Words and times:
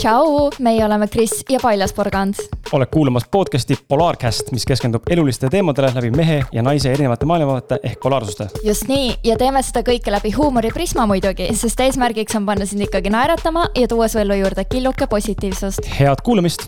tšau, 0.00 0.48
meie 0.64 0.80
oleme 0.84 1.08
Kris 1.08 1.42
ja 1.48 1.58
Paljas 1.62 1.92
Porgand. 1.92 2.34
oled 2.72 2.88
kuulamas 2.92 3.24
podcast'i 3.30 3.76
Polaarcast, 3.88 4.52
mis 4.52 4.64
keskendub 4.64 5.02
elulistele 5.10 5.50
teemadele 5.50 5.90
läbi 5.94 6.10
mehe 6.16 6.38
ja 6.52 6.62
naise 6.62 6.92
erinevate 6.92 7.26
maailmavaate 7.28 7.78
ehk 7.82 8.00
polaarsuste. 8.00 8.46
just 8.64 8.88
nii 8.88 9.10
ja 9.24 9.36
teeme 9.36 9.62
seda 9.62 9.82
kõike 9.84 10.12
läbi 10.12 10.32
huumoriprisma 10.32 11.04
muidugi, 11.06 11.50
sest 11.56 11.80
eesmärgiks 11.84 12.36
on 12.36 12.46
panna 12.46 12.66
sind 12.66 12.86
ikkagi 12.86 13.12
naeratama 13.12 13.66
ja 13.76 13.88
tuua 13.88 14.08
su 14.08 14.22
ellu 14.22 14.38
juurde 14.40 14.64
killuke 14.64 15.06
positiivsust. 15.06 15.84
head 15.98 16.24
kuulamist 16.24 16.64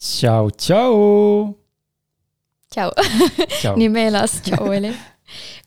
tšau, 0.00 0.50
tšau. 0.50 1.65
Tšau, 2.76 2.92
nii 3.80 3.90
meeles 3.92 4.40
tšau 4.46 4.70
oli. 4.70 4.92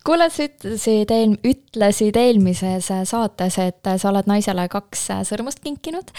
kuule, 0.06 0.30
sa 0.32 0.46
ütlesid 0.46 1.12
eel-, 1.12 1.36
ütlesid 1.44 2.16
eelmises 2.16 2.88
saates, 3.10 3.58
et 3.60 3.92
sa 4.00 4.10
oled 4.12 4.30
naisele 4.30 4.64
kaks 4.72 5.08
sõrmust 5.28 5.62
kinkinud. 5.64 6.14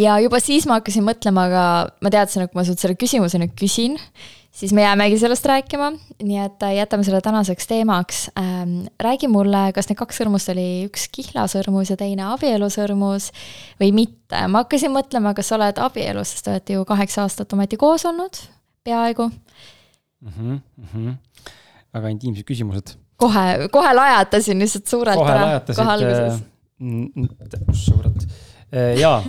ja 0.00 0.18
juba 0.22 0.40
siis 0.44 0.66
ma 0.68 0.80
hakkasin 0.80 1.06
mõtlema, 1.06 1.48
aga 1.50 1.64
ma 2.00 2.14
teadsin, 2.14 2.46
et 2.46 2.52
kui 2.52 2.62
ma 2.62 2.66
sult 2.68 2.82
selle 2.82 2.98
küsimuse 2.98 3.40
nüüd 3.42 3.56
küsin, 3.58 3.98
siis 4.58 4.72
me 4.72 4.82
jäämegi 4.82 5.18
sellest 5.18 5.46
rääkima, 5.46 5.92
nii 6.22 6.38
et 6.42 6.64
jätame 6.76 7.04
selle 7.04 7.20
tänaseks 7.20 7.66
teemaks 7.66 8.30
ähm,. 8.38 8.86
räägi 9.00 9.28
mulle, 9.28 9.72
kas 9.74 9.88
need 9.88 9.98
kaks 10.00 10.18
sõrmust 10.20 10.50
oli 10.52 10.68
üks 10.88 11.06
kihlasõrmus 11.14 11.92
ja 11.92 11.96
teine 12.00 12.26
abielusõrmus 12.32 13.30
või 13.80 13.92
mitte? 13.94 14.46
ma 14.48 14.64
hakkasin 14.64 14.92
mõtlema, 14.94 15.34
kas 15.36 15.52
sa 15.52 15.58
oled 15.60 15.78
abielus, 15.82 16.34
sest 16.34 16.48
te 16.48 16.54
olete 16.56 16.78
ju 16.78 16.86
kaheksa 16.88 17.26
aastat 17.26 17.52
ometi 17.54 17.78
koos 17.80 18.06
olnud, 18.08 18.40
peaaegu 18.84 19.30
mm. 20.20 20.32
-hmm, 20.32 20.60
mm 20.76 20.84
-hmm. 20.92 21.16
väga 21.94 22.12
intiimsed 22.14 22.46
küsimused. 22.48 22.96
kohe, 23.16 23.68
kohe 23.72 23.94
lajatasin 23.94 24.58
lihtsalt 24.58 24.86
suurelt 24.86 25.18
kohe 25.18 25.32
ära. 25.32 25.60
kohe 25.66 25.90
alguses. 25.92 26.42
suurelt 27.72 28.26
jaa, 29.00 29.22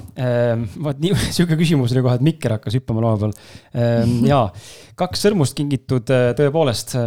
vot 0.83 0.99
nii, 0.99 1.13
sihuke 1.35 1.57
küsimus 1.59 1.93
oli 1.95 2.03
kohe, 2.03 2.17
et 2.19 2.25
mikker 2.25 2.57
hakkas 2.57 2.75
hüppama 2.75 3.05
laua 3.05 3.19
peal. 3.21 3.35
jaa, 4.33 4.49
kaks 4.99 5.23
sõrmust 5.25 5.55
kingitud 5.57 6.11
tõepoolest, 6.39 6.97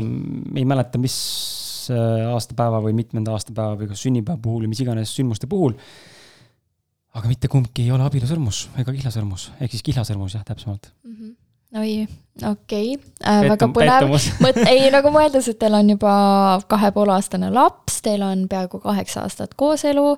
ei 0.56 0.64
mäleta, 0.64 1.00
mis 1.02 1.18
aastapäeva 1.90 2.80
või 2.84 2.96
mitmenda 2.96 3.34
aastapäeva 3.36 3.76
või 3.80 3.90
kas 3.90 4.04
sünnipäeva 4.06 4.40
puhul 4.40 4.64
või 4.64 4.72
mis 4.72 4.82
iganes 4.84 5.14
sündmuste 5.16 5.50
puhul. 5.50 5.74
aga 7.12 7.28
mitte 7.28 7.48
kumbki 7.52 7.82
ei 7.84 7.90
ole 7.92 8.06
abielusõrmus 8.06 8.68
ega 8.80 8.92
kihlasõrmus, 8.94 9.50
ehk 9.60 9.74
siis 9.74 9.82
kihlasõrmus 9.84 10.38
jah, 10.38 10.44
täpsemalt 10.48 10.92
mm. 11.04 11.16
-hmm 11.16 11.41
oi, 11.78 12.06
okei 12.50 12.94
okay. 12.94 13.12
äh,, 13.26 13.44
väga 13.50 13.68
põnev. 13.72 14.16
ei 14.72 14.90
nagu 14.94 15.12
mõeldes, 15.14 15.48
et 15.50 15.60
teil 15.60 15.76
on 15.78 15.94
juba 15.94 16.14
kahe 16.68 16.92
poole 16.94 17.14
aastane 17.16 17.52
laps, 17.54 18.00
teil 18.04 18.24
on 18.26 18.46
peaaegu 18.50 18.82
kaheksa 18.82 19.24
aastat 19.26 19.54
kooselu. 19.56 20.16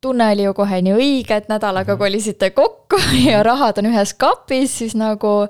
tunne 0.00 0.30
oli 0.32 0.46
ju 0.46 0.54
kohe 0.54 0.80
nii 0.82 0.94
õige, 0.94 1.36
et 1.36 1.48
nädalaga 1.48 1.94
-hmm. 1.94 1.98
kolisite 1.98 2.50
kokku 2.50 3.00
ja 3.30 3.42
rahad 3.42 3.78
on 3.78 3.92
ühes 3.92 4.14
kapis, 4.14 4.78
siis 4.78 4.94
nagu 4.94 5.48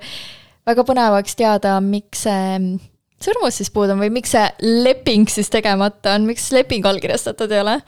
väga 0.67 0.84
põnev 0.84 1.12
oleks 1.12 1.37
teada, 1.37 1.81
miks 1.81 2.23
see 2.27 2.79
sõrmus 3.23 3.57
siis 3.57 3.70
puudu 3.73 3.92
on 3.92 4.03
või 4.05 4.11
miks 4.12 4.34
see 4.34 4.48
leping 4.61 5.29
siis 5.29 5.51
tegemata 5.51 6.14
on, 6.17 6.27
miks 6.29 6.51
leping 6.53 6.87
allkirjastatud 6.87 7.53
ei 7.53 7.61
ole? 7.61 7.81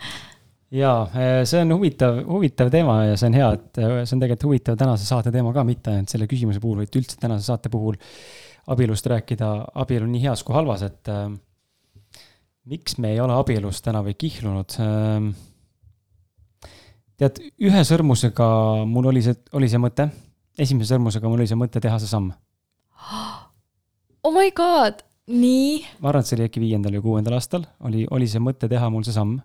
Jaa, 0.69 1.09
eh, 1.17 1.41
see 1.49 1.63
on 1.63 1.73
huvitav, 1.73 2.21
huvitav 2.27 2.69
teema 2.73 2.99
ja 3.07 3.17
see 3.17 3.29
on 3.31 3.37
hea, 3.39 3.49
et 3.57 3.81
eh, 3.81 3.95
see 4.03 4.15
on 4.15 4.21
tegelikult 4.21 4.49
huvitav 4.51 4.77
tänase 4.77 5.07
saate 5.07 5.33
teema 5.33 5.53
ka, 5.55 5.65
mitte 5.65 5.93
ainult 5.95 6.13
selle 6.13 6.29
küsimuse 6.29 6.61
puhul, 6.61 6.83
vaid 6.83 6.99
üldse 7.01 7.17
tänase 7.21 7.49
saate 7.49 7.71
puhul 7.73 7.97
abielust 8.69 9.09
rääkida, 9.09 9.49
abielu 9.81 10.05
nii 10.09 10.27
heas 10.27 10.43
kui 10.45 10.53
halvas, 10.53 10.83
et 10.85 11.09
äh, 11.09 11.25
miks 12.69 12.99
me 13.01 13.15
ei 13.15 13.21
ole 13.23 13.33
abielus 13.33 13.81
täna 13.85 14.03
või 14.05 14.13
kihlunud 14.19 14.77
äh,. 14.83 15.29
tead, 17.17 17.41
ühe 17.65 17.83
sõrmusega 17.87 18.49
mul 18.89 19.09
oli 19.09 19.25
see, 19.25 19.37
oli 19.57 19.71
see 19.71 19.81
mõte, 19.81 20.09
esimese 20.53 20.93
sõrmusega 20.93 21.31
mul 21.31 21.41
oli 21.41 21.49
see 21.49 21.59
mõte 21.59 21.81
teha 21.81 21.99
see 22.01 22.11
samm. 22.11 22.31
Oh 24.19 24.33
my 24.35 24.49
god, 24.51 24.97
nii? 25.31 25.79
ma 26.03 26.09
arvan, 26.11 26.25
et 26.25 26.27
see 26.27 26.35
oli 26.35 26.49
äkki 26.49 26.59
viiendal 26.59 26.97
või 26.97 27.05
kuuendal 27.05 27.37
aastal, 27.37 27.63
oli, 27.87 28.03
oli 28.11 28.27
see 28.27 28.41
mõte 28.43 28.67
teha 28.67 28.89
mul 28.91 29.05
see 29.07 29.15
samm 29.15 29.37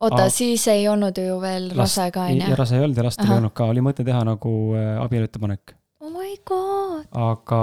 oota, 0.00 0.28
siis 0.30 0.66
ei 0.68 0.86
olnud 0.88 1.18
ju 1.18 1.40
veel 1.42 1.70
rase 1.76 2.08
ka, 2.14 2.28
on 2.30 2.40
ju? 2.40 2.56
rase 2.58 2.78
ei 2.78 2.84
olnud 2.84 3.00
ja 3.00 3.06
last 3.08 3.24
ei 3.24 3.34
olnud 3.34 3.54
ka, 3.56 3.68
oli 3.72 3.82
mõte 3.84 4.06
teha 4.06 4.22
nagu 4.26 4.54
äh, 4.78 4.94
abieluettepanek. 5.02 5.74
oh 6.00 6.12
my 6.14 6.34
god! 6.46 7.06
aga 7.12 7.62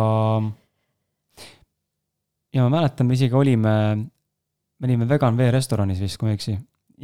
ja 2.56 2.66
ma 2.66 2.72
mäletan, 2.78 3.08
me 3.08 3.18
isegi 3.18 3.36
olime, 3.36 3.76
me 4.80 4.90
olime 4.90 5.10
vegan 5.10 5.38
vee 5.38 5.52
restoranis 5.56 6.02
vist, 6.04 6.20
kui 6.20 6.30
ma 6.30 6.36
ei 6.36 6.40
eksi. 6.40 6.58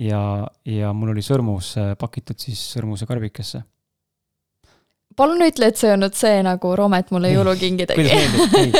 ja, 0.07 0.21
ja 0.67 0.93
mul 0.93 1.15
oli 1.15 1.25
sõrmus 1.25 1.75
äh, 1.79 1.93
pakitud 1.99 2.39
siis 2.39 2.61
sõrmuse 2.75 3.07
karbikesse. 3.09 3.63
palun 5.15 5.43
ütle, 5.47 5.71
et 5.71 5.79
see 5.79 5.91
ei 5.91 5.97
olnud 5.97 6.15
see, 6.17 6.37
nagu 6.47 6.75
Romet 6.75 7.11
mulle 7.15 7.33
jõulukingi 7.33 7.89
tegi. 7.93 8.07
ei, 8.11 8.71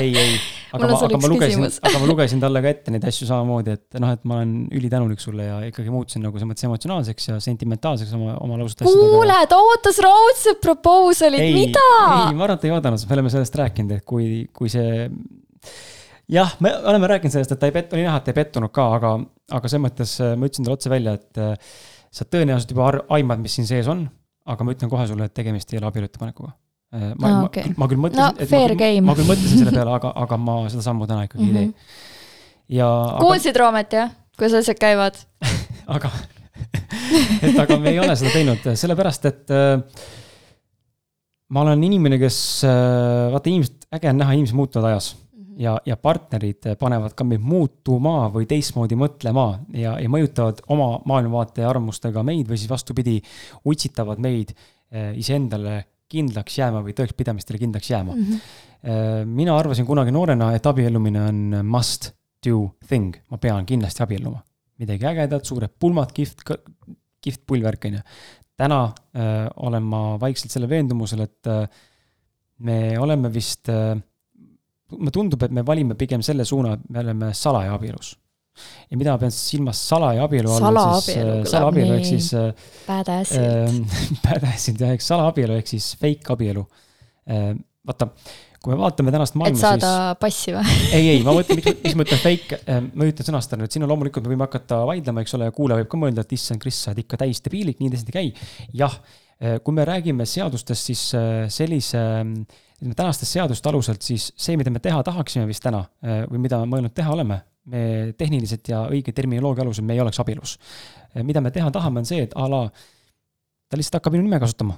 ei, 0.00 0.12
ei 0.16 0.36
aga 0.74 0.88
ma, 0.90 0.98
aga 1.06 1.20
ma 1.22 1.30
lugesin, 1.30 1.64
aga 1.88 2.00
ma 2.02 2.08
lugesin 2.10 2.42
talle 2.42 2.62
ka 2.64 2.70
ette 2.74 2.92
neid 2.94 3.06
asju 3.08 3.28
samamoodi, 3.28 3.74
et 3.78 3.98
noh, 4.02 4.12
et 4.16 4.22
ma 4.28 4.38
olen 4.40 4.54
ülitänulik 4.74 5.22
sulle 5.22 5.46
ja 5.46 5.58
ikkagi 5.68 5.92
muutusin 5.94 6.24
nagu 6.26 6.38
selles 6.38 6.50
mõttes 6.50 6.66
emotsionaalseks 6.68 7.28
ja 7.30 7.38
sentimentaalseks 7.44 8.14
oma, 8.18 8.36
oma 8.42 8.58
lausute 8.60 8.86
asjadega. 8.86 9.10
kuule, 9.14 9.36
ta 9.50 9.60
ootas 9.62 10.00
raudset 10.04 10.62
proposal'it, 10.64 11.46
mida? 11.54 11.84
ei, 12.00 12.34
ma 12.34 12.48
arvan, 12.48 12.56
et 12.56 12.64
ta 12.64 12.70
ei 12.70 12.74
oodanud, 12.74 13.06
me 13.06 13.18
oleme 13.18 13.34
sellest 13.34 13.60
rääkinud, 13.62 13.94
et 14.00 14.08
kui, 14.08 14.28
kui 14.56 14.72
see 14.72 15.06
jah, 16.34 16.56
me 16.64 16.74
oleme 16.90 17.12
rääkinud 17.14 17.36
sellest, 17.36 17.54
et 17.54 17.62
ta 17.62 17.70
ei 17.70 17.76
pett-, 17.76 17.94
oli 17.94 18.06
näha, 18.08 18.18
et 18.18 18.26
ta 18.26 18.34
ei 18.34 18.40
pettunud 18.40 18.74
ka, 18.74 18.88
aga, 18.98 19.14
aga 19.54 19.70
selles 19.70 19.86
mõttes 19.86 20.18
äh, 20.24 20.34
ma 20.34 20.50
ütlesin 20.50 20.66
talle 20.66 20.80
otse 20.80 20.92
välja, 20.92 21.16
et 21.20 21.42
äh, 21.44 21.78
sa 22.14 22.26
tõenäoliselt 22.26 22.74
juba 22.74 22.90
aimad, 23.14 23.42
mis 23.44 23.58
siin 23.60 23.70
sees 23.70 23.90
on, 23.90 24.06
aga 24.50 24.66
ma 24.66 24.74
ütlen 24.74 24.90
kohe 24.92 25.06
sulle, 25.10 25.30
et 25.30 25.36
tegemist 25.36 25.70
ei 25.72 25.80
ole 25.80 25.92
abieluettepanekuga 25.92 26.54
ma 26.94 27.30
ah,, 27.30 27.38
okay. 27.48 27.72
ma, 27.72 27.84
ma 27.84 27.90
küll 27.90 28.02
mõtlesin 28.02 28.22
no,, 28.22 28.44
et 28.44 28.50
ma, 29.02 29.10
ma 29.10 29.16
küll 29.18 29.30
mõtlesin 29.30 29.62
selle 29.62 29.74
peale, 29.74 29.96
aga, 29.98 30.12
aga 30.24 30.38
ma 30.40 30.58
seda 30.72 30.84
sammu 30.86 31.08
täna 31.10 31.26
ikkagi 31.26 31.44
mm 31.44 31.50
-hmm. 31.50 31.58
ei 31.58 31.64
tee. 31.64 31.72
Mhm. 31.72 32.76
ja. 32.78 32.90
kuulsid 33.20 33.54
aga... 33.54 33.64
Roomet 33.64 33.98
jah, 33.98 34.14
kuidas 34.38 34.60
asjad 34.62 34.78
käivad 34.78 35.18
aga 35.96 36.10
et 37.46 37.58
aga 37.58 37.78
me 37.80 37.90
ei 37.94 37.98
ole 38.02 38.14
seda 38.18 38.34
teinud, 38.34 38.68
sellepärast 38.78 39.26
et 39.30 39.54
äh, 39.54 39.80
ma 41.54 41.64
olen 41.64 41.82
inimene, 41.86 42.18
kes 42.22 42.38
äh,, 42.68 43.32
vaata 43.34 43.50
inimesed, 43.50 43.88
äge 43.94 44.10
on 44.10 44.20
näha, 44.22 44.36
inimesed 44.38 44.58
muutuvad 44.58 44.90
ajas 44.92 45.14
mm. 45.14 45.42
-hmm. 45.42 45.56
ja, 45.64 45.74
ja 45.86 45.96
partnerid 45.96 46.70
panevad 46.78 47.14
ka 47.14 47.24
meid 47.24 47.42
muutuma 47.42 48.28
või 48.34 48.46
teistmoodi 48.50 48.98
mõtlema 48.98 49.48
ja, 49.74 49.98
ja 49.98 50.08
mõjutavad 50.08 50.62
oma 50.68 51.00
maailmavaate 51.04 51.66
ja 51.66 51.70
arvamustega 51.70 52.22
meid 52.22 52.48
või 52.48 52.60
siis 52.60 52.70
vastupidi, 52.70 53.20
utsitavad 53.64 54.22
meid 54.22 54.54
äh, 54.54 55.12
iseendale 55.18 55.84
kindlaks 56.14 56.58
jääma 56.60 56.82
või 56.86 56.94
tõekspidamistele 56.96 57.60
kindlaks 57.62 57.90
jääma 57.90 58.14
mm. 58.14 58.24
-hmm. 58.24 59.32
mina 59.40 59.56
arvasin 59.58 59.86
kunagi 59.86 60.12
noorena, 60.14 60.52
et 60.54 60.66
abiellumine 60.66 61.22
on 61.28 61.40
must 61.66 62.12
do 62.44 62.68
thing, 62.88 63.16
ma 63.30 63.38
pean 63.40 63.66
kindlasti 63.66 64.04
abielluma. 64.04 64.42
midagi 64.78 65.06
ägedat, 65.06 65.44
suured 65.46 65.70
pulmad, 65.78 66.10
kihvt, 66.12 66.42
kihvt 67.22 67.44
pullvärk, 67.46 67.84
on 67.84 67.94
ju. 67.94 68.00
täna 68.56 68.80
öö, 69.16 69.22
äh, 69.22 69.48
olen 69.56 69.82
ma 69.82 70.20
vaikselt 70.20 70.52
selle 70.52 70.68
veendumusel, 70.68 71.20
et 71.20 71.46
öö, 71.46 71.62
äh, 71.62 71.68
me 72.58 72.98
oleme 72.98 73.32
vist, 73.34 73.68
mulle 74.90 75.10
tundub, 75.10 75.42
et 75.42 75.50
me 75.50 75.64
valime 75.66 75.94
pigem 75.98 76.22
selle 76.22 76.44
suuna, 76.44 76.74
et 76.74 76.84
me 76.90 77.00
oleme 77.00 77.32
salaja 77.34 77.74
abielus 77.74 78.14
ja 78.90 78.98
mida 78.98 79.14
ma 79.14 79.20
pean 79.20 79.34
silmas 79.34 79.80
salaja 79.88 80.24
abielu 80.28 80.50
all, 80.52 80.80
siis 81.02 81.18
äh, 81.18 81.34
salaabielu 81.50 81.98
ehk 81.98 82.08
siis 82.08 82.30
äh,. 82.38 82.50
Badassilt 82.88 83.44
äh,. 83.44 84.18
Badassilt 84.24 84.82
jah, 84.84 84.94
ehk 84.94 85.04
salaabielu 85.04 85.58
ehk 85.58 85.70
siis 85.70 85.92
fake 86.00 86.34
abielu 86.34 86.64
äh,. 87.30 87.54
vaata, 87.86 88.08
kui 88.62 88.72
me 88.72 88.78
vaatame 88.80 89.12
tänast 89.14 89.36
maailma, 89.40 89.58
siis. 89.58 89.66
et 89.66 89.84
saada 89.84 90.14
passi 90.20 90.54
või? 90.54 90.76
ei, 90.96 91.10
ei, 91.16 91.24
ma 91.26 91.34
mõtlen, 91.36 91.60
miks, 91.60 91.80
miks 91.82 91.98
ma 91.98 92.06
ütlen 92.06 92.22
fake 92.22 92.60
äh,, 92.62 92.80
ma 92.86 93.08
üritan 93.08 93.28
sõnastada 93.28 93.62
nüüd, 93.62 93.74
siin 93.74 93.86
on 93.86 93.92
loomulikult, 93.92 94.26
me 94.26 94.34
võime 94.34 94.46
hakata 94.46 94.84
vaidlema, 94.88 95.24
eks 95.24 95.36
ole, 95.38 95.50
ja 95.50 95.56
kuulaja 95.56 95.82
võib 95.82 95.90
ka 95.92 96.02
mõelda, 96.06 96.24
et 96.24 96.36
issand, 96.38 96.62
Kris, 96.62 96.78
sa 96.84 96.92
oled 96.92 97.04
ikka 97.04 97.20
täis 97.24 97.42
debiilik, 97.44 97.80
nii 97.82 97.94
tõesti 97.94 98.14
ei 98.14 98.18
käi. 98.20 98.52
jah, 98.84 99.00
äh, 99.40 99.58
kui 99.64 99.76
me 99.76 99.88
räägime 99.88 100.28
seadustest, 100.28 100.92
siis 100.92 101.08
äh, 101.18 101.44
sellise 101.52 102.04
ütleme 102.84 102.96
tänastest 102.98 103.36
seaduste 103.36 103.70
aluselt, 103.70 104.02
siis 104.04 104.30
see, 104.36 104.56
mida 104.60 104.70
me 104.70 104.80
teha 104.82 105.02
tahaksime 105.06 105.46
vist 105.48 105.62
täna 105.64 105.84
või 106.28 106.42
mida 106.42 106.58
mõelnud 106.68 106.92
teha 106.92 107.12
oleme, 107.14 107.38
me 107.70 108.12
tehniliselt 108.18 108.68
ja 108.68 108.84
õige 108.92 109.14
terminoloogia 109.16 109.64
alusel 109.64 109.86
me 109.88 109.96
ei 109.96 110.02
oleks 110.04 110.20
abielus. 110.20 110.58
mida 111.22 111.40
me 111.40 111.50
teha 111.54 111.70
tahame, 111.70 112.02
on 112.02 112.08
see, 112.08 112.24
et 112.26 112.34
a 112.36 112.48
la 112.50 112.64
ta 113.70 113.78
lihtsalt 113.78 114.00
hakkab 114.00 114.16
minu 114.16 114.26
nime 114.26 114.40
kasutama. 114.42 114.76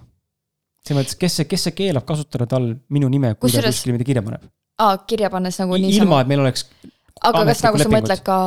selles 0.87 1.01
mõttes, 1.01 1.17
kes 1.19 1.41
see, 1.41 1.49
kes 1.51 1.69
see 1.69 1.79
keelab 1.81 2.07
kasutada 2.07 2.47
tal 2.51 2.75
minu 2.95 3.09
nime, 3.13 3.35
kui 3.35 3.51
ta 3.51 3.65
kuskile 3.65 3.97
midagi 3.97 4.13
kirja 4.13 4.23
paneb? 4.27 4.45
aa, 4.79 4.99
kirja 5.09 5.31
pannes 5.33 5.59
nagu 5.63 5.79
niisama? 5.81 6.05
ilma, 6.05 6.21
et 6.23 6.31
meil 6.31 6.45
oleks 6.45 6.69
aga 7.25 7.47
kas 7.49 7.65
nagu 7.65 7.81
sa 7.81 7.89
mõtled 7.93 8.23
ka 8.27 8.39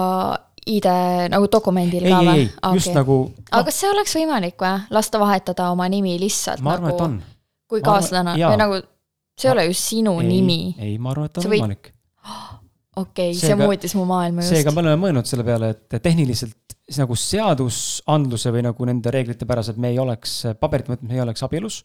ID 0.69 0.87
nagu 1.33 1.49
dokumendil 1.51 2.05
ei, 2.05 2.13
ka 2.13 2.21
või? 2.21 2.37
ei, 2.37 2.45
ei, 2.45 2.53
ah, 2.61 2.77
just 2.77 2.91
okay. 2.91 2.99
nagu 2.99 3.17
no.. 3.31 3.47
aga 3.49 3.63
kas 3.69 3.81
see 3.81 3.89
oleks 3.89 4.15
võimalik 4.19 4.61
või, 4.61 4.73
lasta 4.95 5.21
vahetada 5.21 5.69
oma 5.73 5.89
nimi 5.91 6.15
lihtsalt 6.21 6.63
ma 6.65 6.75
arvan, 6.77 6.93
nagu, 6.93 7.35
kui 7.69 7.83
kaaslane 7.85 8.35
või 8.37 8.59
nagu, 8.61 8.81
see 9.39 9.49
ei 9.49 9.55
ole 9.55 9.67
ju 9.69 9.77
sinu 9.81 10.15
ei, 10.21 10.29
nimi. 10.29 10.59
ei, 10.77 10.97
ma 11.01 11.13
arvan, 11.15 11.31
et 11.31 11.41
on 11.41 11.49
võimalik 11.49 11.91
okei 13.01 13.33
okay,, 13.33 13.39
see 13.39 13.57
muutis 13.59 13.95
mu 13.97 14.05
maailma 14.09 14.43
just. 14.43 14.55
seega 14.55 14.73
me 14.75 14.83
oleme 14.83 15.01
mõelnud 15.03 15.29
selle 15.29 15.45
peale, 15.47 15.73
et 15.75 15.99
tehniliselt 16.03 16.77
nagu 16.97 17.17
seadusandluse 17.19 18.53
või 18.55 18.65
nagu 18.65 18.87
nende 18.89 19.13
reeglite 19.13 19.47
päraselt 19.49 19.77
me 19.81 19.93
ei 19.93 19.99
oleks, 20.01 20.39
paberit 20.61 20.89
mõttes 20.89 21.09
me 21.09 21.17
ei 21.17 21.23
oleks 21.25 21.45
abielus. 21.45 21.83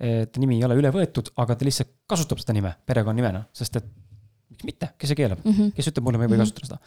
et 0.00 0.36
nimi 0.40 0.56
ei 0.56 0.64
ole 0.64 0.78
üle 0.80 0.92
võetud, 0.94 1.32
aga 1.42 1.58
ta 1.58 1.66
lihtsalt 1.66 1.90
kasutab 2.08 2.40
seda 2.40 2.54
nime 2.56 2.72
perekonnanimena, 2.88 3.44
sest 3.52 3.76
et 3.80 3.90
miks 4.60 4.66
mitte, 4.68 4.90
kes 4.98 5.10
see 5.10 5.18
keelab 5.18 5.40
mm, 5.42 5.52
-hmm. 5.52 5.72
kes 5.76 5.88
ütleb 5.90 6.04
mulle, 6.04 6.18
ma 6.20 6.26
ei 6.26 6.30
või 6.30 6.38
-hmm. 6.38 6.44
kasutada 6.44 6.66
seda. 6.66 6.78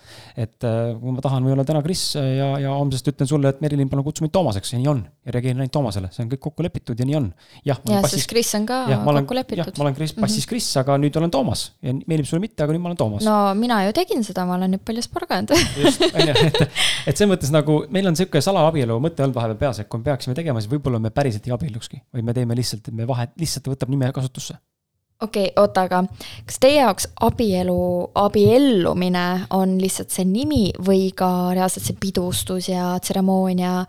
et 0.45 0.67
äh, 0.67 0.93
kui 0.99 1.11
ma 1.15 1.21
tahan 1.21 1.45
või 1.45 1.53
olla 1.55 1.65
täna 1.65 1.81
Kris 1.83 2.03
ja, 2.15 2.49
ja 2.61 2.73
homsest 2.77 3.07
ütlen 3.09 3.27
sulle, 3.27 3.49
et 3.49 3.61
Merilin, 3.61 3.89
palun 3.89 4.05
kutsu 4.05 4.23
mind 4.23 4.33
Toomaseks 4.33 4.73
ja 4.73 4.79
nii 4.79 4.87
on. 4.87 5.03
ja 5.25 5.31
reageerin 5.35 5.61
ainult 5.61 5.73
Toomasele, 5.73 6.09
see 6.11 6.23
on 6.23 6.31
kõik 6.31 6.43
kokku 6.47 6.63
lepitud 6.63 6.99
ja 6.99 7.05
nii 7.05 7.15
on. 7.17 7.31
jah, 7.65 7.79
sest 8.07 8.29
Kris 8.29 8.53
on 8.55 8.65
ka 8.69 8.79
ja, 8.91 8.99
olen, 8.99 9.23
kokku 9.23 9.37
lepitud. 9.39 9.77
ma 9.77 9.87
olen 9.87 9.95
Kris, 9.95 10.13
passis 10.13 10.37
mm 10.37 10.45
-hmm. 10.45 10.49
Kris, 10.49 10.69
aga 10.77 10.97
nüüd 10.97 11.17
olen 11.17 11.31
Toomas 11.31 11.71
ja 11.81 11.93
meeldib 11.93 12.29
sulle 12.29 12.41
mitte, 12.43 12.63
aga 12.63 12.73
nüüd 12.73 12.83
ma 12.83 12.91
olen 12.91 12.97
Toomas. 12.97 13.23
no 13.23 13.37
mina 13.55 13.83
ju 13.87 13.93
tegin 13.93 14.23
seda, 14.23 14.45
ma 14.45 14.57
olen 14.59 14.75
nüüd 14.75 14.85
palju 14.85 15.01
sporganud 15.01 15.55
just, 15.83 16.01
on 16.15 16.27
ju, 16.27 16.35
et, 16.47 16.61
et 17.07 17.17
selles 17.17 17.31
mõttes 17.33 17.51
nagu 17.51 17.83
meil 17.89 18.07
on 18.07 18.15
sihuke 18.15 18.41
salaabielu 18.41 18.99
mõte 18.99 19.23
olnud 19.23 19.35
vahepeal 19.35 19.57
peas, 19.57 19.79
et 19.79 19.89
kui 19.89 19.99
me 19.99 20.11
peaksime 20.11 20.35
tegema, 20.35 20.61
siis 20.61 20.71
võib-olla 20.71 20.99
me 20.99 21.09
päriselt 21.09 21.47
ei 21.47 21.53
abiellukski, 21.53 22.01
vaid 22.13 22.25
me 22.25 22.33
teeme 22.33 22.55
lihtsalt, 22.55 22.87
et 22.87 22.93
me 22.93 23.07
vahet, 23.07 23.33
lihtsalt 23.39 23.67
võtab 23.67 23.89
nime 23.89 24.11
kasutusse 24.13 24.57
okei 25.23 25.47
okay,, 25.49 25.61
oota, 25.61 25.85
aga 25.87 26.03
kas 26.47 26.59
teie 26.63 26.81
jaoks 26.81 27.07
abielu, 27.25 27.77
abiellumine 28.23 29.27
on 29.55 29.77
lihtsalt 29.81 30.11
see 30.13 30.27
nimi 30.27 30.65
või 30.83 31.11
ka 31.15 31.29
reaalselt 31.55 31.87
see 31.87 31.99
pidustus 31.99 32.69
ja 32.71 32.93
tseremoonia 32.99 33.83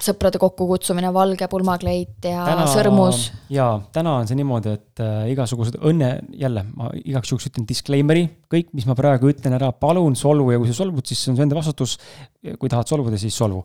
sõprade 0.00 0.40
kokkukutsumine, 0.40 1.10
valge 1.14 1.48
pulmakleit 1.50 2.24
ja 2.28 2.44
täna, 2.46 2.66
sõrmus. 2.70 3.26
jaa, 3.52 3.74
täna 3.94 4.14
on 4.20 4.28
see 4.28 4.38
niimoodi, 4.38 4.74
et 4.78 5.02
äh, 5.04 5.30
igasugused 5.32 5.76
õnne, 5.80 6.10
jälle 6.38 6.64
ma 6.70 6.90
igaks 7.02 7.32
juhuks 7.32 7.48
ütlen 7.50 7.66
disclaimer'i, 7.68 8.26
kõik, 8.52 8.70
mis 8.76 8.86
ma 8.88 8.96
praegu 8.98 9.30
ütlen 9.32 9.56
ära, 9.58 9.72
palun 9.72 10.16
solvu 10.18 10.54
ja 10.54 10.60
kui 10.62 10.70
sa 10.70 10.78
solvud, 10.80 11.04
siis 11.08 11.20
see 11.20 11.32
on 11.32 11.38
su 11.38 11.46
enda 11.46 11.58
vastutus. 11.58 11.98
kui 12.58 12.66
tahad 12.66 12.90
solvuda, 12.90 13.18
siis 13.22 13.36
solvu. 13.38 13.60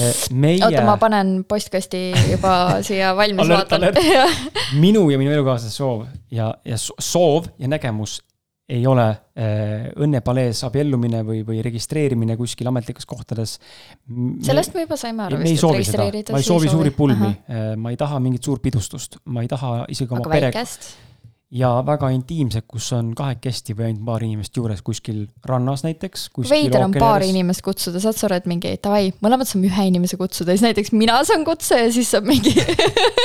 Äh, 0.00 0.12
meie. 0.32 0.62
oota, 0.64 0.84
ma 0.86 0.96
panen 1.00 1.42
postkasti 1.48 2.04
juba 2.30 2.54
siia 2.86 3.12
valmis 3.16 3.48
vaatan. 3.50 3.90
minu 4.84 5.08
ja 5.12 5.20
minu 5.20 5.34
elukaaslase 5.34 5.74
soov 5.74 6.06
ja, 6.32 6.52
ja 6.64 6.78
soov 6.80 7.50
ja 7.58 7.68
nägemus 7.68 8.20
ei 8.68 8.84
ole 8.86 9.04
äh, 9.10 9.88
õnnepalees 10.04 10.62
abiellumine 10.68 11.22
või, 11.26 11.42
või 11.46 11.62
registreerimine 11.64 12.36
kuskil 12.38 12.70
ametlikes 12.70 13.06
kohtades. 13.08 13.56
sellest 14.46 14.74
me 14.76 14.86
juba 14.86 14.98
saime 15.00 15.26
aru. 15.26 15.40
me 15.42 15.50
ei 15.50 15.60
soovi 15.60 15.84
seda, 15.86 16.06
ma 16.30 16.40
ei 16.40 16.46
soovi 16.46 16.70
suuri 16.70 16.94
pulmi, 16.96 17.32
äh, 17.50 17.72
ma 17.76 17.92
ei 17.92 17.98
taha 18.00 18.20
mingit 18.22 18.44
suurt 18.44 18.62
pidustust, 18.62 19.18
ma 19.24 19.42
ei 19.42 19.50
taha 19.50 19.82
isegi 19.92 20.14
oma 20.14 20.30
perega 20.30 20.62
ja 21.52 21.68
väga 21.84 22.08
intiimsed, 22.14 22.64
kus 22.70 22.86
on 22.96 23.10
kahekesti 23.16 23.74
või 23.76 23.90
ainult 23.90 24.04
paar 24.06 24.22
inimest 24.24 24.56
juures 24.56 24.80
kuskil 24.84 25.26
rannas 25.48 25.82
näiteks. 25.84 26.30
veider 26.48 26.86
on 26.86 26.94
paari 26.96 27.28
inimest 27.28 27.60
kutsuda, 27.66 28.00
saad 28.00 28.16
sa 28.16 28.26
aru, 28.28 28.38
et 28.40 28.46
mingi 28.48 28.72
davai, 28.82 29.10
mõlemad 29.24 29.48
saame 29.48 29.68
ühe 29.68 29.84
inimese 29.90 30.16
kutsuda 30.20 30.54
siis 30.54 30.64
näiteks 30.64 30.94
mina 30.96 31.18
saan 31.28 31.44
kutse 31.44 31.76
ja 31.82 31.90
siis 31.92 32.08
saab 32.14 32.30
mingi 32.30 32.54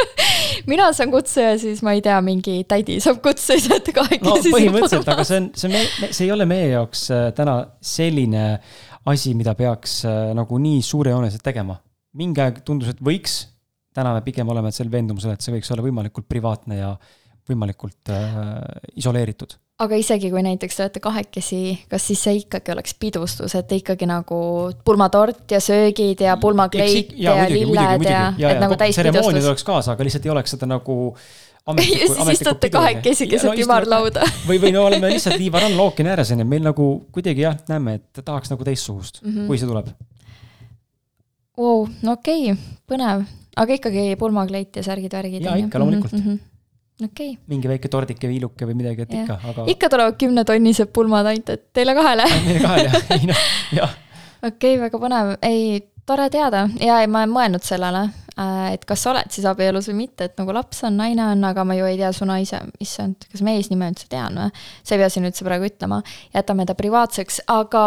mina 0.71 0.89
saan 0.95 1.13
kutse 1.13 1.45
ja 1.45 1.53
siis 1.61 1.79
ma 1.85 1.93
ei 1.95 2.03
tea, 2.03 2.17
mingi 2.25 2.59
tädi 2.67 2.97
saab 3.03 3.21
kutse 3.23 3.55
ja 3.55 3.61
siis 3.63 3.71
olete 3.71 3.95
kahekesi. 3.95 4.51
no 4.51 4.57
põhimõtteliselt, 4.57 5.11
aga 5.13 5.25
see 5.27 5.39
on, 5.39 5.47
see 5.55 5.71
on, 5.71 6.09
see 6.09 6.25
ei 6.27 6.33
ole 6.35 6.47
meie 6.49 6.73
jaoks 6.73 7.05
äh, 7.15 7.27
täna 7.37 7.57
selline 7.79 8.47
asi, 9.07 9.31
mida 9.39 9.53
peaks 9.55 10.01
äh, 10.09 10.33
nagu 10.35 10.59
nii 10.59 10.81
suurejooneliselt 10.83 11.45
tegema. 11.47 11.77
mingi 12.17 12.43
aeg 12.43 12.59
tundus, 12.67 12.91
et 12.91 12.99
võiks, 13.03 13.45
täna 13.95 14.11
me 14.17 14.25
pigem 14.25 14.51
oleme 14.51 14.73
sel 14.75 14.91
veendumusel, 14.91 15.37
et 15.37 15.45
see 15.45 15.55
võiks 15.55 15.71
olla 15.71 15.85
võimalikult 15.85 16.27
privaatne 16.27 16.81
ja 16.81 16.91
võimalikult 17.49 18.11
äh, 18.11 18.59
isoleeritud. 18.99 19.55
aga 19.83 19.97
isegi 19.99 20.29
kui 20.33 20.41
näiteks 20.43 20.77
te 20.77 20.83
olete 20.85 21.01
kahekesi, 21.03 21.59
kas 21.89 22.07
siis 22.09 22.23
see 22.27 22.39
ikkagi 22.41 22.73
oleks 22.73 22.95
pidustus, 22.99 23.55
et 23.55 23.71
ikkagi 23.77 24.07
nagu 24.09 24.39
pulmatort 24.85 25.51
ja 25.51 25.59
söögid 25.63 26.23
ja 26.25 26.37
pulmakleit 26.41 27.13
ja, 27.13 27.35
ja 27.35 27.43
muidugi, 27.43 27.65
lilled 27.71 28.07
ja, 28.07 28.23
ja, 28.37 28.55
et 28.55 28.63
nagu 28.63 28.75
täispidustus? 28.79 29.13
tseremooniad 29.13 29.51
oleks 29.51 29.67
kaasa, 29.67 29.93
aga 29.93 30.07
lihtsalt 30.07 30.25
ei 30.25 30.33
oleks 30.33 30.55
seda 30.57 30.69
nagu 30.69 30.97
ametlikku, 31.71 32.17
ja 32.17 32.25
siis 32.25 32.41
istute 32.41 32.71
kahekesi 32.73 33.29
keset 33.31 33.51
no, 33.51 33.55
ümarlauda 33.67 34.27
või, 34.49 34.59
või 34.63 34.73
no 34.75 34.87
oleme 34.89 35.13
lihtsalt 35.13 35.39
liiva 35.39 35.63
rannal 35.63 35.87
ookeani 35.87 36.13
ääres 36.15 36.33
onju, 36.35 36.49
meil 36.49 36.67
nagu 36.67 36.89
kuidagi 37.15 37.45
jah, 37.45 37.57
näeme, 37.71 37.99
et 38.01 38.23
tahaks 38.23 38.53
nagu 38.53 38.67
teistsugust 38.67 39.21
mm, 39.23 39.31
-hmm. 39.31 39.47
kui 39.47 39.61
see 39.61 39.69
tuleb. 39.69 39.93
Vau, 41.57 41.87
no 42.05 42.17
okei 42.17 42.51
okay,, 42.51 42.77
põnev, 42.89 43.25
aga 43.57 43.79
ikkagi 43.79 44.11
pulmakleit 44.19 44.77
ja 44.77 44.85
särgid-värgid. 44.85 45.45
jaa, 45.45 45.57
ikka 45.63 45.79
loomulikult 45.81 46.17
mm. 46.17 46.27
-hmm 46.27 46.45
okay.. 47.03 47.35
mingi 47.47 47.69
väike 47.69 47.91
tordike, 47.91 48.29
viiluke 48.29 48.67
või 48.69 48.77
midagi, 48.79 49.05
et 49.05 49.13
ja. 49.13 49.25
ikka, 49.25 49.37
aga. 49.51 49.67
ikka 49.73 49.89
tulevad 49.93 50.17
kümnetonnised 50.21 50.93
pulmad 50.95 51.29
ainult, 51.31 51.51
et 51.53 51.67
teile 51.75 51.95
kahele 51.97 52.25
meile 52.47 52.63
kahele, 52.63 53.03
ei 53.17 53.29
noh, 53.29 53.43
jah. 53.77 53.93
okei 54.41 54.77
okay,, 54.77 54.79
väga 54.85 55.01
põnev, 55.01 55.35
ei, 55.45 55.83
tore 56.07 56.29
teada 56.33 56.65
ja 56.81 57.01
ma 57.11 57.25
olen 57.25 57.35
mõelnud 57.35 57.67
sellele, 57.67 58.07
äh, 58.39 58.71
et 58.77 58.87
kas 58.87 59.03
sa 59.03 59.13
oled 59.13 59.29
siis 59.33 59.45
abielus 59.49 59.91
või 59.91 60.01
mitte, 60.05 60.29
et 60.29 60.41
nagu 60.41 60.55
laps 60.55 60.83
on, 60.87 60.97
naine 61.01 61.25
on, 61.33 61.45
aga 61.49 61.67
ma 61.67 61.77
ju 61.77 61.87
ei 61.89 61.99
tea 61.99 62.11
su 62.15 62.27
naise, 62.29 62.63
issand, 62.83 63.29
kas 63.31 63.45
ma 63.45 63.55
eesnime 63.57 63.91
üldse 63.91 64.09
tean 64.11 64.39
või? 64.39 64.65
sa 64.81 64.95
ei 64.95 65.03
pea 65.03 65.13
siin 65.13 65.29
üldse 65.29 65.47
praegu 65.47 65.69
ütlema, 65.69 66.01
jätame 66.35 66.67
ta 66.67 66.77
privaatseks, 66.79 67.43
aga 67.51 67.85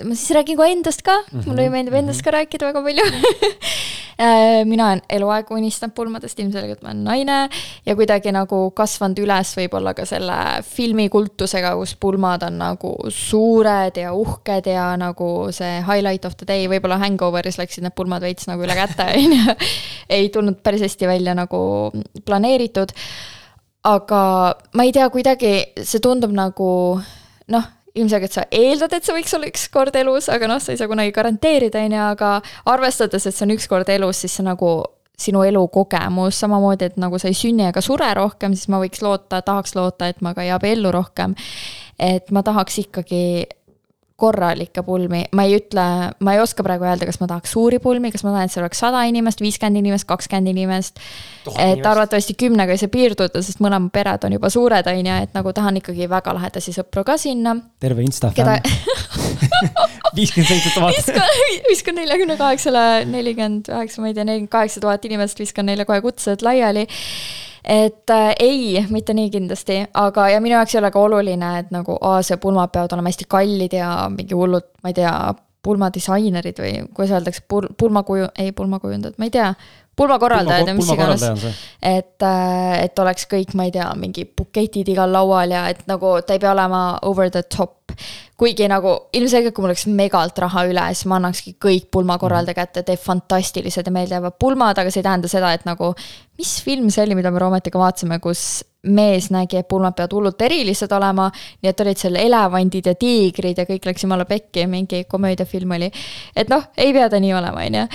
ma 0.00 0.14
siis 0.16 0.32
räägin 0.32 0.56
ka 0.56 0.66
endast 0.72 1.02
ka 1.04 1.12
mm, 1.20 1.40
-hmm. 1.40 1.46
mulle 1.46 1.70
meeldib 1.70 1.94
endast 1.94 2.22
ka 2.24 2.32
rääkida 2.32 2.70
väga 2.70 2.82
palju 2.82 3.04
äh, 4.24 4.64
mina 4.64 4.86
olen 4.86 5.02
eluaeg 5.08 5.50
unistanud 5.50 5.94
pulmadest, 5.94 6.38
ilmselgelt 6.40 6.82
ma 6.82 6.88
olen 6.88 7.04
naine 7.04 7.48
ja 7.86 7.96
kuidagi 7.96 8.32
nagu 8.32 8.70
kasvanud 8.70 9.18
üles 9.20 9.50
võib-olla 9.56 9.92
ka 9.94 10.06
selle 10.08 10.62
filmikultusega, 10.64 11.74
kus 11.76 11.92
pulmad 12.00 12.42
on 12.42 12.56
nagu 12.58 12.94
suured 13.10 14.00
ja 14.00 14.14
uhked 14.14 14.70
ja 14.72 14.96
nagu 14.96 15.52
see 15.52 15.82
highlight 15.84 16.24
of 16.24 16.36
the 16.40 16.48
day, 16.48 16.64
võib-olla 16.72 16.96
Hangoveris 16.98 17.60
läksid 17.60 17.84
need 17.84 17.94
pulmad 17.94 18.24
veits 18.24 18.48
nagu 18.48 18.64
üle 18.64 18.74
käte, 18.78 19.10
on 19.20 19.36
ju. 19.36 19.58
ei 20.08 20.32
tulnud 20.32 20.62
päris 20.64 20.80
hästi 20.88 21.06
välja 21.06 21.34
nagu 21.34 21.92
planeeritud. 22.24 22.96
aga 23.84 24.24
ma 24.72 24.88
ei 24.88 24.92
tea, 24.92 25.10
kuidagi 25.10 25.54
see 25.82 26.00
tundub 26.00 26.32
nagu 26.32 26.72
noh 27.52 27.70
ilmselgelt 27.94 28.32
sa 28.32 28.46
eeldad, 28.50 28.94
et 28.96 29.04
see 29.04 29.14
võiks 29.16 29.34
olla 29.36 29.48
üks 29.50 29.68
kord 29.72 29.96
elus, 29.98 30.30
aga 30.32 30.48
noh, 30.48 30.60
sa 30.62 30.72
ei 30.72 30.80
saa 30.80 30.90
kunagi 30.90 31.12
garanteerida, 31.14 31.82
on 31.84 31.96
ju, 31.96 32.02
aga 32.14 32.32
arvestades, 32.72 33.26
et 33.28 33.36
see 33.36 33.46
on 33.46 33.54
üks 33.56 33.68
kord 33.70 33.90
elus, 33.92 34.22
siis 34.24 34.38
see 34.38 34.46
nagu 34.46 34.72
sinu 35.22 35.42
elukogemus, 35.46 36.38
samamoodi, 36.40 36.88
et 36.90 37.00
nagu 37.00 37.18
sa 37.20 37.30
ei 37.30 37.36
sünni 37.36 37.66
ega 37.68 37.82
sure 37.84 38.08
rohkem, 38.16 38.56
siis 38.56 38.70
ma 38.72 38.80
võiks 38.82 39.02
loota, 39.04 39.42
tahaks 39.44 39.76
loota, 39.78 40.08
et 40.10 40.22
ma 40.24 40.32
ka 40.34 40.46
ei 40.46 40.52
abiellu 40.54 40.92
rohkem. 40.94 41.36
et 42.02 42.30
ma 42.34 42.42
tahaks 42.42 42.78
ikkagi 42.82 43.46
korralikke 44.22 44.84
pulmi, 44.86 45.24
ma 45.34 45.46
ei 45.48 45.56
ütle, 45.58 45.84
ma 46.22 46.34
ei 46.34 46.40
oska 46.42 46.64
praegu 46.66 46.86
öelda, 46.86 47.08
kas 47.08 47.18
ma 47.22 47.28
tahaks 47.30 47.54
suuri 47.56 47.80
pulmi, 47.82 48.12
kas 48.14 48.22
ma 48.26 48.34
tahan, 48.34 48.46
et 48.46 48.54
seal 48.54 48.64
oleks 48.64 48.82
sada 48.84 49.02
inimest, 49.10 49.42
viiskümmend 49.42 49.82
inimest, 49.82 50.06
kakskümmend 50.08 50.52
inimest. 50.52 51.02
et 51.58 51.86
arvatavasti 51.86 52.36
kümnega 52.38 52.74
ei 52.74 52.80
saa 52.82 52.92
piirduda, 52.92 53.42
sest 53.42 53.62
mõlemad 53.64 53.90
pered 53.94 54.26
on 54.28 54.36
juba 54.38 54.50
suured, 54.52 54.90
on 54.92 55.10
ju, 55.10 55.18
et 55.26 55.34
nagu 55.34 55.54
tahan 55.56 55.80
ikkagi 55.82 56.08
väga 56.10 56.36
lähedasi 56.38 56.74
sõpru 56.78 57.04
ka 57.06 57.18
sinna. 57.18 57.56
terve 57.82 58.06
insta 58.06 58.30
fänn 58.36 58.62
viiskümmend 60.16 60.48
seitse 60.48 60.74
tuhat. 60.74 61.14
viskan 61.70 61.98
neljakümne 61.98 62.36
kaheksale, 62.38 62.84
nelikümmend 63.10 63.72
üheksa, 63.72 64.02
ma 64.02 64.10
ei 64.10 64.16
tea, 64.16 64.26
nelikümmend 64.28 64.52
kaheksa 64.52 64.82
tuhat 64.84 65.08
inimest, 65.08 65.40
viskan 65.42 65.66
neile 65.66 65.88
kohe 65.88 66.02
kutsed 66.04 66.44
laiali 66.46 66.86
et 67.64 68.10
äh, 68.10 68.34
ei, 68.40 68.86
mitte 68.90 69.14
nii 69.14 69.30
kindlasti, 69.30 69.78
aga, 69.94 70.28
ja 70.32 70.40
minu 70.42 70.56
jaoks 70.56 70.74
ei 70.74 70.80
ole 70.82 70.90
ka 70.90 71.00
oluline, 71.00 71.52
et 71.62 71.70
nagu 71.74 71.96
Aasia 72.00 72.36
pulmad 72.42 72.72
peavad 72.74 72.92
olema 72.96 73.12
hästi 73.12 73.28
kallid 73.30 73.76
ja 73.78 73.92
mingi 74.10 74.34
hullud, 74.34 74.66
ma 74.82 74.90
ei 74.90 74.98
tea, 74.98 75.14
pulmadisainerid 75.62 76.58
või 76.58 76.72
kuidas 76.94 77.12
öeldakse, 77.14 77.44
pul-, 77.48 77.70
pulmakuju, 77.78 78.32
ei 78.42 78.50
pulmakujundajad, 78.52 79.18
ma 79.18 79.28
ei 79.28 79.34
tea, 79.34 79.52
pulmakorraldajad 79.96 80.68
ja 80.68 80.74
mis 80.74 80.90
iganes. 80.94 81.22
et, 81.82 82.22
äh, 82.22 82.84
et 82.84 82.98
oleks 82.98 83.26
kõik, 83.30 83.54
ma 83.58 83.68
ei 83.68 83.74
tea, 83.74 83.90
mingi 83.98 84.24
buketid 84.24 84.88
igal 84.88 85.12
laual 85.12 85.52
ja 85.52 85.66
et 85.72 85.84
nagu 85.90 86.18
ta 86.26 86.36
ei 86.36 86.42
pea 86.42 86.52
olema 86.54 86.82
over 87.02 87.30
the 87.30 87.42
top 87.42 87.82
kuigi 88.42 88.66
nagu 88.70 88.94
ilmselgelt, 89.14 89.54
kui 89.54 89.62
mul 89.62 89.70
oleks 89.70 89.86
megalt 89.92 90.38
raha 90.42 90.64
üle, 90.70 90.84
siis 90.96 91.06
ma 91.10 91.18
annakski 91.20 91.54
kõik 91.62 91.90
pulmakorraldaja 91.94 92.58
kätte, 92.58 92.82
teeb 92.86 93.00
fantastilised 93.02 93.86
ja 93.86 93.94
meeldivad 93.94 94.38
pulmad, 94.40 94.80
aga 94.80 94.90
see 94.90 95.02
ei 95.02 95.06
tähenda 95.06 95.30
seda, 95.30 95.52
et 95.54 95.66
nagu. 95.68 95.92
mis 96.40 96.56
film 96.64 96.88
see 96.90 97.04
oli, 97.04 97.14
mida 97.18 97.30
me 97.30 97.42
Roometiga 97.42 97.78
vaatasime, 97.78 98.18
kus 98.24 98.62
mees 98.82 99.30
nägi, 99.30 99.60
et 99.60 99.68
pulmad 99.68 99.94
peavad 99.94 100.14
hullult 100.16 100.42
erilised 100.42 100.92
olema. 100.92 101.30
nii 101.62 101.70
et 101.70 101.80
olid 101.80 102.00
seal 102.00 102.18
elevandid 102.18 102.90
ja 102.90 102.94
tiigrid 102.98 103.58
ja 103.58 103.66
kõik 103.68 103.86
läks 103.86 104.02
jumala 104.02 104.26
pekki, 104.26 104.66
mingi 104.66 105.04
komöödiafilm 105.08 105.76
oli. 105.78 105.90
et 106.36 106.50
noh, 106.50 106.68
ei 106.76 106.92
pea 106.92 107.08
ta 107.08 107.20
nii 107.20 107.34
olema, 107.34 107.66
on 107.66 107.80
ju. 107.80 107.86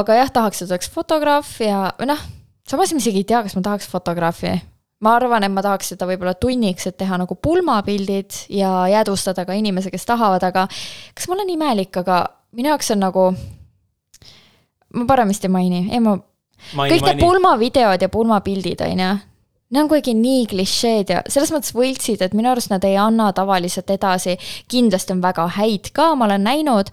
aga 0.00 0.18
jah, 0.22 0.30
tahaks, 0.30 0.62
et 0.62 0.70
oleks 0.70 0.90
fotograaf 0.90 1.60
ja, 1.60 1.88
noh, 2.06 2.26
samas 2.68 2.92
ma 2.94 3.02
isegi 3.02 3.24
ei 3.24 3.30
tea, 3.32 3.42
kas 3.42 3.56
ma 3.58 3.64
tahaks 3.66 3.88
fotograafi 3.90 4.54
ma 5.00 5.14
arvan, 5.14 5.44
et 5.46 5.52
ma 5.54 5.62
tahaks 5.62 5.92
seda 5.92 6.06
võib-olla 6.08 6.34
tunniks, 6.38 6.88
et 6.90 6.96
teha 6.98 7.18
nagu 7.20 7.36
pulmapildid 7.38 8.34
ja 8.50 8.72
jäädvustada 8.90 9.44
ka 9.46 9.54
inimesi, 9.58 9.92
kes 9.94 10.06
tahavad, 10.08 10.42
aga 10.42 10.66
kas 10.68 11.28
ma 11.28 11.36
olen 11.36 11.52
imelik, 11.54 12.00
aga 12.00 12.24
minu 12.58 12.72
jaoks 12.72 12.90
on 12.94 13.02
nagu, 13.04 13.28
ma 14.94 15.06
parem 15.06 15.30
vist 15.30 15.46
ei 15.46 15.52
maini, 15.54 15.84
ei 15.92 16.02
ma, 16.02 16.16
kõik 16.74 17.06
need 17.06 17.22
pulmavideod 17.22 18.02
ja 18.02 18.10
pulmapildid, 18.10 18.82
on 18.88 19.04
ju, 19.04 19.12
Need 19.68 19.82
on 19.82 19.88
kuidagi 19.90 20.14
nii 20.16 20.46
klišeed 20.48 21.10
ja 21.12 21.18
selles 21.28 21.50
mõttes 21.52 21.74
võltsid, 21.76 22.22
et 22.24 22.32
minu 22.32 22.48
arust 22.48 22.70
nad 22.72 22.84
ei 22.88 22.94
anna 22.96 23.26
tavaliselt 23.36 23.90
edasi. 23.92 24.38
kindlasti 24.64 25.12
on 25.12 25.20
väga 25.20 25.44
häid 25.58 25.90
ka, 25.92 26.14
ma 26.16 26.24
olen 26.24 26.46
näinud, 26.48 26.88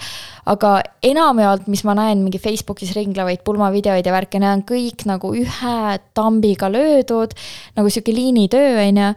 aga 0.52 0.82
enamjaolt, 1.00 1.70
mis 1.72 1.86
ma 1.88 1.96
näen 1.96 2.26
mingi 2.26 2.42
Facebookis 2.44 2.92
ringlevaid 2.98 3.46
pulmavideoid 3.48 4.06
ja 4.06 4.12
värke, 4.12 4.42
need 4.44 4.52
on 4.52 4.66
kõik 4.68 5.06
nagu 5.08 5.32
ühe 5.40 6.00
tambiga 6.14 6.68
löödud, 6.68 7.38
nagu 7.80 7.90
sihuke 7.90 8.12
liinitöö, 8.12 8.76
on 8.84 9.00
ju 9.06 9.14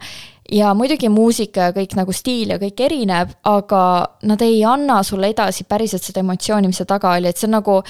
ja 0.55 0.71
muidugi 0.73 1.11
muusika 1.11 1.67
ja 1.67 1.75
kõik 1.75 1.99
nagu 1.99 2.15
stiil 2.15 2.55
ja 2.55 2.61
kõik 2.63 2.79
erineb, 2.87 3.35
aga 3.43 3.83
nad 4.23 4.41
ei 4.41 4.63
anna 4.63 5.01
sulle 5.03 5.33
edasi 5.35 5.67
päriselt 5.67 6.07
seda 6.07 6.23
emotsiooni, 6.23 6.71
mis 6.71 6.79
seal 6.79 6.87
taga 6.89 7.11
oli, 7.17 7.27
et 7.27 7.37
see 7.37 7.51
on 7.51 7.57
nagu 7.59 7.81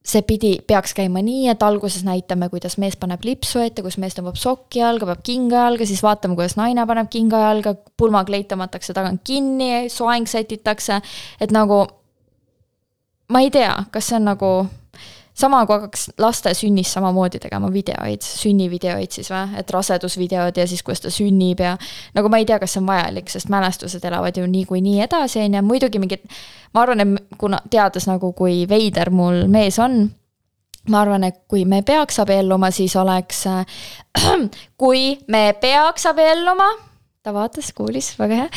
see 0.00 0.22
pidi, 0.24 0.54
peaks 0.66 0.94
käima 0.96 1.20
nii, 1.24 1.48
et 1.52 1.62
alguses 1.62 2.02
näitame, 2.06 2.48
kuidas 2.48 2.78
mees 2.80 2.96
paneb 2.96 3.24
lipsu 3.24 3.60
ette, 3.60 3.82
kus 3.84 3.98
mees 4.00 4.16
tõmbab 4.16 4.38
sokki 4.40 4.80
jalga, 4.80 5.10
paneb 5.10 5.24
kinga 5.26 5.64
jalga, 5.66 5.86
siis 5.88 6.00
vaatame, 6.04 6.38
kuidas 6.38 6.56
naine 6.56 6.86
paneb 6.88 7.10
kinga 7.12 7.42
jalga, 7.44 7.74
pulmakleit 8.00 8.48
tõmmatakse 8.50 8.96
tagant 8.96 9.20
kinni, 9.26 9.90
soeng 9.92 10.28
sätitakse, 10.30 11.02
et 11.40 11.52
nagu 11.52 11.82
ma 13.30 13.44
ei 13.44 13.52
tea, 13.52 13.74
kas 13.92 14.08
see 14.10 14.18
on 14.18 14.30
nagu 14.32 14.52
sama 15.40 15.62
kui 15.66 15.76
hakkaks 15.76 16.06
laste 16.20 16.52
sünnist 16.56 16.94
samamoodi 16.96 17.40
tegema 17.42 17.70
videoid, 17.72 18.24
sünnivideoid 18.24 19.14
siis 19.14 19.30
või, 19.32 19.56
et 19.60 19.72
rasedusvideod 19.74 20.60
ja 20.60 20.66
siis, 20.68 20.82
kuidas 20.86 21.04
ta 21.04 21.12
sünnib 21.14 21.62
ja 21.64 21.76
nagu 22.16 22.30
ma 22.32 22.40
ei 22.40 22.46
tea, 22.48 22.60
kas 22.62 22.76
see 22.76 22.82
on 22.82 22.90
vajalik, 22.90 23.32
sest 23.32 23.50
mälestused 23.52 24.04
elavad 24.06 24.36
ju 24.36 24.46
niikuinii 24.50 25.00
edasi, 25.06 25.42
on 25.44 25.58
ju, 25.58 25.64
muidugi 25.66 26.02
mingid, 26.02 26.24
ma 26.74 26.84
arvan, 26.84 27.04
et 27.06 27.38
kuna 27.40 27.62
teades 27.70 28.08
nagu, 28.10 28.32
kui 28.36 28.62
veider 28.70 29.12
mul 29.14 29.46
mees 29.52 29.80
on, 29.82 30.04
ma 30.90 31.02
arvan, 31.04 31.24
et 31.28 31.42
kui 31.50 31.64
me 31.68 31.82
peaks 31.86 32.20
abielluma, 32.22 32.70
siis 32.74 32.96
oleks, 33.00 33.44
kui 34.80 35.18
me 35.28 35.50
peaks 35.60 36.06
abielluma 36.10 36.68
ta 37.22 37.32
vaatas, 37.36 37.72
kuulis, 37.76 38.14
väga 38.18 38.42
hea. 38.42 38.48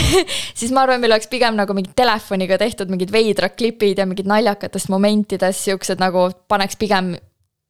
Siis 0.58 0.72
ma 0.74 0.84
arvan, 0.84 1.00
meil 1.02 1.14
oleks 1.16 1.28
pigem 1.30 1.56
nagu 1.58 1.74
mingid 1.74 1.96
telefoniga 1.98 2.58
tehtud 2.60 2.92
mingid 2.92 3.12
veidrad 3.14 3.56
klipid 3.58 3.98
ja 3.98 4.06
mingid 4.06 4.28
naljakatest 4.30 4.90
momentidest 4.92 5.66
siuksed 5.66 6.02
nagu 6.02 6.28
paneks 6.50 6.78
pigem 6.78 7.14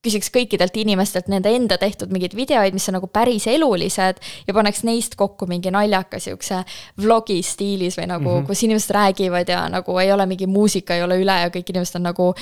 küsiks 0.04 0.28
kõikidelt 0.28 0.74
inimestelt 0.76 1.30
nende 1.32 1.48
enda 1.56 1.78
tehtud 1.80 2.10
mingeid 2.12 2.34
videoid, 2.36 2.76
mis 2.76 2.90
on 2.90 2.98
nagu 2.98 3.08
päris 3.08 3.46
elulised 3.48 4.20
ja 4.44 4.56
paneks 4.56 4.82
neist 4.84 5.16
kokku 5.16 5.48
mingi 5.48 5.72
naljaka 5.72 6.20
siukse 6.20 6.60
vlogi 7.00 7.38
stiilis 7.40 7.96
või 7.96 8.10
nagu 8.12 8.28
mm, 8.28 8.36
-hmm. 8.42 8.48
kus 8.50 8.66
inimesed 8.66 8.92
räägivad 8.92 9.48
ja 9.48 9.64
nagu 9.72 9.96
ei 9.98 10.12
ole 10.12 10.26
mingi 10.28 10.46
muusika 10.46 10.98
ei 10.98 11.06
ole 11.06 11.22
üle 11.22 11.38
ja 11.46 11.48
kõik 11.48 11.72
inimesed 11.72 11.96
on 12.02 12.10
nagu 12.10 12.34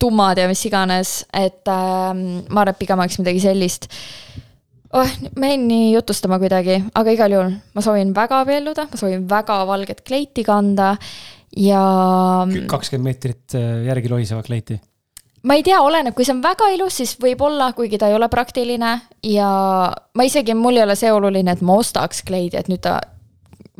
tummad 0.00 0.38
ja 0.38 0.48
mis 0.48 0.64
iganes, 0.66 1.26
et 1.32 1.68
äh, 1.68 2.14
ma 2.50 2.62
arvan, 2.64 2.74
et 2.74 2.78
pigem 2.78 2.98
oleks 2.98 3.20
midagi 3.22 3.40
sellist 3.46 3.86
oh, 4.92 5.10
ma 5.38 5.50
jäin 5.52 5.66
nii 5.68 5.92
jutustama 5.94 6.38
kuidagi, 6.42 6.80
aga 6.94 7.14
igal 7.14 7.34
juhul 7.34 7.50
ma 7.74 7.84
soovin 7.84 8.14
väga 8.16 8.40
abielluda, 8.44 8.86
ma 8.90 9.00
soovin 9.00 9.26
väga 9.30 9.60
valget 9.68 10.02
kleiti 10.06 10.44
kanda 10.46 10.94
ja. 11.56 11.82
kakskümmend 12.70 13.10
meetrit 13.10 13.58
äh, 13.58 13.84
järgi 13.86 14.12
lohisevat 14.12 14.46
kleiti. 14.46 14.80
ma 15.42 15.56
ei 15.56 15.62
tea, 15.66 15.80
oleneb, 15.80 16.14
kui 16.14 16.26
see 16.26 16.34
on 16.36 16.42
väga 16.44 16.68
ilus, 16.74 16.98
siis 17.00 17.14
võib-olla, 17.22 17.72
kuigi 17.76 17.98
ta 17.98 18.10
ei 18.10 18.18
ole 18.18 18.28
praktiline 18.32 18.96
ja 19.26 19.50
ma 20.14 20.26
isegi, 20.26 20.54
mul 20.54 20.80
ei 20.80 20.86
ole 20.88 20.98
see 20.98 21.12
oluline, 21.12 21.56
et 21.56 21.62
ma 21.64 21.78
ostaks 21.80 22.24
kleidi, 22.26 22.58
et 22.60 22.68
nüüd 22.68 22.82
ta, 22.84 22.98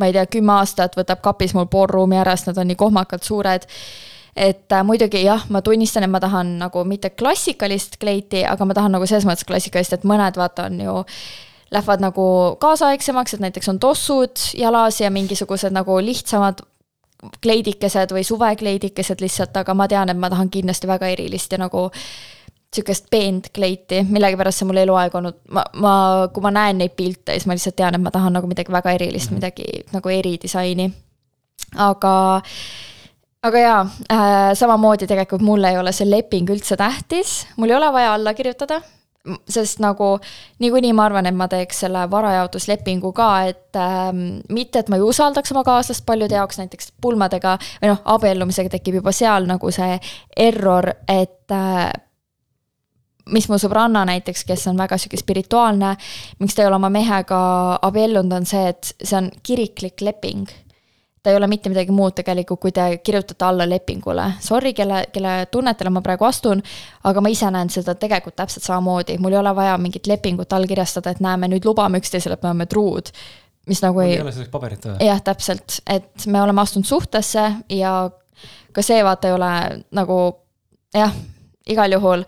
ma 0.00 0.08
ei 0.08 0.16
tea, 0.16 0.26
kümme 0.30 0.56
aastat 0.60 0.96
võtab 0.98 1.20
kapis 1.24 1.54
mul 1.56 1.68
pool 1.70 1.90
ruumi 1.90 2.20
ära, 2.20 2.36
sest 2.36 2.52
nad 2.52 2.62
on 2.62 2.70
nii 2.70 2.80
kohmakalt 2.80 3.26
suured 3.26 3.66
et 4.36 4.72
äh, 4.72 4.82
muidugi 4.86 5.24
jah, 5.24 5.44
ma 5.48 5.62
tunnistan, 5.62 6.06
et 6.06 6.12
ma 6.12 6.20
tahan 6.22 6.56
nagu 6.60 6.84
mitte 6.88 7.10
klassikalist 7.10 7.98
kleiti, 8.00 8.44
aga 8.46 8.64
ma 8.64 8.76
tahan 8.76 8.96
nagu 8.96 9.06
selles 9.06 9.26
mõttes 9.28 9.46
klassikalist, 9.48 9.96
et 9.96 10.08
mõned 10.08 10.38
vaata 10.40 10.68
on 10.70 10.80
ju 10.80 10.96
lähevad 11.70 12.02
nagu 12.02 12.24
kaasaegsemaks, 12.62 13.34
et 13.34 13.44
näiteks 13.44 13.70
on 13.70 13.78
tossud 13.82 14.42
jalas 14.58 15.00
ja 15.00 15.10
mingisugused 15.10 15.74
nagu 15.74 16.00
lihtsamad 16.02 16.64
kleidikesed 17.44 18.14
või 18.16 18.24
suvekleidikesed 18.24 19.20
lihtsalt, 19.20 19.56
aga 19.60 19.74
ma 19.76 19.86
tean, 19.88 20.08
et 20.08 20.18
ma 20.18 20.30
tahan 20.32 20.50
kindlasti 20.50 20.88
väga 20.88 21.10
erilist 21.12 21.52
ja 21.52 21.60
nagu 21.60 21.88
sihukest 22.74 23.10
peent 23.10 23.50
kleiti, 23.54 24.04
millegipärast 24.06 24.62
see 24.62 24.68
mul 24.68 24.78
eluaeg 24.78 25.14
olnud, 25.18 25.40
ma, 25.50 25.64
ma, 25.82 25.94
kui 26.32 26.44
ma 26.44 26.52
näen 26.54 26.78
neid 26.80 26.94
pilte, 26.96 27.34
siis 27.34 27.48
ma 27.50 27.56
lihtsalt 27.58 27.76
tean, 27.76 27.96
et 27.98 28.02
ma 28.02 28.12
tahan 28.14 28.36
nagu 28.38 28.50
midagi 28.50 28.72
väga 28.72 28.94
erilist, 28.94 29.30
mhm. 29.30 29.40
midagi 29.40 29.82
nagu 29.94 30.12
eridisaini. 30.14 30.90
aga 31.76 32.12
aga 33.42 33.60
jaa 33.64 33.80
äh,, 34.12 34.52
samamoodi 34.54 35.08
tegelikult 35.08 35.42
mulle 35.44 35.72
ei 35.72 35.78
ole 35.80 35.92
see 35.96 36.08
leping 36.08 36.50
üldse 36.52 36.76
tähtis, 36.76 37.44
mul 37.56 37.72
ei 37.72 37.78
ole 37.78 37.92
vaja 37.92 38.14
alla 38.14 38.34
kirjutada, 38.36 38.80
sest 39.48 39.80
nagu 39.80 40.12
niikuinii 40.60 40.92
ma 40.96 41.06
arvan, 41.08 41.28
et 41.28 41.36
ma 41.36 41.48
teeks 41.48 41.82
selle 41.86 42.04
varajaotuslepingu 42.12 43.12
ka, 43.16 43.30
et 43.52 43.80
äh, 43.80 44.12
mitte, 44.52 44.82
et 44.82 44.92
ma 44.92 45.00
ei 45.00 45.06
usaldaks 45.08 45.54
oma 45.56 45.64
kaaslast, 45.64 46.04
paljude 46.06 46.36
jaoks 46.36 46.60
näiteks 46.60 46.92
pulmadega 47.00 47.56
või 47.80 47.94
noh, 47.94 48.04
abiellumisega 48.16 48.76
tekib 48.76 49.00
juba 49.00 49.16
seal 49.16 49.48
nagu 49.48 49.72
see 49.72 49.96
error, 50.36 50.92
et 51.08 51.56
äh, 51.56 51.90
mis 53.30 53.46
mu 53.48 53.56
sõbranna 53.62 54.04
näiteks, 54.08 54.44
kes 54.44 54.68
on 54.68 54.80
väga 54.80 54.98
sihuke 55.00 55.20
spirituaalne, 55.20 55.94
miks 56.40 56.56
ta 56.56 56.64
ei 56.64 56.68
ole 56.68 56.80
oma 56.80 56.92
mehega 56.92 57.38
abiellunud, 57.88 58.40
on 58.40 58.48
see, 58.48 58.66
et 58.74 58.96
see 59.00 59.16
on 59.16 59.32
kiriklik 59.46 60.04
leping 60.04 60.50
ta 61.22 61.30
ei 61.30 61.36
ole 61.36 61.46
mitte 61.46 61.68
midagi 61.68 61.92
muud 61.92 62.14
tegelikult, 62.16 62.60
kui 62.60 62.72
te 62.72 62.86
kirjutate 63.04 63.44
alla 63.44 63.66
lepingule. 63.68 64.24
Sorry, 64.40 64.72
kelle, 64.76 65.02
kelle 65.12 65.34
tunnetele 65.52 65.92
ma 65.92 66.02
praegu 66.04 66.24
astun, 66.24 66.62
aga 67.04 67.20
ma 67.20 67.32
ise 67.32 67.50
näen 67.52 67.70
seda 67.72 67.94
tegelikult 67.94 68.36
täpselt 68.40 68.64
samamoodi, 68.64 69.18
mul 69.20 69.36
ei 69.36 69.40
ole 69.42 69.52
vaja 69.56 69.76
mingit 69.78 70.08
lepingut 70.08 70.52
allkirjastada, 70.56 71.12
et 71.12 71.20
näeme, 71.24 71.50
nüüd 71.52 71.68
lubame 71.68 72.00
üksteisele, 72.00 72.38
et 72.38 72.46
me 72.46 72.52
oleme 72.52 72.66
truud. 72.66 73.12
mis 73.68 73.82
nagu 73.84 74.00
ei. 74.00 74.14
ei 74.14 74.22
ole 74.22 74.32
selleks 74.32 74.50
paberit 74.50 74.84
vaja. 74.84 74.96
jah, 75.04 75.20
täpselt, 75.22 75.82
et 75.86 76.26
me 76.26 76.42
oleme 76.42 76.60
astunud 76.60 76.88
suhtesse 76.88 77.42
ja 77.68 77.92
ka 78.72 78.82
see 78.82 79.04
vaata 79.04 79.28
ei 79.28 79.34
ole 79.36 79.52
nagu 79.92 80.16
jah, 80.94 81.12
igal 81.68 81.92
juhul 81.92 82.24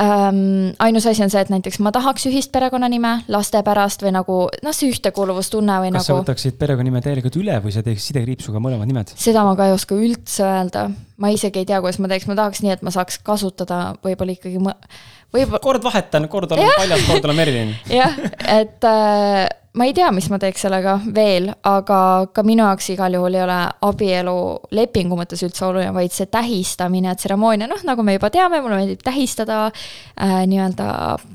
ähm,. 0.00 0.72
ainus 0.78 1.06
asi 1.06 1.22
on 1.24 1.30
see, 1.30 1.40
et 1.40 1.52
näiteks 1.52 1.80
ma 1.84 1.92
tahaks 1.92 2.26
ühist 2.30 2.52
perekonnanime 2.54 3.14
laste 3.32 3.62
pärast 3.66 4.04
või 4.04 4.14
nagu 4.16 4.38
noh, 4.64 4.76
see 4.76 4.92
ühtekuuluvustunne 4.92 5.78
või 5.84 5.92
kas 5.92 5.98
nagu. 6.00 6.08
sa 6.08 6.18
võtaksid 6.20 6.58
perekonnanime 6.60 7.02
täielikult 7.04 7.36
üle 7.40 7.58
või 7.64 7.74
sa 7.74 7.84
teeks 7.84 8.08
sidekriipsuga 8.10 8.62
mõlemad 8.62 8.88
nimed? 8.88 9.12
seda 9.16 9.44
ma 9.46 9.56
ka 9.58 9.68
ei 9.68 9.76
oska 9.76 9.98
üldse 9.98 10.46
öelda, 10.46 10.88
ma 11.22 11.30
isegi 11.34 11.62
ei 11.62 11.68
tea, 11.68 11.80
kuidas 11.84 12.00
ma 12.02 12.10
teeks, 12.10 12.28
ma 12.30 12.36
tahaks 12.38 12.62
nii, 12.64 12.74
et 12.74 12.84
ma 12.86 12.92
saaks 12.94 13.20
kasutada 13.24 13.80
võib-olla 14.02 14.34
ikkagi 14.34 14.58
võib-olla. 14.58 15.62
kord 15.62 15.84
vahetan, 15.86 16.28
kord 16.32 16.52
olen 16.56 16.70
Paljas, 16.76 17.08
kord 17.08 17.28
olen 17.30 17.38
Merilin. 17.38 17.74
jah, 18.00 18.16
et 18.58 18.88
äh, 18.88 19.46
ma 19.72 19.86
ei 19.88 19.94
tea, 19.96 20.10
mis 20.12 20.26
ma 20.28 20.36
teeks 20.40 20.66
sellega 20.66 20.98
veel, 21.16 21.48
aga 21.68 21.98
ka 22.34 22.44
minu 22.44 22.64
jaoks 22.66 22.90
igal 22.92 23.14
juhul 23.16 23.36
ei 23.38 23.42
ole 23.44 23.58
abielu 23.88 24.34
lepingu 24.76 25.16
mõttes 25.16 25.40
üldse 25.46 25.64
oluline, 25.64 25.94
vaid 25.96 26.12
see 26.12 26.28
tähistamine, 26.32 27.14
tseremoonia, 27.16 27.68
noh, 27.70 27.80
nagu 27.88 28.04
me 28.04 28.18
juba 28.18 28.28
teame, 28.32 28.60
mulle 28.60 28.82
meeldib 28.82 29.04
tähistada 29.04 29.62
äh, 29.70 30.42
nii-öelda, 30.50 30.88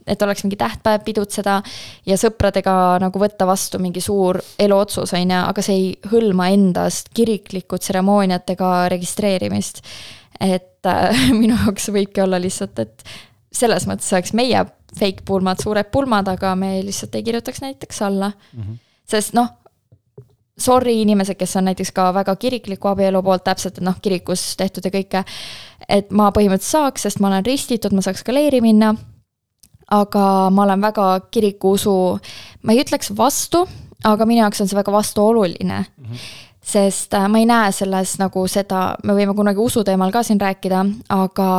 et 0.05 0.21
oleks 0.21 0.45
mingi 0.45 0.59
tähtpäev, 0.61 1.01
pidutseda 1.07 1.57
ja 2.05 2.19
sõpradega 2.21 2.75
nagu 3.01 3.21
võtta 3.21 3.49
vastu 3.49 3.81
mingi 3.81 4.03
suur 4.05 4.39
eluotsus, 4.61 5.15
on 5.17 5.33
ju, 5.33 5.41
aga 5.41 5.65
see 5.65 5.79
ei 5.79 5.89
hõlma 6.11 6.51
endast 6.53 7.09
kiriklikku 7.17 7.81
tseremooniat 7.81 8.53
ega 8.53 8.71
registreerimist. 8.93 9.76
Et 10.39 10.85
äh, 10.85 11.29
minu 11.41 11.55
jaoks 11.65 11.89
võibki 11.93 12.23
olla 12.23 12.39
lihtsalt, 12.41 12.79
et 12.79 13.03
selles 13.53 13.87
mõttes 13.89 14.09
oleks 14.13 14.33
meie 14.37 14.65
fake 14.97 15.25
pulmad, 15.25 15.61
suured 15.61 15.89
pulmad, 15.91 16.29
aga 16.31 16.55
me 16.55 16.77
lihtsalt 16.85 17.15
ei 17.17 17.25
kirjutaks 17.25 17.61
näiteks 17.61 18.01
alla 18.01 18.31
mm. 18.31 18.61
-hmm. 18.61 18.77
sest 19.09 19.33
noh, 19.33 19.49
sorry 20.57 21.01
inimesed, 21.01 21.35
kes 21.37 21.55
on 21.55 21.67
näiteks 21.69 21.91
ka 21.91 22.13
väga 22.13 22.35
kirikliku 22.35 22.87
abielu 22.87 23.23
poolt 23.23 23.43
täpselt, 23.43 23.77
et 23.77 23.85
noh, 23.85 23.99
kirikus 24.01 24.55
tehtud 24.57 24.85
ja 24.85 24.91
kõike. 24.91 25.23
et 25.89 26.11
ma 26.11 26.31
põhimõtteliselt 26.31 26.71
saaks, 26.71 27.01
sest 27.01 27.19
ma 27.19 27.27
olen 27.27 27.45
ristitud, 27.45 27.93
ma 27.93 28.01
saaks 28.01 28.23
ka 28.23 28.33
leeri 28.33 28.61
minna. 28.61 28.95
aga 29.91 30.49
ma 30.51 30.63
olen 30.63 30.81
väga 30.81 31.19
kirikuusu, 31.31 32.19
ma 32.63 32.73
ei 32.73 32.81
ütleks 32.83 33.13
vastu, 33.17 33.67
aga 34.03 34.25
minu 34.25 34.41
jaoks 34.41 34.61
on 34.61 34.67
see 34.67 34.75
väga 34.75 34.91
vastuoluline 34.91 35.85
mm. 35.97 36.05
-hmm 36.05 36.46
sest 36.67 37.13
äh, 37.15 37.29
ma 37.31 37.39
ei 37.39 37.47
näe 37.47 37.71
selles 37.75 38.17
nagu 38.19 38.43
seda, 38.51 38.97
me 39.07 39.15
võime 39.15 39.35
kunagi 39.37 39.63
usu 39.63 39.83
teemal 39.87 40.11
ka 40.11 40.23
siin 40.27 40.41
rääkida, 40.41 40.83
aga 41.15 41.49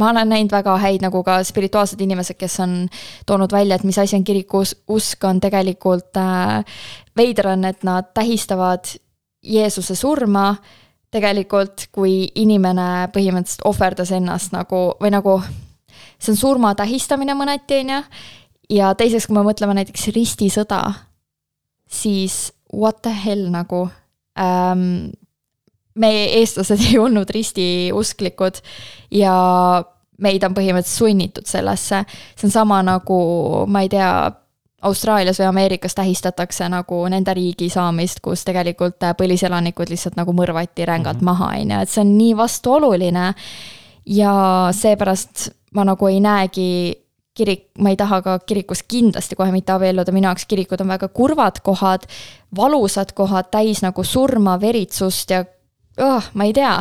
ma 0.00 0.10
olen 0.10 0.30
näinud 0.32 0.52
väga 0.54 0.76
häid 0.80 1.04
nagu 1.04 1.22
ka 1.26 1.40
spirituaalsed 1.44 2.00
inimesed, 2.00 2.38
kes 2.40 2.60
on 2.64 2.74
toonud 3.26 3.52
välja, 3.52 3.76
et 3.76 3.84
mis 3.84 3.98
asi 3.98 4.16
on 4.16 4.24
kirikuusk, 4.24 5.24
on 5.28 5.40
tegelikult 5.42 6.16
äh, 6.16 6.60
veider 7.16 7.52
on, 7.52 7.64
et 7.68 7.84
nad 7.84 8.12
tähistavad 8.14 8.94
Jeesuse 9.42 9.96
surma. 9.96 10.54
Tegelikult, 11.10 11.88
kui 11.90 12.28
inimene 12.38 13.08
põhimõtteliselt 13.10 13.64
ohverdas 13.66 14.12
ennast 14.14 14.52
nagu, 14.54 14.92
või 15.02 15.10
nagu 15.10 15.40
see 16.20 16.30
on 16.30 16.38
surma 16.38 16.70
tähistamine 16.78 17.34
mõneti, 17.34 17.80
on 17.82 17.90
ju, 17.96 17.96
ja 18.76 18.92
teiseks, 18.94 19.26
kui 19.26 19.34
me 19.34 19.42
mõtleme 19.42 19.74
näiteks 19.80 20.06
ristisõda, 20.14 20.84
siis 21.90 22.52
what 22.72 23.02
the 23.02 23.12
hell 23.24 23.50
nagu 23.50 23.88
ähm, 24.38 25.10
meie, 25.94 26.26
eestlased 26.40 26.82
ei 26.90 26.98
olnud 26.98 27.30
ristiusklikud 27.30 28.60
ja 29.14 29.34
meid 30.20 30.44
on 30.44 30.54
põhimõtteliselt 30.56 30.98
sunnitud 30.98 31.48
sellesse. 31.48 32.04
see 32.36 32.48
on 32.48 32.54
sama 32.54 32.82
nagu, 32.86 33.20
ma 33.66 33.84
ei 33.86 33.92
tea, 33.92 34.12
Austraalias 34.80 35.36
või 35.36 35.44
Ameerikas 35.50 35.92
tähistatakse 35.92 36.64
nagu 36.72 37.02
nende 37.12 37.34
riigi 37.36 37.66
saamist, 37.68 38.22
kus 38.24 38.46
tegelikult 38.48 38.96
põliselanikud 39.18 39.92
lihtsalt 39.92 40.16
nagu 40.16 40.32
mõrvati 40.32 40.86
rängalt 40.88 41.20
mm 41.20 41.20
-hmm. 41.20 41.24
maha, 41.24 41.48
on 41.60 41.70
ju, 41.74 41.80
et 41.80 41.88
see 41.88 42.00
on 42.00 42.18
nii 42.18 42.36
vastuoluline. 42.36 43.34
ja 44.06 44.68
seepärast 44.72 45.50
ma 45.74 45.84
nagu 45.84 46.06
ei 46.06 46.20
näegi 46.20 46.99
kirik, 47.36 47.70
ma 47.78 47.92
ei 47.92 47.96
taha 47.96 48.20
ka 48.22 48.38
kirikus 48.46 48.82
kindlasti 48.88 49.36
kohe 49.38 49.52
mitte 49.54 49.72
abielluda, 49.72 50.12
minu 50.12 50.28
jaoks 50.28 50.48
kirikud 50.50 50.82
on 50.82 50.92
väga 50.92 51.08
kurvad 51.14 51.62
kohad, 51.64 52.06
valusad 52.56 53.14
kohad, 53.16 53.50
täis 53.54 53.84
nagu 53.84 54.04
surma, 54.04 54.58
veritsust 54.60 55.30
ja 55.30 55.44
oh, 55.98 56.30
ma 56.34 56.48
ei 56.48 56.52
tea 56.56 56.74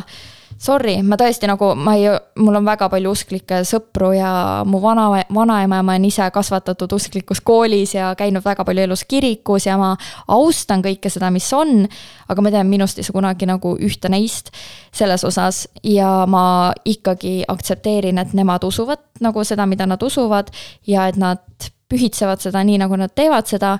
sorry, 0.60 0.98
ma 1.06 1.16
tõesti 1.20 1.48
nagu, 1.48 1.72
ma 1.80 1.94
ei, 1.98 2.10
mul 2.40 2.60
on 2.60 2.68
väga 2.68 2.90
palju 2.92 3.14
usklikke 3.16 3.62
sõpru 3.68 4.12
ja 4.18 4.32
mu 4.68 4.82
vana, 4.84 5.08
vanaema 5.34 5.80
on 5.96 6.08
ise 6.08 6.28
kasvatatud 6.36 6.92
usklikus 6.98 7.42
koolis 7.46 7.96
ja 7.96 8.12
käinud 8.20 8.44
väga 8.46 8.66
palju 8.68 8.84
elus 8.84 9.06
kirikus 9.08 9.70
ja 9.70 9.78
ma 9.80 9.94
austan 10.28 10.84
kõike 10.86 11.12
seda, 11.12 11.32
mis 11.32 11.48
on. 11.56 11.88
aga 12.30 12.44
ma 12.44 12.52
tean, 12.52 12.70
minust 12.70 13.00
ei 13.00 13.08
saa 13.08 13.16
kunagi 13.16 13.48
nagu 13.50 13.76
ühte 13.80 14.12
neist 14.12 14.52
selles 14.92 15.24
osas 15.24 15.68
ja 15.84 16.26
ma 16.28 16.74
ikkagi 16.86 17.44
aktsepteerin, 17.48 18.20
et 18.20 18.36
nemad 18.36 18.64
usuvad 18.64 19.02
nagu 19.24 19.44
seda, 19.44 19.66
mida 19.66 19.88
nad 19.88 20.04
usuvad 20.04 20.52
ja 20.88 21.08
et 21.08 21.18
nad 21.18 21.44
pühitsevad 21.90 22.44
seda 22.44 22.64
nii, 22.64 22.78
nagu 22.84 23.00
nad 23.00 23.16
teevad 23.16 23.48
seda 23.48 23.78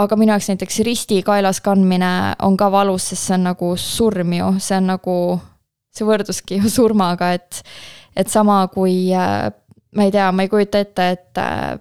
aga 0.00 0.16
minu 0.16 0.32
jaoks 0.34 0.48
näiteks 0.52 0.82
risti 0.86 1.22
kaelas 1.24 1.60
kandmine 1.64 2.36
on 2.44 2.56
ka 2.56 2.70
valus, 2.72 3.10
sest 3.10 3.26
see 3.26 3.38
on 3.38 3.48
nagu 3.50 3.72
surm 3.76 4.36
ju, 4.36 4.52
see 4.62 4.76
on 4.76 4.92
nagu 4.92 5.16
see 5.94 6.06
võrduski 6.06 6.60
ju 6.60 6.70
surmaga, 6.70 7.32
et, 7.38 7.62
et 8.16 8.30
sama 8.30 8.62
kui 8.72 9.10
äh, 9.16 9.48
ma 9.96 10.06
ei 10.06 10.12
tea, 10.14 10.30
ma 10.32 10.46
ei 10.46 10.50
kujuta 10.52 10.82
ette, 10.84 11.08
et 11.16 11.40
äh, 11.40 11.78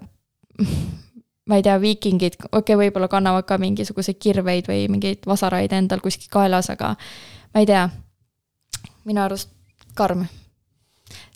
ma 1.50 1.60
ei 1.60 1.66
tea, 1.66 1.78
viikingid, 1.82 2.38
okei 2.50 2.60
okay,, 2.62 2.80
võib-olla 2.84 3.10
kannavad 3.12 3.48
ka 3.50 3.58
mingisuguseid 3.62 4.20
kirveid 4.22 4.70
või 4.70 4.86
mingeid 4.92 5.26
vasaraid 5.30 5.74
endal 5.76 6.02
kuskil 6.04 6.30
kaelas, 6.34 6.72
aga 6.74 6.96
ma 7.54 7.64
ei 7.64 7.70
tea. 7.70 7.88
minu 9.10 9.22
arust 9.24 9.50
karm. 9.98 10.26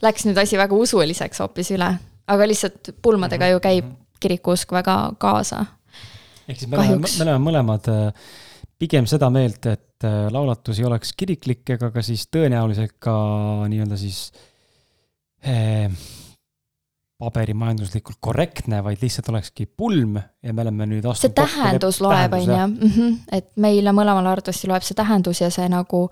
Läks 0.03 0.27
nüüd 0.27 0.37
asi 0.37 0.57
väga 0.59 0.75
usuliseks 0.75 1.39
hoopis 1.41 1.71
üle, 1.73 1.87
aga 2.27 2.47
lihtsalt 2.47 2.93
pulmadega 3.01 3.49
ju 3.53 3.61
käib 3.63 3.85
mhm. 3.85 3.95
kirikuusk 4.19 4.71
väga 4.71 5.13
kaasa. 5.17 5.65
ehk 6.47 6.59
siis 6.59 6.69
me 6.69 6.77
oleme, 6.77 6.99
me 6.99 7.23
oleme 7.23 7.39
mõlemad 7.49 7.87
äh, 7.89 8.31
pigem 8.83 9.07
seda 9.09 9.29
meelt, 9.33 9.63
et 9.71 10.07
äh, 10.07 10.25
laulatus 10.33 10.81
ei 10.81 10.87
oleks 10.89 11.13
kiriklik 11.17 11.75
ega 11.77 11.89
ka 11.93 12.03
siis 12.05 12.27
tõenäoliselt 12.33 12.97
ka 13.03 13.13
nii-öelda 13.71 13.99
siis 13.99 14.25
eh, 15.47 15.87
paberimajanduslikult 17.23 18.19
korrektne, 18.23 18.81
vaid 18.83 19.03
lihtsalt 19.03 19.29
olekski 19.31 19.67
pulm 19.67 20.17
ja 20.17 20.53
me 20.53 20.65
oleme 20.65 20.87
nüüd 20.91 21.07
see 21.19 21.31
tähendus 21.35 22.01
loeb, 22.03 22.35
on 22.35 22.47
ju, 22.47 22.57
mhm. 22.73 23.13
et 23.31 23.51
meile 23.63 23.93
mõlemale 23.95 24.33
arvatavasti 24.33 24.71
loeb 24.71 24.85
see 24.85 24.97
tähendus 24.99 25.43
ja 25.43 25.51
see 25.53 25.69
nagu 25.71 26.05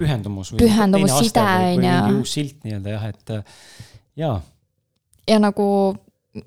pühendumus. 0.00 0.52
pühendumus, 0.60 1.16
side, 1.22 1.44
on 1.70 1.88
ju. 1.88 2.18
uus 2.18 2.36
silt 2.36 2.60
nii-öelda 2.66 2.96
jah, 2.96 3.08
et 3.14 3.36
äh, 3.38 3.64
jaa. 4.20 4.36
ja 5.30 5.40
nagu 5.40 5.66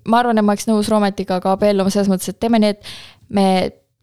ma 0.05 0.21
arvan, 0.21 0.37
et 0.37 0.45
ma 0.45 0.53
oleks 0.53 0.67
nõus 0.69 0.91
Roometiga 0.91 1.39
ka 1.41 1.55
abielluma 1.57 1.93
selles 1.93 2.11
mõttes, 2.11 2.29
et 2.33 2.41
teeme 2.43 2.61
nii, 2.61 2.75
et 2.75 2.95
me 3.33 3.47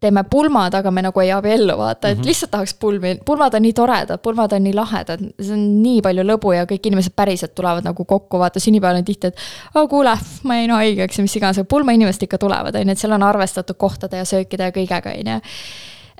teeme 0.04 0.24
pulmad, 0.30 0.74
aga 0.76 0.90
me 0.92 1.04
nagu 1.06 1.22
ei 1.22 1.30
abiellu, 1.32 1.76
vaata, 1.78 2.08
et 2.08 2.18
mm 2.18 2.22
-hmm. 2.22 2.28
lihtsalt 2.28 2.50
tahaks 2.50 2.74
pulmi, 2.80 3.14
pulmad 3.24 3.54
on 3.54 3.62
nii 3.64 3.72
toredad, 3.72 4.20
pulmad 4.22 4.52
on 4.52 4.64
nii 4.64 4.74
lahedad, 4.74 5.24
see 5.40 5.54
on 5.56 5.64
nii 5.82 6.02
palju 6.04 6.26
lõbu 6.28 6.52
ja 6.56 6.66
kõik 6.68 6.90
inimesed 6.90 7.16
päriselt 7.16 7.54
tulevad 7.54 7.84
nagu 7.84 8.04
kokku, 8.04 8.38
vaata 8.38 8.60
sünnipäeval 8.60 9.00
on 9.00 9.04
tihti, 9.04 9.32
et 9.32 9.36
oh 9.74 9.88
kuule, 9.88 10.16
ma 10.42 10.60
jäin 10.60 10.70
haigeks 10.70 11.18
ja 11.18 11.24
mis 11.24 11.36
iganes, 11.36 11.58
aga 11.58 11.70
pulmainimesed 11.70 12.22
ikka 12.28 12.38
tulevad, 12.38 12.74
on 12.74 12.88
ju, 12.88 12.92
et 12.92 12.98
seal 12.98 13.16
on 13.16 13.22
arvestatud 13.22 13.76
kohtade 13.76 14.16
ja 14.16 14.24
söökide 14.24 14.70
ja 14.70 14.76
kõigega, 14.76 15.18
on 15.18 15.34
ju. 15.34 15.40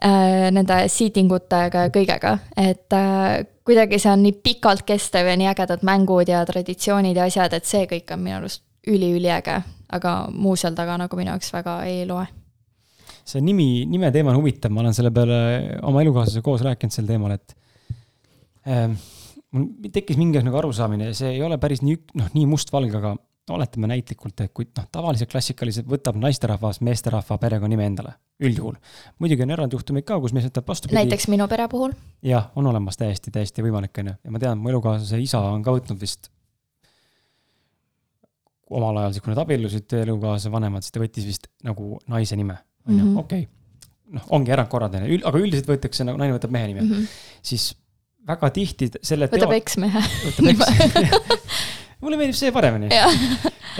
Äh, 0.04 0.50
nende 0.50 0.74
seating 0.90 1.30
utega 1.32 1.86
ja 1.86 1.90
kõigega, 1.94 2.38
et 2.56 2.92
äh, 2.92 3.46
kuidagi 3.64 3.98
see 4.02 4.10
on 4.10 4.24
nii 4.26 4.34
pikalt 4.42 4.82
kestev 4.82 5.30
ja 5.30 5.36
nii 5.36 5.48
ägedad 5.48 5.86
mängud 5.86 6.28
ja 6.28 6.44
traditsioonid 6.44 7.16
ja 7.16 7.24
asjad, 7.30 7.54
et 7.54 7.64
see 7.64 7.86
kõik 7.86 8.10
on 8.12 8.20
minu 8.20 8.36
arust 8.36 8.64
üliüliäge, 8.90 9.62
aga 9.92 10.14
muu 10.32 10.56
seal 10.56 10.74
taga 10.74 10.98
nagu 11.00 11.16
minu 11.16 11.30
jaoks 11.30 11.54
väga 11.54 11.82
ei 11.88 12.02
loe 12.10 12.26
see 13.24 13.42
nimi, 13.44 13.68
nime 13.88 14.10
teema 14.14 14.32
on 14.32 14.40
huvitav, 14.42 14.72
ma 14.74 14.82
olen 14.84 14.96
selle 14.96 15.12
peale 15.14 15.36
oma 15.88 16.02
elukaaslasega 16.04 16.44
koos 16.44 16.64
rääkinud 16.66 16.94
sel 16.94 17.06
teemal, 17.08 17.36
et 17.36 17.54
äh, 18.68 18.88
mul 19.54 19.68
tekkis 19.94 20.18
mingi 20.20 20.42
nagu 20.44 20.60
arusaamine, 20.60 21.12
see 21.16 21.36
ei 21.36 21.44
ole 21.44 21.58
päris 21.62 21.82
nii, 21.84 22.00
noh, 22.20 22.28
nii 22.36 22.50
mustvalge, 22.50 23.00
aga 23.00 23.14
oletame 23.54 23.88
näitlikult, 23.90 24.40
et 24.40 24.52
kui 24.56 24.66
noh, 24.70 24.86
tavaliselt 24.92 25.32
klassikaliselt 25.32 25.88
võtab 25.88 26.16
naisterahvas 26.20 26.80
meesterahva 26.84 27.36
perekonnanime 27.40 27.88
endale, 27.90 28.14
üldjuhul. 28.44 28.78
muidugi 29.20 29.44
on 29.44 29.52
erandjuhtumeid 29.56 30.06
ka, 30.08 30.16
kus 30.20 30.32
mees 30.36 30.48
võtab 30.48 30.70
vastupidi. 30.72 30.96
näiteks 30.96 31.28
minu 31.32 31.48
pere 31.50 31.68
puhul? 31.72 31.92
jah, 32.24 32.48
on 32.56 32.68
olemas 32.72 33.00
täiesti, 33.00 33.32
täiesti 33.34 33.64
võimalik, 33.64 33.92
on 34.00 34.12
ju, 34.12 34.16
ja 34.24 34.32
ma 34.32 34.40
tean, 34.40 34.60
mu 34.60 34.72
elukaaslase 34.72 35.20
isa 35.20 35.42
on 35.52 35.64
ka 35.64 35.76
võtnud 35.76 36.00
vist 36.00 36.30
omal 38.74 38.96
ajal, 39.02 39.20
kui 39.20 39.34
nad 39.34 39.44
abiellusid, 39.44 39.92
elukaaslase 40.00 40.52
vanemad, 40.52 40.84
siis 40.84 40.96
ta 40.96 41.04
võttis 41.04 41.28
vist 41.28 41.50
nagu 41.68 41.98
naise 42.08 42.40
nime 42.40 42.56
on 42.88 42.98
ju, 42.98 43.04
mhm. 43.04 43.16
okei. 43.24 43.48
noh, 44.14 44.26
ongi 44.36 44.54
erandkorrad, 44.54 44.98
on 44.98 45.08
ju, 45.08 45.22
aga 45.24 45.40
üldiselt 45.40 45.70
võetakse 45.70 46.06
nagu 46.06 46.20
naine 46.20 46.36
võtab 46.36 46.52
mehe 46.54 46.68
nime 46.70 46.84
mm, 46.84 46.92
-hmm. 46.92 47.40
siis 47.42 47.72
väga 48.28 48.50
tihti 48.54 48.90
selle. 49.02 49.28
võtab 49.32 49.50
teo... 49.50 49.58
eksmehe. 49.58 50.00
mulle 52.04 52.20
meeldib 52.20 52.36
see 52.36 52.52
paremini 52.52 52.90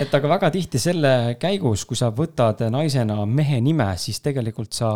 et 0.01 0.13
aga 0.17 0.29
väga 0.29 0.51
tihti 0.53 0.81
selle 0.81 1.35
käigus, 1.41 1.85
kui 1.87 1.97
sa 1.99 2.11
võtad 2.15 2.65
naisena 2.73 3.21
mehe 3.29 3.61
nime, 3.63 3.91
siis 4.01 4.21
tegelikult 4.23 4.73
sa 4.75 4.95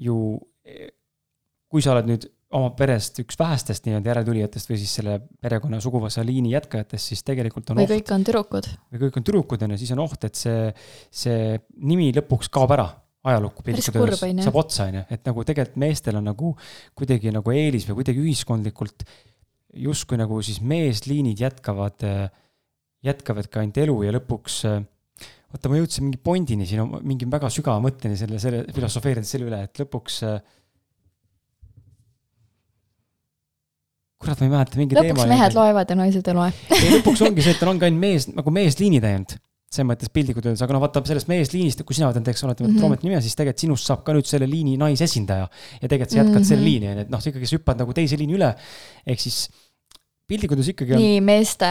ju, 0.00 0.16
kui 1.70 1.84
sa 1.84 1.94
oled 1.96 2.08
nüüd 2.10 2.28
oma 2.52 2.72
perest 2.76 3.16
üks 3.22 3.38
vähestest 3.40 3.86
nii-öelda 3.86 4.10
järeltulijatest 4.12 4.68
või 4.68 4.78
siis 4.80 4.96
selle 4.98 5.16
perekonna 5.40 5.78
suguvõsa 5.80 6.24
liini 6.26 6.52
jätkajatest, 6.52 7.12
siis 7.12 7.24
tegelikult 7.24 7.72
on 7.72 7.80
või 7.80 7.86
oht. 7.86 7.94
kõik 7.94 8.12
on 8.16 8.26
tüdrukud. 8.28 8.68
või 8.92 9.04
kõik 9.06 9.20
on 9.20 9.26
tüdrukud, 9.28 9.64
on 9.64 9.74
ju, 9.74 9.80
siis 9.80 9.94
on 9.94 10.02
oht, 10.04 10.26
et 10.28 10.36
see, 10.36 10.66
see 11.22 11.56
nimi 11.80 12.10
lõpuks 12.16 12.52
kaob 12.52 12.74
ära 12.76 12.90
ajalukku 13.22 13.64
piltlikult 13.66 14.00
öeldes, 14.02 14.22
saab 14.46 14.56
otsa, 14.58 14.86
on 14.90 14.98
ju, 14.98 15.02
et 15.14 15.28
nagu 15.28 15.44
tegelikult 15.46 15.78
meestel 15.82 16.18
on 16.18 16.26
nagu 16.26 16.54
kuidagi 16.98 17.32
nagu 17.34 17.54
eelis 17.54 17.86
või 17.88 18.00
kuidagi 18.00 18.22
ühiskondlikult 18.24 19.04
justkui 19.82 20.18
nagu 20.20 20.40
siis 20.44 20.58
meesliinid 20.60 21.40
jätkavad, 21.40 22.02
jätkavad 23.06 23.48
ka 23.52 23.62
ainult 23.62 23.78
elu 23.84 23.94
ja 24.06 24.16
lõpuks 24.18 24.58
vaata, 24.66 25.70
ma 25.70 25.78
jõudsin 25.78 26.08
mingi 26.08 26.18
pondini 26.24 26.66
siin, 26.68 26.82
mingi 27.06 27.28
väga 27.30 27.50
sügava 27.52 27.82
mõtteni 27.84 28.18
selle, 28.18 28.40
selle, 28.42 28.64
filosofeerides 28.74 29.32
selle 29.36 29.48
üle, 29.48 29.62
et 29.68 29.84
lõpuks 29.84 30.18
kurat, 34.22 34.38
ma 34.38 34.46
ei 34.46 34.52
mäleta, 34.52 34.78
mingi 34.80 34.98
lõpuks 34.98 35.08
teema. 35.08 35.22
lõpuks 35.22 35.34
mehed 35.36 35.56
loevad 35.58 35.94
ja 35.94 35.98
naised 35.98 36.28
ei 36.30 36.36
loe. 36.38 36.50
Ei, 36.74 36.92
lõpuks 36.96 37.24
ongi 37.26 37.46
see, 37.46 37.56
et 37.56 37.64
ongi 37.70 37.88
ainult 37.88 38.02
mees, 38.02 38.28
nagu 38.34 38.54
meesliinid 38.54 39.06
ainult 39.08 39.38
selles 39.72 39.88
mõttes 39.88 40.12
piltlikult 40.12 40.46
öeldes, 40.46 40.62
aga 40.64 40.76
noh, 40.76 40.82
vaata 40.84 41.02
sellest 41.08 41.30
meesliinist, 41.30 41.82
kui 41.88 41.96
sina 41.96 42.10
võtad, 42.10 42.28
eks 42.28 42.44
ole, 42.44 42.54
mm 42.58 42.66
-hmm. 42.66 42.78
Troomet 42.78 43.04
nime, 43.06 43.20
siis 43.24 43.36
tegelikult 43.38 43.64
sinust 43.64 43.88
saab 43.88 44.04
ka 44.04 44.12
nüüd 44.16 44.28
selle 44.28 44.48
liini 44.50 44.76
naisesindaja. 44.80 45.48
ja 45.80 45.88
tegelikult 45.88 46.10
sa 46.10 46.18
jätkad 46.18 46.34
mm 46.34 46.42
-hmm. 46.42 46.48
selle 46.48 46.64
liini, 46.64 46.88
on 46.88 46.96
ju, 46.96 47.06
et 47.06 47.10
noh, 47.10 47.20
sa 47.20 47.30
ikkagi 47.30 47.56
hüppad 47.56 47.82
nagu 47.84 47.92
teise 47.92 48.18
liini 48.20 48.36
üle. 48.38 48.54
ehk 49.06 49.20
siis 49.20 49.48
piltlikult 50.28 50.58
öeldes 50.58 50.72
ikkagi 50.74 50.94
on. 50.96 51.02
nii, 51.02 51.20
meeste 51.20 51.70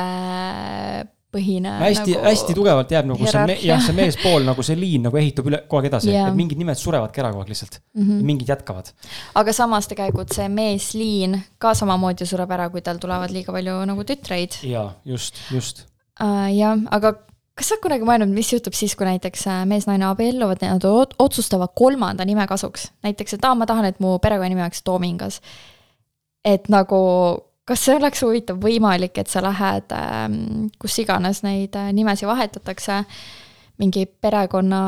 põhine. 1.32 1.72
hästi 1.80 2.16
nagu, 2.16 2.26
hästi 2.28 2.56
tugevalt 2.56 2.92
jääb 2.92 3.08
nagu 3.12 3.28
see, 3.30 3.56
jah, 3.66 3.82
see 3.84 3.96
meespool 3.96 4.46
nagu 4.48 4.66
see 4.66 4.78
liin 4.80 5.08
nagu 5.08 5.20
ehitub 5.22 5.48
üle 5.52 5.62
kogu 5.64 5.80
aeg 5.80 5.90
edasi 5.92 6.12
yeah., 6.12 6.28
et 6.30 6.38
mingid 6.38 6.60
nimed 6.60 6.80
surevadki 6.80 7.24
ära 7.24 7.32
kogu 7.32 7.46
aeg 7.46 7.54
lihtsalt 7.54 7.80
mm, 7.80 8.04
-hmm. 8.04 8.26
mingid 8.28 8.52
jätkavad. 8.52 8.92
aga 9.40 9.56
samas 9.56 9.88
tegelikult 9.92 10.36
see 10.36 10.50
meesliin 10.52 11.40
ka 11.58 11.74
samamoodi 11.78 12.28
sureb 12.28 12.52
ära, 12.52 12.70
kui 12.74 12.84
tal 12.86 13.00
tulevad 13.02 13.32
liiga 13.32 13.56
palju 13.56 13.80
nagu 13.88 14.08
tütreid. 14.08 14.60
jaa, 14.68 14.90
just, 15.06 15.40
just 15.52 15.86
uh,. 16.20 16.50
jah, 16.52 16.80
aga 16.92 17.16
kas 17.58 17.68
sa 17.68 17.76
oled 17.76 17.84
kunagi 17.84 18.08
mõelnud, 18.08 18.32
mis 18.34 18.50
juhtub 18.54 18.76
siis, 18.78 18.96
kui 18.98 19.08
näiteks 19.08 19.46
äh, 19.52 19.62
mees-naine 19.70 20.08
abielluvad 20.08 20.64
ja 20.64 20.74
nad 20.76 20.86
otsustavad 20.88 21.74
kolmanda 21.78 22.26
nime 22.28 22.46
kasuks, 22.50 22.90
näiteks, 23.06 23.38
et 23.38 23.48
aa, 23.48 23.56
ma 23.58 23.68
tahan, 23.70 23.90
et 23.92 24.02
mu 24.04 24.18
perekonnanimi 24.24 24.64
oleks 24.64 24.84
Toomingas. 24.88 25.42
et 26.48 26.70
nagu, 26.74 26.98
kas 27.68 27.84
see 27.86 27.96
oleks 27.96 28.24
huvitav 28.26 28.62
võimalik, 28.64 29.20
et 29.22 29.30
sa 29.30 29.44
lähed 29.46 29.94
ähm, 29.94 30.70
kus 30.82 30.98
iganes 31.04 31.44
neid 31.46 31.76
äh, 31.78 31.92
nimesid 31.94 32.30
vahetatakse, 32.30 33.04
mingi 33.82 34.08
perekonna 34.08 34.82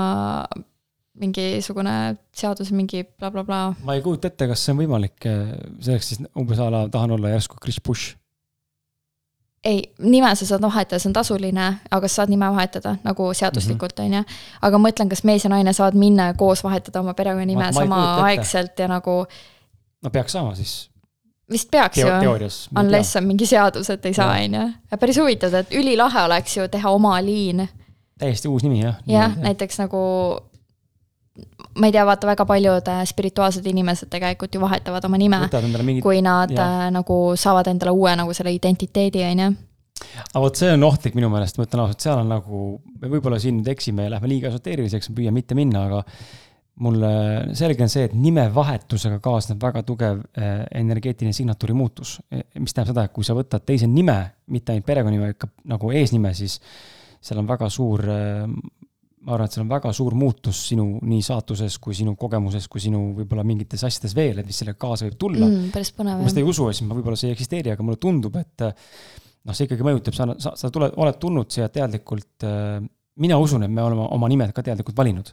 mingisugune 1.20 2.16
seadus, 2.34 2.72
mingi 2.74 3.04
blablabla 3.06 3.44
bla, 3.46 3.70
bla. 3.76 3.86
ma 3.86 3.94
ei 3.94 4.02
kujuta 4.02 4.32
ette, 4.32 4.48
kas 4.50 4.64
see 4.66 4.74
on 4.74 4.82
võimalik, 4.82 5.20
see 5.22 5.94
oleks 5.94 6.10
siis 6.10 6.24
umbes 6.40 6.58
a 6.64 6.72
la 6.74 6.88
tahan 6.90 7.14
olla 7.14 7.36
järsku 7.36 7.60
Chris 7.62 7.78
Bush 7.84 8.16
ei, 9.64 9.94
nime 10.00 10.36
sa 10.36 10.46
saad 10.46 10.62
vahetada, 10.62 11.00
see 11.00 11.10
on 11.10 11.16
tasuline, 11.16 11.68
aga 11.92 12.08
sa 12.08 12.22
saad 12.22 12.32
nime 12.34 12.50
vahetada 12.52 12.96
nagu 13.04 13.30
seaduslikult, 13.34 14.00
mhm. 14.00 14.06
on 14.06 14.14
ju. 14.14 14.40
aga 14.62 14.80
ma 14.80 14.90
mõtlen, 14.90 15.12
kas 15.12 15.24
mees 15.28 15.46
ja 15.46 15.52
naine 15.54 15.74
saavad 15.74 15.98
minna 16.00 16.32
ja 16.32 16.38
koos 16.40 16.64
vahetada 16.64 17.04
oma 17.04 17.14
perekonnanime 17.18 17.72
samaaegselt 17.74 18.80
ja 18.80 18.90
nagu. 18.92 19.24
no 20.04 20.10
peaks 20.10 20.36
saama 20.36 20.56
siis. 20.56 20.90
vist 21.52 21.72
peaks 21.72 22.00
Teo, 22.00 22.36
ju, 22.38 22.50
unless 22.80 23.16
on 23.16 23.28
mingi 23.28 23.48
seadus, 23.48 23.90
et 23.90 24.06
ei 24.06 24.14
saa, 24.14 24.36
on 24.40 24.60
ju. 24.60 24.66
päris 25.00 25.20
huvitav, 25.22 25.54
et 25.64 25.72
ülilahe 25.72 26.26
oleks 26.28 26.58
ju 26.58 26.68
teha 26.68 26.92
oma 26.92 27.18
liin. 27.24 27.68
täiesti 28.20 28.48
uus 28.48 28.64
nimi, 28.64 28.82
jah. 28.84 29.00
jah, 29.08 29.38
näiteks 29.38 29.80
nagu 29.80 30.04
ma 31.80 31.90
ei 31.90 31.94
tea, 31.96 32.06
vaata 32.06 32.30
väga 32.30 32.46
paljud 32.46 32.90
äh, 32.94 33.04
spirituaalsed 33.10 33.66
inimesed 33.70 34.12
tegelikult 34.14 34.54
ju 34.54 34.62
vahetavad 34.62 35.06
oma 35.08 35.18
nime, 35.18 35.40
mingid... 35.82 36.04
kui 36.06 36.22
nad 36.26 36.54
ja. 36.54 36.66
äh, 36.86 36.90
nagu 36.94 37.20
saavad 37.40 37.72
endale 37.72 37.94
uue 37.96 38.14
nagu 38.20 38.36
selle 38.38 38.54
identiteedi, 38.54 39.24
on 39.32 39.46
ju 39.46 39.54
aga 40.04 40.42
vot 40.44 40.60
see 40.60 40.72
on 40.74 40.86
ohtlik 40.86 41.18
minu 41.18 41.30
meelest, 41.32 41.58
ma 41.58 41.66
ütlen 41.68 41.84
ausalt, 41.84 42.04
seal 42.04 42.22
on 42.22 42.32
nagu, 42.34 42.64
me 43.02 43.10
võib-olla 43.12 43.40
siin 43.42 43.60
nüüd 43.60 43.70
eksime 43.74 44.08
ja 44.08 44.16
lähme 44.16 44.30
liiga 44.30 44.50
esoteeriliseks, 44.52 45.12
püüan 45.16 45.36
mitte 45.36 45.58
minna, 45.58 45.86
aga 45.88 46.02
mulle 46.84 47.12
selge 47.58 47.86
on 47.86 47.92
see, 47.92 48.08
et 48.08 48.16
nimevahetusega 48.18 49.20
kaasneb 49.24 49.62
väga 49.62 49.84
tugev 49.86 50.24
äh, 50.38 50.64
energeetiline 50.80 51.34
signatuuri 51.36 51.76
muutus. 51.78 52.16
E, 52.34 52.42
mis 52.58 52.74
tähendab 52.74 52.94
seda, 52.96 53.06
et 53.06 53.14
kui 53.14 53.26
sa 53.26 53.36
võtad 53.38 53.66
teise 53.66 53.90
nime, 53.90 54.18
mitte 54.54 54.74
ainult 54.74 54.88
perekonnanime, 54.88 55.30
vaid 55.30 55.42
ka 55.42 55.52
nagu 55.70 55.94
eesnime, 55.94 56.34
siis 56.38 56.58
seal 57.24 57.40
on 57.40 57.50
väga 57.50 57.70
suur 57.72 58.02
ma 59.24 59.36
arvan, 59.36 59.48
et 59.48 59.56
seal 59.56 59.64
on 59.64 59.72
väga 59.72 59.92
suur 59.96 60.16
muutus 60.20 60.62
sinu 60.70 60.86
nii 61.02 61.24
saatuses 61.26 61.78
kui 61.84 61.96
sinu 61.98 62.16
kogemuses 62.20 62.68
kui 62.72 62.84
sinu 62.84 63.04
võib-olla 63.20 63.46
mingites 63.48 63.84
asjades 63.88 64.16
veel, 64.18 64.42
et 64.42 64.50
mis 64.50 64.58
sellega 64.60 64.80
kaasa 64.80 65.08
võib 65.08 65.20
tulla 65.20 65.46
mm,. 65.48 65.70
päris 65.76 65.94
põnev. 65.96 66.20
kui 66.20 66.28
ma 66.28 66.34
seda 66.34 66.44
ei 66.44 66.50
usu, 66.50 66.68
siis 66.72 66.88
ma 66.88 66.98
võib-olla 66.98 67.20
see 67.20 67.32
ei 67.32 67.38
eksisteeri, 67.38 67.74
aga 67.74 67.86
mulle 67.88 68.02
tundub, 68.04 68.36
et 68.42 68.66
noh, 68.68 69.56
see 69.56 69.68
ikkagi 69.70 69.88
mõjutab, 69.88 70.18
sa, 70.18 70.28
sa, 70.44 70.56
sa 70.60 70.72
tuled, 70.74 70.98
oled 71.00 71.20
tulnud 71.22 71.52
siia 71.56 71.70
teadlikult 71.72 72.48
äh, 72.48 72.82
mina 73.24 73.38
usun, 73.40 73.64
et 73.64 73.72
me 73.72 73.84
oleme 73.86 74.08
oma 74.12 74.30
nimed 74.32 74.52
ka 74.56 74.64
teadlikult 74.66 74.98
valinud 74.98 75.32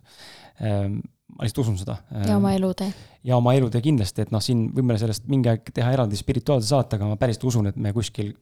ähm, 0.63 1.01
ma 1.37 1.47
lihtsalt 1.47 1.65
usun 1.65 1.79
seda. 1.81 1.97
ja 2.27 2.37
oma 2.37 2.53
elutee. 2.57 2.93
ja 3.25 3.39
oma 3.39 3.55
elutee 3.57 3.83
kindlasti, 3.85 4.27
et 4.27 4.35
noh, 4.35 4.43
siin 4.45 4.67
võime 4.77 4.99
sellest 5.01 5.27
mingi 5.31 5.51
aeg 5.53 5.71
teha 5.75 5.93
eraldi 5.95 6.19
spirituaalse 6.19 6.73
saate, 6.73 6.99
aga 6.99 7.11
ma 7.11 7.19
päriselt 7.21 7.47
usun, 7.51 7.71
et 7.71 7.79
me 7.81 7.95
kuskil 7.97 8.35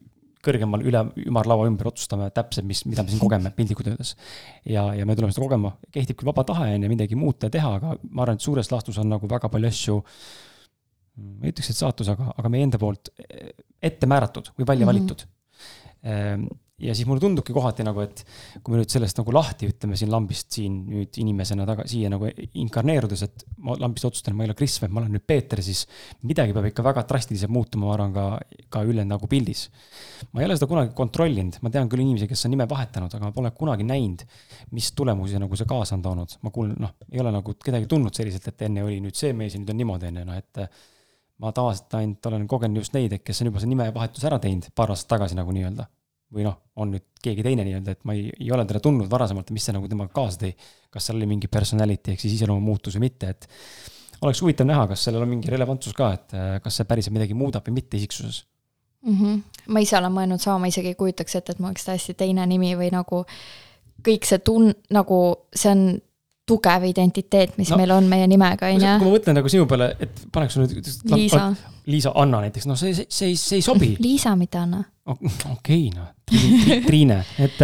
kõrgemal 0.45 0.83
üle 0.87 1.01
ümarlaua 1.25 1.67
ümber 1.67 1.89
otsustame 1.91 2.29
täpselt, 2.35 2.67
mis, 2.69 2.85
mida 2.87 3.03
me 3.03 3.11
siin 3.11 3.21
kogeme 3.21 3.51
piltlikult 3.55 3.89
öeldes. 3.91 4.13
ja, 4.65 4.85
ja 4.95 5.07
me 5.07 5.15
tuleme 5.17 5.35
seda 5.35 5.45
kogema, 5.45 5.73
kehtib 5.91 6.19
küll 6.19 6.31
vaba 6.31 6.45
tahe 6.47 6.69
on 6.75 6.85
ju 6.85 6.91
midagi 6.91 7.19
muuta 7.19 7.49
ja 7.49 7.55
teha, 7.57 7.73
aga 7.79 7.97
ma 8.03 8.23
arvan, 8.23 8.39
et 8.39 8.45
suures 8.45 8.71
laastus 8.71 9.01
on 9.01 9.11
nagu 9.11 9.27
väga 9.29 9.51
palju 9.51 9.73
asju. 9.73 9.99
ma 11.19 11.49
ei 11.49 11.51
ütleks, 11.51 11.73
et 11.73 11.81
saatus, 11.81 12.13
aga, 12.15 12.31
aga 12.37 12.53
meie 12.53 12.69
enda 12.69 12.79
poolt 12.79 13.11
ette 13.83 14.07
määratud 14.07 14.53
või 14.55 14.71
välja 14.71 14.87
valitud 14.89 15.27
mm. 15.27 16.09
-hmm 16.09 16.57
ja 16.79 16.95
siis 16.95 17.07
mulle 17.07 17.21
tundubki 17.21 17.53
kohati 17.53 17.83
nagu, 17.83 18.01
et 18.03 18.21
kui 18.63 18.73
me 18.73 18.79
nüüd 18.79 18.91
sellest 18.91 19.19
nagu 19.19 19.33
lahti 19.35 19.67
ütleme 19.69 19.97
siin 19.99 20.11
lambist 20.11 20.55
siin 20.55 20.77
nüüd 20.87 21.19
inimesena 21.21 21.65
taga, 21.67 21.85
siia 21.89 22.11
nagu 22.11 22.29
inkarneerudes, 22.29 23.23
et 23.27 23.45
ma 23.65 23.75
lambist 23.79 24.07
otsustan, 24.07 24.37
ma 24.37 24.45
ei 24.45 24.49
ole 24.49 24.57
Kris, 24.59 24.77
vaid 24.81 24.93
ma 24.95 25.03
olen 25.03 25.13
nüüd 25.17 25.25
Peeter, 25.27 25.61
siis 25.65 25.83
midagi 26.27 26.55
peab 26.55 26.69
ikka 26.69 26.85
väga 26.85 27.03
drastiliselt 27.09 27.51
muutuma, 27.53 27.89
ma 27.89 27.95
arvan, 27.97 28.15
ka, 28.15 28.27
ka 28.71 28.83
üle 28.87 29.05
nagu 29.07 29.29
pildis. 29.31 29.67
ma 30.33 30.41
ei 30.41 30.47
ole 30.47 30.57
seda 30.59 30.69
kunagi 30.71 30.93
kontrollinud, 30.95 31.59
ma 31.63 31.73
tean 31.73 31.91
küll 31.91 32.03
inimesi, 32.03 32.29
kes 32.31 32.45
on 32.47 32.55
nime 32.55 32.67
vahetanud, 32.69 33.13
aga 33.15 33.29
ma 33.29 33.35
pole 33.35 33.51
kunagi 33.57 33.87
näinud, 33.87 34.25
mis 34.75 34.91
tulemusi 34.95 35.39
nagu 35.41 35.59
see 35.59 35.67
kaasa 35.69 35.97
on 35.99 36.05
toonud. 36.05 36.39
ma 36.45 36.53
kuulen, 36.55 36.75
noh, 36.79 36.95
ei 37.11 37.19
ole 37.23 37.33
nagu 37.35 37.55
kedagi 37.59 37.89
tundnud 37.91 38.15
selliselt, 38.15 38.47
et 38.51 38.67
enne 38.69 38.87
oli 38.87 38.99
nüüd 39.03 39.19
see 39.19 39.33
mees 39.35 39.55
ja 39.55 39.61
nüüd 39.61 39.75
on 39.75 39.79
niimoodi, 39.83 40.11
on 40.11 40.23
ju, 40.23 40.27
noh, 40.31 40.39
et 40.39 40.63
ma 41.39 41.53
tavaliselt 41.55 41.95
ainult 41.99 42.25
olen 42.31 42.47
kogenud 42.51 42.83
just 42.83 42.95
neid, 42.95 43.15
kes 43.23 43.43
on 43.43 43.51
juba 43.51 43.63
see 43.63 43.71
nimevahetuse 43.71 44.27
ära 44.27 44.39
teinud 44.43 44.71
paar 44.75 44.91
aastat 44.91 45.15
tagasi 45.15 45.39
nagu 45.39 45.55
nii-öelda 45.55 45.87
või 46.33 46.45
noh, 46.45 46.57
on 46.79 46.91
nüüd 46.93 47.05
keegi 47.23 47.43
teine 47.45 47.65
nii-öelda, 47.67 47.95
et 47.95 48.05
ma 48.07 48.15
ei, 48.17 48.27
ei 48.39 48.51
ole 48.53 48.65
teda 48.69 48.81
tundnud 48.83 49.09
varasemalt, 49.11 49.49
mis 49.55 49.65
see 49.65 49.75
nagu 49.75 49.89
temaga 49.89 50.13
kaasa 50.13 50.43
tõi. 50.43 50.51
kas 50.89 51.05
seal 51.05 51.17
oli 51.19 51.27
mingi 51.29 51.49
personality 51.51 52.13
ehk 52.13 52.21
siis 52.21 52.37
iseloomu 52.37 52.63
muutus 52.65 52.95
või 52.97 53.07
mitte, 53.07 53.29
et 53.29 53.47
oleks 54.25 54.41
huvitav 54.41 54.67
näha, 54.67 54.87
kas 54.91 55.03
sellel 55.07 55.25
on 55.25 55.29
mingi 55.29 55.51
relevantsus 55.51 55.95
ka, 55.97 56.11
et 56.17 56.37
äh, 56.37 56.51
kas 56.63 56.79
see 56.79 56.87
päriselt 56.89 57.15
midagi 57.15 57.37
muudab 57.37 57.67
või 57.67 57.79
mitte 57.79 57.97
isiksuses 57.97 58.43
mm. 59.05 59.15
-hmm. 59.15 59.41
ma 59.73 59.83
ise 59.85 59.97
olen 59.97 60.13
mõelnud 60.15 60.43
sama, 60.43 60.59
ma 60.65 60.71
isegi 60.71 60.93
ei 60.93 60.99
kujutaks 60.99 61.35
ette, 61.35 61.55
et 61.55 61.59
mul 61.59 61.71
oleks 61.73 61.87
täiesti 61.87 62.13
teine 62.13 62.45
nimi 62.49 62.75
või 62.77 62.91
nagu 62.93 63.23
kõik 64.05 64.27
see 64.27 64.39
tun-, 64.39 64.73
nagu 64.89 65.19
see 65.55 65.71
on 65.71 65.85
tugev 66.49 66.85
identiteet, 66.89 67.57
mis 67.61 67.71
no, 67.73 67.79
meil 67.79 67.95
on 67.95 68.07
meie 68.11 68.27
nimega, 68.29 68.71
on 68.73 68.85
ju. 68.85 68.93
kui 69.01 69.09
ma 69.09 69.17
mõtlen 69.17 69.39
nagu 69.39 69.51
sinu 69.51 69.67
peale, 69.69 69.91
et 70.01 70.23
paneks 70.33 70.57
sulle 70.57 70.85
Liisa. 71.15 71.49
Liisa 71.89 72.11
Anna 72.21 72.43
näiteks, 72.43 72.67
noh, 72.69 72.77
see, 72.77 72.93
see, 72.93 73.07
see, 73.09 73.35
see 73.39 73.61
ei 73.61 73.65
sobi. 73.65 73.95
Liisa, 74.05 74.35
mitte 74.37 74.61
Anna 74.61 74.83
okei 75.09 75.89
noh, 75.93 76.13
Triine, 76.85 77.15
et 77.41 77.61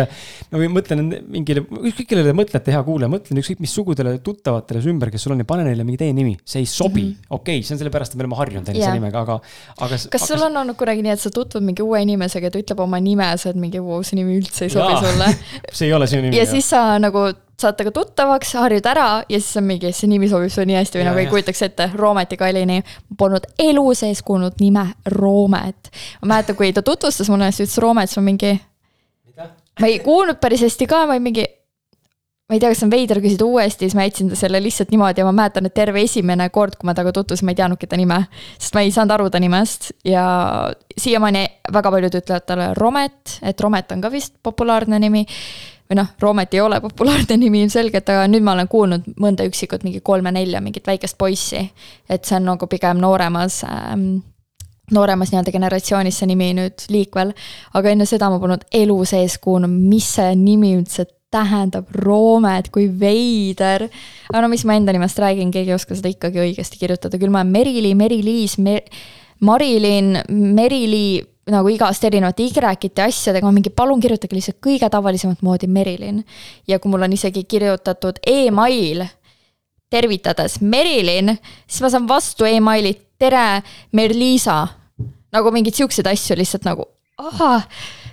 ma 0.49 0.61
mõtlen 0.73 1.03
mingile, 1.29 1.61
ükskõik 1.61 2.07
kellele 2.09 2.31
te 2.31 2.33
mõtlete, 2.37 2.73
hea 2.73 2.81
kuulaja, 2.87 3.11
mõtlen 3.13 3.37
ükskõik 3.37 3.61
mis 3.61 3.75
sugudele 3.77 4.15
tuttavatele 4.25 4.81
su 4.81 4.89
ümber, 4.89 5.11
kes 5.13 5.27
sul 5.27 5.35
on 5.35 5.43
ja 5.43 5.47
pane 5.47 5.67
neile 5.67 5.85
mingi 5.85 5.99
teine 6.01 6.17
nimi, 6.17 6.33
see 6.41 6.63
ei 6.63 6.69
sobi 6.69 7.03
mm 7.03 7.11
-hmm., 7.11 7.29
okei 7.29 7.59
okay,, 7.59 7.67
see 7.67 7.75
on 7.75 7.83
sellepärast, 7.83 8.15
et 8.15 8.17
me 8.17 8.25
oleme 8.25 8.39
harjunud 8.41 8.65
sellise 8.65 8.87
yeah. 8.87 8.97
nimega, 8.97 9.21
aga, 9.21 9.37
aga. 9.77 9.99
kas 10.15 10.27
sul 10.31 10.41
on 10.41 10.57
olnud 10.63 10.79
kunagi 10.79 11.05
nii, 11.05 11.13
et 11.13 11.21
sa 11.21 11.29
tutvud 11.29 11.65
mingi 11.67 11.85
uue 11.85 12.01
inimesega, 12.07 12.49
ta 12.49 12.63
ütleb 12.63 12.81
oma 12.81 12.99
nime, 12.99 13.29
sa 13.37 13.51
oled 13.51 13.61
mingi, 13.61 13.83
vau, 13.83 14.01
see 14.01 14.17
nimi 14.17 14.39
üldse 14.39 14.65
ei 14.65 14.73
sobi 14.73 14.97
Jaa. 14.97 15.05
sulle 15.05 15.29
see 15.77 15.87
ei 15.91 15.93
ole 15.93 16.09
sinu 16.09 16.25
nimi. 16.25 16.35
ja 16.39 16.47
jah. 16.47 16.53
siis 16.55 16.69
sa 16.73 16.97
nagu 16.97 17.29
saad 17.61 17.77
temaga 17.77 17.93
tuttavaks, 17.95 18.53
harjud 18.59 18.85
ära 18.89 19.07
ja 19.29 19.39
siis 19.39 19.57
on 19.61 19.67
mingi, 19.69 19.91
see 19.95 20.09
nimi 20.11 20.29
sobib 20.31 20.51
sulle 20.51 20.67
nii 20.69 20.79
hästi 20.79 20.99
või 20.99 21.05
ja, 21.05 21.09
nagu 21.09 21.23
ei 21.23 21.29
kujutaks 21.31 21.61
ette, 21.69 21.89
Roometi 21.95 22.37
Kalini. 22.39 22.81
Polnud 23.17 23.47
elu 23.59 23.85
sees 23.95 24.21
kuulnud 24.27 24.59
nime 24.59 24.87
Roomet. 25.15 25.91
ma 26.21 26.35
mäletan, 26.35 26.57
kui 26.59 26.73
ta 26.75 26.83
tutvustas 26.83 27.29
mulle, 27.31 27.51
siis 27.51 27.69
ütles 27.69 27.81
Roomet, 27.83 28.11
siis 28.11 28.19
ma 28.19 28.25
mingi. 28.31 28.55
ma 29.79 29.87
ei 29.87 29.99
kuulnud 29.99 30.41
päris 30.41 30.65
hästi 30.67 30.87
ka, 30.87 31.05
ma 31.07 31.19
mingi 31.19 31.45
ma 32.45 32.53
ei 32.53 32.59
tea, 32.61 32.69
kas 32.69 32.83
on 32.85 32.91
veider 32.93 33.17
küsida 33.23 33.45
uuesti, 33.47 33.87
siis 33.87 33.95
ma 33.97 34.03
jätsin 34.05 34.27
selle 34.37 34.59
lihtsalt 34.61 34.91
niimoodi 34.93 35.23
ja 35.23 35.25
ma 35.25 35.31
mäletan, 35.33 35.65
et 35.65 35.73
terve 35.73 36.03
esimene 36.05 36.49
kord, 36.53 36.75
kui 36.77 36.85
ma 36.85 36.93
temaga 36.93 37.15
tutvusin, 37.15 37.47
ma 37.47 37.55
ei 37.55 37.57
teadnudki 37.57 37.87
ta 37.89 37.97
nime. 37.97 38.19
sest 38.59 38.75
ma 38.77 38.83
ei 38.85 38.91
saanud 38.93 39.15
aru 39.15 39.29
ta 39.33 39.41
nimest 39.41 39.93
ja 40.05 40.25
siiamaani 40.97 41.45
väga 41.73 41.93
paljud 41.95 42.19
ütlevad 42.19 42.45
talle 42.45 42.67
Romet, 42.77 43.39
et 43.41 43.61
Romet 43.65 43.95
on 43.95 44.03
ka 44.03 44.11
vist 44.13 44.35
populaarne 44.43 44.99
nimi 45.01 45.25
või 45.89 45.99
noh, 45.99 46.11
Roomet 46.21 46.53
ei 46.53 46.61
ole 46.61 46.79
populaarne 46.81 47.37
nimi 47.41 47.63
ilmselgelt, 47.65 48.09
aga 48.09 48.27
nüüd 48.31 48.45
ma 48.45 48.55
olen 48.57 48.69
kuulnud 48.71 49.09
mõnda 49.21 49.47
üksikut, 49.47 49.85
mingi 49.85 50.01
kolme-nelja 50.05 50.61
mingit 50.61 50.87
väikest 50.87 51.17
poissi. 51.17 51.69
et 52.09 52.25
see 52.25 52.39
on 52.39 52.49
nagu 52.51 52.67
pigem 52.67 53.01
nooremas 53.01 53.63
ähm, 53.69 54.23
nooremas 54.91 55.31
nii-öelda 55.31 55.53
generatsioonis 55.53 56.21
see 56.21 56.29
nimi 56.29 56.51
nüüd 56.57 56.87
liikvel, 56.93 57.33
aga 57.73 57.91
enne 57.91 58.05
seda 58.09 58.29
ma 58.29 58.39
polnud 58.41 58.65
elu 58.73 58.97
sees 59.09 59.37
kuulnud, 59.41 59.71
mis 59.71 60.07
see 60.17 60.35
nimi 60.37 60.75
üldse 60.77 61.07
tähendab, 61.33 61.89
Roomet, 62.05 62.69
kui 62.71 62.87
veider. 62.99 63.89
aga 64.29 64.41
no 64.43 64.49
mis 64.51 64.65
ma 64.65 64.77
enda 64.77 64.93
nimest 64.95 65.19
räägin, 65.19 65.51
keegi 65.51 65.73
ei 65.73 65.75
oska 65.75 65.97
seda 65.97 66.11
ikkagi 66.11 66.41
õigesti 66.43 66.79
kirjutada, 66.79 67.19
küll 67.19 67.33
ma 67.33 67.41
olen 67.41 67.53
Merili, 67.53 67.95
Meri-Liis 67.97 68.57
Mer, 68.61 68.85
Marilyn, 69.43 70.21
Merili 70.29 71.23
nagu 71.51 71.69
igast 71.69 72.03
erinevate 72.07 72.43
Y-ite 72.43 73.03
asjadega, 73.05 73.45
ma 73.45 73.53
mingi 73.53 73.69
palun 73.69 74.01
kirjutage 74.01 74.33
lihtsalt 74.33 74.57
kõige 74.63 74.89
tavalisemat 74.89 75.43
moodi 75.45 75.67
Merilin. 75.67 76.23
ja 76.67 76.79
kui 76.79 76.89
mul 76.89 77.05
on 77.05 77.13
isegi 77.13 77.43
kirjutatud 77.43 78.19
email 78.25 79.05
tervitades 79.89 80.59
Merilin, 80.61 81.37
siis 81.67 81.81
ma 81.81 81.89
saan 81.89 82.07
vastu 82.07 82.45
emaili 82.45 82.95
tere, 83.19 83.61
Merliisa. 83.91 84.67
nagu 85.31 85.51
mingeid 85.51 85.75
siukseid 85.75 86.07
asju 86.07 86.37
lihtsalt 86.37 86.65
nagu 86.65 86.87
ahah, 87.17 87.63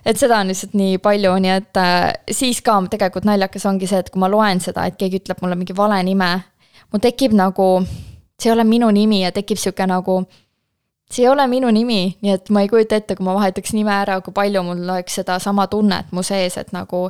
et 0.06 0.18
seda 0.18 0.38
on 0.42 0.52
lihtsalt 0.52 0.76
nii 0.78 0.98
palju, 1.02 1.32
nii 1.42 1.54
et 1.56 1.80
äh, 1.80 2.12
siis 2.30 2.60
ka 2.62 2.76
tegelikult 2.90 3.26
naljakas 3.26 3.66
ongi 3.66 3.88
see, 3.90 3.98
et 4.02 4.10
kui 4.10 4.20
ma 4.20 4.30
loen 4.30 4.60
seda, 4.60 4.86
et 4.86 4.98
keegi 4.98 5.22
ütleb 5.22 5.42
mulle 5.42 5.58
mingi 5.58 5.76
vale 5.76 5.98
nime, 6.06 6.30
mul 6.92 7.02
tekib 7.02 7.34
nagu, 7.38 7.68
see 8.38 8.50
ei 8.50 8.54
ole 8.54 8.66
minu 8.68 8.90
nimi 8.94 9.22
ja 9.22 9.32
tekib 9.34 9.58
sihuke 9.58 9.86
nagu 9.88 10.22
see 11.12 11.27
ei 11.27 11.31
ole 11.31 11.44
minu 11.51 11.70
nimi, 11.75 12.01
nii 12.25 12.33
et 12.33 12.51
ma 12.55 12.64
ei 12.64 12.70
kujuta 12.72 12.98
ette, 12.98 13.16
kui 13.18 13.27
ma 13.27 13.37
vahetaks 13.37 13.75
nime 13.77 13.92
ära, 13.94 14.18
kui 14.25 14.35
palju 14.37 14.64
mul 14.66 14.83
oleks 14.87 15.20
sedasama 15.20 15.68
tunnet 15.72 16.12
mu 16.16 16.25
sees, 16.27 16.57
et 16.61 16.72
nagu 16.75 17.09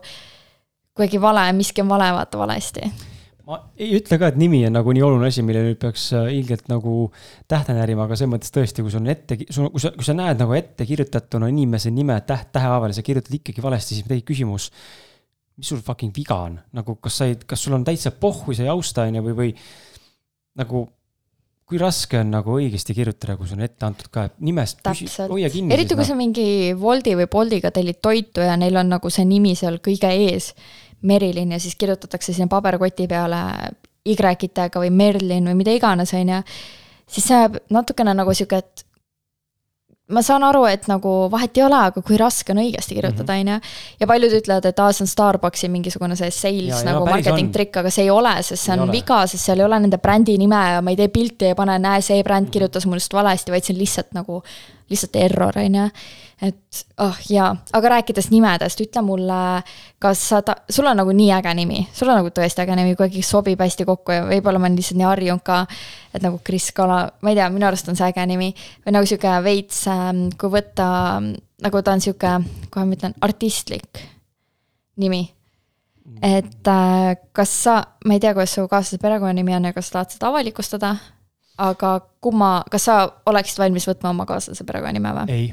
kuidagi 0.92 1.20
vale, 1.22 1.46
miski 1.56 1.84
on 1.84 1.92
vale, 1.92 2.10
vaata 2.16 2.40
valesti. 2.40 2.90
ma 3.46 3.58
ei 3.78 3.96
ütle 3.98 4.18
ka, 4.22 4.32
et 4.32 4.36
nimi 4.38 4.60
on 4.66 4.76
nagu 4.76 4.92
nii 4.94 5.02
oluline 5.02 5.30
asi, 5.32 5.42
mille 5.46 5.62
nüüd 5.64 5.78
peaks 5.82 6.08
äh, 6.18 6.28
ilgelt 6.34 6.68
nagu 6.70 7.08
tähte 7.50 7.74
närima, 7.76 8.06
aga 8.06 8.18
selles 8.18 8.34
mõttes 8.34 8.54
tõesti, 8.54 8.84
kui 8.84 8.92
sul 8.92 9.02
on 9.02 9.10
ette, 9.14 9.38
kui 9.40 9.48
sa, 9.82 9.94
kui 9.96 10.06
sa 10.06 10.14
näed 10.18 10.42
nagu 10.42 10.54
ette 10.56 10.86
kirjutatuna 10.86 11.50
inimese 11.50 11.90
nime 11.94 12.18
täht, 12.26 12.52
tähehaaval 12.54 12.94
ja 12.94 13.00
sa 13.00 13.06
kirjutad 13.06 13.34
ikkagi 13.38 13.64
valesti, 13.64 13.98
siis 13.98 14.06
tekib 14.08 14.30
küsimus 14.30 14.70
mis 15.58 15.68
sul 15.68 15.82
fucking 15.84 16.14
viga 16.16 16.38
on, 16.46 16.56
nagu 16.74 16.96
kas 17.02 17.18
sa 17.20 17.28
ei, 17.28 17.36
kas 17.46 17.60
sul 17.62 17.76
on 17.76 17.84
täitsa 17.86 18.14
pohhu, 18.18 18.54
sa 18.56 18.64
ei 18.64 18.70
austa, 18.72 19.04
on 19.06 19.18
ju, 19.18 19.24
või, 19.26 19.34
või 19.36 19.50
nagu 20.58 20.86
kui 21.72 21.80
raske 21.80 22.20
on 22.20 22.28
nagu 22.34 22.58
õigesti 22.60 22.92
kirjutada, 22.96 23.38
kui 23.38 23.48
sul 23.48 23.56
on 23.56 23.64
ette 23.64 23.86
antud 23.86 24.10
ka 24.12 24.26
nimest, 24.44 24.82
hoia 25.30 25.48
kinni. 25.52 25.72
eriti 25.72 25.96
kui 25.96 26.04
sa 26.04 26.16
mingi 26.18 26.44
Woldi 26.76 27.14
või 27.16 27.28
Boltiga 27.32 27.72
tellid 27.72 28.02
toitu 28.04 28.44
ja 28.44 28.58
neil 28.60 28.76
on 28.76 28.92
nagu 28.92 29.12
see 29.12 29.24
nimi 29.28 29.54
seal 29.56 29.80
kõige 29.84 30.10
ees, 30.12 30.52
Merilin, 31.08 31.56
ja 31.56 31.58
siis 31.58 31.74
kirjutatakse 31.80 32.34
sinna 32.34 32.46
paberkoti 32.52 33.08
peale 33.10 33.40
Y-itega 34.06 34.82
või 34.82 34.90
Merlin 34.94 35.48
või 35.48 35.56
mida 35.58 35.72
iganes, 35.74 36.12
on 36.18 36.30
ju, 36.34 36.40
siis 37.10 37.26
see 37.26 37.40
jääb 37.40 37.58
natukene 37.74 38.14
nagu 38.18 38.34
sihuke, 38.34 38.60
et 38.62 38.84
ma 40.10 40.22
saan 40.24 40.42
aru, 40.42 40.64
et 40.66 40.88
nagu 40.90 41.10
vahet 41.30 41.56
ei 41.56 41.64
ole, 41.64 41.78
aga 41.88 42.02
kui 42.04 42.18
raske 42.20 42.52
on 42.54 42.60
õigesti 42.62 42.96
kirjutada, 42.98 43.36
mhm. 43.36 43.40
on 43.40 43.52
ju. 43.52 43.72
ja 44.02 44.08
paljud 44.10 44.34
ütlevad, 44.40 44.66
et 44.68 44.82
aa, 44.82 44.90
see 44.92 45.06
on 45.06 45.10
Starbucksi 45.12 45.70
mingisugune 45.72 46.18
see 46.18 46.30
sales 46.34 46.82
ja, 46.82 46.82
nagu 46.90 47.06
marketing 47.06 47.52
trikk, 47.54 47.78
aga 47.82 47.92
see 47.94 48.08
ei 48.08 48.12
ole, 48.12 48.34
sest 48.42 48.66
see 48.66 48.74
on 48.74 48.88
ei 48.88 48.96
viga, 48.98 49.22
sest 49.30 49.46
seal 49.46 49.62
ei 49.62 49.68
ole 49.68 49.78
nende 49.84 50.00
brändi 50.02 50.36
nime 50.40 50.60
ja 50.74 50.82
ma 50.84 50.92
ei 50.92 50.98
tee 50.98 51.08
pilti 51.12 51.52
ja 51.52 51.58
panen, 51.58 51.86
näe, 51.86 52.02
see 52.04 52.20
bränd 52.26 52.48
mhm. 52.48 52.54
kirjutas 52.56 52.88
mul 52.88 53.00
just 53.00 53.14
valesti, 53.14 53.54
vaid 53.54 53.68
see 53.68 53.76
on 53.76 53.82
lihtsalt 53.84 54.16
nagu 54.18 54.42
lihtsalt 54.92 55.16
error, 55.20 55.58
on 55.58 55.78
ju. 55.78 55.86
et 56.42 56.82
oh 56.98 57.18
jaa, 57.30 57.50
aga 57.78 57.90
rääkides 57.94 58.30
nimedest, 58.32 58.80
ütle 58.82 59.02
mulle, 59.06 59.40
kas 60.02 60.22
sa 60.32 60.40
ta-, 60.42 60.56
sul 60.70 60.88
on 60.90 60.98
nagu 60.98 61.14
nii 61.14 61.30
äge 61.36 61.52
nimi, 61.54 61.84
sul 61.94 62.10
on 62.10 62.18
nagu 62.18 62.32
tõesti 62.34 62.64
äge 62.64 62.78
nimi, 62.78 62.96
kuidagi 62.98 63.22
sobib 63.26 63.62
hästi 63.62 63.86
kokku 63.88 64.16
ja 64.16 64.24
võib-olla 64.26 64.58
ma 64.58 64.66
olen 64.66 64.78
lihtsalt 64.80 64.98
nii 64.98 65.08
harjunud 65.08 65.44
ka, 65.46 65.60
et 66.14 66.24
nagu 66.24 66.40
Kris 66.44 66.70
Kala, 66.74 67.04
ma 67.22 67.34
ei 67.34 67.38
tea, 67.38 67.50
minu 67.54 67.68
arust 67.68 67.92
on 67.92 67.98
see 67.98 68.08
äge 68.10 68.26
nimi. 68.30 68.50
või 68.86 68.96
nagu 68.98 69.10
sihuke 69.10 69.36
veits, 69.44 69.84
ähm, 69.92 70.26
kui 70.38 70.50
võtta, 70.56 70.88
nagu 71.62 71.84
ta 71.84 71.94
on 71.94 72.02
sihuke, 72.02 72.34
kohe 72.74 72.88
ma 72.88 72.98
ütlen, 72.98 73.14
artistlik 73.22 74.02
nimi 74.98 75.24
et 76.22 76.68
äh, 76.68 77.16
kas 77.34 77.54
sa, 77.64 77.78
ma 78.06 78.16
ei 78.16 78.22
tea, 78.22 78.34
kuidas 78.34 78.54
su 78.56 78.66
kaaslase 78.70 79.00
perekonnanimi 79.02 79.54
on 79.56 79.70
ja 79.70 79.74
kas 79.74 79.90
tahad 79.92 80.14
seda 80.14 80.30
avalikustada, 80.30 80.94
aga 81.58 81.96
kumma, 82.24 82.62
kas 82.70 82.88
sa 82.88 82.96
oleksid 83.26 83.60
valmis 83.60 83.86
võtma 83.88 84.12
oma 84.14 84.26
kaaslase 84.28 84.64
perekonnanime 84.68 85.12
või? 85.18 85.34
ei. 85.36 85.50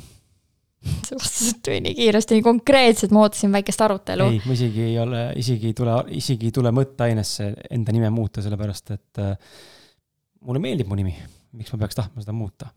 see 1.06 1.18
vastus 1.20 1.58
tuli 1.66 1.82
nii 1.84 1.96
kiiresti, 1.98 2.38
nii 2.38 2.46
konkreetselt, 2.46 3.12
ma 3.16 3.26
ootasin 3.26 3.52
väikest 3.56 3.84
arutelu. 3.88 4.30
ei, 4.32 4.40
ma 4.46 4.56
isegi 4.56 4.86
ei 4.86 4.96
ole, 5.02 5.26
isegi 5.40 5.74
ei 5.74 5.76
tule, 5.76 5.98
isegi 6.22 6.50
ei 6.50 6.56
tule 6.56 6.72
mõtteainesse 6.76 7.52
enda 7.72 7.96
nime 7.96 8.14
muuta, 8.16 8.44
sellepärast 8.46 8.96
et 8.96 9.22
äh, 9.24 9.36
mulle 10.46 10.64
meeldib 10.64 10.88
mu 10.88 11.00
nimi 11.00 11.18
miks 11.60 11.74
ma 11.74 11.80
peaks 11.82 11.98
tahtma 11.98 12.22
seda 12.22 12.34
muuta. 12.38 12.68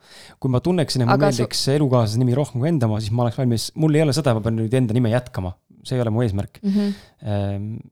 kui 0.41 0.51
ma 0.51 0.63
tunneksin, 0.65 1.05
et 1.05 1.11
mulle 1.11 1.29
meeldiks 1.29 1.67
su... 1.67 1.75
elukaaslase 1.77 2.19
nimi 2.23 2.35
rohkem 2.35 2.63
kui 2.63 2.71
enda 2.71 2.89
oma, 2.89 3.03
siis 3.05 3.13
ma 3.13 3.27
oleks 3.27 3.37
valmis, 3.39 3.69
mul 3.77 3.99
ei 3.99 4.03
ole 4.07 4.15
seda, 4.17 4.33
ma 4.35 4.41
pean 4.41 4.57
nüüd 4.57 4.73
enda 4.79 4.97
nime 4.97 5.13
jätkama 5.13 5.53
see 5.83 5.99
ei 5.99 6.03
ole 6.05 6.11
mu 6.15 6.23
eesmärk 6.23 6.61
mm. 6.63 6.71
-hmm. 6.71 7.91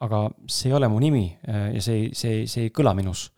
aga 0.00 0.30
see 0.46 0.70
ei 0.70 0.76
ole 0.76 0.88
mu 0.88 0.98
nimi 0.98 1.38
äh, 1.48 1.74
ja 1.74 1.82
see, 1.82 2.10
see, 2.12 2.46
see 2.46 2.68
ei 2.68 2.70
kõla 2.70 2.94
minus. 2.94 3.30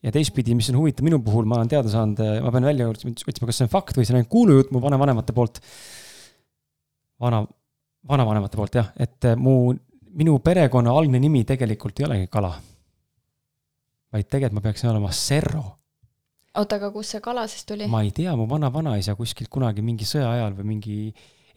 Ja 0.00 0.12
teistpidi, 0.14 0.54
mis 0.56 0.70
on 0.72 0.80
huvitav 0.80 1.06
minu 1.06 1.20
puhul, 1.24 1.48
ma 1.48 1.58
olen 1.60 1.70
teada 1.70 1.92
saanud, 1.92 2.20
äh, 2.24 2.38
ma 2.44 2.52
pean 2.54 2.68
välja 2.70 2.88
otsima, 2.88 3.14
kas 3.14 3.60
see 3.60 3.66
on 3.66 3.72
fakt 3.72 3.98
või 3.98 4.06
see 4.06 4.14
on 4.14 4.20
ainult 4.20 4.32
kuulujutt 4.32 4.72
mu 4.74 4.82
vanavanemate 4.84 5.36
poolt. 5.36 5.60
vana, 7.20 7.42
vanavanemate 8.08 8.56
poolt 8.56 8.80
jah, 8.80 8.92
et 8.96 9.28
äh, 9.28 9.36
mu, 9.36 9.74
minu 10.16 10.38
perekonna 10.44 10.94
algne 10.96 11.20
nimi 11.22 11.44
tegelikult 11.48 12.00
ei 12.00 12.08
olegi 12.08 12.30
Kala. 12.32 12.54
vaid 14.12 14.26
tegelikult 14.26 14.58
ma 14.58 14.64
peaksin 14.64 14.90
olema 14.90 15.12
Serro 15.12 15.66
oota, 16.58 16.80
aga 16.80 16.90
kust 16.94 17.14
see 17.14 17.22
kala 17.24 17.46
siis 17.50 17.66
tuli? 17.68 17.86
ma 17.90 18.02
ei 18.06 18.10
tea, 18.14 18.32
mu 18.36 18.48
vana-vanaisa 18.50 19.14
kuskilt 19.18 19.50
kunagi 19.52 19.84
mingi 19.84 20.08
sõja 20.08 20.32
ajal 20.34 20.56
või 20.58 20.72
mingi 20.74 20.96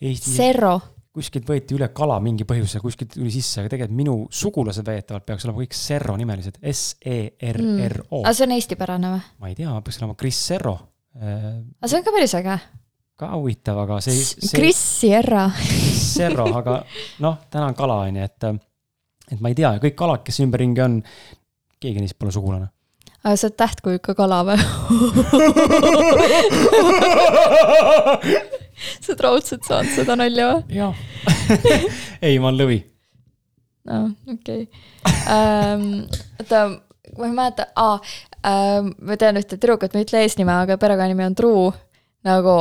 Eesti. 0.03 0.33
Serro 0.35 0.75
kuskilt 1.13 1.45
võeti 1.45 1.75
üle 1.77 1.87
kala 1.93 2.15
mingi 2.23 2.45
põhjusel, 2.49 2.81
kuskilt 2.81 3.13
tuli 3.13 3.31
sisse, 3.33 3.61
aga 3.61 3.69
tegelikult 3.71 3.97
minu 3.99 4.15
sugulased 4.33 4.87
väidetavalt 4.87 5.25
peaks 5.27 5.45
olema 5.45 5.61
kõik 5.61 5.75
Serro 5.77 6.15
nimelised, 6.17 6.57
S-E-R-R-O 6.57 8.21
mm.. 8.21 8.23
aga 8.23 8.33
see 8.33 8.47
on 8.47 8.55
eestipärane 8.57 9.11
või? 9.13 9.21
ma 9.43 9.51
ei 9.51 9.57
tea, 9.59 9.75
peaks 9.85 9.99
olema 10.01 10.17
Chris 10.19 10.39
Serro. 10.49 10.75
aga 11.19 11.91
see 11.91 11.99
on 11.99 12.07
ka 12.07 12.15
päris 12.15 12.33
äge. 12.39 12.55
ka 13.21 13.29
huvitav, 13.35 13.83
aga 13.85 13.99
see, 14.05 14.15
see.... 14.17 14.57
Chris 14.57 14.79
Sierra 15.01 15.45
Serro, 15.53 16.47
aga 16.63 16.79
noh, 17.25 17.35
täna 17.53 17.69
on 17.69 17.77
kala, 17.77 17.99
on 18.07 18.17
ju, 18.17 18.29
et, 18.31 18.39
et 19.35 19.43
ma 19.43 19.53
ei 19.53 19.59
tea, 19.61 19.75
kõik 19.85 19.99
kalad, 19.99 20.25
kes 20.25 20.41
ümberringi 20.47 20.81
on, 20.81 20.97
keegi 21.83 22.01
neist 22.01 22.17
pole 22.17 22.33
sugulane 22.33 22.67
aga 23.23 23.37
sa 23.39 23.47
oled 23.47 23.57
tähtkuju 23.61 23.95
ikka 24.01 24.13
kala 24.17 24.41
või 24.49 24.57
sa 29.01 29.13
oled 29.13 29.23
raudselt 29.27 29.67
saanud 29.67 29.93
seda 29.95 30.17
nalja 30.19 30.49
või? 30.51 30.79
jah 30.79 31.03
ei, 32.25 32.37
ma 32.39 32.49
olen 32.51 32.59
lõvi. 32.61 32.79
aa, 33.89 34.05
okei. 34.35 34.67
Ähm, 35.31 35.87
oota, 36.39 36.61
ma 37.17 37.27
ei 37.27 37.35
mäleta, 37.35 37.67
aa, 37.79 37.97
ähm, 38.47 38.93
ma 39.01 39.17
tean 39.19 39.39
ühte 39.41 39.57
tüdrukut, 39.57 39.93
ma 39.93 40.01
ei 40.01 40.07
ütle 40.07 40.23
eesnime, 40.23 40.55
aga 40.65 40.79
perekonnanimi 40.81 41.27
on 41.27 41.35
Truu. 41.37 41.67
nagu 42.23 42.55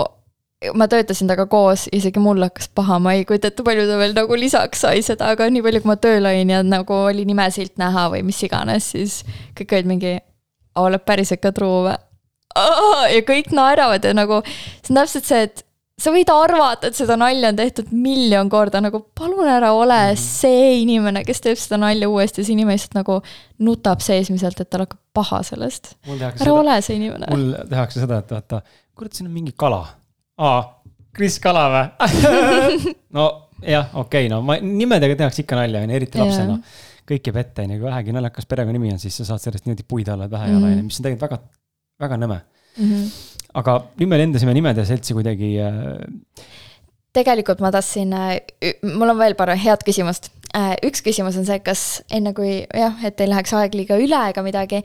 ma 0.78 0.86
töötasin 0.90 1.26
temaga 1.26 1.46
koos, 1.50 1.88
isegi 1.94 2.20
mul 2.22 2.42
hakkas 2.44 2.68
paha, 2.74 2.98
ma 3.02 3.14
ei 3.16 3.24
kujuta 3.26 3.50
ette, 3.50 3.64
palju 3.66 3.86
ta 3.88 3.98
veel 3.98 4.14
nagu 4.16 4.38
lisaks 4.38 4.84
sai 4.84 5.02
seda, 5.02 5.32
aga 5.34 5.48
nii 5.50 5.62
palju, 5.64 5.82
kui 5.82 5.90
ma 5.90 5.98
tööl 5.98 6.28
olin 6.28 6.52
ja 6.54 6.60
nagu 6.66 6.98
oli 7.08 7.24
nimesilt 7.28 7.74
näha 7.82 8.08
või 8.12 8.22
mis 8.26 8.38
iganes, 8.46 8.92
siis 8.94 9.20
kõik 9.58 9.74
olid 9.74 9.90
mingi 9.90 10.14
oled 10.78 11.04
päriselt 11.06 11.42
ka 11.42 11.52
truu 11.56 11.82
või? 11.88 11.98
ja 13.12 13.20
kõik 13.26 13.52
naeravad 13.56 14.04
ja 14.04 14.12
nagu, 14.16 14.42
see 14.84 14.92
on 14.92 15.00
täpselt 15.00 15.28
see, 15.28 15.44
et 15.48 15.64
sa 16.02 16.12
võid 16.14 16.30
arvata, 16.34 16.90
et 16.90 16.98
seda 16.98 17.16
nalja 17.20 17.52
on 17.52 17.58
tehtud 17.60 17.92
miljon 17.94 18.50
korda, 18.52 18.82
nagu 18.84 19.02
palun 19.18 19.48
ära 19.48 19.72
ole 19.76 19.98
mm 19.98 20.12
-hmm. 20.12 20.22
see 20.42 20.76
inimene, 20.82 21.24
kes 21.28 21.40
teeb 21.44 21.60
seda 21.60 21.78
nalja 21.82 22.08
uuesti, 22.10 22.44
see 22.44 22.56
inimene 22.56 22.78
lihtsalt 22.78 22.98
nagu 22.98 23.20
nutab 23.62 24.02
seesmiselt, 24.04 24.60
et 24.60 24.70
tal 24.70 24.86
hakkab 24.86 25.00
paha 25.14 25.42
sellest. 25.46 25.94
ära 26.08 26.36
seda, 26.36 26.52
ole 26.52 26.80
see 26.82 26.96
inimene. 26.96 27.26
mul 27.30 27.50
tehakse 27.70 28.00
seda, 28.00 28.18
et 28.18 28.30
vaata, 28.30 28.62
kurat, 28.94 29.12
siin 29.12 29.28
on 29.30 29.34
mingi 29.34 29.54
kala. 29.56 29.86
aa, 30.38 30.62
Kris 31.12 31.38
Kala 31.38 31.66
või 31.68 31.86
no 33.16 33.26
jah, 33.60 33.90
okei 33.94 34.26
okay,, 34.26 34.28
no 34.32 34.40
ma, 34.42 34.56
nimedega 34.56 35.16
tehakse 35.16 35.42
ikka 35.42 35.56
nalja, 35.56 35.84
onju, 35.84 36.00
eriti 36.00 36.18
lapsena 36.18 36.56
yeah 36.56 36.88
kõik 37.08 37.28
jääb 37.28 37.38
ette, 37.42 37.64
onju, 37.66 37.78
kui 37.80 37.88
vähegi 37.88 38.14
naljakas 38.14 38.48
perekonnanimi 38.50 38.92
on, 38.94 39.00
siis 39.02 39.16
sa 39.18 39.26
saad 39.32 39.42
sellest 39.42 39.66
niimoodi 39.66 39.84
puid 39.88 40.08
alla 40.12 40.28
pähe 40.30 40.52
jala, 40.52 40.70
onju, 40.70 40.84
mis 40.86 41.00
on 41.00 41.06
tegelikult 41.06 41.24
väga, 41.26 41.38
väga 42.04 42.18
nõme 42.22 42.38
mm. 42.38 42.90
-hmm. 42.90 43.31
Aga 43.58 43.78
nüüd 44.00 44.10
me 44.10 44.20
lendasime 44.20 44.54
nimede 44.56 44.84
seltsi 44.88 45.16
kuidagi 45.16 45.54
äh.... 45.62 46.44
tegelikult 47.16 47.60
ma 47.64 47.72
tahtsin, 47.74 48.14
äh, 48.16 48.38
mul 48.82 49.12
on 49.12 49.20
veel 49.20 49.36
paar 49.38 49.54
head 49.56 49.84
küsimust. 49.86 50.30
Äh, 50.56 50.74
üks 50.84 51.04
küsimus 51.04 51.36
on 51.40 51.48
see, 51.48 51.60
kas 51.64 52.02
enne 52.12 52.34
kui 52.36 52.62
jah, 52.64 52.96
et 53.04 53.20
ei 53.20 53.30
läheks 53.30 53.54
aeg 53.56 53.76
liiga 53.76 53.96
üle 54.00 54.18
ega 54.32 54.44
midagi 54.44 54.82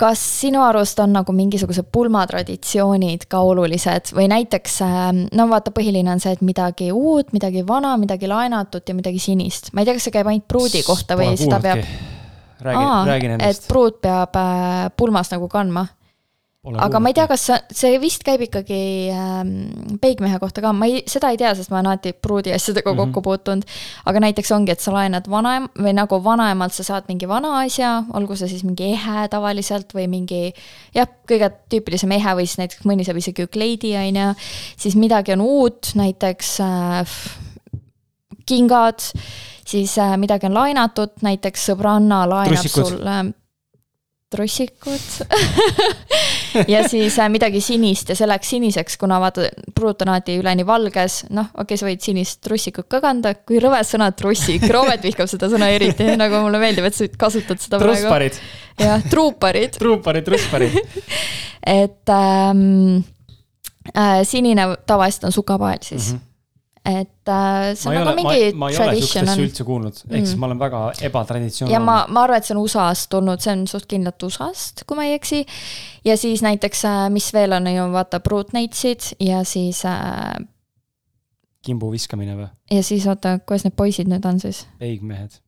kas 0.00 0.20
sinu 0.40 0.62
arust 0.64 0.98
on 1.02 1.12
nagu 1.12 1.32
mingisugused 1.36 1.90
pulmatraditsioonid 1.92 3.26
ka 3.30 3.42
olulised 3.44 4.14
või 4.16 4.30
näiteks 4.32 4.78
ähm, 4.86 5.22
no 5.36 5.46
vaata, 5.50 5.72
põhiline 5.76 6.08
on 6.12 6.22
see, 6.22 6.32
et 6.36 6.44
midagi 6.44 6.88
uut, 6.96 7.34
midagi 7.36 7.66
vana, 7.68 7.92
midagi 8.00 8.30
laenatut 8.30 8.88
ja 8.88 8.96
midagi 8.96 9.20
sinist. 9.20 9.74
ma 9.74 9.82
ei 9.82 9.88
tea, 9.88 9.98
kas 9.98 10.08
see 10.08 10.16
käib 10.16 10.30
ainult 10.32 10.48
pruudi 10.48 10.82
kohta 10.86 11.18
või 11.20 11.34
seda 11.40 11.60
peab. 11.64 11.84
räägi, 12.64 12.86
räägi 13.12 13.32
nendest. 13.34 13.64
et 13.64 13.72
pruut 13.72 14.00
peab 14.00 14.40
äh, 14.40 14.86
pulmas 14.96 15.32
nagu 15.34 15.48
kandma 15.52 15.84
aga 16.60 17.00
ma 17.00 17.08
ei 17.08 17.16
tea, 17.16 17.24
kas 17.24 17.46
see 17.72 17.96
vist 18.02 18.20
käib 18.26 18.42
ikkagi 18.44 18.80
ähm, 19.16 19.94
peigmehe 20.02 20.36
kohta 20.42 20.60
ka, 20.60 20.74
ma 20.76 20.90
ei, 20.90 21.00
seda 21.08 21.30
ei 21.32 21.38
tea, 21.40 21.54
sest 21.56 21.72
ma 21.72 21.78
olen 21.78 21.88
alati 21.94 22.12
pruudi 22.12 22.52
asjadega 22.52 22.92
mm 22.92 22.98
-hmm. 22.98 23.14
kokku 23.14 23.22
puutunud. 23.24 23.64
aga 24.04 24.20
näiteks 24.20 24.52
ongi, 24.52 24.72
et 24.72 24.80
sa 24.80 24.92
laenad 24.92 25.24
vanaem- 25.28 25.70
või 25.78 25.94
nagu 25.96 26.20
vanaemalt 26.24 26.76
sa 26.76 26.84
saad 26.84 27.08
mingi 27.08 27.28
vana 27.28 27.64
asja, 27.64 28.04
olgu 28.12 28.36
see 28.36 28.48
siis 28.48 28.64
mingi 28.64 28.92
ehe 28.92 29.28
tavaliselt 29.28 29.94
või 29.94 30.06
mingi 30.08 30.52
jah, 30.94 31.08
kõige 31.24 31.50
tüüpilisem 31.72 32.12
ehe 32.12 32.36
või 32.36 32.46
siis 32.46 32.58
näiteks 32.58 32.84
mõni 32.84 33.04
saab 33.04 33.16
isegi 33.16 33.48
ukleidi, 33.48 33.96
on 33.96 34.16
ju. 34.16 34.34
siis 34.76 34.96
midagi 34.96 35.32
on 35.32 35.40
uut, 35.40 35.92
näiteks 35.94 36.60
äh, 36.60 37.18
kingad, 38.46 39.00
siis 39.64 39.98
äh, 39.98 40.16
midagi 40.16 40.46
on 40.46 40.54
laenatud, 40.54 41.16
näiteks 41.22 41.70
sõbranna 41.72 42.28
laenab 42.28 42.68
sulle 42.68 43.39
trussikud 44.30 45.00
ja 46.72 46.84
siis 46.88 47.18
äh, 47.18 47.28
midagi 47.32 47.60
sinist 47.64 48.12
ja 48.12 48.16
see 48.18 48.28
läks 48.30 48.52
siniseks, 48.54 48.96
kuna 49.00 49.18
vaata, 49.22 49.48
pruut 49.74 50.02
on 50.04 50.12
alati 50.12 50.36
üleni 50.40 50.66
valges, 50.66 51.24
noh, 51.34 51.50
okei 51.54 51.64
okay,, 51.64 51.80
sa 51.80 51.88
võid 51.88 52.04
sinist 52.04 52.40
trussikut 52.46 52.88
ka 52.90 53.02
kanda, 53.02 53.34
kui 53.34 53.60
rõve 53.62 53.82
sõna 53.86 54.10
trussik, 54.16 54.66
Roomet 54.70 55.04
vihkab 55.06 55.30
seda 55.30 55.50
sõna 55.52 55.70
eriti, 55.74 56.06
nagu 56.22 56.44
mulle 56.46 56.62
meeldib, 56.62 56.86
et 56.86 56.96
sa 56.96 57.10
kasutad 57.20 57.62
seda 57.62 57.82
praegu. 57.82 58.30
jah, 58.78 59.02
truuparid. 59.10 59.76
truuparid, 59.82 60.26
trusparid 60.30 60.78
et 61.60 62.08
ähm, 62.14 63.04
äh, 63.96 64.22
sinine 64.24 64.74
tavaliselt 64.86 65.28
on 65.28 65.32
sukapael 65.32 65.78
siis 65.82 66.12
mm. 66.12 66.18
-hmm 66.18 66.29
et 67.00 67.30
äh, 67.30 67.72
see 67.78 67.90
on 67.90 67.98
nagu 68.00 68.14
mingi 68.18 68.52
ma, 68.52 68.68
ma 68.68 68.70
tradition 68.74 69.28
on. 69.28 69.42
üldse 69.44 69.66
kuulnud, 69.66 69.98
ehk 70.08 70.24
siis 70.24 70.34
mm. 70.34 70.40
ma 70.42 70.48
olen 70.50 70.60
väga 70.60 70.82
ebatraditsioonilne. 71.08 71.74
ja 71.76 71.82
ma, 71.84 71.96
ma 72.10 72.24
arvan, 72.26 72.42
et 72.42 72.48
see 72.48 72.56
on 72.56 72.62
USA-st 72.62 73.10
tulnud, 73.14 73.42
see 73.44 73.52
on 73.54 73.66
suht 73.70 73.88
kindlalt 73.90 74.26
USA-st, 74.28 74.84
kui 74.88 74.98
ma 74.98 75.08
ei 75.08 75.16
eksi. 75.18 75.42
ja 76.06 76.16
siis 76.20 76.44
näiteks, 76.46 76.86
äh, 76.90 77.04
mis 77.14 77.30
veel 77.36 77.56
on, 77.58 77.68
ju 77.70 77.90
vaata, 77.94 78.22
Brutnatesid 78.24 79.12
ja 79.26 79.44
siis 79.48 79.84
äh,. 79.88 80.40
kimbu 81.66 81.92
viskamine 81.92 82.38
või? 82.38 82.50
ja 82.74 82.82
siis 82.86 83.06
oota, 83.10 83.38
kuidas 83.44 83.68
need 83.68 83.78
poisid 83.78 84.10
nüüd 84.10 84.26
on 84.26 84.42
siis? 84.42 84.64
peigmehed 84.82 85.40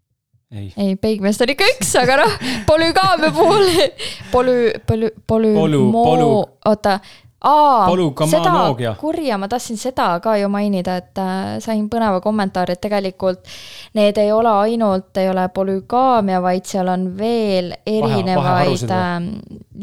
ei, 0.52 0.72
ei, 0.76 0.96
peigmeest 1.00 1.40
oli 1.44 1.54
ikka 1.56 1.66
üks, 1.76 1.92
aga 2.00 2.18
noh, 2.22 2.32
polügaamia 2.68 3.32
puhul 3.32 3.68
polü, 4.34 4.56
polü, 4.86 5.12
polü, 5.26 5.52
polü, 5.56 5.80
polü, 5.94 6.26
oota, 6.68 6.98
aa, 7.44 7.86
seda 8.30 8.52
kurja, 9.00 9.38
ma 9.40 9.48
tahtsin 9.50 9.78
seda 9.80 10.08
ka 10.22 10.36
ju 10.40 10.48
mainida, 10.52 10.96
et 11.02 11.18
äh, 11.18 11.56
sain 11.64 11.88
põneva 11.90 12.20
kommentaari, 12.24 12.76
et 12.76 12.82
tegelikult 12.84 13.48
need 13.98 14.18
ei 14.22 14.32
ole 14.32 14.52
ainult, 14.66 15.10
ei 15.20 15.30
ole 15.30 15.48
polügaamia, 15.54 16.42
vaid 16.44 16.68
seal 16.68 16.90
on 16.92 17.08
veel 17.18 17.72
erinevaid 17.86 18.86
äh, 18.90 19.16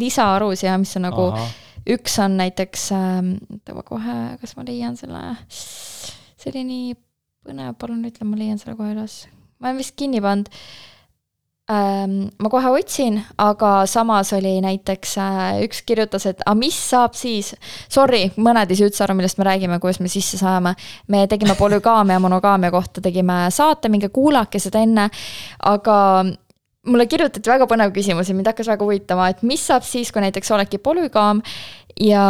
lisaarusid 0.03 0.69
ja 0.69 0.77
mis 0.81 0.95
on 0.99 1.07
nagu, 1.09 1.27
üks 1.89 2.19
on 2.23 2.37
näiteks 2.39 2.89
oota 2.95 3.83
kohe, 3.83 4.17
kas 4.41 4.55
ma 4.57 4.65
leian 4.67 4.97
selle, 4.99 5.23
see 5.49 6.51
oli 6.53 6.65
nii 6.67 6.97
põnev, 7.47 7.75
palun 7.79 8.05
ütle, 8.07 8.27
ma 8.27 8.39
leian 8.39 8.59
selle 8.61 8.77
kohe 8.79 8.93
üles. 8.93 9.23
ma 9.59 9.71
olen 9.71 9.81
vist 9.81 9.95
kinni 9.99 10.21
pannud. 10.23 10.49
ähm, 10.49 10.98
ma 11.69 12.49
kohe 12.49 12.71
otsin, 12.73 13.19
aga 13.37 13.83
samas 13.85 14.31
oli 14.33 14.55
näiteks 14.63 15.11
äh, 15.21 15.59
üks 15.67 15.83
kirjutas, 15.85 16.25
et 16.25 16.41
aga 16.41 16.57
mis 16.57 16.77
saab 16.89 17.13
siis, 17.17 17.51
sorry, 17.91 18.23
mõned 18.41 18.71
ei 18.71 18.79
saa 18.79 18.89
üldse 18.89 19.05
aru, 19.05 19.15
millest 19.19 19.37
me 19.37 19.45
räägime, 19.45 19.77
kuidas 19.83 20.01
me 20.01 20.09
sisse 20.09 20.39
saame. 20.41 20.73
me 21.07 21.27
tegime 21.29 21.53
polügaamia 21.59 22.19
monogaamia 22.19 22.71
kohta 22.73 23.01
tegime 23.05 23.45
saate, 23.53 23.89
minge 23.89 24.09
kuulake 24.09 24.59
seda 24.59 24.81
enne, 24.81 25.09
aga 25.69 25.99
mulle 26.89 27.05
kirjutati 27.05 27.49
väga 27.51 27.67
põnev 27.69 27.93
küsimus 27.93 28.29
ja 28.29 28.35
mind 28.35 28.49
hakkas 28.49 28.73
väga 28.73 28.85
huvitama, 28.85 29.29
et 29.29 29.45
mis 29.45 29.61
saab 29.69 29.85
siis, 29.85 30.09
kui 30.11 30.25
näiteks 30.25 30.49
oledki 30.55 30.81
polügaam 30.81 31.43
ja 32.01 32.25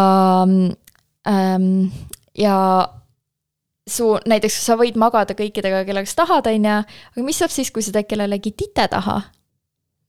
ähm,, 1.30 1.90
ja 2.36 2.56
su 3.90 4.14
näiteks 4.30 4.60
sa 4.66 4.78
võid 4.80 4.98
magada 5.00 5.36
kõikidega, 5.38 5.84
kellega 5.88 6.10
sa 6.10 6.24
tahad, 6.24 6.48
on 6.52 6.70
ju, 6.70 6.78
aga 7.14 7.26
mis 7.26 7.42
saab 7.42 7.54
siis, 7.54 7.72
kui 7.74 7.86
sa 7.86 7.94
teed 7.96 8.10
kellelegi 8.10 8.54
tite 8.58 8.88
taha? 8.92 9.22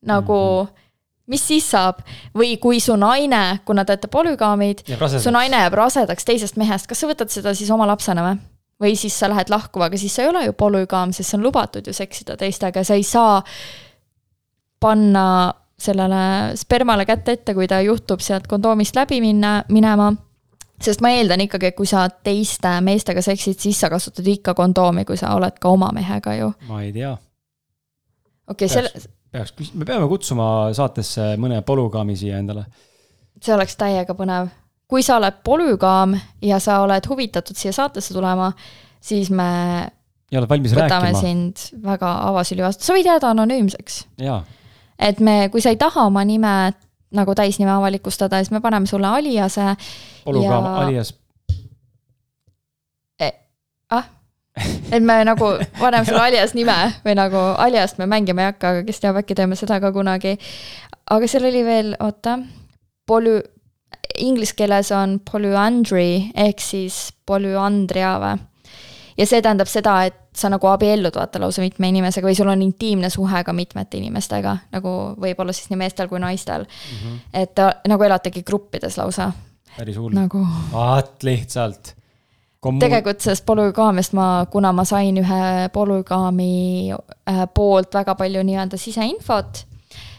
nagu 0.01 0.37
mm, 0.62 0.66
-hmm. 0.66 0.93
mis 1.27 1.43
siis 1.49 1.71
saab? 1.71 2.01
või 2.35 2.57
kui 2.59 2.81
su 2.81 2.97
naine, 2.97 3.61
kuna 3.64 3.85
te 3.85 3.93
olete 3.93 4.09
polügaamid, 4.09 4.81
su 5.19 5.31
naine 5.31 5.57
jääb 5.57 5.75
rasedaks 5.75 6.25
teisest 6.25 6.57
mehest, 6.57 6.87
kas 6.87 7.01
sa 7.01 7.07
võtad 7.07 7.29
seda 7.29 7.55
siis 7.55 7.71
oma 7.71 7.87
lapsena 7.87 8.25
või? 8.25 8.38
või 8.81 8.97
siis 8.97 9.19
sa 9.19 9.29
lähed 9.29 9.51
lahku, 9.51 9.81
aga 9.81 9.97
siis 9.97 10.14
sa 10.14 10.23
ei 10.23 10.29
ole 10.29 10.45
ju 10.47 10.53
polügaam, 10.53 11.12
sest 11.12 11.31
see 11.31 11.38
on 11.38 11.45
lubatud 11.45 11.87
ju 11.87 11.93
seksida 11.93 12.37
teistega, 12.37 12.85
sa 12.85 12.95
ei 12.95 13.03
saa 13.03 13.43
panna 14.81 15.53
sellele 15.81 16.57
spermale 16.57 17.05
kätt 17.09 17.29
ette, 17.29 17.55
kui 17.55 17.69
ta 17.69 17.81
juhtub 17.81 18.21
sealt 18.21 18.47
kondoomist 18.47 18.97
läbi 18.97 19.21
minna, 19.21 19.62
minema 19.69 20.12
sest 20.85 21.03
ma 21.05 21.12
eeldan 21.14 21.45
ikkagi, 21.45 21.71
et 21.71 21.77
kui 21.77 21.88
sa 21.88 22.07
teiste 22.25 22.73
meestega 22.85 23.23
seksid, 23.25 23.59
siis 23.61 23.81
sa 23.81 23.90
kasutad 23.93 24.27
ikka 24.27 24.55
kondoomi, 24.59 25.05
kui 25.09 25.19
sa 25.21 25.35
oled 25.37 25.59
ka 25.61 25.73
oma 25.73 25.90
mehega 25.97 26.37
ju. 26.38 26.51
ma 26.69 26.83
ei 26.85 26.93
tea. 26.97 27.12
okei 28.49 28.66
okay,, 28.66 28.69
selle. 28.69 29.11
peaks, 29.33 29.75
me 29.75 29.88
peame 29.88 30.09
kutsuma 30.11 30.49
saatesse 30.77 31.35
mõne 31.40 31.61
polügaami 31.66 32.16
siia 32.16 32.40
endale. 32.40 32.66
see 33.43 33.55
oleks 33.55 33.77
täiega 33.81 34.16
põnev. 34.16 34.51
kui 34.90 35.05
sa 35.07 35.19
oled 35.21 35.43
polügaam 35.45 36.16
ja 36.43 36.61
sa 36.62 36.81
oled 36.85 37.09
huvitatud 37.09 37.57
siia 37.57 37.73
saatesse 37.77 38.14
tulema, 38.16 38.53
siis 39.01 39.31
me. 39.31 39.51
ja 40.33 40.40
oled 40.40 40.51
valmis 40.51 40.77
võtame 40.77 41.12
rääkima. 41.12 41.21
sind 41.21 41.85
väga 41.85 42.14
avasüli 42.31 42.64
vastu, 42.64 42.88
sa 42.88 42.97
võid 42.97 43.12
jääda 43.12 43.35
anonüümseks. 43.35 44.05
jaa. 44.25 44.45
et 44.99 45.21
me, 45.21 45.43
kui 45.53 45.61
sa 45.61 45.75
ei 45.75 45.81
taha 45.81 46.09
oma 46.09 46.25
nime 46.25 46.73
nagu 47.16 47.35
täisnime 47.35 47.70
avalikustada, 47.70 48.38
siis 48.38 48.51
me 48.51 48.61
paneme 48.61 48.87
sulle 48.87 49.07
aliase. 49.07 49.75
polügaam 50.25 50.64
ja... 50.64 50.75
alias 50.77 51.14
e,. 53.20 53.31
ah, 53.90 54.05
et 54.92 55.03
me 55.03 55.25
nagu 55.25 55.53
paneme 55.81 56.05
sulle 56.05 56.23
alias 56.23 56.55
nime 56.55 56.77
või 57.05 57.16
nagu 57.18 57.44
aliast 57.59 57.99
me 57.99 58.07
mängima 58.07 58.44
ei 58.44 58.53
hakka, 58.53 58.75
aga 58.75 58.85
kes 58.87 59.01
teab, 59.01 59.20
äkki 59.23 59.35
teeme 59.35 59.59
seda 59.59 59.81
ka 59.81 59.92
kunagi. 59.92 60.37
aga 61.11 61.29
seal 61.29 61.49
oli 61.51 61.64
veel, 61.64 61.96
oota, 62.01 62.38
polü-, 63.07 63.42
inglise 64.18 64.55
keeles 64.57 64.92
on 64.94 65.18
polyandry 65.33 66.31
ehk 66.35 66.62
siis 66.62 67.11
polüandria 67.27 68.14
või? 68.23 68.49
Ja 69.20 69.28
see 69.28 69.42
tähendab 69.44 69.68
seda, 69.70 69.96
et 70.09 70.16
sa 70.37 70.50
nagu 70.52 70.68
abiellud 70.70 71.14
vaata 71.16 71.40
lausa 71.42 71.62
mitme 71.64 71.90
inimesega 71.92 72.28
või 72.28 72.38
sul 72.38 72.50
on 72.52 72.64
intiimne 72.64 73.11
suhe 73.12 73.44
ka 73.44 73.54
mitmete 73.56 74.00
inimestega, 74.00 74.56
nagu 74.74 74.96
võib-olla 75.20 75.54
siis 75.56 75.70
nii 75.70 75.80
meestel 75.83 76.09
kui 76.11 76.20
naistel 76.22 76.64
mm. 76.64 76.98
-hmm. 76.98 77.22
et 77.42 77.54
ta, 77.54 77.70
nagu 77.90 78.06
elategi 78.06 78.42
gruppides 78.46 78.98
lausa. 78.98 79.33
päris 79.76 79.96
hull 79.96 80.14
nagu.... 80.16 80.44
vaat 80.72 81.22
lihtsalt. 81.26 81.94
Kommu... 82.61 82.80
tegelikult 82.80 83.20
sellest 83.24 83.46
polügaamiast 83.48 84.12
ma, 84.12 84.46
kuna 84.52 84.72
ma 84.72 84.85
sain 84.85 85.16
ühe 85.16 85.68
polügaami 85.72 86.92
äh, 86.92 87.44
poolt 87.54 87.94
väga 87.94 88.14
palju 88.14 88.42
nii-öelda 88.44 88.76
siseinfot, 88.76 89.64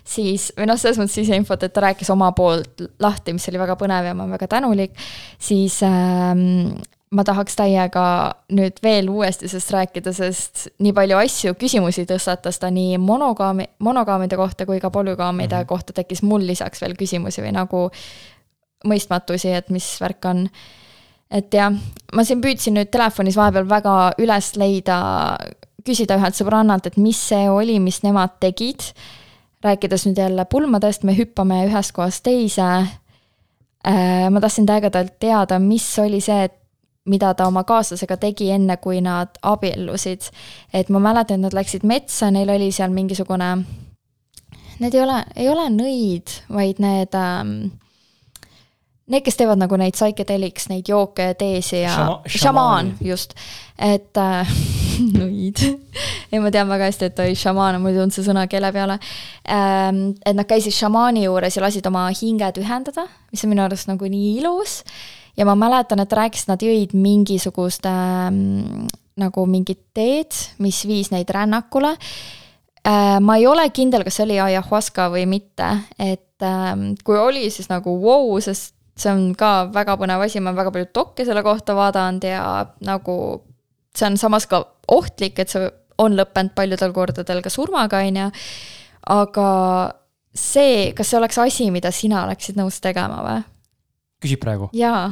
siis, 0.04 0.50
või 0.58 0.66
noh, 0.72 0.80
selles 0.82 0.98
mõttes 0.98 1.20
siseinfot, 1.22 1.64
et 1.64 1.74
ta 1.74 1.84
rääkis 1.86 2.10
oma 2.10 2.32
poolt 2.32 2.82
lahti, 3.00 3.34
mis 3.38 3.46
oli 3.52 3.62
väga 3.62 3.78
põnev 3.78 4.10
ja 4.10 4.16
ma 4.18 4.26
olen 4.26 4.34
väga 4.40 4.48
tänulik, 4.58 4.98
siis 5.38 5.84
ähm, 5.86 6.74
ma 7.12 7.24
tahaks 7.28 7.58
täiega 7.60 8.06
nüüd 8.56 8.78
veel 8.84 9.10
uuesti 9.12 9.50
sellest 9.52 9.74
rääkida, 9.76 10.14
sest 10.16 10.68
nii 10.80 10.94
palju 10.96 11.18
asju, 11.20 11.56
küsimusi 11.60 12.06
tõstatas 12.08 12.60
ta 12.62 12.70
nii 12.72 13.00
monogaami, 13.04 13.68
monogaamide 13.84 14.40
kohta 14.40 14.66
kui 14.70 14.80
ka 14.80 14.90
polügaamide 14.90 15.56
mm 15.56 15.62
-hmm. 15.62 15.68
kohta 15.68 15.94
tekkis 15.94 16.24
mul 16.24 16.46
lisaks 16.48 16.82
veel 16.82 16.96
küsimusi 16.96 17.44
või 17.44 17.52
nagu 17.52 17.90
mõistmatusi, 18.88 19.52
et 19.58 19.70
mis 19.70 19.98
värk 20.02 20.26
on. 20.26 20.50
et 21.32 21.54
jah, 21.54 21.74
ma 22.14 22.24
siin 22.24 22.42
püüdsin 22.42 22.74
nüüd 22.76 22.90
telefonis 22.92 23.36
vahepeal 23.36 23.70
väga 23.70 24.14
üles 24.18 24.56
leida, 24.56 25.38
küsida 25.86 26.18
ühelt 26.20 26.36
sõbrannalt, 26.36 26.88
et 26.88 26.98
mis 26.98 27.20
see 27.30 27.50
oli, 27.50 27.80
mis 27.80 28.04
nemad 28.04 28.40
tegid. 28.40 28.94
rääkides 29.64 30.06
nüüd 30.06 30.18
jälle 30.18 30.46
pulmadest, 30.46 31.04
me 31.04 31.14
hüppame 31.18 31.66
ühest 31.68 31.92
kohast 31.92 32.24
teise. 32.24 32.88
Äh, 33.88 34.30
ma 34.30 34.40
tahtsin 34.40 34.66
täiega 34.66 34.90
teada, 35.20 35.60
mis 35.60 36.00
oli 36.00 36.22
see, 36.22 36.44
et 36.44 36.61
mida 37.10 37.34
ta 37.34 37.48
oma 37.50 37.64
kaaslasega 37.66 38.18
tegi, 38.22 38.52
enne 38.54 38.78
kui 38.78 39.02
nad 39.02 39.38
abiellusid. 39.42 40.30
et 40.74 40.90
ma 40.90 41.00
mäletan, 41.00 41.40
et 41.40 41.48
nad 41.48 41.54
läksid 41.54 41.84
metsa, 41.84 42.32
neil 42.32 42.50
oli 42.50 42.72
seal 42.72 42.94
mingisugune, 42.94 43.52
need 44.80 44.94
ei 44.94 45.02
ole, 45.02 45.22
ei 45.36 45.50
ole 45.50 45.70
nõid, 45.74 46.42
vaid 46.50 46.82
need 46.82 47.18
ähm, 47.18 47.56
Need, 49.12 49.26
kes 49.26 49.36
teevad 49.36 49.60
nagu 49.60 49.76
neid 49.76 49.92
psychedelics, 49.98 50.70
neid 50.70 50.88
jooke 50.88 51.26
ja 51.26 51.34
teesi 51.36 51.82
ja 51.82 51.92
Shama, 51.92 52.30
šamaan, 52.32 52.92
just, 53.04 53.34
et 53.76 54.16
äh, 54.22 54.52
nõid 55.20 55.60
ei, 56.32 56.40
ma 56.40 56.52
tean 56.54 56.70
väga 56.70 56.88
hästi, 56.88 57.10
et 57.10 57.20
oi, 57.20 57.34
šamaan, 57.36 57.80
mul 57.82 57.92
ei 57.92 57.98
tulnud 57.98 58.16
see 58.16 58.24
sõna 58.24 58.46
keele 58.48 58.70
peale 58.72 58.96
ähm,. 59.52 60.14
et 60.24 60.38
nad 60.38 60.48
käisid 60.48 60.76
šamaani 60.78 61.26
juures 61.26 61.58
ja 61.58 61.66
lasid 61.66 61.90
oma 61.90 62.06
hinged 62.14 62.62
ühendada, 62.62 63.08
mis 63.34 63.44
on 63.44 63.52
minu 63.52 63.66
arust 63.66 63.90
nagu 63.92 64.08
nii 64.14 64.38
ilus 64.40 64.78
ja 65.38 65.48
ma 65.48 65.56
mäletan, 65.56 66.04
et 66.04 66.14
rääkis, 66.14 66.48
nad 66.50 66.62
jõid 66.64 66.96
mingisugust 66.98 67.86
äh, 67.90 68.30
nagu 69.22 69.46
mingit 69.50 69.84
teed, 69.94 70.36
mis 70.64 70.84
viis 70.90 71.12
neid 71.14 71.30
rännakule 71.30 71.96
äh,. 71.96 73.20
ma 73.22 73.38
ei 73.38 73.48
ole 73.48 73.70
kindel, 73.70 74.06
kas 74.08 74.20
see 74.20 74.28
oli 74.30 74.42
ayahuasca 74.42 75.10
või 75.14 75.28
mitte, 75.30 75.72
et 76.00 76.46
äh, 76.46 76.76
kui 77.04 77.20
oli, 77.20 77.50
siis 77.54 77.72
nagu 77.72 77.98
vau 78.02 78.32
wow,, 78.32 78.44
sest 78.44 78.76
see 79.02 79.12
on 79.12 79.32
ka 79.38 79.72
väga 79.74 79.96
põnev 80.00 80.26
asi, 80.26 80.40
ma 80.40 80.52
olen 80.52 80.60
väga 80.60 80.74
palju 80.76 80.90
dokke 80.96 81.26
selle 81.26 81.44
kohta 81.46 81.76
vaadanud 81.78 82.26
ja 82.28 82.44
nagu 82.86 83.16
see 83.96 84.08
on 84.08 84.18
samas 84.20 84.48
ka 84.52 84.64
ohtlik, 84.92 85.40
et 85.40 85.52
see 85.52 85.70
on 86.02 86.16
lõppenud 86.18 86.54
paljudel 86.58 86.94
kordadel 86.96 87.42
ka 87.44 87.52
surmaga, 87.54 88.02
on 88.08 88.20
ju. 88.24 88.28
aga 89.16 89.48
see, 90.34 90.92
kas 90.98 91.12
see 91.12 91.20
oleks 91.20 91.40
asi, 91.42 91.70
mida 91.74 91.92
sina 91.96 92.26
oleksid 92.26 92.60
nõus 92.60 92.80
tegema 92.84 93.24
või? 93.26 93.40
Küsib 94.22 94.42
praegu? 94.44 94.70
jaa. 94.78 95.10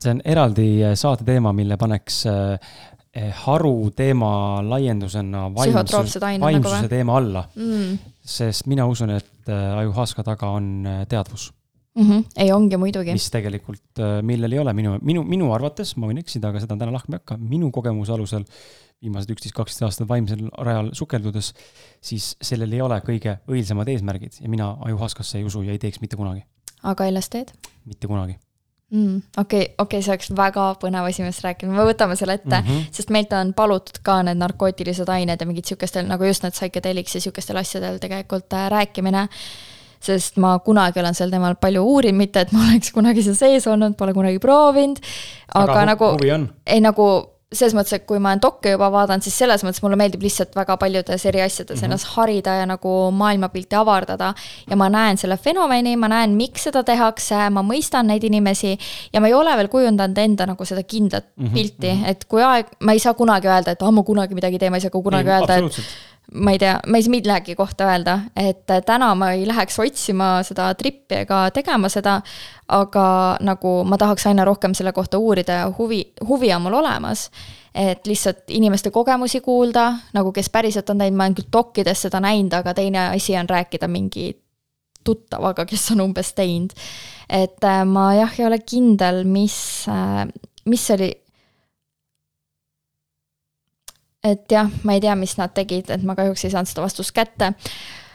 see 0.00 0.14
on 0.14 0.22
eraldi 0.24 0.68
äh, 0.84 0.96
saate 0.98 1.26
teema, 1.28 1.52
mille 1.56 1.78
paneks 1.80 2.24
äh, 2.30 2.72
eh, 3.14 3.30
haru 3.44 3.90
teema 3.96 4.32
laiendusena 4.66 5.48
vaimsuse, 5.54 6.22
vaimsuse 6.40 6.82
nagu 6.82 6.92
teema 6.92 7.16
alla 7.20 7.46
mm.. 7.54 8.12
sest 8.36 8.68
mina 8.70 8.88
usun, 8.90 9.16
et 9.18 9.50
äh, 9.50 9.78
ajuhaska 9.84 10.24
taga 10.26 10.52
on 10.56 10.88
teadvus 11.08 11.50
mm. 11.94 12.04
-hmm. 12.10 12.28
ei, 12.36 12.52
ongi 12.52 12.76
muidugi. 12.76 13.16
mis 13.16 13.30
tegelikult, 13.30 14.04
millel 14.22 14.52
ei 14.52 14.62
ole 14.62 14.74
minu, 14.74 14.98
minu, 15.02 15.24
minu 15.24 15.52
arvates, 15.54 15.96
ma 15.96 16.10
võin 16.10 16.22
eksida, 16.22 16.50
aga 16.50 16.62
seda 16.62 16.78
täna 16.78 16.94
lahkama 16.96 17.18
ei 17.18 17.24
hakka, 17.24 17.40
minu 17.56 17.70
kogemuse 17.70 18.16
alusel 18.16 18.46
viimased 19.00 19.30
üksteist, 19.32 19.56
kaksteist 19.56 19.86
aastat 19.86 20.08
vaimsel 20.08 20.48
rajal 20.60 20.90
sukeldudes, 20.96 21.54
siis 22.04 22.34
sellel 22.44 22.72
ei 22.76 22.82
ole 22.84 22.98
kõige 23.04 23.38
õilsamad 23.48 23.88
eesmärgid 23.88 24.42
ja 24.42 24.48
mina 24.52 24.74
ajuhaskasse 24.84 25.38
ei 25.38 25.46
usu 25.48 25.62
ja 25.64 25.72
ei 25.72 25.80
teeks 25.80 26.02
mitte 26.02 26.18
kunagi 26.20 26.44
aga 26.82 27.10
LSD-d? 27.10 27.72
mitte 27.86 28.06
kunagi 28.10 28.36
mm,. 28.90 29.22
okei 29.38 29.74
okei 29.78 30.02
see 30.02 30.14
oleks 30.14 30.30
väga 30.36 30.66
põnev 30.82 31.08
asi, 31.08 31.22
millest 31.24 31.44
rääkida, 31.46 31.72
me 31.72 31.86
võtame 31.88 32.16
selle 32.18 32.38
ette 32.40 32.60
mm, 32.60 32.68
-hmm. 32.68 32.92
sest 32.96 33.10
meilt 33.14 33.32
on 33.36 33.54
palutud 33.56 34.02
ka 34.06 34.20
need 34.26 34.40
narkootilised 34.40 35.08
ained 35.08 35.40
ja 35.40 35.48
mingid 35.48 35.70
sihukestel 35.70 36.08
nagu 36.10 36.24
just 36.28 36.46
need 36.46 36.56
psychedelics 36.56 37.14
ja 37.14 37.24
sihukestel 37.26 37.60
asjadel 37.60 37.98
tegelikult 38.02 38.52
äh, 38.52 38.70
rääkimine. 38.70 39.28
sest 40.00 40.36
ma 40.40 40.58
kunagi 40.58 41.00
olen 41.00 41.14
sel 41.14 41.30
teemal 41.30 41.54
palju 41.60 41.82
uurinud, 41.84 42.16
mitte 42.16 42.40
et 42.40 42.52
ma 42.52 42.62
oleks 42.70 42.92
kunagi 42.92 43.22
seal 43.22 43.34
sees 43.36 43.66
olnud, 43.66 43.96
pole 43.96 44.14
kunagi 44.14 44.38
proovinud. 44.38 44.98
aga, 45.54 45.72
aga 45.72 45.84
nagu, 45.84 46.16
ei 46.66 46.80
nagu 46.80 47.08
selles 47.50 47.74
mõttes, 47.74 47.96
et 47.96 48.04
kui 48.06 48.20
ma 48.22 48.30
olen 48.30 48.42
dokke 48.44 48.70
juba 48.76 48.86
vaadanud, 48.94 49.24
siis 49.26 49.34
selles 49.42 49.64
mõttes 49.66 49.82
mulle 49.82 49.96
meeldib 49.98 50.22
lihtsalt 50.22 50.54
väga 50.54 50.76
paljudes 50.78 51.24
eri 51.26 51.40
asjades 51.42 51.74
mm 51.74 51.80
-hmm. 51.80 51.84
ennast 51.88 52.12
harida 52.14 52.54
ja 52.60 52.66
nagu 52.66 52.92
maailmapilti 53.10 53.76
avardada. 53.76 54.34
ja 54.70 54.76
ma 54.76 54.88
näen 54.88 55.16
selle 55.18 55.36
fenomeni, 55.36 55.96
ma 55.96 56.08
näen, 56.08 56.30
miks 56.30 56.62
seda 56.62 56.82
tehakse, 56.84 57.50
ma 57.50 57.62
mõistan 57.62 58.06
neid 58.06 58.24
inimesi 58.24 58.78
ja 59.12 59.20
ma 59.20 59.26
ei 59.26 59.34
ole 59.34 59.56
veel 59.56 59.68
kujundanud 59.68 60.18
enda 60.18 60.46
nagu 60.46 60.64
seda 60.64 60.82
kindlat 60.82 61.24
mm 61.36 61.46
-hmm. 61.46 61.52
pilti, 61.52 61.98
et 62.06 62.24
kui 62.24 62.42
aeg, 62.42 62.66
ma 62.80 62.92
ei 62.92 62.98
saa 62.98 63.14
kunagi 63.14 63.48
öelda, 63.48 63.70
et 63.70 63.82
ah, 63.82 63.90
ma 63.90 64.02
kunagi 64.02 64.34
midagi 64.34 64.58
teen, 64.58 64.70
ma 64.72 64.76
ei 64.76 64.80
saa 64.80 64.90
ka 64.90 65.02
kunagi 65.02 65.28
ei, 65.28 65.34
öelda, 65.34 65.56
et 65.56 65.80
ma 66.34 66.52
ei 66.54 66.58
tea, 66.58 66.76
ma 66.86 66.98
ei 66.98 67.02
saa 67.02 67.10
millegi 67.10 67.54
kohta 67.58 67.88
öelda, 67.90 68.16
et 68.38 68.68
täna 68.86 69.10
ma 69.18 69.32
ei 69.34 69.46
läheks 69.48 69.78
otsima 69.82 70.40
seda 70.46 70.68
trippi 70.78 71.22
ega 71.24 71.42
tegema 71.54 71.90
seda, 71.90 72.20
aga 72.70 73.06
nagu 73.46 73.80
ma 73.88 73.98
tahaks 73.98 74.28
aina 74.30 74.44
rohkem 74.46 74.74
selle 74.78 74.92
kohta 74.94 75.18
uurida 75.18 75.62
ja 75.62 75.72
huvi, 75.78 76.02
huvi 76.28 76.52
on 76.54 76.62
mul 76.66 76.78
olemas. 76.82 77.30
et 77.74 78.06
lihtsalt 78.06 78.50
inimeste 78.50 78.90
kogemusi 78.90 79.40
kuulda, 79.40 79.92
nagu 80.12 80.32
kes 80.32 80.50
päriselt 80.50 80.90
on 80.90 80.98
teinud, 80.98 81.16
ma 81.16 81.24
olen 81.28 81.36
küll 81.38 81.52
dokkides 81.52 82.00
seda 82.02 82.18
näinud, 82.20 82.52
aga 82.52 82.74
teine 82.74 82.98
asi 83.14 83.36
on 83.38 83.48
rääkida 83.48 83.88
mingi 83.88 84.32
tuttavaga, 85.04 85.64
kes 85.66 85.90
on 85.94 86.00
umbes 86.08 86.32
teinud. 86.34 86.74
et 87.28 87.64
äh, 87.64 87.84
ma 87.86 88.12
jah, 88.14 88.38
ei 88.38 88.46
ole 88.46 88.58
kindel, 88.58 89.24
mis, 89.24 89.86
äh, 89.88 90.26
mis 90.66 90.90
oli 90.90 91.12
et 94.24 94.52
jah, 94.52 94.68
ma 94.84 94.96
ei 94.96 95.00
tea, 95.00 95.14
mis 95.16 95.34
nad 95.38 95.52
tegid, 95.56 95.90
et 95.92 96.04
ma 96.06 96.16
kahjuks 96.18 96.44
ei 96.44 96.52
saanud 96.52 96.70
seda 96.70 96.84
vastust 96.84 97.14
kätte. 97.16 97.52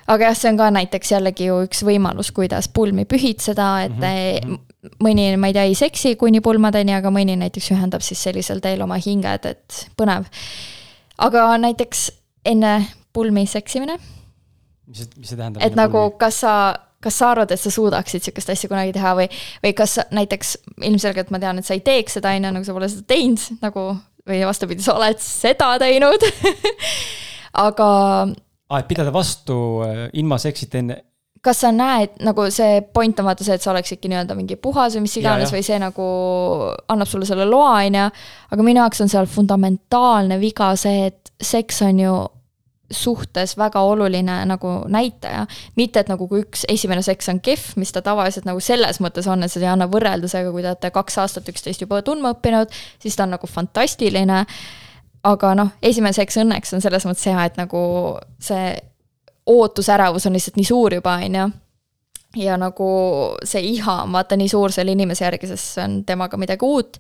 aga 0.08 0.30
jah, 0.30 0.38
see 0.38 0.52
on 0.52 0.60
ka 0.60 0.70
näiteks 0.76 1.12
jällegi 1.16 1.50
ju 1.50 1.58
üks 1.66 1.82
võimalus, 1.86 2.30
kuidas 2.36 2.70
pulmi 2.70 3.08
pühitseda, 3.10 3.70
et 3.88 3.98
mm 3.98 4.04
-hmm. 4.04 4.92
mõni, 5.02 5.28
ma 5.38 5.48
ei 5.50 5.54
tea, 5.54 5.64
ei 5.64 5.76
seksi 5.76 6.16
kuni 6.16 6.42
pulmadeni, 6.42 6.94
aga 6.94 7.10
mõni 7.10 7.36
näiteks 7.36 7.72
ühendab 7.72 8.06
siis 8.06 8.24
sellisel 8.24 8.62
teel 8.62 8.82
oma 8.82 9.00
hinged, 9.02 9.46
et 9.46 9.90
põnev. 9.98 10.26
aga 11.18 11.58
näiteks 11.58 12.12
enne 12.46 12.86
pulmi 13.14 13.46
seksimine. 13.46 13.98
mis 14.88 14.98
see, 14.98 15.08
mis 15.18 15.30
see 15.30 15.38
tähendab? 15.38 15.64
et 15.64 15.76
nagu, 15.76 16.12
kas 16.18 16.40
sa 16.40 16.76
kas 17.06 17.18
sa 17.18 17.30
arvad, 17.32 17.52
et 17.52 17.62
sa 17.62 17.72
suudaksid 17.72 18.24
sihukest 18.24 18.50
asja 18.50 18.70
kunagi 18.70 18.94
teha 18.94 19.14
või, 19.16 19.28
või 19.64 19.74
kas 19.78 20.00
näiteks 20.12 20.58
ilmselgelt 20.82 21.30
ma 21.30 21.40
tean, 21.40 21.60
et 21.62 21.66
sa 21.66 21.74
ei 21.78 21.84
teeks 21.86 22.18
seda, 22.18 22.34
on 22.34 22.48
ju, 22.48 22.52
nagu 22.52 22.66
sa 22.66 22.74
pole 22.74 22.90
seda 22.90 23.06
teinud, 23.14 23.44
nagu 23.62 23.84
või 24.26 24.42
vastupidi, 24.48 24.84
sa 24.86 24.98
oled 24.98 25.20
seda 25.22 25.76
teinud 25.82 26.24
aga. 27.68 27.90
aa, 28.70 28.80
et 28.80 28.88
pidada 28.90 29.14
vastu 29.14 29.58
äh, 29.86 30.08
ilma 30.22 30.40
seksita 30.42 30.82
enne 30.82 31.02
kas 31.46 31.62
sa 31.62 31.70
näed, 31.70 32.16
nagu 32.26 32.48
see 32.50 32.80
point 32.96 33.20
on 33.22 33.28
vaata 33.28 33.46
see, 33.46 33.54
et 33.58 33.62
sa 33.62 33.70
oleksidki 33.70 34.10
nii-öelda 34.10 34.34
mingi 34.38 34.58
puhas 34.58 34.96
või 34.98 35.06
mis 35.06 35.18
iganes 35.20 35.52
ja, 35.52 35.54
või 35.54 35.66
see 35.68 35.78
nagu 35.82 36.08
annab 36.90 37.10
sulle 37.10 37.28
selle 37.30 37.46
loa, 37.46 37.84
on 37.86 38.00
ju. 38.00 38.08
aga 38.56 38.66
minu 38.66 38.82
jaoks 38.82 39.04
on 39.06 39.12
seal 39.14 39.30
fundamentaalne 39.30 40.40
viga 40.42 40.72
see, 40.80 41.12
et 41.12 41.34
seks 41.54 41.84
on 41.86 42.02
ju 42.02 42.16
suhtes 42.92 43.58
väga 43.58 43.82
oluline 43.82 44.46
nagu 44.46 44.72
näitaja. 44.88 45.46
mitte, 45.76 46.00
et 46.00 46.10
nagu 46.10 46.28
kui 46.28 46.44
üks 46.44 46.66
esimene 46.70 47.02
seks 47.02 47.30
on 47.30 47.40
kehv, 47.40 47.76
mis 47.76 47.92
ta 47.92 48.02
tavaliselt 48.02 48.46
nagu 48.46 48.60
selles 48.60 49.00
mõttes 49.02 49.28
on, 49.28 49.44
et 49.44 49.52
seda 49.52 49.66
ei 49.66 49.72
anna 49.74 49.88
võrreldusega, 49.92 50.52
kui 50.52 50.62
te 50.62 50.72
olete 50.74 50.92
kaks 50.92 51.18
aastat 51.18 51.50
üksteist 51.50 51.82
juba 51.82 52.02
tundma 52.06 52.36
õppinud, 52.36 52.74
siis 53.02 53.16
ta 53.16 53.26
on 53.26 53.36
nagu 53.38 53.48
fantastiline. 53.48 54.46
aga 55.26 55.56
noh, 55.58 55.72
esimene 55.82 56.14
seks 56.14 56.38
õnneks 56.38 56.74
on 56.74 56.82
selles 56.82 57.06
mõttes 57.06 57.26
hea, 57.26 57.46
et 57.46 57.56
nagu 57.58 57.80
see 58.40 58.76
ootusärevus 59.46 60.26
on 60.26 60.34
lihtsalt 60.34 60.58
nii 60.58 60.68
suur 60.68 60.94
juba, 60.94 61.16
on 61.26 61.36
ju 61.36 61.48
ja 62.36 62.58
nagu 62.60 62.90
see 63.44 63.64
iha 63.76 64.04
on 64.04 64.14
vaata 64.14 64.38
nii 64.38 64.50
suur 64.52 64.72
selle 64.72 64.92
inimese 64.92 65.26
järgi, 65.26 65.48
sest 65.48 65.76
see 65.78 65.84
on 65.88 65.98
temaga 66.06 66.38
midagi 66.38 66.68
uut 66.68 67.00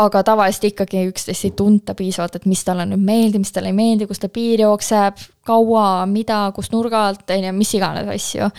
aga 0.00 0.22
tavaliselt 0.26 0.72
ikkagi 0.72 1.04
üksteist 1.10 1.46
ei 1.46 1.54
tunta 1.56 1.94
piisavalt, 1.94 2.40
et 2.40 2.48
mis 2.50 2.64
talle 2.66 2.86
nüüd 2.90 3.02
meeldib, 3.04 3.44
mis 3.44 3.54
talle 3.54 3.70
ei 3.70 3.76
meeldi, 3.76 4.08
kus 4.10 4.22
ta 4.22 4.30
piir 4.32 4.64
jookseb, 4.64 5.20
kaua, 5.46 6.04
mida, 6.10 6.48
kust 6.56 6.74
nurga 6.74 7.06
alt, 7.10 7.28
on 7.30 7.46
ju, 7.46 7.54
mis 7.54 7.74
iganes 7.78 8.10
asju. 8.16 8.50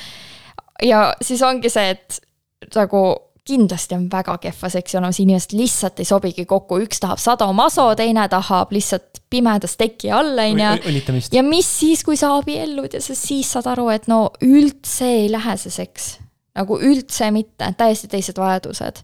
ja 0.85 1.05
siis 1.21 1.43
ongi 1.43 1.71
see, 1.71 1.95
et 1.95 2.75
nagu 2.75 3.03
kindlasti 3.45 3.93
on 3.97 4.07
väga 4.09 4.37
kehva 4.41 4.69
seksi 4.73 4.97
olemas, 4.97 5.19
inimesed 5.21 5.53
lihtsalt 5.59 5.99
ei 6.01 6.07
sobigi 6.07 6.47
kokku, 6.49 6.79
üks 6.81 7.03
tahab 7.03 7.21
sadomaso, 7.21 7.91
teine 7.99 8.25
tahab 8.31 8.71
lihtsalt 8.73 9.21
pimedas 9.29 9.75
teki 9.77 10.11
all, 10.15 10.39
on 10.39 10.63
ju. 10.63 11.23
ja 11.35 11.43
mis 11.45 11.67
siis, 11.79 12.03
kui 12.07 12.17
sa 12.17 12.31
abiellud 12.39 12.95
ja 12.95 13.03
sa 13.03 13.15
siis 13.17 13.51
saad 13.51 13.67
aru, 13.75 13.89
et 13.93 14.07
no 14.09 14.29
üldse 14.45 15.11
ei 15.19 15.27
lähe 15.31 15.57
see 15.61 15.81
seks. 15.83 16.13
nagu 16.55 16.79
üldse 16.79 17.27
mitte, 17.35 17.73
täiesti 17.77 18.07
teised 18.07 18.39
vajadused 18.39 19.03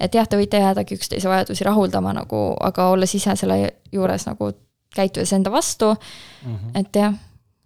et 0.00 0.14
jah, 0.14 0.28
te 0.28 0.38
võite 0.40 0.60
jäädagi 0.60 0.98
üksteise 0.98 1.28
vajadusi 1.28 1.64
rahuldama 1.64 2.12
nagu, 2.16 2.42
aga 2.60 2.88
olles 2.94 3.14
ise 3.14 3.36
selle 3.36 3.58
juures 3.92 4.26
nagu 4.26 4.52
käitudes 4.94 5.32
enda 5.32 5.52
vastu 5.52 5.92
mm. 5.94 6.56
-hmm. 6.56 6.80
et 6.80 6.96
jah, 6.96 7.14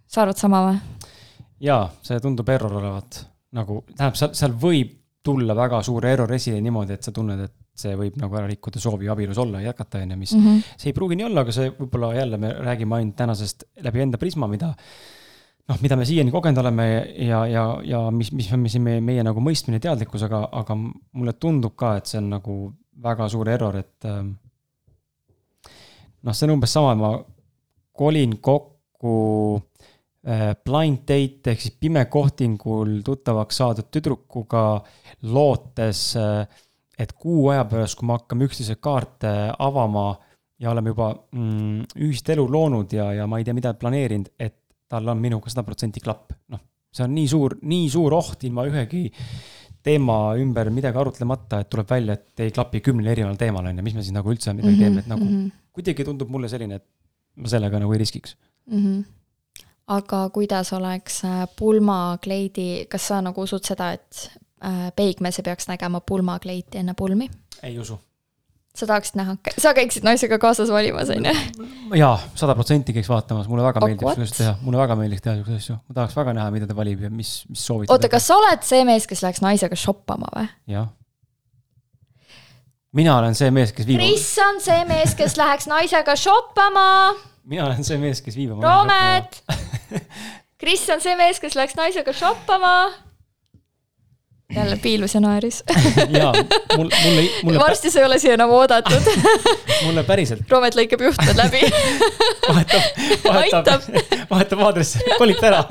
sa 0.07 0.23
arvad 0.23 0.37
sama 0.37 0.63
või? 0.69 0.79
jaa, 1.61 1.89
see 2.03 2.21
tundub 2.21 2.49
error 2.49 2.73
olevat, 2.81 3.25
nagu 3.53 3.83
tähendab, 3.97 4.17
seal, 4.17 4.35
seal 4.35 4.53
võib 4.53 4.95
tulla 5.23 5.57
väga 5.57 5.83
suur 5.83 6.07
error 6.07 6.33
esile 6.33 6.61
niimoodi, 6.65 6.95
et 6.95 7.05
sa 7.05 7.13
tunned, 7.13 7.41
et 7.45 7.55
see 7.79 7.95
võib 7.99 8.17
nagu 8.19 8.37
ära 8.39 8.49
rikkuda 8.49 8.81
soovi 8.81 9.09
abielus 9.13 9.39
olla 9.39 9.61
ja 9.61 9.73
jätkata, 9.73 10.01
on 10.03 10.11
ju, 10.11 10.17
mis 10.17 10.33
mm, 10.35 10.47
-hmm. 10.47 10.63
see 10.77 10.91
ei 10.91 10.97
pruugi 10.97 11.19
nii 11.19 11.27
olla, 11.29 11.45
aga 11.45 11.53
see 11.53 11.71
võib-olla 11.71 12.15
jälle 12.15 12.39
me 12.39 12.53
räägime 12.53 12.97
ainult 12.97 13.17
tänasest 13.17 13.65
läbi 13.85 14.03
enda 14.03 14.19
prisma, 14.19 14.49
mida 14.49 14.75
noh, 15.69 15.79
mida 15.85 15.97
me 16.01 16.07
siiani 16.09 16.33
kogenud 16.33 16.61
oleme 16.63 16.89
ja, 17.27 17.45
ja, 17.51 17.65
ja 17.85 18.03
mis, 18.15 18.33
mis 18.37 18.49
on 18.55 18.67
siin 18.71 18.85
meie, 18.85 19.01
meie 19.05 19.25
nagu 19.27 19.43
mõistmine, 19.45 19.81
teadlikkus, 19.83 20.25
aga, 20.29 20.47
aga 20.63 20.77
mulle 20.79 21.35
tundub 21.41 21.77
ka, 21.79 21.97
et 21.99 22.11
see 22.11 22.21
on 22.23 22.31
nagu 22.39 22.59
väga 23.05 23.29
suur 23.31 23.49
error, 23.53 23.77
et 23.79 24.09
ähm, 24.09 24.33
noh, 26.25 26.35
see 26.35 26.49
on 26.49 26.57
umbes 26.57 26.73
sama, 26.75 26.95
ma 26.99 27.13
kolin 27.99 28.39
kokku 28.43 29.17
äh, 30.27 30.55
blind 30.65 31.05
date 31.09 31.53
ehk 31.53 31.67
siis 31.67 31.77
pimekohtingul 31.81 33.01
tuttavaks 33.07 33.61
saadud 33.61 33.91
tüdrukuga, 33.93 34.65
lootes, 35.35 36.03
äh, 36.19 36.65
et 36.99 37.13
kuu 37.15 37.51
aja 37.53 37.67
pärast, 37.69 37.99
kui 37.99 38.09
me 38.09 38.17
hakkame 38.17 38.49
üksteise 38.49 38.79
kaarte 38.83 39.35
avama 39.59 40.09
ja 40.59 40.73
oleme 40.73 40.91
juba 40.91 41.13
mm, 41.15 42.01
ühist 42.03 42.33
elu 42.35 42.49
loonud 42.51 42.97
ja, 42.97 43.13
ja 43.15 43.29
ma 43.31 43.39
ei 43.39 43.47
tea, 43.47 43.55
mida 43.55 43.77
planeerinud, 43.79 44.33
et 44.41 44.57
tal 44.89 45.09
on 45.09 45.21
minuga 45.21 45.51
sada 45.53 45.65
protsenti 45.67 46.01
klapp, 46.01 46.33
noh, 46.53 46.61
see 46.95 47.05
on 47.05 47.15
nii 47.15 47.29
suur, 47.31 47.57
nii 47.69 47.89
suur 47.93 48.17
oht 48.17 48.45
ilma 48.49 48.65
ühegi 48.69 49.05
teema 49.85 50.19
ümber 50.41 50.71
midagi 50.75 51.01
arutlemata, 51.01 51.63
et 51.63 51.71
tuleb 51.73 51.91
välja, 51.91 52.17
et 52.19 52.43
ei 52.45 52.55
klapi 52.55 52.81
kümnel 52.85 53.13
erineval 53.13 53.39
teemal, 53.41 53.69
on 53.69 53.79
ju, 53.79 53.85
mis 53.87 53.97
me 53.97 54.05
siis 54.05 54.17
nagu 54.17 54.33
üldse 54.33 54.53
midagi 54.53 54.75
mm 54.75 54.75
-hmm, 54.75 54.85
teeme, 54.85 55.01
et 55.05 55.13
nagu 55.13 55.25
mm 55.25 55.37
-hmm. 55.37 55.53
kuidagi 55.73 56.05
tundub 56.05 56.29
mulle 56.29 56.49
selline, 56.49 56.81
et 56.81 56.87
ma 57.37 57.49
sellega 57.49 57.79
nagu 57.79 57.93
ei 57.93 57.99
riskiks 57.99 58.37
mm. 58.67 58.83
-hmm. 58.85 59.05
aga 59.87 60.29
kuidas 60.31 60.73
oleks 60.73 61.25
äh, 61.25 61.49
pulmakleidi, 61.59 62.87
kas 62.89 63.09
sa 63.09 63.23
nagu 63.23 63.43
usud 63.43 63.65
seda, 63.65 63.93
et 63.93 64.31
äh, 64.65 64.93
peigmees 64.97 65.39
ei 65.39 65.43
peaks 65.43 65.69
nägema 65.69 66.01
pulmakleiti 66.01 66.79
enne 66.79 66.95
pulmi? 66.95 67.31
ei 67.63 67.79
usu 67.79 67.99
sa 68.79 68.87
tahaksid 68.89 69.19
näha, 69.19 69.35
sa 69.59 69.73
käiksid 69.77 70.07
naisega 70.07 70.39
kaasas 70.43 70.71
valimas, 70.73 71.11
on 71.15 71.27
ju? 71.27 71.67
jaa, 71.99 72.15
sada 72.39 72.55
protsenti 72.59 72.95
käiks 72.97 73.11
vaatamas, 73.11 73.49
mulle 73.51 73.65
väga 73.67 73.83
meeldib 73.85 74.13
sellist 74.13 74.39
teha, 74.39 74.55
mulle 74.63 74.81
väga 74.81 74.97
meeldiks 74.99 75.25
teha 75.25 75.35
siukseid 75.39 75.59
asju, 75.63 75.79
ma 75.89 75.99
tahaks 75.99 76.17
väga 76.19 76.37
näha, 76.39 76.53
mida 76.55 76.69
ta 76.71 76.77
valib 76.79 77.03
ja 77.07 77.11
mis, 77.11 77.33
mis 77.51 77.65
soovitab. 77.67 77.97
oota, 77.97 78.11
kas 78.13 78.29
sa 78.31 78.39
oled 78.39 78.63
see 78.69 78.85
mees, 78.89 79.09
kes 79.11 79.25
läheks 79.25 79.43
naisega 79.45 79.79
shoppama 79.79 80.31
või? 80.37 80.47
jah. 80.75 80.93
mina 82.99 83.17
olen 83.19 83.35
see 83.39 83.51
mees, 83.55 83.75
kes 83.75 83.89
viib. 83.89 83.99
Kris 84.03 84.31
on 84.47 84.63
see 84.65 84.87
mees, 84.93 85.17
kes 85.19 85.37
läheks 85.41 85.69
naisega 85.71 86.17
shoppama. 86.19 86.87
mina 87.49 87.67
olen 87.67 87.85
see 87.87 87.99
mees, 88.01 88.23
kes 88.23 88.39
viib. 88.39 88.55
Roomet. 88.63 89.43
Kris 90.59 90.89
on 90.95 91.05
see 91.05 91.19
mees, 91.19 91.43
kes 91.43 91.59
läks 91.59 91.79
naisega 91.79 92.15
shoppama 92.15 93.08
jälle 94.59 94.77
piilus 94.83 95.15
ja 95.15 95.21
naeris 95.25 95.63
jaa, 96.19 96.33
mul, 96.77 96.91
mulle, 97.05 97.25
mulle. 97.43 97.59
varsti 97.63 97.91
sa 97.91 98.03
ei 98.03 98.07
ole 98.07 98.19
siia 98.23 98.37
enam 98.39 98.53
oodatud 98.55 99.11
mulle 99.87 100.05
päriselt. 100.09 100.45
Roomet 100.51 100.79
lõikab 100.79 101.05
juhtmed 101.09 101.39
läbi 101.39 101.63
vahetab, 102.49 103.03
vahetab, 103.25 103.91
vahetab 104.31 104.65
aadressi, 104.69 105.03
kolite 105.19 105.51
ära. 105.51 105.65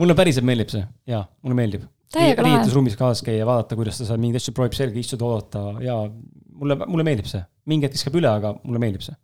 mulle 0.00 0.16
päriselt 0.18 0.48
meeldib 0.48 0.72
see, 0.74 0.84
jaa, 1.10 1.24
mulle 1.42 1.58
meeldib. 1.58 1.88
riietusruumis 2.16 2.96
kaasas 2.98 3.24
käia, 3.26 3.46
vaadata, 3.48 3.78
kuidas 3.78 4.00
ta 4.00 4.08
seal 4.08 4.20
mingeid 4.22 4.42
asju 4.42 4.54
proovib 4.56 4.76
selga 4.76 5.00
istuda, 5.00 5.28
oodata 5.28 5.66
ja 5.84 5.98
mulle, 6.06 6.78
mulle 6.86 7.06
meeldib 7.06 7.28
see. 7.30 7.42
mingi 7.66 7.88
hetk 7.88 7.98
viskab 7.98 8.18
üle, 8.20 8.30
aga 8.30 8.56
mulle 8.62 8.82
meeldib 8.82 9.04
see 9.04 9.16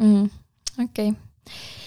mm,. 0.00 0.30
okei 0.82 1.12
okay 1.12 1.84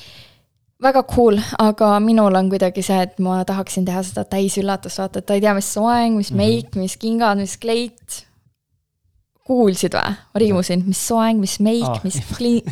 väga 0.83 1.03
cool, 1.03 1.37
aga 1.59 1.91
minul 2.03 2.35
on 2.39 2.49
kuidagi 2.51 2.83
see, 2.85 3.01
et 3.03 3.19
ma 3.23 3.41
tahaksin 3.47 3.85
teha 3.87 4.01
seda 4.07 4.23
täisüllatust, 4.29 5.01
vaata, 5.01 5.19
et 5.19 5.27
ta 5.27 5.35
ei 5.35 5.43
tea, 5.43 5.53
mis 5.57 5.73
soeng, 5.75 6.17
mis 6.19 6.31
mhm. 6.31 6.39
meik 6.39 6.65
mm, 6.65 6.71
-hmm. 6.73 6.87
mis 6.87 6.97
kingad, 6.97 7.37
mis 7.37 7.57
kleit. 7.57 8.25
kuulsid 9.49 9.95
või? 9.97 10.13
ma 10.13 10.39
riimusin, 10.39 10.83
mis 10.85 10.99
soeng, 11.07 11.39
mis 11.41 11.55
meik 11.59 11.87
ah., 11.87 12.03
mis 12.03 12.19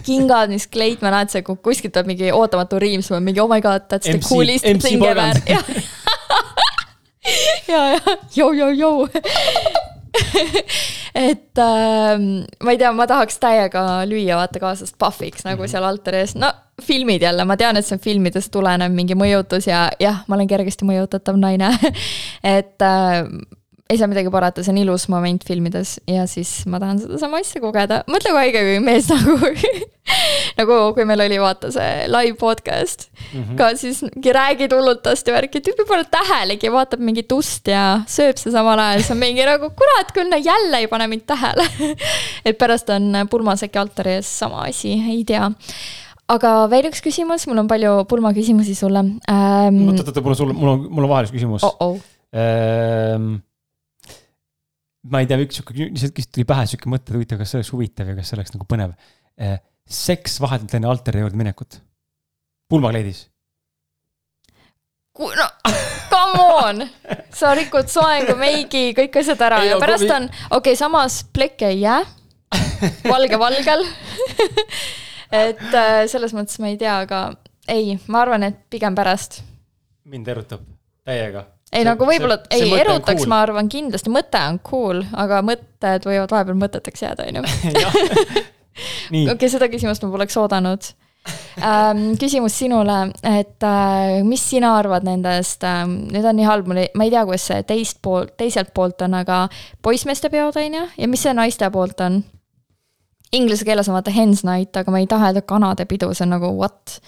kingad, 0.05 0.51
mis 0.53 0.67
kleit, 0.67 1.01
ma 1.01 1.09
näen, 1.09 1.25
et 1.25 1.33
see 1.33 1.41
kuskilt 1.41 1.93
tuleb 1.93 2.11
mingi 2.13 2.31
ootamatu 2.31 2.79
riim, 2.79 3.01
siis 3.01 3.15
ma 3.15 3.19
mingi 3.19 3.41
oh 3.41 3.49
my 3.49 3.61
god, 3.61 3.87
that's 3.89 4.05
MC, 4.05 4.19
the 4.19 4.29
coolest 4.29 4.65
MC 4.65 4.85
thing 4.85 5.03
ever. 5.03 5.33
ja, 5.49 5.61
ja, 7.73 7.99
joo, 8.35 8.51
joo, 8.53 8.69
joo 8.69 9.09
et 11.18 11.61
äh, 11.61 12.20
ma 12.63 12.74
ei 12.74 12.80
tea, 12.80 12.93
ma 12.93 13.07
tahaks 13.09 13.39
täiega 13.41 13.84
lüüa 14.09 14.38
vaata 14.39 14.61
kaasast 14.61 14.97
Puffiks 15.01 15.45
nagu 15.45 15.61
mm 15.61 15.65
-hmm. 15.65 15.72
seal 15.72 15.88
altari 15.88 16.24
ees, 16.24 16.36
no 16.36 16.51
filmid 16.82 17.22
jälle, 17.22 17.45
ma 17.45 17.57
tean, 17.57 17.78
et 17.78 17.86
see 17.86 17.97
on 17.97 18.03
filmidest 18.03 18.51
tulenev 18.53 18.93
mingi 18.93 19.15
mõjutus 19.18 19.68
ja 19.68 19.88
jah, 19.99 20.24
ma 20.28 20.36
olen 20.36 20.47
kergesti 20.47 20.86
mõjutatav 20.86 21.39
naine 21.41 21.72
et 22.57 22.82
äh, 22.82 23.26
ei 23.89 23.97
saa 23.99 24.09
midagi 24.11 24.31
parata, 24.33 24.63
see 24.63 24.73
on 24.73 24.79
ilus 24.81 25.07
moment 25.11 25.43
filmides 25.47 25.97
ja 26.09 26.25
siis 26.29 26.51
ma 26.69 26.79
tahan 26.81 26.99
sedasama 27.01 27.39
asja 27.41 27.61
kogeda. 27.63 28.01
mõtle, 28.11 28.33
kui 28.33 28.41
haige, 28.41 28.63
kui 28.67 28.81
mees 28.83 29.07
nagu 29.13 29.38
nagu 30.57 30.77
kui 30.95 31.05
meil 31.07 31.23
oli 31.25 31.38
vaata 31.41 31.71
see 31.73 32.07
live 32.11 32.38
podcast 32.39 33.07
mm, 33.09 33.43
-hmm. 33.43 33.57
ka 33.59 33.69
siis 33.79 34.01
mingi 34.07 34.33
räägid 34.35 34.75
hullutast 34.75 35.27
ja 35.27 35.35
värki, 35.35 35.61
tüüp 35.63 35.83
ei 35.83 35.89
pane 35.89 36.07
tähelegi, 36.11 36.71
vaatab 36.71 37.03
mingit 37.03 37.31
ust 37.31 37.67
ja 37.67 38.01
sööb 38.07 38.39
see 38.41 38.51
samal 38.51 38.79
ajal, 38.79 39.03
siis 39.03 39.15
on 39.15 39.21
mingi 39.23 39.45
nagu 39.47 39.69
kurat 39.69 40.11
küll, 40.15 40.31
no 40.31 40.39
jälle 40.41 40.83
ei 40.83 40.88
pane 40.91 41.07
mind 41.07 41.27
tähele 41.27 41.67
et 42.47 42.57
pärast 42.57 42.89
on 42.89 43.23
pulmaseki 43.29 43.79
altari 43.79 44.17
ees 44.19 44.31
sama 44.39 44.67
asi, 44.67 44.97
ei 44.97 45.23
tea 45.27 45.51
aga 46.27 46.53
veel 46.71 46.89
üks 46.91 47.01
küsimus, 47.03 47.47
mul 47.47 47.63
on 47.63 47.71
palju 47.71 48.03
pulmaküsimusi 48.11 48.75
sulle 48.75 49.03
ähm.... 49.31 49.83
oot, 49.88 49.99
oot, 50.03 50.11
oot, 50.11 50.23
mul 50.23 50.35
on 50.35 50.39
sul, 50.39 50.53
mul 50.53 50.73
on, 50.75 50.88
mul 50.91 51.07
on 51.07 51.13
vahel 51.15 51.27
üks 51.27 51.35
küsimus 51.35 51.63
oh. 51.67 51.75
-oh. 51.79 51.99
Ähm, 52.35 53.38
ma 55.11 55.21
ei 55.21 55.29
tea, 55.29 55.39
üks 55.43 55.59
sihuke, 55.59 55.75
lihtsalt 55.77 56.19
tuli 56.33 56.45
pähe 56.47 56.67
sihuke 56.69 56.91
mõte, 56.91 57.09
et 57.09 57.17
huvitav, 57.17 57.39
kas 57.41 57.53
see 57.53 57.59
oleks 57.61 57.73
huvitav 57.73 58.11
ja 58.11 58.17
kas 58.17 58.31
see 58.31 58.37
oleks 58.39 58.53
nagu 58.55 58.67
põnev. 58.69 58.93
Äh, 59.41 59.57
seks 59.87 60.37
vahetult 60.43 60.73
enne 60.75 60.89
altari 60.91 61.23
juurde 61.23 61.39
minekut, 61.39 61.79
pulmakleidis. 62.71 63.27
no 65.17 65.47
come 66.11 66.43
on, 66.61 66.83
sa 67.33 67.53
rikud 67.57 67.89
soengu, 67.89 68.35
meigi, 68.39 68.91
kõik 68.97 69.17
asjad 69.21 69.41
ära 69.47 69.63
ei, 69.63 69.71
ja 69.71 69.79
pärast 69.81 70.11
on, 70.13 70.27
okei 70.27 70.59
okay,, 70.59 70.79
samas 70.79 71.23
plekke 71.33 71.71
ei 71.71 71.81
jää, 71.81 72.03
valge 73.07 73.39
valgel 73.41 73.85
et 75.45 75.67
äh, 75.73 76.05
selles 76.11 76.35
mõttes 76.37 76.61
ma 76.61 76.71
ei 76.73 76.77
tea, 76.79 76.99
aga 77.07 77.23
ei, 77.67 77.97
ma 78.11 78.23
arvan, 78.27 78.45
et 78.51 78.59
pigem 78.69 78.95
pärast. 78.95 79.41
mind 80.05 80.27
erutab 80.35 80.67
täiega 81.07 81.47
ei 81.72 81.82
see, 81.82 81.88
nagu 81.89 82.07
võib-olla, 82.07 82.39
ei 82.55 82.70
erutaks 82.80 83.24
cool., 83.24 83.32
ma 83.32 83.41
arvan 83.43 83.72
kindlasti, 83.72 84.11
mõte 84.13 84.39
on 84.39 84.61
cool, 84.65 85.01
aga 85.20 85.41
mõtted 85.45 86.07
võivad 86.07 86.32
vahepeal 86.32 86.61
mõteteks 86.61 87.03
jääda, 87.03 87.28
on 87.28 87.41
ju. 87.41 88.45
okei, 89.34 89.51
seda 89.51 89.70
küsimust 89.72 90.05
ma 90.05 90.13
poleks 90.13 90.38
oodanud 90.39 90.88
ähm,. 91.59 92.13
küsimus 92.20 92.57
sinule, 92.59 92.97
et 93.26 93.63
äh, 93.63 94.24
mis 94.24 94.43
sina 94.49 94.76
arvad 94.78 95.05
nendest 95.07 95.63
äh,, 95.68 95.84
nüüd 95.88 96.26
on 96.26 96.39
nii 96.39 96.47
halb, 96.47 96.70
mul 96.70 96.84
ei, 96.86 96.89
ma 96.95 97.07
ei 97.07 97.13
tea, 97.13 97.26
kuidas 97.28 97.47
see 97.49 97.61
teist 97.68 98.01
poolt, 98.05 98.36
teiselt 98.39 98.74
poolt 98.78 99.03
on, 99.05 99.18
aga 99.20 99.45
poissmeeste 99.86 100.32
peod 100.34 100.59
on 100.61 100.82
ju, 100.82 100.88
ja 100.97 101.11
mis 101.11 101.26
see 101.26 101.36
naiste 101.38 101.70
poolt 101.74 102.03
on? 102.05 102.22
Inglise 103.36 103.65
keeles 103.68 103.89
on 103.91 103.97
vaata 103.97 104.13
hens 104.15 104.45
night, 104.47 104.78
aga 104.80 104.91
ma 104.93 105.01
ei 105.03 105.07
taha 105.09 105.34
öelda 105.34 105.43
kanade 105.43 105.84
pidu, 105.89 106.13
see 106.15 106.24
on 106.24 106.38
nagu 106.38 106.53
what 106.55 106.99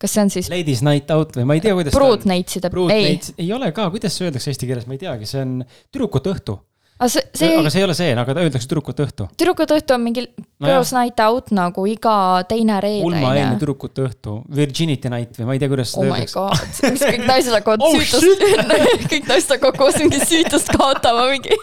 kas 0.00 0.14
see 0.16 0.24
on 0.26 0.32
siis? 0.32 0.52
Ladies 0.52 0.84
night 0.86 1.10
out 1.14 1.36
või 1.36 1.48
ma 1.48 1.56
ei 1.56 1.64
tea, 1.64 1.74
kuidas. 1.76 1.96
Pruutneitside, 1.96 2.70
ei. 2.92 3.18
ei 3.40 3.50
ole 3.56 3.72
ka, 3.76 3.90
kuidas 3.94 4.16
öeldakse 4.22 4.52
eesti 4.52 4.68
keeles, 4.68 4.88
ma 4.88 4.96
ei 4.96 5.02
teagi, 5.02 5.28
see 5.28 5.42
on 5.42 5.60
tüdrukute 5.92 6.32
õhtu. 6.34 6.56
aga 6.96 7.08
see, 7.12 7.22
see. 7.36 7.52
aga 7.60 7.70
see 7.72 7.80
ei 7.80 7.86
ole 7.86 7.94
see, 7.96 8.12
aga 8.16 8.34
ta 8.36 8.44
öeldakse 8.44 8.68
tüdrukute 8.68 9.06
õhtu. 9.06 9.28
tüdrukute 9.40 9.76
õhtu 9.78 9.96
on 9.96 10.04
mingi 10.04 10.24
no 10.26 10.68
girls 10.68 10.92
jah. 10.92 11.02
night 11.02 11.20
out 11.24 11.52
nagu 11.56 11.84
iga 11.88 12.16
teine 12.48 12.78
reede. 12.84 13.04
ulmaeelne 13.08 13.58
tüdrukute 13.60 14.04
õhtu, 14.04 14.38
virginity 14.60 15.12
night 15.12 15.40
või 15.40 15.48
ma 15.50 15.56
ei 15.56 15.62
tea, 15.62 15.70
kuidas 15.72 15.92
seda 15.94 16.04
oh 16.04 16.16
öeldakse. 16.16 16.90
mis 16.96 17.04
kõik 17.04 17.28
naised 17.28 17.56
hakkavad 17.56 17.86
oh, 17.86 17.96
süütust 17.96 18.44
kõik 19.12 19.30
naised 19.32 19.54
hakkavad 19.56 19.80
koos 19.80 20.00
mingi 20.02 20.20
süütust 20.24 20.72
kaotama 20.76 21.28
mingi 21.32 21.56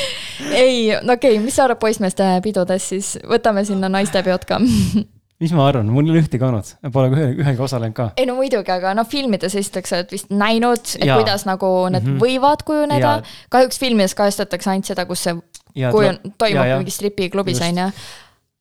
ei, 0.64 0.90
no 1.00 1.16
okei 1.16 1.38
okay,, 1.38 1.44
mis 1.44 1.56
sa 1.56 1.64
arvad 1.68 1.80
poissmeeste 1.80 2.28
pidudest 2.44 2.92
siis, 2.92 3.14
võtame 3.28 3.64
sinna 3.68 3.92
naistepeod 3.92 4.48
ka 4.48 4.60
mis 5.40 5.52
ma 5.56 5.66
arvan, 5.70 5.88
mul 5.92 6.08
ei 6.08 6.14
ole 6.14 6.22
ühtegi 6.24 6.44
olnud, 6.46 6.70
pole 6.94 7.10
ühe, 7.14 7.26
ühegi 7.40 7.62
osalenud 7.64 7.96
ka. 7.96 8.08
ei 8.20 8.28
no 8.28 8.36
muidugi, 8.38 8.72
aga 8.74 8.94
noh, 8.96 9.08
filmides 9.08 9.56
esiteks 9.60 9.94
oled 9.96 10.14
vist 10.14 10.32
näinud, 10.32 10.96
et 10.98 11.06
ja. 11.08 11.18
kuidas 11.20 11.46
nagu 11.48 11.70
need 11.88 12.04
mm 12.04 12.16
-hmm. 12.16 12.24
võivad 12.24 12.64
kujuneda. 12.68 13.20
kahjuks 13.50 13.78
filmides 13.80 14.14
kajastatakse 14.18 14.70
ainult 14.70 14.90
seda, 14.92 15.06
kus 15.08 15.28
see 15.28 15.36
ja, 15.74 15.92
kujun-, 15.94 16.20
toimub 16.38 16.74
mingi 16.80 16.96
stripiklubis, 16.96 17.62
on 17.66 17.84
ju 17.84 17.92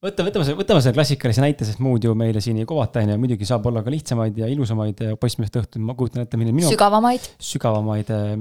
võta, 0.06 0.24
võtame 0.24 0.46
selle, 0.48 0.60
võtame 0.62 0.82
selle 0.82 0.96
klassikalise 0.96 1.42
näite, 1.44 1.66
sest 1.68 1.82
muud 1.84 2.04
ju 2.04 2.14
meile 2.16 2.42
siin 2.42 2.62
ei 2.62 2.66
kovata, 2.66 3.04
on 3.04 3.12
ju, 3.12 3.18
muidugi 3.20 3.46
saab 3.46 3.66
olla 3.68 3.84
ka 3.84 3.92
lihtsamaid 3.92 4.38
ja 4.40 4.48
ilusamaid 4.48 5.04
poissmeeste 5.20 5.60
õhtuid, 5.60 5.84
ma 5.84 5.98
kujutan 6.00 6.24
ette, 6.24 6.40
milline 6.40 6.56
minu. 6.56 6.72
sügavamaid. 6.72 7.28
sügavamaid 7.44 8.08
Äh, 8.10 8.38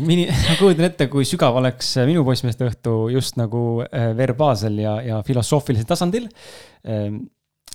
mini, 0.00 0.26
ma 0.48 0.58
kujutan 0.58 0.88
ette, 0.88 1.08
kui 1.12 1.26
sügav 1.28 1.58
oleks 1.60 1.94
minu 2.08 2.24
poissmeeste 2.26 2.68
õhtu 2.68 2.94
just 3.12 3.38
nagu 3.40 3.82
äh, 3.84 4.12
verbaalsel 4.16 4.78
ja, 4.80 4.98
ja 5.04 5.18
filosoofilisel 5.26 5.88
tasandil. 5.88 6.28
Ähm, 6.88 7.26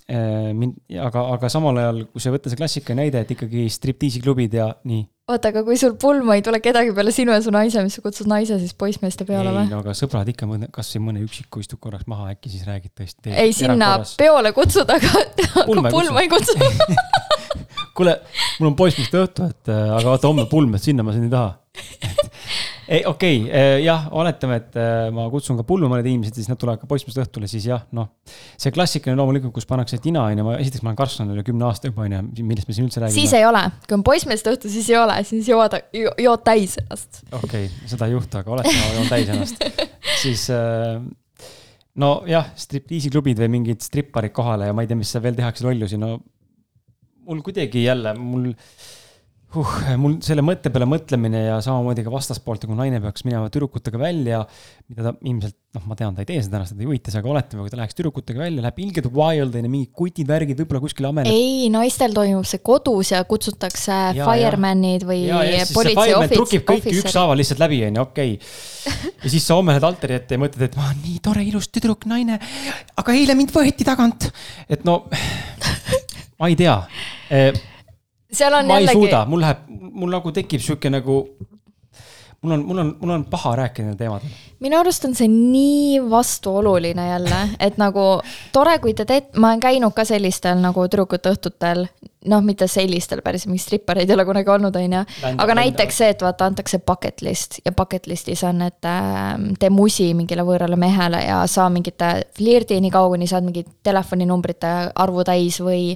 äh, 0.09 0.51
mind, 0.57 0.80
aga, 0.99 1.28
aga 1.36 1.49
samal 1.53 1.78
ajal, 1.82 2.03
kui 2.11 2.24
sa 2.24 2.34
võtta 2.34 2.51
see 2.51 2.59
klassikaline 2.59 3.05
näide, 3.05 3.24
et 3.24 3.34
ikkagi 3.36 3.68
striptiisiklubid 3.72 4.57
ja 4.57 4.72
nii. 4.89 5.03
oota, 5.32 5.53
aga 5.53 5.64
kui 5.68 5.78
sul 5.80 5.93
pulma 6.01 6.39
ei 6.39 6.43
tule 6.45 6.59
kedagi 6.64 6.95
peale 6.97 7.14
sinu 7.16 7.36
ja 7.36 7.43
su 7.45 7.53
naise, 7.53 7.84
mis 7.86 7.99
sa 7.99 8.03
kutsud 8.03 8.28
naise 8.32 8.57
siis 8.59 8.74
poissmeeste 8.76 9.28
peale 9.30 9.53
või? 9.53 9.68
ei 9.68 9.72
no 9.72 9.84
aga 9.84 9.95
sõbrad 9.97 10.34
ikka, 10.34 10.49
kasvõi 10.76 11.05
mõne 11.11 11.24
üksiku 11.24 11.64
istud 11.64 11.80
korraks 11.84 12.09
maha, 12.11 12.34
äkki 12.34 12.51
siis 12.51 12.66
räägid 12.68 12.95
tõesti. 12.97 13.32
ei, 13.32 13.53
sinna 13.55 13.95
peole 14.20 14.51
kutsud, 14.55 14.89
aga 14.89 15.28
pulma, 15.70 15.93
pulma 15.93 16.26
ei 16.26 16.32
kutsu 16.34 16.57
kuule, 17.98 18.16
mul 18.60 18.72
on 18.72 18.78
poissmeeste 18.78 19.20
õhtu, 19.22 19.50
et 19.50 19.74
äh, 19.74 19.91
aga 19.94 20.16
vaata 20.16 20.30
homme 20.30 20.48
pulm, 20.50 20.74
et 20.78 20.86
sinna 20.86 21.06
ma 21.06 21.14
siin 21.14 21.28
ei 21.28 21.34
taha. 21.34 21.52
ei, 22.94 23.00
okei 23.10 23.39
okay,, 23.44 23.50
äh, 23.50 23.78
jah, 23.82 24.06
oletame, 24.14 24.60
et 24.62 24.78
äh, 24.78 25.08
ma 25.14 25.26
kutsun 25.34 25.58
ka 25.58 25.66
pulma 25.68 25.89
mõned 25.91 26.10
inimesed, 26.10 26.38
siis 26.38 26.50
nad 26.50 26.60
tulevad 26.62 26.82
ka 26.82 26.89
poissmeeste 26.89 27.24
õhtule, 27.24 27.50
siis 27.50 27.66
jah, 27.70 27.86
noh. 27.98 28.12
see 28.62 28.74
klassikaline 28.76 29.18
loomulikult, 29.18 29.54
kus 29.56 29.70
pannakse 29.70 29.98
tina, 30.04 30.26
on 30.30 30.41
ju, 30.41 30.46
ma 30.48 30.58
esiteks 30.62 30.86
ma 30.86 30.91
olen 30.91 31.00
kasvanud 31.02 31.38
üle 31.38 31.46
kümne 31.48 31.66
aasta 31.70 31.89
juba, 31.89 32.06
on 32.06 32.18
ju, 32.18 32.46
millest 32.46 32.70
me 32.70 32.78
siin 32.78 32.89
üldse 32.89 33.02
räägime. 33.02 33.18
siis 33.18 33.34
ei 33.38 33.48
ole, 33.50 33.64
kui 33.88 33.98
on 33.98 34.06
poissmeeste 34.06 34.54
õhtu, 34.54 34.74
siis 34.74 34.89
ei 34.94 35.00
ole, 35.02 35.18
siis 35.30 35.50
jood, 35.50 35.80
jood 35.98 36.46
täis 36.46 36.78
ennast. 36.84 37.24
okei 37.32 37.68
okay,, 37.70 37.89
seda 37.89 38.10
ei 38.10 38.18
juhtu, 38.18 38.41
aga 38.41 38.58
oletame, 38.58 38.86
ma 38.86 38.94
joon 39.00 39.12
täis 39.14 39.34
ennast 39.34 39.66
siis 40.24 40.46
nojah, 42.00 42.54
striptiisiklubid 42.58 43.41
või 43.44 43.52
mingid 43.60 43.84
stripparid 43.86 44.34
kohale 44.34 44.70
ja 44.70 44.74
ma 44.74 44.86
ei 44.86 44.89
tea, 44.89 44.98
mis 44.98 45.12
seal 45.14 45.26
veel 45.26 45.38
tehakse 45.38 45.66
lollusi, 45.66 46.00
no 46.02 46.18
mul 47.28 47.41
kuidagi 47.45 47.86
jälle, 47.86 48.13
mul 48.19 48.51
huh, 49.53 49.74
mul 50.01 50.17
selle 50.26 50.43
mõtte 50.45 50.71
peale 50.74 50.88
mõtlemine 50.89 51.45
ja 51.45 51.57
samamoodi 51.63 52.03
ka 52.05 52.13
vastaspoolt, 52.13 52.65
kui 52.67 52.78
naine 52.78 52.99
peaks 53.03 53.26
minema 53.28 53.51
tüdrukutega 53.53 53.99
välja, 54.01 54.41
mida 54.89 55.05
ta 55.05 55.13
ilmselt, 55.21 55.55
noh, 55.78 55.86
ma 55.89 55.97
tean, 55.97 56.15
ta 56.15 56.24
ei 56.24 56.30
tee 56.30 56.39
seda 56.43 56.59
ennast, 56.59 56.76
ei 56.78 56.88
huvita 56.88 57.13
see, 57.13 57.21
aga 57.21 57.32
oletame, 57.34 57.65
kui 57.65 57.74
ta 57.74 57.80
läheks 57.80 57.97
tüdrukutega 57.97 58.43
välja, 58.43 58.63
läheb 58.65 58.82
ilgelt 58.86 59.09
wild, 59.13 59.57
on 59.57 59.67
ju, 59.67 59.71
mingid 59.76 59.91
kutid, 59.99 60.30
värgid, 60.30 60.59
võib-olla 60.63 60.84
kuskil 60.84 61.09
ameleb. 61.09 61.34
ei, 61.34 61.67
naistel 61.74 62.15
toimub 62.17 62.47
see 62.49 62.63
kodus 62.65 63.13
ja 63.13 63.21
kutsutakse 63.30 63.99
ja, 64.17 64.30
fireman'id 64.30 65.05
või 65.09 65.28
politsei 65.74 66.17
ohvits-. 66.17 66.38
trukib 66.38 66.65
kõiki 66.69 66.95
ükshaaval 67.03 67.41
lihtsalt 67.41 67.61
läbi, 67.63 67.84
on 67.89 68.01
ju, 68.01 68.07
okei 68.07 68.38
okay. 68.39 69.13
ja 69.26 69.34
siis 69.36 69.45
sa 69.45 69.59
homme 69.59 69.76
lähed 69.76 69.86
altari 69.88 70.17
ette 70.17 70.38
ja 70.38 70.41
mõtled, 70.41 70.65
et 70.69 70.80
ma 70.80 70.89
olen 70.89 71.03
nii 71.05 71.21
tore, 71.30 71.45
ilus 71.45 71.69
tüdruk, 71.74 72.09
naine, 72.09 72.41
aga 72.97 73.17
eile 73.17 73.38
mind 73.38 73.53
võeti 73.53 73.86
tagant. 73.88 74.32
et 74.69 74.86
no 74.88 75.03
ma 76.44 76.52
ei 76.52 76.60
tea 76.60 76.76
seal 78.34 78.54
on 78.54 78.68
ma 78.68 78.80
jällegi. 78.80 78.86
ma 78.86 78.91
ei 78.91 79.00
suuda, 79.00 79.26
mul 79.30 79.44
läheb, 79.46 79.66
mul 79.94 80.12
nagu 80.12 80.32
tekib 80.36 80.64
sihuke 80.64 80.91
nagu 80.91 81.18
mul 82.44 82.52
on, 82.52 82.66
mul 82.68 82.78
on, 82.78 82.96
mul 83.00 83.10
on 83.10 83.26
paha 83.26 83.56
rääkida 83.56 83.88
nendel 83.88 83.98
teemadel. 83.98 84.39
minu 84.64 84.78
arust 84.80 85.06
on 85.06 85.16
see 85.16 85.28
nii 85.28 86.00
vastuoluline 86.10 87.08
jälle, 87.08 87.39
et 87.60 87.78
nagu 87.82 88.04
tore, 88.56 88.78
kui 88.84 88.94
te 88.94 89.06
teete, 89.06 89.39
ma 89.39 89.52
olen 89.52 89.64
käinud 89.64 89.96
ka 89.96 90.06
sellistel 90.08 90.60
nagu 90.64 90.86
tüdrukute 90.88 91.34
õhtutel, 91.34 91.86
noh, 92.32 92.44
mitte 92.46 92.68
sellistel 92.72 93.24
päris, 93.24 93.48
mingeid 93.48 93.66
strippareid 93.66 94.12
ei 94.12 94.16
ole 94.16 94.28
kunagi 94.28 94.54
olnud, 94.56 94.76
on 94.80 94.98
ju. 94.98 95.02
aga 95.34 95.58
näiteks 95.60 96.00
see, 96.04 96.12
et 96.16 96.24
vaata, 96.24 96.48
antakse 96.52 96.80
bucket 96.80 97.24
list 97.26 97.60
ja 97.66 97.76
bucket 97.76 98.08
list'is 98.12 98.44
on, 98.48 98.62
et 98.68 98.88
äh, 98.88 99.34
tee 99.60 99.72
musi 99.74 100.12
mingile 100.18 100.46
võõrale 100.48 100.80
mehele 100.80 101.24
ja 101.26 101.41
saa 101.48 101.70
mingite 101.74 102.14
flirdi, 102.38 102.80
nii 102.84 102.94
kaua, 102.94 103.12
kuni 103.16 103.28
saad 103.28 103.48
mingit 103.48 103.72
telefoninumbrite 103.84 104.74
arvu 104.96 105.28
täis 105.28 105.60
või 105.64 105.94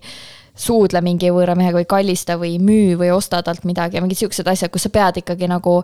suudle 0.58 1.02
mingi 1.06 1.30
võõra 1.32 1.56
mehega 1.56 1.78
või 1.78 1.90
kallista 1.90 2.38
või 2.40 2.56
müü 2.60 2.96
või 3.00 3.12
osta 3.14 3.44
talt 3.46 3.64
midagi 3.68 4.00
ja 4.00 4.04
mingid 4.04 4.20
siuksed 4.20 4.48
asjad, 4.48 4.74
kus 4.74 4.88
sa 4.88 4.94
pead 4.94 5.22
ikkagi 5.22 5.50
nagu 5.50 5.82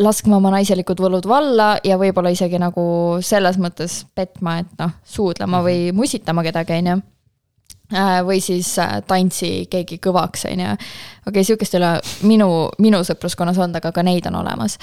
laskma 0.00 0.38
oma 0.38 0.52
naiselikud 0.54 1.00
võlud 1.00 1.26
valla 1.28 1.74
ja 1.84 1.98
võib-olla 2.00 2.32
isegi 2.32 2.60
nagu 2.60 2.84
selles 3.24 3.58
mõttes 3.60 4.02
petma, 4.14 4.58
et 4.62 4.70
noh, 4.80 4.94
suudlema 5.04 5.62
või 5.64 5.90
mhm. 5.90 5.98
musitama 5.98 6.44
kedagi, 6.46 6.78
on 6.80 6.92
ju 6.92 7.00
äh, 7.96 8.20
või 8.26 8.40
siis 8.44 8.70
äh, 8.80 9.00
tantsi 9.06 9.66
keegi 9.70 10.00
kõvaks, 10.02 10.46
on 10.52 10.64
ju. 10.64 10.70
okei 10.72 11.34
okay,, 11.34 11.44
sihukest 11.50 11.76
ei 11.76 11.82
ole 11.82 11.92
minu, 12.28 12.48
minu 12.78 13.02
sõpruskonnas 13.04 13.60
olnud, 13.60 13.82
aga 13.82 13.92
ka 13.92 14.06
neid 14.06 14.30
on 14.30 14.40
olemas 14.40 14.78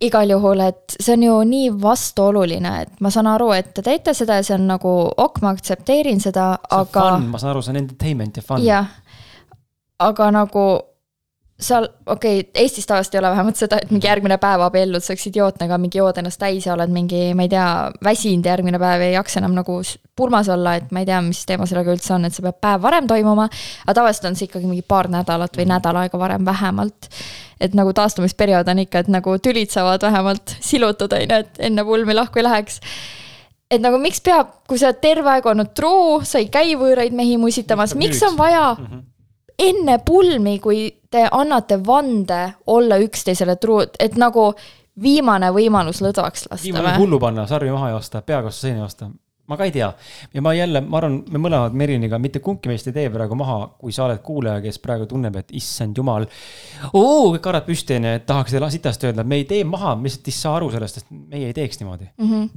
igal 0.00 0.28
juhul, 0.28 0.60
et 0.60 0.96
see 1.00 1.14
on 1.16 1.22
ju 1.24 1.36
nii 1.48 1.70
vastuoluline, 1.80 2.72
et 2.84 3.00
ma 3.00 3.10
saan 3.12 3.30
aru, 3.30 3.48
et 3.56 3.72
te 3.74 3.84
teete 3.84 4.12
seda 4.16 4.38
ja 4.40 4.44
see 4.44 4.56
on 4.58 4.66
nagu 4.68 4.92
ok, 5.08 5.40
ma 5.44 5.54
aktsepteerin 5.56 6.20
seda, 6.20 6.50
aga. 6.76 7.06
ma 7.22 7.40
saan 7.40 7.54
aru, 7.54 7.62
see 7.64 7.72
on 7.72 7.80
entertainment 7.80 8.36
ja 8.36 8.44
fun. 8.44 8.64
jah, 8.64 8.90
aga 10.04 10.28
nagu 10.36 10.66
seal, 11.56 11.86
okei 12.06 12.40
okay,, 12.40 12.50
Eestis 12.62 12.86
tavaliselt 12.86 13.14
ei 13.14 13.18
ole 13.18 13.30
vähemalt 13.32 13.56
seda, 13.56 13.78
et 13.80 13.90
mingi 13.90 14.06
järgmine 14.06 14.36
päev 14.40 14.60
abiellud, 14.66 15.00
see 15.04 15.14
oleks 15.14 15.28
idiootne, 15.30 15.64
aga 15.68 15.78
mingi 15.80 15.98
jood 15.98 16.18
ennast 16.20 16.40
täis 16.40 16.66
ja 16.66 16.74
oled 16.74 16.92
mingi, 16.92 17.20
ma 17.36 17.46
ei 17.46 17.52
tea, 17.52 17.66
väsinud 18.04 18.48
järgmine 18.50 18.80
päev 18.82 19.04
ja 19.04 19.08
ei 19.08 19.16
jaksa 19.16 19.40
enam 19.40 19.56
nagu 19.56 19.78
pulmas 20.16 20.50
olla, 20.52 20.76
et 20.76 20.92
ma 20.92 21.00
ei 21.00 21.08
tea, 21.08 21.22
mis 21.24 21.40
teema 21.48 21.68
sellega 21.68 21.94
üldse 21.96 22.12
on, 22.16 22.28
et 22.28 22.36
see 22.36 22.44
peab 22.44 22.60
päev 22.60 22.84
varem 22.84 23.08
toimuma. 23.08 23.48
aga 23.86 23.96
tavaliselt 24.00 24.30
on 24.30 24.36
see 24.36 24.50
ikkagi 24.50 24.68
mingi 24.68 24.84
paar 24.84 25.08
nädalat 25.12 25.56
või 25.56 25.68
nädal 25.72 26.02
aega 26.02 26.20
varem 26.20 26.44
vähemalt. 26.44 27.10
et 27.60 27.74
nagu 27.74 27.92
taastumisperiood 27.96 28.68
on 28.68 28.84
ikka, 28.84 29.06
et 29.06 29.08
nagu 29.08 29.38
tülid 29.40 29.72
saavad 29.72 30.02
vähemalt 30.02 30.58
silutada, 30.60 31.16
on 31.16 31.22
ju, 31.24 31.40
et 31.40 31.60
enne 31.70 31.84
pulmi 31.84 32.14
lahku 32.14 32.38
ei 32.38 32.44
läheks 32.50 32.80
et 33.70 33.80
nagu 33.80 33.96
miks 33.98 34.20
peab, 34.20 34.52
kui 34.68 34.78
sa 34.78 34.92
oled 34.92 35.00
terve 35.00 35.30
aeg 35.32 35.46
olnud 35.46 35.72
truu, 35.74 36.20
sa 36.20 36.38
ei 36.38 36.52
käi 36.52 36.76
võõraid 36.76 37.16
mehi 37.16 37.40
musitamas, 37.40 37.96
miks 37.96 38.20
on 38.28 38.36
vaja 38.36 38.74
mm 38.76 38.86
-hmm 38.86 39.04
enne 39.58 39.98
pulmi, 40.04 40.58
kui 40.58 40.88
te 41.10 41.26
annate 41.30 41.78
vande 41.86 42.40
olla 42.66 42.98
üksteisele 43.00 43.56
truud, 43.60 43.96
et 44.00 44.16
nagu 44.20 44.50
viimane 45.02 45.50
võimalus 45.52 46.00
lõdvaks 46.04 46.48
lasta. 46.50 46.64
viimane 46.64 46.96
hullu 47.00 47.20
panna, 47.20 47.46
sarvi 47.48 47.70
maha 47.72 47.94
joosta, 47.94 48.22
peaga 48.22 48.50
vastu 48.50 48.66
seina 48.68 48.84
joosta. 48.84 49.10
ma 49.46 49.56
ka 49.56 49.64
ei 49.68 49.72
tea 49.72 49.92
ja 50.34 50.42
ma 50.42 50.52
jälle, 50.54 50.80
ma 50.80 50.98
arvan, 50.98 51.20
me 51.30 51.38
mõlemad 51.38 51.76
Meriniga 51.78 52.18
mitte 52.18 52.40
kumbki 52.42 52.68
meist 52.68 52.88
ei 52.90 52.96
tee 52.96 53.10
praegu 53.10 53.36
maha, 53.38 53.58
kui 53.78 53.92
sa 53.92 54.04
oled 54.08 54.18
kuulaja, 54.24 54.60
kes 54.64 54.80
praegu 54.82 55.06
tunneb, 55.06 55.36
et 55.36 55.52
issand 55.56 55.96
jumal. 55.96 56.26
kõik 56.92 57.44
karad 57.44 57.68
püsti 57.68 58.00
onju, 58.00 58.16
et 58.18 58.26
tahaks 58.26 58.56
teile 58.56 58.70
sitast 58.70 59.04
öelda, 59.04 59.24
me 59.24 59.40
ei 59.42 59.44
tee 59.44 59.64
maha, 59.64 59.94
me 59.96 60.08
lihtsalt 60.10 60.32
ei 60.32 60.38
saa 60.40 60.56
aru 60.56 60.72
sellest, 60.74 61.02
et 61.02 61.12
meie 61.12 61.52
ei 61.52 61.54
teeks 61.56 61.80
niimoodi 61.80 62.10
mm. 62.16 62.32
-hmm. 62.32 62.50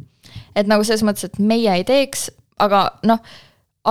et 0.55 0.67
nagu 0.67 0.83
selles 0.83 1.03
mõttes, 1.03 1.29
et 1.29 1.39
meie 1.39 1.75
ei 1.75 1.83
teeks, 1.83 2.31
aga 2.59 2.89
noh 3.03 3.19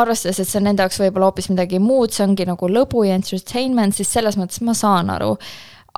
arvestades, 0.01 0.41
et 0.41 0.49
see 0.49 0.61
on 0.61 0.69
nende 0.69 0.85
jaoks 0.85 1.01
võib-olla 1.03 1.31
hoopis 1.31 1.51
midagi 1.53 1.81
muud, 1.83 2.13
see 2.15 2.27
ongi 2.27 2.47
nagu 2.49 2.71
lõbu 2.71 3.05
ja 3.09 3.17
entertainment, 3.19 3.97
siis 3.97 4.13
selles 4.13 4.39
mõttes 4.41 4.63
ma 4.67 4.75
saan 4.75 5.11
aru. 5.15 5.37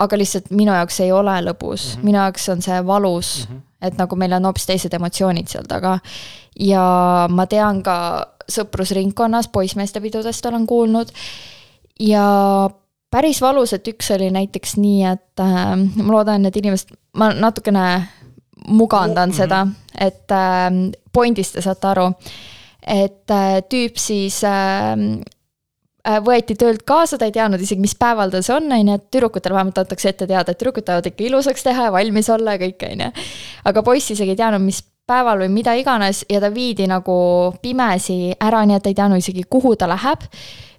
aga 0.00 0.16
lihtsalt 0.16 0.50
minu 0.50 0.72
jaoks 0.72 1.00
ei 1.04 1.12
ole 1.12 1.32
lõbus 1.44 1.82
mm, 1.84 1.94
-hmm. 1.96 2.04
minu 2.04 2.18
jaoks 2.18 2.48
on 2.48 2.62
see 2.62 2.86
valus 2.86 3.48
mm, 3.48 3.54
-hmm. 3.54 3.62
et 3.86 3.98
nagu 3.98 4.16
meil 4.16 4.32
on 4.32 4.44
hoopis 4.44 4.66
teised 4.66 4.94
emotsioonid 4.94 5.48
seal 5.48 5.64
taga. 5.68 5.98
ja 6.60 7.26
ma 7.30 7.46
tean 7.46 7.82
ka 7.82 8.26
sõprusringkonnas 8.50 9.48
poissmeeste 9.48 10.00
pidudest 10.00 10.46
olen 10.46 10.66
kuulnud 10.66 11.12
ja 12.00 12.70
päris 13.10 13.40
valus, 13.42 13.72
et 13.72 13.88
üks 13.88 14.10
oli 14.14 14.30
näiteks 14.30 14.76
nii, 14.76 15.04
et 15.04 15.42
äh, 15.42 15.76
ma 15.96 16.12
loodan, 16.12 16.46
et 16.46 16.56
inimesed, 16.56 16.94
ma 17.16 17.32
natukene 17.34 18.06
mugandan 18.68 19.28
mm 19.28 19.32
-hmm. 19.32 19.36
seda, 19.36 19.66
et 19.98 20.30
äh, 20.30 20.70
pointist 21.12 21.54
te 21.54 21.62
saate 21.62 21.86
aru 21.86 22.10
et 22.86 23.30
äh, 23.34 23.60
tüüp 23.70 23.98
siis 24.00 24.40
ähm, 24.48 25.20
äh, 26.06 26.20
võeti 26.24 26.56
töölt 26.60 26.84
kaasa, 26.88 27.18
ta 27.18 27.28
ei 27.28 27.34
teadnud 27.34 27.60
isegi, 27.60 27.80
mis 27.82 27.96
päeval 27.98 28.32
tal 28.32 28.44
see 28.46 28.56
on, 28.56 28.70
on 28.72 28.92
ju, 28.92 29.00
et 29.00 29.10
tüdrukutele 29.12 29.56
vähemalt 29.56 29.82
antakse 29.82 30.12
ette 30.12 30.28
teada, 30.30 30.52
et 30.52 30.60
tüdrukud 30.60 30.86
tahavad 30.86 31.10
ikka 31.10 31.26
ilusaks 31.28 31.66
teha 31.66 31.88
ja 31.88 31.94
valmis 31.94 32.30
olla 32.32 32.56
ja 32.56 32.62
kõik, 32.64 32.86
on 32.88 33.04
ju. 33.06 33.10
aga 33.72 33.84
poiss 33.86 34.14
isegi 34.16 34.34
ei 34.34 34.40
teadnud, 34.40 34.64
mis 34.64 34.82
päeval 35.10 35.42
või 35.42 35.50
mida 35.52 35.74
iganes 35.78 36.22
ja 36.30 36.40
ta 36.42 36.52
viidi 36.54 36.86
nagu 36.90 37.16
pimesi 37.62 38.34
ära, 38.38 38.62
nii 38.66 38.78
et 38.78 38.86
ta 38.86 38.92
ei 38.92 38.98
teadnud 38.98 39.22
isegi, 39.22 39.44
kuhu 39.50 39.74
ta 39.76 39.90
läheb. 39.90 40.30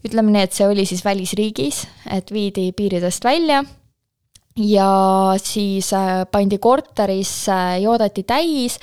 ütleme 0.01 0.31
nii, 0.33 0.47
et 0.47 0.55
see 0.57 0.65
oli 0.65 0.85
siis 0.89 1.03
välisriigis, 1.05 1.85
et 2.09 2.31
viidi 2.33 2.71
piiridest 2.73 3.23
välja 3.23 3.61
ja 4.57 5.33
siis 5.39 5.93
äh, 5.93 6.25
pandi 6.31 6.57
korterisse, 6.57 7.77
joodeti 7.81 8.23
täis 8.23 8.79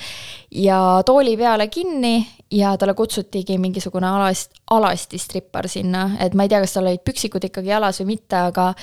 ja 0.51 1.03
tooli 1.05 1.37
peale 1.37 1.67
kinni 1.67 2.27
ja 2.51 2.77
talle 2.77 2.93
kutsutigi 2.93 3.57
mingisugune 3.57 4.07
alast, 4.07 4.51
alastistrippar 4.71 5.67
sinna, 5.69 6.09
et 6.19 6.33
ma 6.33 6.43
ei 6.45 6.49
tea, 6.49 6.63
kas 6.63 6.73
tal 6.73 6.89
olid 6.89 7.05
püksikud 7.05 7.45
ikkagi 7.45 7.69
jalas 7.69 8.01
või 8.01 8.15
mitte, 8.15 8.41
aga 8.49 8.73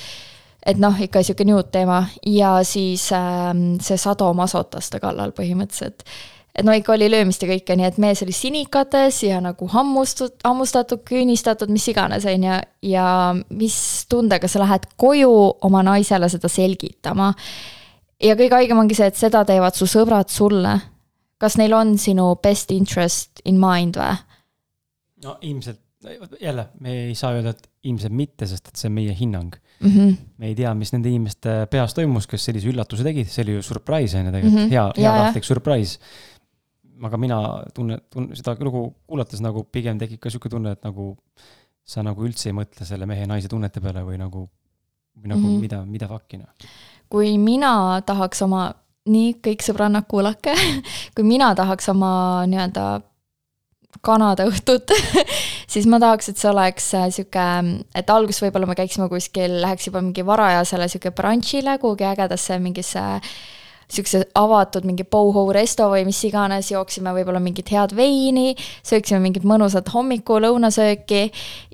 et 0.67 0.79
noh, 0.83 0.95
ikka 1.03 1.23
niisugune 1.23 1.55
nude 1.55 1.71
teema 1.75 2.05
ja 2.27 2.59
siis 2.67 3.09
äh, 3.15 3.51
see 3.83 3.99
Sado 3.99 4.33
masotas 4.35 4.91
ta 4.91 5.03
kallal 5.03 5.35
põhimõtteliselt. 5.35 6.07
Et 6.57 6.65
no 6.65 6.73
ikka 6.73 6.95
oli 6.95 7.11
löömist 7.13 7.43
ja 7.43 7.49
kõike, 7.51 7.77
nii 7.77 7.85
et 7.85 7.99
mees 8.01 8.23
oli 8.25 8.33
sinikates 8.33 9.23
ja 9.23 9.41
nagu 9.45 9.69
hammustud, 9.69 10.39
hammustatud, 10.45 11.03
küünistatud, 11.05 11.69
mis 11.69 11.89
iganes, 11.93 12.25
on 12.25 12.45
ju, 12.49 12.59
ja 12.83 13.07
mis 13.51 13.79
tundega 14.09 14.49
sa 14.49 14.63
lähed 14.65 14.89
koju 14.97 15.33
oma 15.69 15.83
naisele 15.83 16.29
seda 16.33 16.49
selgitama. 16.49 17.35
ja 18.23 18.37
kõige 18.37 18.55
haigem 18.55 18.79
ongi 18.79 18.95
see, 18.95 19.07
et 19.07 19.17
seda 19.17 19.45
teevad 19.45 19.77
su 19.77 19.87
sõbrad 19.91 20.33
sulle 20.33 20.79
kas 21.43 21.57
neil 21.61 21.75
on 21.77 21.97
sinu 22.01 22.31
best 22.43 22.73
interest 22.75 23.43
in 23.49 23.61
mind 23.61 23.99
või? 24.01 24.17
no 25.25 25.37
ilmselt, 25.45 25.81
jälle, 26.41 26.69
me 26.81 26.95
ei 27.09 27.17
saa 27.19 27.35
öelda, 27.37 27.55
et 27.57 27.89
ilmselt 27.89 28.15
mitte, 28.17 28.49
sest 28.49 28.71
et 28.71 28.79
see 28.79 28.91
on 28.91 28.97
meie 28.99 29.15
hinnang 29.17 29.55
mm. 29.55 29.91
-hmm. 29.91 30.15
me 30.39 30.51
ei 30.53 30.57
tea, 30.59 30.73
mis 30.79 30.93
nende 30.95 31.11
inimeste 31.13 31.59
peas 31.73 31.97
toimus, 31.97 32.29
kes 32.31 32.49
sellise 32.49 32.71
üllatuse 32.73 33.07
tegid, 33.07 33.29
see 33.33 33.45
oli 33.47 33.59
ju 33.59 33.67
surprise 33.67 34.19
on 34.19 34.29
ju 34.29 34.33
tegelikult 34.33 34.63
mm, 34.63 34.67
-hmm. 34.67 34.73
hea, 34.73 34.87
heatahtlik 34.97 35.45
surprise. 35.45 35.99
Aga 37.05 37.19
mina 37.21 37.39
tunnen, 37.75 38.01
tunnen 38.11 38.37
seda 38.37 38.57
lugu 38.65 38.89
kuulates 39.07 39.43
nagu 39.45 39.65
pigem 39.73 39.99
tekib 40.01 40.21
ka 40.23 40.33
sihuke 40.33 40.51
tunne, 40.53 40.73
et 40.77 40.85
nagu 40.87 41.13
sa 41.87 42.03
nagu 42.07 42.25
üldse 42.27 42.51
ei 42.51 42.57
mõtle 42.57 42.87
selle 42.89 43.07
mehe-naise 43.07 43.51
tunnete 43.51 43.83
peale 43.83 44.03
või 44.07 44.19
nagu, 44.21 44.47
või 45.17 45.31
nagu 45.31 45.43
mm 45.43 45.53
-hmm. 45.53 45.61
mida, 45.63 45.83
mida 45.85 46.09
fuck'i 46.11 46.41
noh. 46.41 46.71
kui 47.09 47.37
mina 47.39 48.03
tahaks 48.07 48.43
oma 48.43 48.73
nii, 49.07 49.37
kõik 49.45 49.63
sõbrannad, 49.63 50.09
kuulake 50.09 50.55
kui 51.15 51.25
mina 51.25 51.55
tahaks 51.55 51.89
oma 51.89 52.47
nii-öelda 52.47 52.87
Kanada 54.05 54.45
õhtut 54.45 54.93
siis 55.73 55.87
ma 55.87 55.99
tahaks, 55.99 56.29
et 56.29 56.39
see 56.39 56.51
oleks 56.51 56.95
äh, 56.95 57.07
sihuke, 57.11 57.47
et 57.95 58.11
alguses 58.11 58.43
võib-olla 58.43 58.67
me 58.67 58.75
käiksime 58.75 59.09
kuskil, 59.09 59.61
läheks 59.63 59.87
juba 59.87 60.03
mingi 60.03 60.27
varajasele 60.27 60.89
sihuke 60.89 61.11
brunch'ile 61.11 61.79
kuhugi 61.79 62.05
ägedasse 62.05 62.59
mingisse 62.59 62.99
äh, 62.99 63.37
niisuguse 63.87 64.25
avatud 64.35 64.87
mingi 64.89 65.05
Boho 65.09 65.45
resto 65.55 65.87
või 65.93 66.05
mis 66.09 66.19
iganes, 66.27 66.71
jooksime 66.73 67.13
võib-olla 67.15 67.41
mingit 67.43 67.71
head 67.71 67.95
veini, 67.97 68.55
sööksime 68.87 69.21
mingit 69.23 69.47
mõnusat 69.47 69.89
hommiku, 69.95 70.41
lõunasööki 70.43 71.29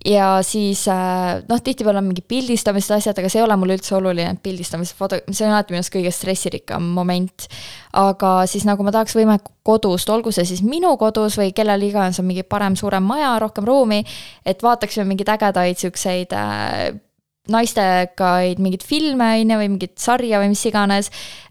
ja 0.06 0.34
siis 0.46 0.84
äh, 0.92 1.40
noh, 1.48 1.62
tihtipeale 1.64 2.02
on 2.02 2.10
mingid 2.10 2.26
pildistamised, 2.28 2.92
asjad, 2.98 3.18
aga 3.18 3.30
see 3.32 3.40
ei 3.40 3.46
ole 3.46 3.56
mulle 3.60 3.78
üldse 3.78 3.96
oluline, 3.96 4.36
pildistamise 4.42 4.96
foto, 4.98 5.22
see 5.30 5.46
on 5.46 5.54
alati 5.54 5.72
minu 5.72 5.80
arust 5.80 5.94
kõige 5.94 6.12
stressirikkam 6.12 6.92
moment. 6.96 7.48
aga 7.92 8.42
siis 8.48 8.64
nagu 8.64 8.84
ma 8.84 8.92
tahaks 8.92 9.16
võimalikult 9.16 9.58
kodust, 9.62 10.10
olgu 10.10 10.32
see 10.34 10.46
siis 10.48 10.62
minu 10.66 10.94
kodus 10.98 11.36
või 11.38 11.52
kellel 11.54 11.84
iganes 11.86 12.18
on 12.18 12.26
mingi 12.26 12.42
parem, 12.42 12.76
suurem 12.76 13.04
maja, 13.06 13.36
rohkem 13.42 13.68
ruumi, 13.68 14.02
et 14.44 14.62
vaataksime 14.64 15.06
mingeid 15.06 15.30
ägedaid 15.36 15.78
siukseid 15.78 16.34
naistega 17.50 18.28
mingeid 18.62 18.84
filme, 18.86 19.26
on 19.40 19.50
ju, 19.50 19.56
või 19.58 19.70
mingit 19.72 19.96
sarja 19.98 20.38
või 20.38 20.52
mis 20.52 20.60
iganes, 20.68 21.08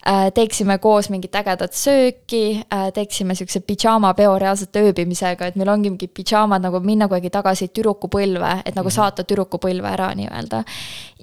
äh, 0.07 0.29
teeksime 0.31 0.77
koos 0.79 1.09
mingit 1.11 1.35
ägedat 1.35 1.75
sööki, 1.75 2.61
äh, 2.63 2.85
teeksime 2.95 3.35
niisuguse 3.35 3.59
pidžaamapeo 3.67 4.37
reaalselt 4.39 4.79
ööbimisega, 4.79 5.49
et 5.51 5.59
meil 5.59 5.73
ongi 5.73 5.91
mingid 5.91 6.13
pidžaamad 6.15 6.63
nagu 6.63 6.79
minna 6.79 7.09
kuidagi 7.11 7.33
tagasi 7.35 7.67
tüdrukupõlve, 7.75 8.53
et 8.63 8.71
nagu 8.75 8.87
mhm. 8.87 8.95
saata 8.95 9.27
tüdrukupõlve 9.27 9.91
ära 9.91 10.13
nii-öelda. 10.15 10.63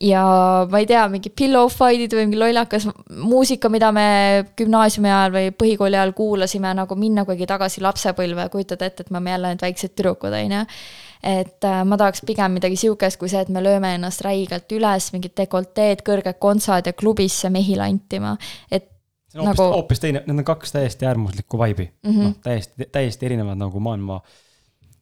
ja 0.05 0.23
ma 0.71 0.79
ei 0.79 0.87
tea, 0.87 1.09
mingi 1.09 1.33
pillow 1.33 1.73
fight'id 1.73 2.13
või 2.13 2.29
mingi 2.29 2.45
lollakas 2.45 2.91
muusika, 3.09 3.73
mida 3.73 3.89
me 3.93 4.09
gümnaasiumi 4.57 5.09
ajal 5.09 5.33
või 5.33 5.51
põhikooli 5.51 5.97
ajal 5.97 6.13
kuulasime, 6.13 6.77
nagu 6.77 6.95
minna 6.95 7.25
kuidagi 7.25 7.49
tagasi 7.49 7.81
lapsepõlve, 7.81 8.51
kujutad 8.53 8.85
ette, 8.85 9.03
et 9.03 9.11
me 9.11 9.17
oleme 9.17 9.39
jälle 9.39 9.55
need 9.55 9.65
väiksed 9.65 9.97
tüdrukud, 9.97 10.37
on 10.37 10.59
ju 10.61 10.67
et 11.23 11.65
äh, 11.65 11.85
ma 11.85 11.99
tahaks 11.99 12.23
pigem 12.27 12.55
midagi 12.59 12.79
sihukest, 12.79 13.19
kui 13.19 13.31
see, 13.31 13.41
et 13.43 13.51
me 13.53 13.63
lööme 13.63 13.91
ennast 13.97 14.23
räigelt 14.25 14.58
üles, 14.73 15.13
mingid 15.15 15.35
dekolteed, 15.37 16.03
kõrged 16.07 16.39
kontsad 16.43 16.87
ja 16.87 16.93
klubisse 16.93 17.51
mehi 17.51 17.77
lantima, 17.79 18.37
et 18.71 18.91
see 19.29 19.41
on 19.41 19.47
hoopis 19.47 19.61
nagu..., 19.61 19.71
hoopis 19.77 20.03
teine, 20.03 20.25
need 20.27 20.43
on 20.43 20.45
kaks 20.45 20.73
täiesti 20.73 21.07
äärmuslikku 21.07 21.61
vibe'i 21.61 21.89
mm 21.89 22.13
-hmm., 22.13 22.29
noh, 22.29 22.37
täiesti, 22.43 22.91
täiesti 22.93 23.27
erinevad 23.27 23.59
nagu 23.61 23.81
maailma 23.81 24.21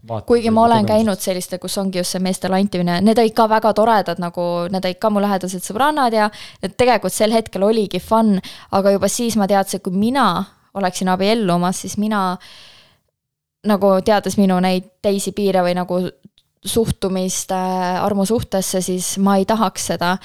Vaat, 0.08 0.26
kuigi 0.26 0.50
ma 0.50 0.62
olen 0.64 0.86
käinud 0.86 1.18
selliste, 1.18 1.58
kus 1.58 1.78
ongi 1.78 1.98
just 1.98 2.14
see 2.14 2.22
meeste 2.22 2.48
lantimine, 2.48 3.00
need 3.02 3.18
olid 3.18 3.34
ka 3.34 3.48
väga 3.50 3.72
toredad, 3.74 4.20
nagu 4.22 4.42
need 4.70 4.84
olid 4.84 5.00
ka 5.02 5.10
mu 5.10 5.22
lähedased 5.24 5.64
sõbrannad 5.64 6.14
ja 6.14 6.28
tegelikult 6.62 7.12
sel 7.12 7.32
hetkel 7.34 7.64
oligi 7.66 7.98
fun, 7.98 8.36
aga 8.70 8.92
juba 8.94 9.08
siis 9.10 9.36
ma 9.40 9.48
teadsin, 9.50 9.80
kui 9.80 9.96
mina 9.96 10.44
oleksin 10.74 11.08
abiellumas, 11.08 11.80
siis 11.80 11.96
mina 11.98 12.36
nagu 13.66 13.92
teades 14.04 14.36
minu 14.38 14.60
neid 14.62 14.92
teisi 15.02 15.32
piire 15.32 15.64
või 15.66 15.74
nagu 15.74 15.98
suhtumist 16.64 17.52
armusuhtesse, 17.52 18.80
siis 18.80 19.16
ma 19.18 19.36
ei 19.36 19.46
tahaks 19.46 19.92
seda. 19.92 20.16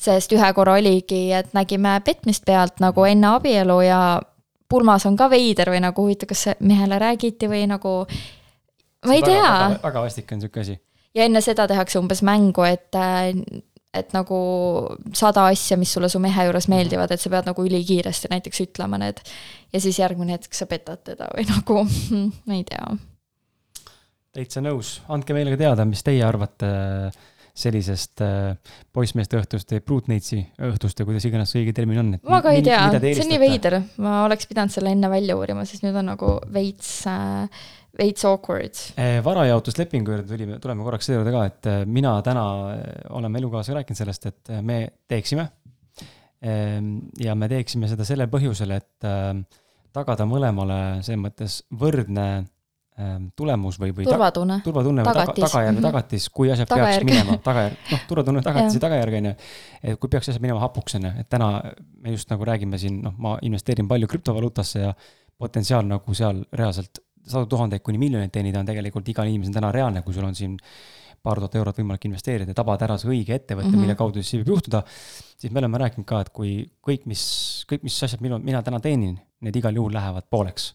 sest 0.00 0.32
ühe 0.32 0.46
korra 0.56 0.78
oligi, 0.80 1.26
et 1.36 1.50
nägime 1.52 1.98
petmist 2.00 2.46
pealt 2.48 2.78
nagu 2.80 3.04
enne 3.04 3.34
abielu 3.36 3.80
ja 3.84 4.20
pulmas 4.68 5.04
on 5.06 5.16
ka 5.18 5.26
veider 5.30 5.68
või 5.68 5.82
nagu 5.84 6.06
huvitav, 6.06 6.30
kas 6.30 6.46
mehele 6.64 6.98
räägiti 7.02 7.50
või 7.50 7.66
nagu, 7.68 8.06
ma 9.06 9.16
ei 9.16 9.24
tea. 9.26 9.50
väga 9.82 10.04
vastik 10.06 10.32
on 10.32 10.40
sihuke 10.40 10.62
asi. 10.64 10.78
ja 11.14 11.26
enne 11.28 11.42
seda 11.44 11.66
tehakse 11.68 12.00
umbes 12.00 12.22
mängu, 12.24 12.64
et 12.64 12.96
et 13.94 14.12
nagu 14.14 14.36
sada 15.18 15.48
asja, 15.50 15.76
mis 15.78 15.92
sulle 15.92 16.08
su 16.08 16.20
mehe 16.22 16.44
juures 16.46 16.68
meeldivad, 16.70 17.10
et 17.10 17.20
sa 17.20 17.30
pead 17.32 17.48
nagu 17.50 17.64
ülikiiresti 17.66 18.30
näiteks 18.30 18.62
ütlema 18.68 19.00
need. 19.02 19.18
ja 19.72 19.80
siis 19.80 19.98
järgmine 19.98 20.38
hetk 20.38 20.54
sa 20.54 20.66
petad 20.70 21.02
teda 21.04 21.30
või 21.34 21.48
nagu, 21.50 21.84
ma 22.46 22.58
ei 22.58 22.64
tea. 22.68 22.86
Täitsa 24.36 24.62
nõus, 24.62 25.00
andke 25.10 25.34
meile 25.34 25.54
ka 25.54 25.60
teada, 25.60 25.86
mis 25.88 26.04
teie 26.06 26.22
arvate 26.26 26.70
sellisest 27.60 28.22
äh, 28.22 28.54
poissmeeste 28.94 29.40
õhtust 29.40 29.74
või 29.74 29.82
Brutneitsi 29.84 30.38
õhtust 30.68 31.00
või 31.02 31.10
kuidas 31.10 31.26
iganes 31.28 31.52
õige 31.58 31.74
termin 31.76 32.00
on. 32.02 32.12
ma 32.30 32.38
ka 32.44 32.54
ei 32.54 32.62
tea, 32.64 32.78
see 33.02 33.24
on 33.24 33.32
nii 33.32 33.40
veider, 33.42 33.80
ma 34.02 34.22
oleks 34.28 34.46
pidanud 34.50 34.72
selle 34.72 34.94
enne 34.94 35.10
välja 35.12 35.36
uurima, 35.38 35.66
sest 35.68 35.84
nüüd 35.84 35.98
on 35.98 36.12
nagu 36.12 36.36
veits 36.54 36.92
äh, 37.10 37.64
veits 37.98 38.24
awkward. 38.28 38.78
Äh, 38.94 39.18
varajaotuslepingu 39.26 40.14
juurde 40.14 40.28
tulime, 40.30 40.60
tuleme 40.62 40.86
korraks 40.86 41.10
selle 41.10 41.20
juurde 41.20 41.34
ka, 41.34 41.42
et 41.50 41.70
äh, 41.72 41.80
mina 41.90 42.14
täna 42.26 42.44
oleme 43.18 43.42
elukaaslasega 43.42 43.80
rääkinud 43.80 44.02
sellest, 44.04 44.30
et 44.30 44.54
me 44.62 44.84
teeksime. 45.10 45.48
Ähm, 46.40 46.94
ja 47.20 47.34
me 47.36 47.50
teeksime 47.50 47.90
seda 47.90 48.06
sellel 48.08 48.30
põhjusel, 48.32 48.70
et 48.78 49.10
tagada 49.92 50.24
mõlemale 50.24 50.78
selles 51.02 51.20
mõttes 51.20 51.58
võrdne 51.76 52.30
tulemus 53.36 53.78
või, 53.80 53.92
või 53.96 54.06
turvatunne, 54.08 54.60
turvatunne 54.64 55.04
või 55.06 55.14
taga, 55.16 55.34
tagajärg 55.38 55.78
või 55.78 55.86
tagatis, 55.86 56.28
kui 56.34 56.50
asjad 56.52 56.68
tagajärg. 56.70 57.06
peaks 57.06 57.10
minema, 57.10 57.38
tagajärg, 57.44 57.84
noh, 57.92 58.04
turvatunne, 58.10 58.42
tagatis 58.46 58.76
ja 58.76 58.82
tagajärg, 58.86 59.18
on 59.20 59.28
ju. 59.30 59.34
et 59.82 60.00
kui 60.02 60.12
peaks 60.12 60.32
asjad 60.32 60.44
minema 60.44 60.62
hapuks, 60.64 60.96
on 60.98 61.08
ju, 61.08 61.12
et 61.22 61.28
täna 61.32 61.50
me 62.00 62.16
just 62.16 62.32
nagu 62.32 62.48
räägime 62.48 62.80
siin, 62.82 63.00
noh, 63.04 63.14
ma 63.18 63.36
investeerin 63.46 63.88
palju 63.90 64.10
krüptovaluutasse 64.10 64.84
ja 64.84 64.94
potentsiaal 65.40 65.86
nagu 65.88 66.16
seal 66.16 66.42
reaalselt 66.52 67.02
sadu 67.30 67.46
tuhandeid 67.46 67.84
kuni 67.84 68.00
miljoneid 68.00 68.32
teenida 68.32 68.60
on 68.60 68.68
tegelikult 68.68 69.08
igal 69.12 69.28
inimesel 69.28 69.54
täna 69.56 69.70
reaalne, 69.74 70.02
kui 70.02 70.16
sul 70.16 70.26
on 70.26 70.36
siin 70.36 70.56
paar 71.22 71.40
tuhat 71.40 71.56
eurot 71.60 71.80
võimalik 71.82 72.06
investeerida 72.08 72.54
ja 72.54 72.56
tabada 72.56 72.86
ära 72.86 72.96
see 73.00 73.10
õige 73.12 73.36
ettevõte 73.36 73.68
mm, 73.68 73.74
-hmm. 73.74 73.84
mille 73.84 73.96
kaudu 73.98 74.22
siis 74.22 74.40
võib 74.40 74.54
juhtuda, 74.54 74.82
siis 75.36 75.52
me 75.52 75.60
oleme 75.60 75.80
rääkinud 75.82 76.08
ka, 76.08 76.20
et 76.24 76.30
kui 76.32 76.54
kõik, 76.86 77.04
mis, 77.10 77.22
kõik, 77.68 77.84
mis 77.84 78.02
asjad 78.08 78.24
minu, 78.24 78.40
mina 78.40 78.62
täna 78.64 78.80
teenin, 78.80 79.18
need 79.40 79.56
igal 79.56 79.76
juhul 79.76 79.92
lähevad 79.92 80.30
pooleks 80.32 80.72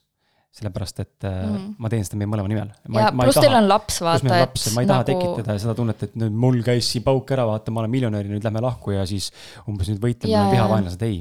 sellepärast 0.55 1.01
et 1.03 1.25
mm. 1.27 1.63
ma 1.83 1.91
teen 1.91 2.05
seda 2.07 2.19
meie 2.19 2.29
mõlema 2.31 2.51
nimel. 2.51 2.69
ja 2.95 3.09
pluss 3.15 3.39
teil 3.41 3.57
on 3.57 3.67
laps, 3.67 3.97
vaata, 4.05 4.37
et. 4.45 4.61
ma 4.75 4.83
ei 4.83 4.91
taha 4.91 5.01
nagu... 5.03 5.09
tekitada 5.09 5.57
seda 5.61 5.75
tunnet, 5.77 6.05
et 6.07 6.13
nüüd 6.21 6.37
mul 6.45 6.61
käis 6.65 6.91
siin 6.93 7.03
pauk 7.03 7.33
ära, 7.35 7.47
vaata, 7.49 7.73
ma 7.75 7.83
olen 7.83 7.91
miljonär 7.91 8.23
ja 8.23 8.31
nüüd 8.31 8.45
lähme 8.45 8.63
lahku 8.63 8.95
ja 8.95 9.03
siis 9.09 9.31
umbes 9.67 9.91
nüüd 9.91 9.99
võitleme 10.03 10.45
vihavaenlased, 10.53 11.03
ei. 11.07 11.19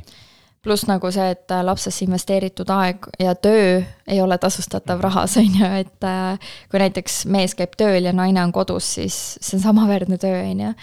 pluss 0.62 0.86
nagu 0.86 1.10
see, 1.14 1.26
et 1.34 1.50
äh, 1.56 1.64
lapsesse 1.66 2.06
investeeritud 2.06 2.70
aeg 2.76 3.10
ja 3.20 3.34
töö 3.34 3.80
ei 3.82 4.22
ole 4.22 4.38
tasustatav 4.38 5.00
mhm. 5.00 5.06
rahas, 5.08 5.34
on 5.42 5.58
ju, 5.58 5.72
et 5.82 6.08
äh, 6.10 6.54
kui 6.70 6.84
näiteks 6.84 7.24
mees 7.34 7.58
käib 7.58 7.74
tööl 7.80 8.06
ja 8.06 8.14
naine 8.14 8.44
on 8.46 8.54
kodus, 8.54 8.94
siis 9.00 9.18
see 9.40 9.58
on 9.58 9.66
samaväärne 9.66 10.20
töö, 10.22 10.46
on 10.46 10.64
ju. 10.68 10.78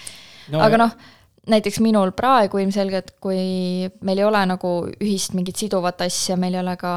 aga 0.60 0.86
noh 0.86 1.00
näiteks 1.50 1.80
minul 1.82 2.12
praegu 2.14 2.62
ilmselgelt, 2.62 3.16
kui 3.24 3.90
meil 4.06 4.22
ei 4.22 4.28
ole 4.28 4.44
nagu 4.46 4.76
ühist 5.02 5.34
mingit 5.34 5.58
siduvat 5.58 6.04
asja, 6.06 6.38
meil 6.38 6.58
ei 6.58 6.62
ole 6.62 6.76
ka 6.78 6.94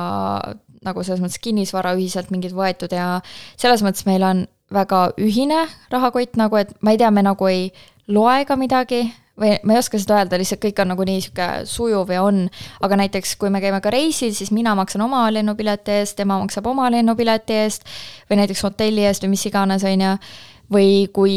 nagu 0.85 1.05
selles 1.05 1.23
mõttes 1.25 1.41
kinnisvara 1.41 1.95
ühiselt 1.97 2.31
mingid 2.35 2.53
võetud 2.57 2.93
ja 2.93 3.19
selles 3.57 3.85
mõttes 3.85 4.05
meil 4.09 4.25
on 4.27 4.45
väga 4.75 5.07
ühine 5.21 5.65
rahakott 5.93 6.39
nagu, 6.41 6.59
et 6.61 6.73
ma 6.85 6.93
ei 6.93 7.01
tea, 7.01 7.11
me 7.15 7.25
nagu 7.25 7.49
ei 7.49 7.69
loe 8.13 8.45
ka 8.49 8.57
midagi 8.61 9.07
või 9.41 9.57
ma 9.67 9.75
ei 9.75 9.81
oska 9.81 9.99
seda 9.99 10.21
öelda, 10.21 10.39
lihtsalt 10.39 10.63
kõik 10.63 10.81
on 10.83 10.93
nagu 10.93 11.07
nii 11.09 11.23
sihuke 11.25 11.49
sujuv 11.67 12.13
ja 12.15 12.23
on. 12.23 12.45
aga 12.85 12.99
näiteks, 13.01 13.35
kui 13.41 13.51
me 13.51 13.61
käime 13.65 13.81
ka 13.83 13.91
reisil, 13.91 14.35
siis 14.35 14.53
mina 14.55 14.75
maksan 14.79 15.03
oma 15.03 15.25
lennupileti 15.35 15.99
eest, 15.99 16.17
tema 16.21 16.39
maksab 16.43 16.69
oma 16.71 16.91
lennupileti 16.93 17.57
eest 17.65 17.89
või 18.31 18.43
näiteks 18.43 18.63
hotelli 18.63 19.07
eest 19.09 19.25
või 19.25 19.35
mis 19.35 19.47
iganes, 19.51 19.87
on 19.89 20.07
ju. 20.07 20.13
või 20.75 20.91
kui 21.13 21.35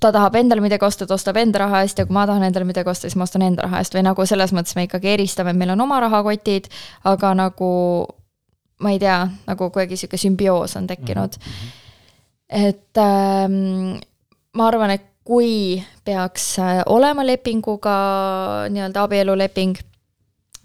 ta 0.00 0.12
tahab 0.14 0.36
endale 0.38 0.62
midagi 0.62 0.86
osta, 0.86 1.06
ta 1.06 1.14
ostab 1.14 1.36
enda 1.40 1.64
raha 1.64 1.82
eest 1.82 1.98
ja 1.98 2.06
kui 2.06 2.14
ma 2.14 2.26
tahan 2.26 2.46
endale 2.46 2.68
midagi 2.68 2.90
osta, 2.90 3.08
siis 3.08 3.16
ma 3.18 3.26
ostan 3.26 3.42
enda 3.46 3.66
raha 3.66 3.82
eest 3.82 3.96
või 3.96 4.04
nagu 4.06 4.26
selles 4.26 4.54
mõttes 4.54 4.76
me 4.78 4.86
ikkagi 4.86 5.14
eristame, 5.16 5.54
et 5.54 5.60
meil 5.60 5.74
on 5.74 5.84
oma 5.86 6.00
rahakotid, 6.04 6.70
aga 7.10 7.34
nagu 7.38 7.72
ma 8.84 8.94
ei 8.94 9.02
tea, 9.02 9.18
nagu 9.48 9.70
kuidagi 9.74 9.98
sihuke 9.98 10.20
sümbioos 10.20 10.76
on 10.78 10.86
tekkinud 10.86 11.38
mm. 11.38 11.52
-hmm. 11.52 12.66
et 12.68 13.02
ähm, 13.02 13.98
ma 14.54 14.66
arvan, 14.70 14.90
et 14.90 15.06
kui 15.28 15.82
peaks 16.04 16.58
äh, 16.58 16.82
olema 16.86 17.26
lepinguga 17.26 17.96
nii-öelda 18.72 19.02
abieluleping, 19.02 19.76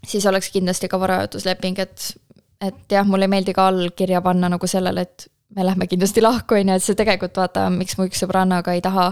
siis 0.07 0.25
oleks 0.25 0.51
kindlasti 0.53 0.87
ka 0.87 0.99
varajaotusleping, 0.99 1.79
et, 1.79 2.05
et 2.61 2.95
jah, 2.95 3.07
mulle 3.07 3.27
ei 3.27 3.33
meeldi 3.35 3.53
ka 3.53 3.67
allkirja 3.67 4.21
panna 4.21 4.49
nagu 4.53 4.67
sellele, 4.67 5.01
et 5.01 5.27
me 5.55 5.65
lähme 5.65 5.87
kindlasti 5.87 6.21
lahku, 6.21 6.57
on 6.57 6.69
ju, 6.71 6.75
et 6.79 6.83
see 6.83 6.97
tegelikult 6.97 7.37
vaata, 7.37 7.67
miks 7.73 7.97
mu 7.97 8.07
üks 8.09 8.23
sõbrannaga 8.23 8.73
ei 8.75 8.81
taha 8.83 9.11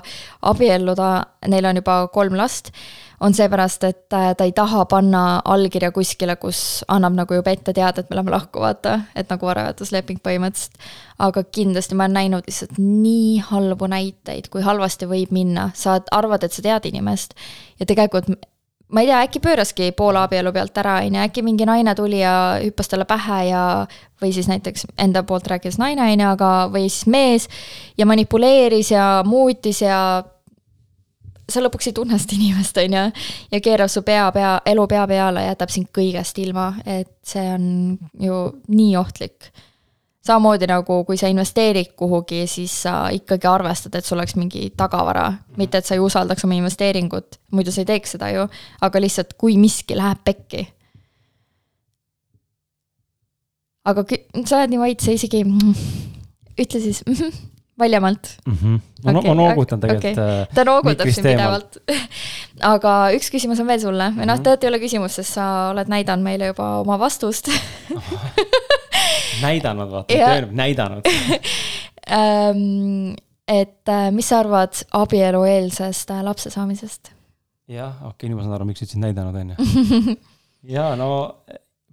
abielluda, 0.51 1.11
neil 1.51 1.69
on 1.69 1.79
juba 1.81 1.97
kolm 2.13 2.37
last, 2.39 2.71
on 3.21 3.35
seepärast, 3.37 3.83
et 3.85 4.15
äh, 4.17 4.31
ta 4.37 4.47
ei 4.47 4.53
taha 4.57 4.85
panna 4.89 5.23
allkirja 5.45 5.91
kuskile, 5.93 6.35
kus 6.41 6.81
annab 6.89 7.19
nagu 7.19 7.37
juba 7.37 7.53
ette 7.53 7.73
teada, 7.77 8.01
et 8.01 8.09
me 8.09 8.17
läheme 8.17 8.33
lahku, 8.33 8.63
vaata, 8.63 8.97
et 9.15 9.29
nagu 9.29 9.49
varajaotusleping 9.49 10.21
põhimõtteliselt. 10.25 10.79
aga 11.21 11.43
kindlasti 11.53 11.93
ma 11.93 12.07
olen 12.07 12.15
näinud 12.17 12.47
lihtsalt 12.49 12.79
nii 12.81 13.43
halbu 13.51 13.85
näiteid, 13.91 14.49
kui 14.49 14.63
halvasti 14.65 15.05
võib 15.05 15.29
minna, 15.35 15.69
sa 15.77 15.99
arvad, 16.11 16.43
et 16.43 16.53
sa 16.53 16.63
tead 16.65 16.87
inimest 16.89 17.37
ja 17.79 17.85
tegelikult 17.85 18.31
ma 18.91 19.03
ei 19.03 19.07
tea, 19.09 19.21
äkki 19.25 19.41
pööraski 19.43 19.91
poole 19.97 20.19
abielu 20.21 20.51
pealt 20.55 20.77
ära, 20.81 20.97
on 21.05 21.15
ju, 21.15 21.23
äkki 21.23 21.43
mingi 21.45 21.67
naine 21.67 21.95
tuli 21.95 22.19
ja 22.21 22.33
hüppas 22.61 22.91
talle 22.91 23.07
pähe 23.09 23.39
ja 23.49 23.63
või 24.21 24.33
siis 24.35 24.49
näiteks 24.51 24.85
enda 25.01 25.23
poolt 25.27 25.47
rääkides 25.47 25.79
naine, 25.81 26.11
on 26.11 26.25
ju, 26.25 26.27
aga, 26.35 26.51
või 26.73 26.89
siis 26.89 27.07
mees 27.11 27.47
ja 27.97 28.05
manipuleeris 28.09 28.91
ja 28.93 29.07
muutis 29.27 29.81
ja 29.81 29.97
sa 31.51 31.63
lõpuks 31.63 31.89
ei 31.89 31.95
tunne 31.95 32.19
seda 32.19 32.37
inimest, 32.37 32.77
on 32.83 32.97
ju, 32.97 33.07
ja 33.51 33.63
keerab 33.63 33.91
su 33.91 34.03
pea, 34.07 34.29
pea, 34.35 34.53
elu 34.71 34.87
pea 34.91 35.07
peale 35.09 35.45
ja 35.45 35.55
jätab 35.55 35.73
sind 35.73 35.91
kõigest 35.95 36.39
ilma, 36.43 36.71
et 36.85 37.11
see 37.27 37.47
on 37.55 37.67
ju 38.19 38.45
nii 38.71 38.95
ohtlik 38.99 39.51
samamoodi 40.25 40.69
nagu 40.69 41.01
kui 41.05 41.17
sa 41.17 41.29
investeerid 41.31 41.93
kuhugi, 41.97 42.43
siis 42.49 42.73
sa 42.85 42.95
ikkagi 43.13 43.49
arvestad, 43.49 43.95
et 43.97 44.05
sul 44.05 44.19
oleks 44.19 44.35
mingi 44.37 44.69
tagavara, 44.77 45.27
mitte 45.57 45.81
et 45.81 45.87
sa 45.87 45.97
ei 45.97 46.03
usaldaks 46.03 46.45
oma 46.45 46.57
investeeringut, 46.59 47.39
muidu 47.55 47.73
sa 47.73 47.81
ei 47.81 47.89
teeks 47.89 48.15
seda 48.17 48.29
ju, 48.33 48.45
aga 48.85 49.01
lihtsalt, 49.01 49.33
kui 49.41 49.57
miski 49.61 49.97
läheb 49.97 50.21
pekki. 50.25 50.67
aga 53.81 54.03
sa 54.45 54.59
oled 54.59 54.69
nii 54.69 54.77
vait, 54.77 54.99
sa 55.01 55.13
isegi, 55.15 55.41
ütle 56.61 56.83
siis 56.83 57.01
valjemalt 57.81 58.27
mm. 58.45 58.53
-hmm. 58.53 58.79
ma 59.05 59.19
okay, 59.19 59.35
noogutan 59.35 59.79
tegelikult 59.79 60.17
okay.. 60.17 60.45
ta 60.55 60.63
noogutab 60.63 61.09
sind 61.09 61.25
pidevalt 61.25 61.77
aga 62.73 62.91
üks 63.17 63.31
küsimus 63.33 63.61
on 63.63 63.67
veel 63.67 63.81
sulle 63.81 64.11
või 64.13 64.27
noh, 64.29 64.37
mhm. 64.37 64.43
tegelikult 64.43 64.63
ei 64.63 64.69
ole 64.69 64.79
küsimus, 64.83 65.15
sest 65.17 65.39
sa 65.39 65.47
oled 65.71 65.89
näidanud 65.89 66.23
meile 66.23 66.51
juba 66.51 66.67
oma 66.83 66.99
vastust 67.01 67.49
näidanud, 69.41 69.91
vaata, 69.91 70.13
öelnud, 70.27 70.53
näidanud 70.57 71.07
et 73.51 73.89
äh, 73.89 74.11
mis 74.11 74.29
sa 74.31 74.39
arvad 74.41 74.73
abielueelsest 74.97 76.11
äh, 76.11 76.23
lapse 76.23 76.49
saamisest? 76.53 77.11
jah, 77.71 77.93
okei 78.01 78.11
okay,, 78.11 78.29
nüüd 78.29 78.37
ma 78.39 78.43
saan 78.45 78.55
aru, 78.57 78.65
miks 78.69 78.79
sa 78.81 78.85
ütlesid 78.87 79.03
näidanud, 79.03 79.35
on 79.37 79.47
ju. 79.53 79.55
jaa, 80.75 80.91
no 80.99 81.07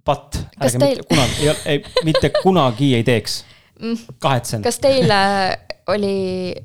patt, 0.07 0.29
ärge 0.59 0.77
teil... 0.81 0.97
mitte 0.99 1.07
kunagi, 1.13 1.41
ei, 1.71 1.77
mitte 2.07 2.27
kunagi 2.41 2.87
ei 2.99 3.03
teeks. 3.07 3.33
Mm. 3.79 3.95
kahetsen. 4.19 4.61
kas 4.65 4.77
teil 4.83 5.07
oli, 5.87 6.15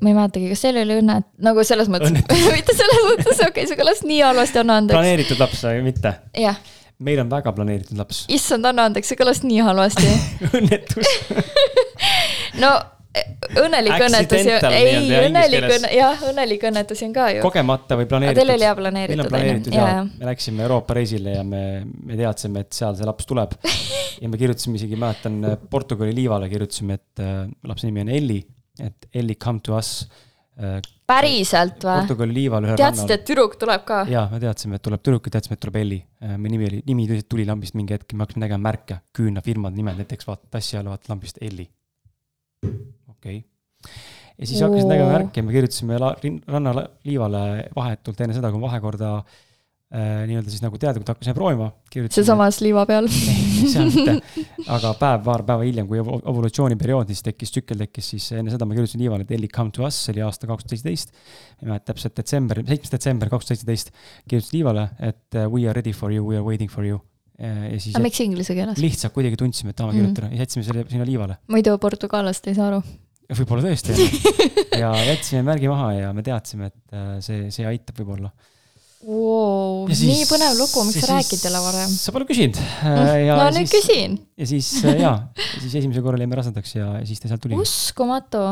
ma 0.02 0.08
ei 0.10 0.16
mäletagi, 0.16 0.48
kas 0.50 0.64
teil 0.64 0.76
oli 0.80 0.94
õnne, 0.98 1.14
nagu 1.46 1.58
selles 1.66 1.88
mõttes, 1.92 2.10
mitte 2.56 2.74
selles 2.74 3.04
mõttes, 3.06 3.36
okei 3.38 3.50
okay,, 3.52 3.68
see 3.70 3.78
kõlas 3.78 4.00
nii 4.06 4.20
halvasti, 4.24 4.56
anna 4.64 4.74
andeks. 4.82 4.98
planeeritud 4.98 5.38
laps 5.42 5.60
või 5.68 5.78
mitte? 5.92 6.10
jah 6.38 6.58
meil 7.04 7.22
on 7.24 7.30
väga 7.32 7.52
planeeritud 7.56 8.00
laps. 8.00 8.24
issand, 8.32 8.66
anna 8.70 8.88
andeks, 8.90 9.12
see 9.12 9.20
kõlas 9.20 9.44
nii 9.44 9.62
halvasti 9.66 10.10
õnnetus 10.58 11.14
no 12.62 12.74
õnnelik 13.14 13.94
õnnetus 14.08 14.46
ju, 14.48 14.56
ei, 14.74 15.04
õnnelik 15.20 15.66
õnne, 15.68 15.90
jah, 15.94 16.22
õnnelik 16.30 16.64
õnnetus 16.66 17.02
on 17.06 17.12
ka 17.14 17.28
ju. 17.36 17.44
kogemata 17.44 17.98
või 17.98 18.08
planeeritud. 18.10 18.40
Teil 18.40 18.54
oli 18.56 18.66
hea 18.66 18.74
planeeritud. 18.78 19.20
meil 19.20 19.26
on 19.26 19.30
planeeritud 19.30 19.76
ja, 19.76 19.86
ja 19.92 20.00
me 20.08 20.28
läksime 20.30 20.64
Euroopa 20.66 20.96
reisile 20.98 21.36
ja 21.36 21.44
me, 21.46 21.62
me 21.84 22.18
teadsime, 22.18 22.64
et 22.66 22.74
seal 22.74 22.98
see 22.98 23.06
laps 23.06 23.30
tuleb. 23.30 23.54
ja 24.22 24.30
me 24.30 24.40
kirjutasime 24.40 24.80
isegi, 24.80 24.98
mäletan, 24.98 25.38
Portugali 25.70 26.14
liivale 26.16 26.50
kirjutasime, 26.50 26.98
et 26.98 27.22
äh, 27.22 27.44
lapse 27.70 27.86
nimi 27.86 28.02
on 28.02 28.10
Elli, 28.18 28.40
et 28.82 29.10
Elli 29.14 29.38
come 29.38 29.62
to 29.62 29.78
us 29.78 30.00
päriselt 31.06 31.82
või? 31.82 32.00
Portugali 32.04 32.36
liival 32.36 32.66
ühel 32.68 32.78
teadsid, 32.78 33.10
et 33.10 33.24
tüdruk 33.26 33.56
tuleb 33.60 33.84
ka? 33.88 34.02
jaa, 34.10 34.26
me 34.32 34.40
teadsime, 34.42 34.78
et 34.78 34.84
tuleb 34.86 35.02
tüdruk 35.02 35.28
ja 35.28 35.36
teadsime, 35.36 35.58
et 35.58 35.62
tuleb 35.64 35.78
Elli. 35.80 36.00
Äh, 36.22 36.36
meie 36.38 36.54
nimi 36.54 36.68
oli, 36.70 36.82
nimi 36.86 37.06
tõsiselt 37.10 37.30
tuli 37.34 37.46
lambist 37.48 37.78
mingi 37.78 37.96
hetk, 37.96 38.14
me 38.14 38.24
hakkasime 38.24 38.46
nägema 38.46 38.68
märke, 38.68 39.00
küünlafirmade 39.16 39.80
nimed, 39.80 40.02
näiteks 40.02 40.28
vaata 40.28 40.52
tassi 40.56 40.78
all 40.78 40.92
vaata 40.92 41.12
lambist 41.12 41.42
Elli. 41.42 41.66
okei 42.64 43.40
okay.. 43.40 43.40
ja 44.38 44.46
siis 44.46 44.62
hakkasid 44.64 44.88
nägema 44.90 45.16
märke 45.16 45.42
ja 45.42 45.48
me 45.48 45.56
kirjutasime 45.56 45.98
rannaliivale 45.98 47.42
vahetult 47.74 48.22
enne 48.24 48.38
seda, 48.38 48.54
kui 48.54 48.62
vahekorda 48.62 49.16
äh, 49.18 49.24
Äh, 49.24 49.53
nii-öelda 49.94 50.50
siis 50.50 50.62
nagu 50.64 50.78
teadlikult 50.80 51.12
hakkasime 51.12 51.34
proovima. 51.36 51.68
sealsamas 51.94 52.58
liiva 52.64 52.82
peal 52.88 53.06
seal 53.72 53.90
mitte, 53.92 54.16
aga 54.74 54.90
päev, 54.98 55.22
paar 55.26 55.44
päeva 55.46 55.66
hiljem, 55.66 55.86
kui 55.90 56.00
evolutsiooniperiood, 56.02 57.12
siis 57.12 57.22
tekkis, 57.26 57.54
tsükkel 57.54 57.84
tekkis, 57.84 58.08
siis 58.14 58.26
enne 58.40 58.50
seda 58.50 58.66
ma 58.66 58.74
kirjutasin 58.74 59.04
liivale, 59.04 59.26
et 59.26 59.34
Ellie 59.36 59.52
come 59.52 59.70
to 59.74 59.86
us, 59.86 60.00
see 60.06 60.16
oli 60.16 60.24
aasta 60.26 60.50
kaks 60.50 60.66
tuhat 60.66 60.74
seitseteist. 60.74 61.14
ma 61.14 61.66
ei 61.66 61.72
mäleta 61.72 61.92
täpselt, 61.92 62.16
detsember, 62.18 62.62
seitsmes 62.64 62.94
detsember 62.96 63.30
kaks 63.32 63.46
tuhat 63.46 63.54
seitseteist 63.54 63.92
kirjutasin 64.26 64.58
liivale, 64.58 64.88
et 64.98 65.38
uh, 65.38 65.46
we 65.52 65.68
are 65.68 65.76
ready 65.76 65.94
for 65.94 66.14
you, 66.14 66.26
we 66.26 66.38
are 66.40 66.46
waiting 66.46 66.72
for 66.72 66.86
you. 66.86 66.98
Äh, 67.38 67.72
ja 67.72 67.78
siis. 67.78 67.94
aga 67.94 68.04
miks 68.06 68.20
inglise 68.22 68.54
keeles? 68.54 68.78
lihtsalt 68.82 69.14
kuidagi 69.14 69.38
tundsime, 69.38 69.70
et 69.74 69.78
tahame 69.78 69.94
mm 69.94 69.98
-hmm. 69.98 70.14
kirjutada 70.14 70.34
ja 70.34 70.42
jätsime 70.42 70.64
selle 70.64 70.84
sinna 70.90 71.06
liivale. 71.06 71.36
muidu 71.48 71.78
portugaalast 71.78 72.46
ei 72.46 72.54
saa 72.54 72.68
aru 72.68 72.82
võib-olla 73.32 73.64
tõesti 73.64 73.94
ja 74.82 74.92
jätsime 75.08 75.42
märgi 75.42 75.68
maha 75.68 75.92
ja 75.96 76.12
me 76.12 76.22
teadsime, 76.22 76.66
et 76.66 76.94
äh, 76.94 77.16
see, 77.24 77.50
see 77.50 77.66
aitab 77.66 77.98
võib-olla 77.98 78.30
wow,. 79.06 79.86
nii 79.88 80.26
põnev 80.28 80.58
lugu, 80.58 80.84
miks 80.88 81.00
sa 81.04 81.12
räägid 81.12 81.44
jälle 81.44 81.62
varem? 81.64 81.92
sa 81.92 82.14
pole 82.14 82.28
küsinud. 82.28 82.58
Äh, 82.58 83.30
no 83.30 83.48
nüüd 83.54 83.70
küsin. 83.70 84.18
ja 84.40 84.48
siis 84.48 84.70
äh, 84.84 85.00
ja, 85.02 85.14
siis 85.60 85.74
esimesel 85.82 86.04
korral 86.04 86.24
jäime 86.24 86.38
rasedaks 86.38 86.76
ja 86.76 86.92
siis 87.08 87.22
ta 87.22 87.30
sealt 87.30 87.44
tuli. 87.44 87.58
uskumatu. 87.60 88.42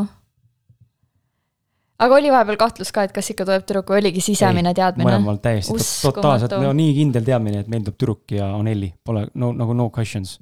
aga 2.02 2.20
oli 2.20 2.32
vahepeal 2.34 2.60
kahtlus 2.60 2.92
ka, 2.94 3.06
et 3.08 3.16
kas 3.16 3.32
ikka 3.34 3.48
tuleb 3.48 3.66
tüdruk 3.66 3.92
või 3.94 4.02
oligi 4.04 4.24
sisemine 4.24 4.72
Ei, 4.74 4.78
teadmine? 4.78 5.10
mõlemal 5.10 5.42
täiesti 5.42 5.76
totaalselt, 6.06 6.56
no 6.62 6.72
nii 6.76 6.96
kindel 7.00 7.26
teadmine, 7.26 7.64
et 7.64 7.70
meil 7.72 7.84
tuleb 7.86 8.00
tüdruk 8.00 8.38
ja 8.38 8.52
on 8.56 8.70
Elli, 8.70 8.92
pole 9.04 9.28
no 9.34 9.52
nagu 9.56 9.76
no 9.78 9.90
questions 9.94 10.38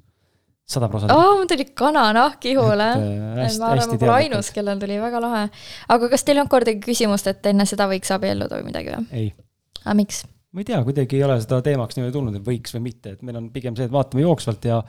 sada 0.70 0.88
protsenti. 0.88 1.14
aa, 1.14 1.36
mul 1.36 1.46
tuli 1.50 1.66
kananahk 1.74 2.44
ihule. 2.46 2.88
Äh, 2.94 3.52
ma 3.58 3.72
arvan, 3.74 3.90
ma 3.90 4.00
pole 4.00 4.16
ainus, 4.20 4.50
kellel 4.54 4.78
tuli 4.82 4.98
väga 5.02 5.22
lahe. 5.22 5.44
aga 5.88 6.10
kas 6.12 6.24
teil 6.24 6.38
ei 6.38 6.44
olnud 6.44 6.52
kordagi 6.54 6.82
küsimust, 6.84 7.30
et 7.30 7.46
enne 7.50 7.66
seda 7.66 7.88
võiks 7.90 8.12
abielluda 8.14 8.60
või 8.60 8.68
midagi 8.70 8.94
või? 8.94 9.06
ei. 9.10 9.32
Aga 9.84 9.96
miks? 10.02 10.24
ma 10.50 10.64
ei 10.64 10.66
tea, 10.66 10.80
kuidagi 10.86 11.18
ei 11.18 11.24
ole 11.26 11.38
seda 11.42 11.60
teemaks 11.62 11.96
niimoodi 11.96 12.16
tulnud, 12.16 12.40
et 12.40 12.46
võiks 12.46 12.74
või 12.74 12.88
mitte, 12.88 13.14
et 13.14 13.22
meil 13.26 13.38
on 13.38 13.48
pigem 13.54 13.76
see, 13.78 13.86
et 13.86 13.94
vaatame 13.94 14.24
jooksvalt 14.24 14.66
ja 14.66 14.82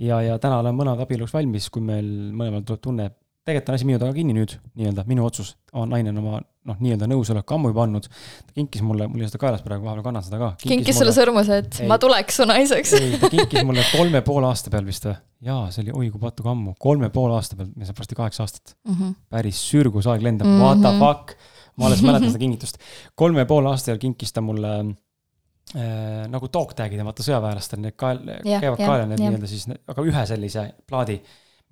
ja, 0.00 0.20
ja 0.24 0.40
täna 0.42 0.62
olen 0.62 0.76
mõned 0.76 1.04
abieluks 1.04 1.34
valmis, 1.36 1.70
kui 1.72 1.84
meil 1.84 2.08
mõlemal 2.32 2.64
tuleb 2.64 2.82
tunne, 2.84 3.10
tegelikult 3.46 3.70
on 3.70 3.78
asi 3.78 3.86
minu 3.86 4.00
taga 4.02 4.16
kinni 4.16 4.34
nüüd, 4.34 4.56
nii-öelda 4.74 5.04
minu 5.06 5.26
otsus, 5.26 5.54
naine 5.86 6.10
on 6.10 6.22
oma 6.22 6.40
noh, 6.66 6.78
nii-öelda 6.82 7.06
nõusoleku 7.10 7.54
ammu 7.56 7.70
juba 7.70 7.84
andnud. 7.86 8.08
ta 8.08 8.56
kinkis 8.56 8.82
mulle, 8.82 9.06
mul 9.10 9.20
ei 9.20 9.26
ole 9.26 9.30
seda 9.30 9.40
kaelas 9.42 9.62
praegu, 9.62 9.86
vahepeal 9.86 10.06
kannan 10.08 10.24
seda 10.26 10.40
ka. 10.40 10.50
kinkis 10.64 10.98
sulle 10.98 11.14
sõrmuse, 11.14 11.60
et 11.62 11.80
ei, 11.82 11.90
ma 11.90 11.98
tuleks 12.02 12.40
su 12.40 12.46
naiseks 12.48 12.94
ei, 12.98 13.12
ta 13.22 13.30
kinkis 13.32 13.66
mulle 13.68 13.84
kolme 13.92 14.22
poole 14.26 14.50
aasta 14.50 14.72
peal 14.72 14.86
vist 14.88 15.06
või? 15.06 15.14
jaa, 15.46 15.68
see 15.74 15.84
oli 15.84 15.94
oi 16.00 16.10
kui 16.14 16.22
patuga 16.22 16.52
ammu, 16.54 16.74
kolme 16.82 17.10
poole 17.14 17.36
aasta 17.38 17.58
peal, 17.58 17.70
me 17.76 17.86
saame 17.86 18.00
varsti 18.00 18.18
kaheksa 18.18 18.46
aastat 18.46 18.74
mm. 18.74 18.96
-hmm. 18.96 19.14
päris 19.36 19.62
sürgus 19.70 20.10
aeg 20.10 20.26
lendab 20.26 20.48
mm, 20.48 20.58
-hmm. 20.58 20.64
what 20.66 20.82
the 20.82 20.96
fuck. 20.98 21.54
Ma 21.76 21.88
alles 21.88 22.04
mäletan 22.04 22.30
seda 22.32 22.42
kingitust. 22.42 22.78
kolme 23.14 23.46
poole 23.48 23.72
aasta 23.72 23.92
peal 23.92 24.02
kinkis 24.02 24.32
ta 24.36 24.44
mulle 24.44 24.74
äh, 24.82 26.26
nagu 26.32 26.52
dog 26.52 26.76
tag'id 26.78 27.00
ja 27.00 27.06
vaata 27.06 27.26
sõjaväelastel 27.26 27.82
need 27.84 27.98
kael, 27.98 28.22
käivad 28.44 28.80
kaela 28.82 29.10
need 29.10 29.24
nii-öelda 29.24 29.50
siis, 29.50 29.68
aga 29.70 30.06
ühe 30.06 30.28
sellise 30.32 30.70
plaadi 30.86 31.20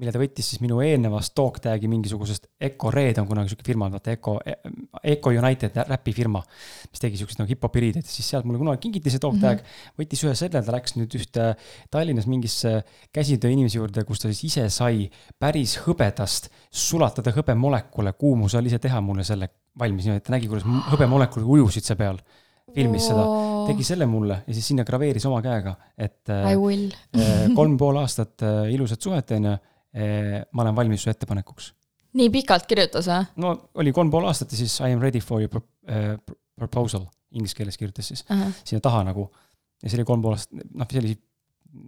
mille 0.01 0.11
ta 0.11 0.19
võttis 0.19 0.49
siis 0.51 0.63
minu 0.63 0.81
eelnevast 0.83 1.35
talktag'i 1.39 1.87
mingisugusest 1.91 2.49
Eco 2.67 2.91
Red 2.91 3.21
on 3.23 3.29
kunagi 3.29 3.53
sihuke 3.53 3.67
firma, 3.67 3.87
vaata 3.93 4.11
Eco, 4.17 4.35
Eco 5.07 5.31
United 5.31 5.77
räpifirma, 5.87 6.41
mis 6.91 7.03
tegi 7.03 7.21
siukseid 7.21 7.43
nagu 7.43 7.53
hip-hopi 7.53 7.85
riideid, 7.85 8.09
siis 8.11 8.33
sealt 8.33 8.49
mulle 8.49 8.59
kunagi 8.59 8.83
kingiti 8.89 9.13
see 9.15 9.23
talktag 9.23 9.61
mm, 9.61 9.69
-hmm. 9.69 9.99
võttis 10.03 10.25
ühe 10.27 10.35
selle, 10.39 10.63
ta 10.67 10.75
läks 10.75 10.97
nüüd 10.99 11.15
ühte 11.15 11.53
Tallinnas 11.95 12.27
mingisse 12.27 12.81
käsitöö 13.15 13.55
inimese 13.55 13.79
juurde, 13.79 14.03
kus 14.09 14.25
ta 14.25 14.33
siis 14.33 14.43
ise 14.51 14.67
sai 14.69 15.07
päris 15.39 15.79
hõbedast 15.87 16.51
sulatada 16.71 17.31
hõbemolekule, 17.37 18.17
kuumus 18.19 18.59
oli 18.59 18.73
ise 18.73 18.83
teha 18.83 19.01
mulle 19.01 19.23
selle 19.23 19.53
valmis 19.79 20.07
niimoodi, 20.07 20.23
et 20.23 20.27
ta 20.27 20.35
nägi, 20.35 20.49
kuidas 20.51 20.67
hõbemolekulid 20.93 21.47
ujusid 21.57 21.87
seal 21.87 21.99
peal 21.99 22.19
filmis 22.75 23.07
seda, 23.07 23.25
tegi 23.69 23.87
selle 23.87 24.07
mulle 24.11 24.41
ja 24.47 24.57
siis 24.57 24.71
sinna 24.73 24.87
graveeris 24.87 25.27
oma 25.29 25.41
käega, 25.45 25.75
et 25.99 26.33
äh, 26.33 26.51
kolm 27.59 27.77
pool 27.81 28.01
aastat 28.03 28.45
äh, 28.47 28.73
ilusat 28.75 29.03
suhet, 29.03 29.37
onju 29.39 29.57
ma 29.95 30.65
olen 30.65 30.75
valmis 30.75 31.05
su 31.05 31.11
ettepanekuks. 31.13 31.69
nii 32.19 32.31
pikalt 32.35 32.65
kirjutas 32.67 33.07
või? 33.07 33.29
no 33.45 33.53
oli 33.79 33.93
kolm 33.95 34.09
pool 34.11 34.27
aastat 34.27 34.51
ja 34.51 34.59
siis 34.59 34.75
I 34.83 34.91
am 34.91 35.03
ready 35.03 35.21
for 35.23 35.39
your 35.39 35.53
pro, 35.53 35.63
proposal, 36.59 37.05
inglise 37.31 37.55
keeles 37.55 37.79
kirjutas 37.79 38.09
siis 38.11 38.25
uh 38.27 38.35
-huh. 38.35 38.57
sinna 38.65 38.83
taha 38.83 39.05
nagu. 39.07 39.29
ja 39.83 39.91
see 39.91 40.01
oli 40.01 40.09
kolm 40.09 40.23
pool 40.23 40.35
aastat, 40.35 40.67
noh, 40.75 40.91
see 40.91 40.99
oli 41.05 41.15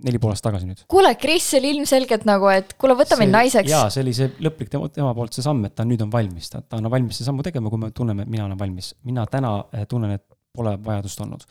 neli 0.07 0.18
pool 0.22 0.32
aastat 0.34 0.51
tagasi 0.51 0.68
nüüd. 0.68 0.82
kuule, 0.91 1.12
Kris, 1.20 1.51
see 1.53 1.61
oli 1.61 1.72
ilmselgelt 1.76 2.26
nagu, 2.28 2.49
et 2.53 2.74
kuule, 2.80 2.97
võta 2.99 3.18
mind 3.20 3.34
naiseks. 3.34 3.70
jaa, 3.70 3.87
see 3.93 4.03
oli 4.05 4.14
see 4.16 4.32
lõplik 4.43 4.70
tema, 4.72 4.91
tema 4.93 5.12
poolt 5.16 5.37
see 5.37 5.45
samm, 5.47 5.64
et 5.68 5.76
ta 5.78 5.87
nüüd 5.89 6.03
on 6.05 6.11
valmis, 6.12 6.51
ta, 6.53 6.62
ta 6.62 6.80
on 6.80 6.91
valmis 6.93 7.20
seda 7.20 7.30
sammu 7.30 7.47
tegema, 7.47 7.72
kui 7.72 7.82
me 7.82 7.93
tunneme, 7.95 8.26
et 8.26 8.32
mina 8.32 8.49
olen 8.49 8.59
valmis. 8.61 8.93
mina 9.07 9.26
täna 9.30 9.57
eh, 9.72 9.87
tunnen, 9.91 10.16
et 10.18 10.24
pole 10.57 10.76
vajadust 10.84 11.22
olnud. 11.24 11.47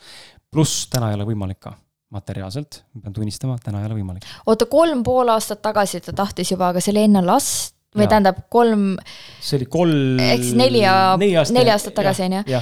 pluss 0.50 0.86
täna 0.92 1.10
ei 1.10 1.18
ole 1.18 1.28
võimalik 1.28 1.60
ka 1.68 1.74
materiaalselt, 2.14 2.82
ma 2.94 3.06
pean 3.06 3.16
tunnistama, 3.16 3.56
täna 3.62 3.80
ei 3.82 3.88
ole 3.90 4.00
võimalik. 4.00 4.26
oota, 4.46 4.68
kolm 4.70 5.02
pool 5.06 5.32
aastat 5.34 5.62
tagasi 5.64 6.02
ta 6.04 6.14
tahtis 6.24 6.52
juba, 6.52 6.70
aga 6.74 6.82
see 6.82 6.94
oli 6.94 7.06
enne 7.08 7.24
last 7.26 7.74
või 7.96 8.06
ja. 8.06 8.12
tähendab 8.14 8.42
kolm. 8.52 8.88
see 9.40 9.60
oli 9.60 9.70
kolm. 9.72 10.20
ehk 10.22 10.42
siis 10.44 10.58
neli 10.58 10.82
ja, 10.84 10.96
neli 11.18 11.72
aastat, 11.72 11.96
tagasi, 11.96 12.28
on 12.28 12.40
ju? 12.40 12.60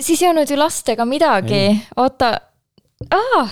siis 0.00 0.22
ei 0.22 0.30
olnud 0.32 0.50
ju 0.50 0.58
last 0.58 0.88
ega 0.94 1.06
midagi, 1.08 1.66
oota, 2.00 2.32
aa, 3.10 3.44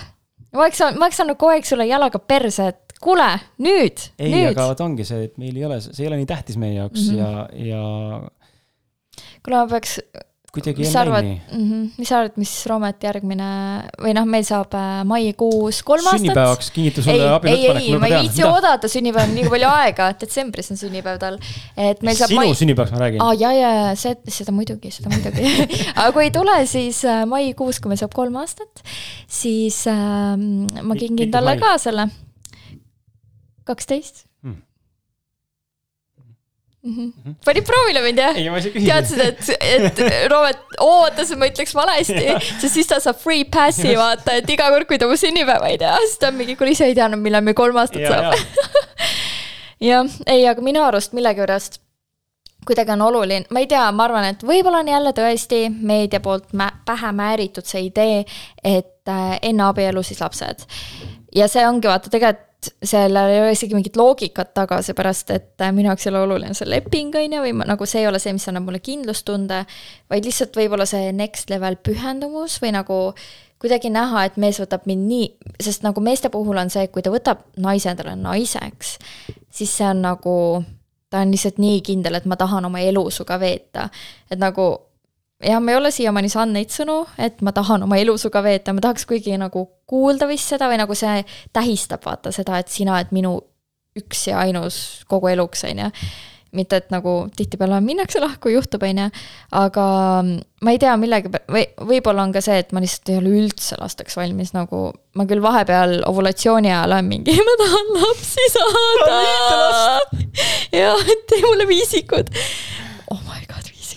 ma 0.53 0.65
oleks, 0.65 0.81
ma 0.97 1.07
oleks 1.07 1.21
andnud 1.23 1.39
kogu 1.41 1.55
aeg 1.55 1.69
sulle 1.69 1.87
jalaga 1.89 2.21
perse, 2.33 2.71
et 2.73 2.97
kuule, 3.01 3.29
nüüd, 3.65 4.03
ei, 4.21 4.35
aga 4.51 4.71
vot 4.73 4.83
ongi 4.85 5.07
see, 5.09 5.29
et 5.31 5.39
meil 5.41 5.57
ei 5.57 5.69
ole, 5.69 5.81
see 5.85 6.05
ei 6.05 6.11
ole 6.11 6.21
nii 6.21 6.29
tähtis 6.31 6.59
meie 6.61 6.77
jaoks 6.77 7.07
mm 7.07 7.17
-hmm. 7.17 7.63
ja, 7.65 7.71
ja. 7.71 9.27
kuule, 9.45 9.57
ma 9.57 9.67
peaks 9.71 9.99
kuidagi 10.51 10.83
mis 10.83 10.95
arvad, 10.99 11.25
mm 11.25 11.65
-hmm, 11.67 11.83
mis 11.99 12.09
sa 12.09 12.19
arvad, 12.19 12.37
mis 12.41 12.53
Roomet 12.67 13.05
järgmine 13.07 13.49
või 14.03 14.15
noh, 14.17 14.27
meil 14.27 14.45
saab 14.47 14.75
äh, 14.75 15.03
maikuus 15.07 15.83
kolm 15.87 16.07
aastat. 16.07 16.21
sünnipäevaks 16.21 16.71
kingitus 16.75 17.05
sulle 17.05 17.29
abielutpanek. 17.35 17.83
ei, 17.83 17.93
ei, 17.93 17.99
ma 17.99 18.09
ei 18.11 18.23
viitsi 18.25 18.45
oodata, 18.45 18.89
sünnipäev 18.91 19.29
on 19.29 19.37
liiga 19.39 19.53
palju 19.55 19.69
aega, 19.71 20.09
detsembris 20.21 20.71
on 20.75 20.81
sünnipäev 20.81 21.21
tal. 21.23 21.39
et 21.77 22.03
meil 22.03 22.19
saab 22.19 22.35
sinu 22.35 22.41
mai... 22.41 22.55
sünnipäevaks 22.63 22.95
ma 22.97 23.03
räägin. 23.05 23.23
aa, 23.23 23.35
ja, 23.35 23.53
ja, 23.53 23.75
ja 23.81 23.93
see, 23.95 24.17
seda 24.39 24.53
muidugi, 24.53 24.91
seda 24.91 25.13
muidugi 25.13 25.47
aga 25.99 26.09
kui 26.17 26.25
ei 26.27 26.33
tule, 26.35 26.57
siis 26.71 27.05
äh, 27.05 27.23
maikuus, 27.31 27.79
kui 27.81 27.93
meil 27.93 28.03
saab 28.03 28.17
kolm 28.17 28.41
aastat, 28.43 28.83
siis 29.29 29.85
äh, 29.87 30.35
ma 30.83 30.99
kingin 30.99 31.31
talle 31.31 31.59
ka 31.63 31.77
selle. 31.79 32.11
kaksteist 33.65 34.30
mm. 36.83 36.95
-hmm. 36.95 37.35
panid 37.45 37.67
proovile 37.67 38.03
mind 38.03 38.19
jah? 38.19 38.39
teadsid, 38.75 39.21
et, 39.21 39.51
et 39.61 40.01
Robert 40.31 40.81
ootas, 40.81 41.31
et 41.31 41.39
ma 41.39 41.51
ütleks 41.51 41.75
valesti, 41.77 42.25
sest 42.61 42.75
siis 42.75 42.91
ta 42.91 43.01
saab 43.03 43.21
free 43.21 43.45
pass'i 43.45 43.97
vaata, 43.99 44.39
et 44.41 44.51
iga 44.51 44.71
kord, 44.73 44.89
kui 44.89 44.99
ta 44.99 45.09
mu 45.11 45.19
sünnipäeva 45.21 45.71
ei 45.73 45.79
tea, 45.79 45.97
siis 46.07 46.19
ta 46.23 46.33
on 46.33 46.41
mingi, 46.41 46.57
kuule 46.57 46.75
ise 46.77 46.89
ei 46.89 46.97
teadnud, 46.99 47.23
millal 47.23 47.45
meil 47.47 47.59
kolm 47.59 47.79
aastat 47.81 48.03
ja, 48.05 48.17
saab. 48.17 48.67
jah, 49.91 50.19
ei, 50.27 50.49
aga 50.49 50.65
minu 50.65 50.85
arust 50.87 51.17
millegipärast 51.17 51.81
kuidagi 52.67 52.93
on 52.93 53.03
oluline, 53.03 53.47
ma 53.51 53.63
ei 53.63 53.67
tea, 53.67 53.87
ma 53.97 54.05
arvan, 54.05 54.27
et 54.35 54.43
võib-olla 54.45 54.83
on 54.83 54.91
jälle 54.91 55.15
tõesti 55.17 55.63
meedia 55.81 56.21
poolt 56.21 56.53
mä 56.53 56.69
pähe 56.87 57.13
määritud 57.17 57.65
see 57.65 57.87
idee, 57.89 58.25
et 58.65 59.09
äh, 59.09 59.39
enne 59.43 59.65
abielu 59.71 60.03
siis 60.05 60.21
lapsed. 60.21 60.67
ja 61.35 61.49
see 61.49 61.67
ongi 61.67 61.89
vaata 61.89 62.13
tegelikult 62.13 62.50
sellel 62.85 63.33
ei 63.33 63.41
ole 63.41 63.53
isegi 63.55 63.77
mingit 63.77 63.97
loogikat 63.97 64.53
taga, 64.57 64.81
seepärast 64.85 65.33
et 65.35 65.65
äh, 65.65 65.73
minu 65.75 65.91
jaoks 65.91 66.07
ei 66.07 66.13
ole 66.13 66.25
oluline 66.27 66.57
see 66.57 66.69
leping, 66.69 67.15
on 67.17 67.37
ju, 67.37 67.43
või 67.45 67.55
ma, 67.57 67.69
nagu 67.71 67.87
see 67.89 68.03
ei 68.03 68.09
ole 68.11 68.21
see, 68.23 68.35
mis 68.37 68.49
annab 68.51 68.67
mulle 68.67 68.83
kindlustunde, 68.85 69.63
vaid 70.13 70.29
lihtsalt 70.29 70.59
võib-olla 70.59 70.87
see 70.89 71.13
next 71.17 71.53
level 71.53 71.79
pühendumus 71.85 72.59
või 72.63 72.75
nagu 72.77 72.99
kuidagi 73.61 73.93
näha, 73.93 74.25
et 74.29 74.37
mees 74.41 74.61
võtab 74.61 74.87
mind 74.89 75.07
nii, 75.09 75.55
sest 75.61 75.85
nagu 75.85 76.01
meeste 76.05 76.31
puhul 76.33 76.61
on 76.61 76.73
see, 76.73 76.87
et 76.89 76.93
kui 76.93 77.05
ta 77.05 77.13
võtab 77.13 77.45
naise 77.61 77.91
endale 77.93 78.15
naiseks, 78.17 78.95
siis 79.53 79.73
see 79.77 79.89
on 79.89 80.01
nagu, 80.05 80.37
ta 81.13 81.25
on 81.25 81.35
lihtsalt 81.35 81.61
nii 81.61 81.83
kindel, 81.85 82.17
et 82.17 82.29
ma 82.31 82.39
tahan 82.41 82.69
oma 82.71 82.81
elu 82.81 83.05
sinuga 83.13 83.37
veeta. 83.41 83.91
et 84.31 84.41
nagu 84.41 84.71
jah, 85.45 85.61
ma 85.61 85.73
ei 85.73 85.79
ole 85.79 85.91
siiamaani 85.95 86.31
saanud 86.33 86.57
neid 86.57 86.73
sõnu, 86.75 87.03
et 87.21 87.41
ma 87.45 87.53
tahan 87.57 87.87
oma 87.87 87.99
elu 88.01 88.17
sinuga 88.21 88.43
veeta, 88.45 88.75
ma 88.77 88.85
tahaks 88.85 89.07
kuigi 89.09 89.37
nagu 89.41 89.67
kuulda 89.91 90.29
vist 90.31 90.53
seda 90.53 90.69
või 90.71 90.81
nagu 90.81 90.97
see 90.99 91.23
tähistab 91.57 92.05
vaata 92.07 92.33
seda, 92.35 92.61
et 92.61 92.73
sina 92.73 92.99
oled 92.99 93.15
minu 93.17 93.39
üks 93.99 94.29
ja 94.29 94.43
ainus 94.45 95.05
kogu 95.11 95.33
eluks, 95.33 95.65
on 95.69 95.87
ju. 95.87 95.95
mitte, 96.51 96.81
et 96.81 96.89
nagu 96.91 97.29
tihtipeale 97.37 97.77
minnakse 97.85 98.19
lahku, 98.19 98.51
juhtub, 98.51 98.83
on 98.83 98.99
ju, 98.99 99.05
aga 99.55 99.85
ma 100.27 100.73
ei 100.75 100.81
tea, 100.83 100.97
millegi, 100.99 101.31
või 101.47 101.63
võib-olla 101.93 102.25
on 102.27 102.35
ka 102.35 102.43
see, 102.43 102.59
et 102.59 102.75
ma 102.75 102.83
lihtsalt 102.83 103.13
ei 103.13 103.21
ole 103.21 103.35
üldse 103.45 103.79
lasteks 103.79 104.19
valmis, 104.19 104.51
nagu 104.57 104.89
ma 105.15 105.27
küll 105.31 105.43
vahepeal 105.45 106.01
ovulatsiooni 106.11 106.73
ajal 106.73 106.91
olen 106.91 107.07
mingi, 107.07 107.37
ma 107.47 107.55
tahan 107.63 107.95
lapsi 108.01 108.49
saada. 108.57 109.21
ja 110.83 110.95
tee 111.31 111.43
mulle 111.47 111.71
viisikud. 111.71 112.35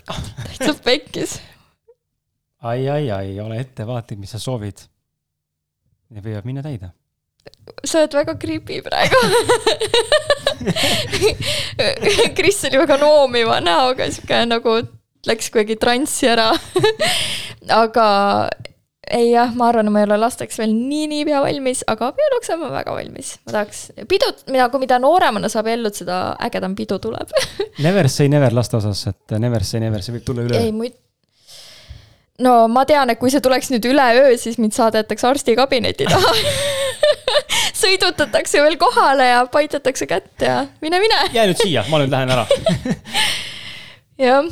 oh 0.11 0.21
täitsa 0.43 0.73
pekkis. 0.83 1.37
ai, 2.61 2.89
ai, 2.89 3.11
ai, 3.11 3.39
ole 3.43 3.59
ettevaatlik, 3.63 4.19
mis 4.23 4.33
sa 4.35 4.41
soovid. 4.41 4.77
Need 6.13 6.25
võivad 6.25 6.45
minna 6.47 6.61
täide. 6.65 6.87
sa 7.83 8.01
oled 8.01 8.13
väga 8.15 8.33
creepy 8.39 8.81
praegu 8.83 9.13
Kris 12.37 12.63
oli 12.69 12.77
väga 12.79 12.97
noomiva 13.01 13.59
näoga, 13.63 14.07
sihuke 14.11 14.45
nagu 14.47 14.71
läks 15.27 15.49
kuidagi 15.51 15.75
transsi 15.79 16.27
ära 16.31 16.49
aga 17.83 18.07
ei 19.11 19.31
jah, 19.31 19.51
ma 19.55 19.67
arvan, 19.67 19.89
ma 19.91 20.01
ei 20.01 20.07
ole 20.07 20.17
lasteks 20.21 20.57
veel 20.61 20.73
nii 20.73 21.07
niipea 21.11 21.41
valmis, 21.43 21.83
aga 21.91 22.09
abieluks 22.13 22.51
olen 22.53 22.61
ma 22.63 22.71
väga 22.77 22.95
valmis. 22.95 23.33
ma 23.45 23.55
tahaks, 23.57 23.81
pidu, 24.09 24.29
nagu 24.53 24.81
mida 24.81 24.99
nooremana 25.03 25.51
sa 25.51 25.61
abiellud, 25.63 25.95
seda 25.97 26.19
ägedam 26.47 26.75
pidu 26.79 26.99
tuleb 27.03 27.33
Never 27.85 28.09
say 28.09 28.31
never 28.31 28.55
laste 28.55 28.77
osas, 28.79 29.05
et 29.11 29.37
never 29.39 29.63
say 29.67 29.83
never, 29.83 30.03
see 30.03 30.15
võib 30.15 30.27
tulla 30.27 30.47
üleöö. 30.47 30.61
ei, 30.63 30.71
muid-. 30.75 30.97
no 32.43 32.67
ma 32.71 32.85
tean, 32.89 33.11
et 33.11 33.19
kui 33.19 33.33
see 33.33 33.43
tuleks 33.43 33.73
nüüd 33.73 33.87
üleöö, 33.91 34.37
siis 34.39 34.59
mind 34.61 34.75
saadetakse 34.77 35.27
arstikabineti 35.29 36.07
taha 36.09 36.35
sõidutatakse 37.83 38.61
veel 38.63 38.77
kohale 38.79 39.27
ja 39.33 39.43
paitatakse 39.51 40.07
kätt 40.07 40.47
ja 40.47 40.61
mine, 40.81 41.03
mine. 41.03 41.25
jää 41.35 41.49
nüüd 41.49 41.59
siia, 41.59 41.83
ma 41.91 41.99
nüüd 41.99 42.13
lähen 42.13 42.31
ära 42.37 42.47
jah, 44.21 44.45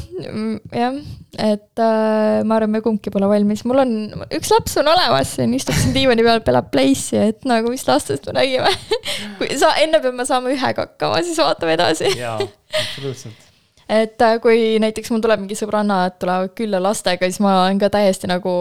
jah, 0.74 0.95
et 1.38 1.82
äh, 1.82 2.41
ma 2.47 2.57
arvan, 2.57 2.72
me 2.74 2.82
kumbki 2.84 3.12
pole 3.14 3.30
valmis, 3.30 3.64
mul 3.70 3.84
on, 3.84 3.93
üks 4.34 4.51
laps 4.53 4.78
on 4.82 4.89
olemas, 4.91 5.36
siin 5.38 5.53
istub 5.57 5.78
siin 5.78 5.93
diivani 5.95 6.26
peal, 6.26 6.41
pelab 6.45 6.72
Place'i, 6.74 7.20
et 7.32 7.45
nagu 7.49 7.72
mis 7.74 7.86
lastest 7.88 8.28
me 8.30 8.36
räägime? 8.39 8.74
Kui 9.39 9.51
sa, 9.62 9.76
enne 9.84 10.01
peame 10.03 10.26
saama 10.28 10.51
ühega 10.53 10.88
hakkama, 10.88 11.22
siis 11.26 11.39
vaatame 11.41 11.78
edasi. 11.78 12.12
jaa, 12.20 12.39
absoluutselt. 12.72 13.47
Et 13.91 14.24
äh, 14.24 14.38
kui 14.39 14.78
näiteks 14.80 15.12
mul 15.12 15.20
tuleb 15.20 15.41
mingi 15.41 15.55
sõbrannad 15.59 16.14
tulevad 16.22 16.53
külla 16.55 16.80
lastega, 16.80 17.28
siis 17.28 17.41
ma 17.43 17.57
olen 17.66 17.82
ka 17.82 17.89
täiesti 17.91 18.30
nagu, 18.30 18.53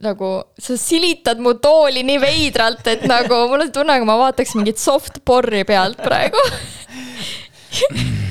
nagu 0.00 0.30
sa 0.56 0.78
silitad 0.80 1.42
mu 1.44 1.52
tooli 1.60 2.00
nii 2.08 2.22
veidralt, 2.22 2.80
et 2.88 3.04
nagu 3.10 3.42
mul 3.50 3.66
on 3.66 3.74
tunne, 3.74 3.98
nagu 3.98 4.08
ma 4.08 4.16
vaataks 4.22 4.56
mingit 4.56 4.80
soft 4.80 5.20
porri 5.28 5.60
pealt 5.68 6.00
praegu 6.00 6.40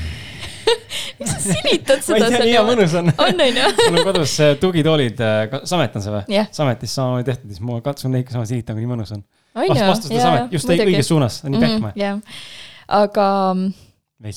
miks 1.20 1.32
sa 1.34 1.40
silitad 1.44 2.06
seda? 2.06 2.30
tea, 2.30 2.44
nii 2.46 2.56
hea 2.56 2.64
mõnus 2.68 2.96
on. 3.00 3.12
on, 3.16 3.44
on 3.48 3.60
ju? 3.62 3.74
mul 3.82 4.00
on 4.02 4.08
kodus 4.12 4.38
äh, 4.46 4.56
tugitoolid, 4.62 5.22
äh, 5.26 5.60
Samet 5.70 6.00
on 6.00 6.06
see 6.06 6.16
või 6.16 6.24
yeah.? 6.38 6.50
Sametis 6.56 6.96
samamoodi 7.00 7.30
tehtud, 7.32 7.52
siis 7.54 7.66
ma 7.66 7.82
katsun 7.86 8.16
neid 8.16 8.28
ka 8.28 8.38
sama 8.38 8.48
silitama, 8.50 8.80
kui 8.80 8.88
nii 8.88 8.94
mõnus 8.94 9.14
on. 9.18 9.26
on 9.58 9.70
ju? 9.70 9.78
vastu 9.84 10.12
seda 10.12 10.26
Samet, 10.26 10.56
just 10.56 10.74
õiges 10.78 11.12
suunas, 11.12 11.44
nii 11.46 11.60
pehme 11.60 11.78
mm. 11.78 11.86
-hmm, 11.92 12.02
jah, 12.02 12.20
aga 13.02 13.30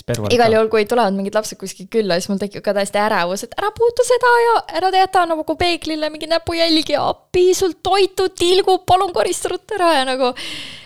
pervu. 0.06 0.30
igal 0.30 0.52
juhul, 0.54 0.68
kui 0.70 0.84
tulevad 0.86 1.14
mingid 1.16 1.34
lapsed 1.34 1.58
kuskilt 1.58 1.90
külla, 1.90 2.18
siis 2.18 2.30
mul 2.30 2.38
tekib 2.38 2.62
ka 2.62 2.74
täiesti 2.76 3.00
ärevus, 3.02 3.42
et 3.46 3.56
ära 3.58 3.72
puutu 3.74 4.04
seda 4.06 4.32
ja 4.44 4.54
ära 4.78 4.92
jäta 4.94 5.24
nagu 5.26 5.56
peeglile 5.58 6.10
mingi 6.10 6.28
näpujälgi 6.30 6.96
appi, 7.00 7.48
sul 7.58 7.74
toitu 7.82 8.28
tilgub, 8.30 8.86
palun 8.86 9.12
korista 9.12 9.50
ruttu 9.50 9.74
ära 9.78 9.96
ja 9.98 10.04
nagu. 10.06 10.32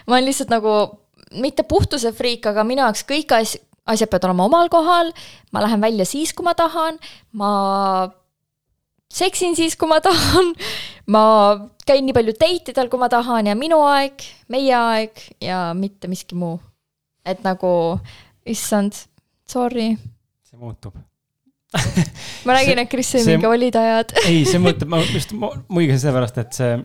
ma 0.07 0.17
olen 0.17 0.31
lihtsalt 0.31 0.51
nagu 0.51 0.79
mitte 1.37 1.67
puhtuse 1.69 2.13
friik, 2.17 2.47
aga 2.47 2.65
minu 2.65 2.85
jaoks 2.85 3.05
kõik 3.05 3.37
as-, 3.37 3.59
asjad 3.87 4.11
peavad 4.11 4.31
olema 4.31 4.47
omal 4.51 4.71
kohal, 4.73 5.13
ma 5.55 5.63
lähen 5.65 5.83
välja 5.83 6.07
siis, 6.09 6.35
kui 6.37 6.47
ma 6.47 6.55
tahan, 6.59 6.99
ma 7.39 7.51
seksin 9.13 9.57
siis, 9.59 9.77
kui 9.79 9.89
ma 9.91 10.01
tahan, 10.05 10.53
ma 11.15 11.25
käin 11.87 12.07
nii 12.07 12.17
palju 12.17 12.37
date 12.37 12.75
idel, 12.75 12.91
kui 12.93 13.01
ma 13.03 13.11
tahan 13.13 13.51
ja 13.51 13.57
minu 13.59 13.81
aeg, 13.87 14.27
meie 14.53 14.75
aeg 14.77 15.27
ja 15.45 15.71
mitte 15.79 16.11
miski 16.11 16.39
muu. 16.39 16.59
et 17.27 17.43
nagu, 17.43 17.99
issand, 18.47 18.95
sorry. 19.51 19.97
see 20.47 20.59
muutub 20.59 20.95
ma 22.47 22.55
nägin, 22.55 22.79
et 22.79 22.89
Kris 22.89 23.11
sai 23.11 23.25
mingi 23.27 23.49
olid 23.49 23.75
ajad 23.77 24.15
ei, 24.23 24.45
see 24.49 24.61
muutub, 24.63 24.89
ma 24.89 25.01
just 25.03 25.35
muigasin 25.35 26.07
sellepärast, 26.07 26.39
et 26.45 26.57
see 26.57 26.77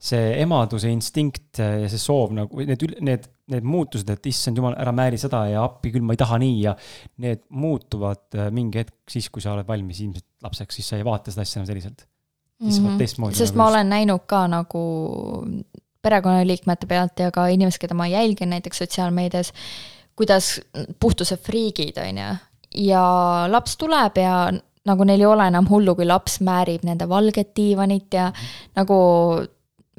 see 0.00 0.30
emaduse 0.40 0.88
instinkt 0.88 1.60
ja 1.60 1.88
see 1.92 2.00
soov 2.00 2.32
nagu 2.32 2.62
need, 2.64 2.84
need, 3.04 3.26
need 3.52 3.66
muutused, 3.68 4.08
et 4.08 4.28
issand 4.30 4.56
jumal, 4.56 4.72
ära 4.80 4.94
määri 4.96 5.18
seda 5.20 5.42
ja 5.50 5.64
appi 5.66 5.92
küll, 5.92 6.06
ma 6.06 6.16
ei 6.16 6.22
taha 6.22 6.38
nii 6.40 6.56
ja. 6.62 6.72
Need 7.20 7.44
muutuvad 7.52 8.38
äh, 8.38 8.48
mingi 8.54 8.80
hetk 8.80 9.12
siis, 9.12 9.28
kui 9.32 9.44
sa 9.44 9.52
oled 9.52 9.68
valmis 9.68 10.00
ilmselt 10.00 10.26
lapseks, 10.46 10.80
siis 10.80 10.88
sa 10.88 11.00
ei 11.00 11.04
vaata 11.06 11.34
seda 11.34 11.44
asja 11.44 11.60
enam 11.60 11.68
selliselt. 11.68 12.06
siis 12.60 12.76
sa 12.76 12.82
vaatad 12.82 12.94
mhm. 12.94 13.04
teistmoodi. 13.04 13.36
sest 13.36 13.52
nagu 13.54 13.60
ma 13.60 13.68
just. 13.68 13.74
olen 13.74 13.94
näinud 13.96 14.26
ka 14.30 14.42
nagu 14.48 14.82
perekonnaliikmete 16.00 16.88
pealt 16.88 17.20
ja 17.20 17.30
ka 17.34 17.46
inimesed, 17.52 17.80
keda 17.82 17.96
ma 17.96 18.08
jälgin 18.08 18.54
näiteks 18.54 18.80
sotsiaalmeedias, 18.80 19.52
kuidas 20.16 20.54
puhtuse 21.00 21.36
friigid, 21.36 22.00
on 22.00 22.24
ju, 22.24 22.32
ja 22.88 23.04
laps 23.52 23.76
tuleb 23.76 24.16
ja 24.16 24.34
nagu 24.88 25.04
neil 25.04 25.20
ei 25.20 25.28
ole 25.28 25.46
enam 25.52 25.68
hullu, 25.68 25.94
kui 25.96 26.08
laps 26.08 26.38
määrib 26.44 26.86
nende 26.88 27.08
valget 27.08 27.52
diivanit 27.56 28.16
ja 28.16 28.30
mm. 28.30 28.52
nagu 28.80 28.96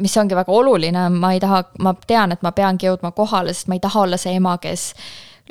mis 0.02 0.18
ongi 0.18 0.38
väga 0.38 0.54
oluline, 0.54 1.08
ma 1.14 1.34
ei 1.36 1.39
taha, 1.39 1.64
ma 1.80 1.93
tean, 2.08 2.34
et 2.36 2.41
ma 2.45 2.52
peangi 2.56 2.89
jõudma 2.89 3.14
kohale, 3.16 3.54
sest 3.54 3.70
ma 3.70 3.78
ei 3.78 3.84
taha 3.84 4.06
olla 4.06 4.20
see 4.22 4.36
ema, 4.39 4.58
kes 4.62 4.91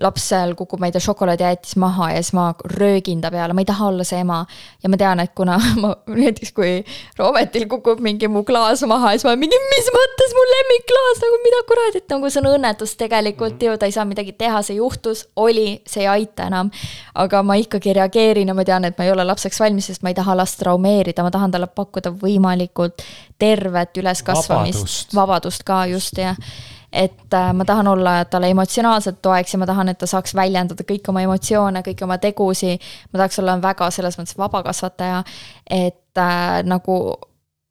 lapsel 0.01 0.55
kukub, 0.57 0.81
ma 0.81 0.89
ei 0.89 0.95
tea, 0.95 1.03
šokolaadijäätis 1.05 1.77
maha 1.81 2.11
ja 2.15 2.23
siis 2.23 2.33
ma 2.37 2.47
röögin 2.77 3.21
ta 3.21 3.31
peale, 3.31 3.55
ma 3.57 3.61
ei 3.61 3.69
taha 3.69 3.89
olla 3.91 4.05
see 4.07 4.21
ema. 4.25 4.41
ja 4.83 4.89
ma 4.89 4.97
tean, 5.01 5.21
et 5.21 5.35
kuna 5.37 5.59
ma 5.83 5.93
näiteks, 6.09 6.53
kui 6.57 6.73
Roometil 7.19 7.67
kukub 7.69 8.01
mingi 8.05 8.29
mu 8.29 8.43
klaas 8.49 8.83
maha, 8.89 9.13
siis 9.15 9.27
ma 9.29 9.37
mingi, 9.41 9.61
mis 9.75 9.91
mõttes 9.97 10.35
mu 10.37 10.47
lemmikklaas 10.55 11.23
nagu 11.25 11.41
mida 11.45 11.61
kuradi, 11.69 12.03
et 12.03 12.15
nagu 12.15 12.33
see 12.33 12.43
on 12.43 12.51
õnnetus 12.55 12.97
tegelikult 13.01 13.59
-hmm. 13.59 13.77
ju 13.77 13.79
ta 13.79 13.91
ei 13.91 13.97
saa 13.97 14.05
midagi 14.09 14.33
teha, 14.33 14.63
see 14.63 14.81
juhtus, 14.81 15.27
oli, 15.37 15.83
see 15.87 16.05
ei 16.07 16.09
aita 16.09 16.49
enam. 16.49 16.71
aga 17.15 17.43
ma 17.43 17.55
ikkagi 17.55 17.93
reageerin 17.93 18.49
ja 18.49 18.55
ma 18.55 18.65
tean, 18.65 18.85
et 18.85 18.99
ma 18.99 19.05
ei 19.05 19.13
ole 19.13 19.25
lapseks 19.25 19.61
valmis, 19.61 19.87
sest 19.87 20.03
ma 20.03 20.09
ei 20.09 20.15
taha 20.15 20.37
last 20.37 20.59
traumeerida, 20.59 21.23
ma 21.23 21.31
tahan 21.31 21.51
talle 21.51 21.67
pakkuda 21.67 22.11
võimalikult 22.11 23.03
tervet 23.39 23.97
üleskasvamist, 23.97 24.77
vabadust, 24.77 25.15
vabadust 25.15 25.65
ka 25.65 25.87
just 25.87 26.19
jah 26.19 26.37
et 26.93 27.35
äh, 27.35 27.53
ma 27.55 27.65
tahan 27.65 27.89
olla 27.89 28.25
talle 28.25 28.51
emotsionaalselt 28.51 29.21
toeks 29.23 29.55
ja 29.55 29.59
ma 29.63 29.67
tahan, 29.67 29.89
et 29.93 29.99
ta 29.99 30.09
saaks 30.11 30.35
väljendada 30.35 30.85
kõiki 30.87 31.13
oma 31.13 31.23
emotsioone, 31.23 31.85
kõiki 31.87 32.05
oma 32.05 32.19
tegusi. 32.19 32.79
ma 33.13 33.23
tahaks 33.23 33.39
olla 33.39 33.57
väga 33.63 33.91
selles 33.91 34.19
mõttes 34.19 34.39
vaba 34.39 34.63
kasvataja, 34.67 35.23
et 35.71 36.19
äh, 36.19 36.63
nagu 36.67 37.01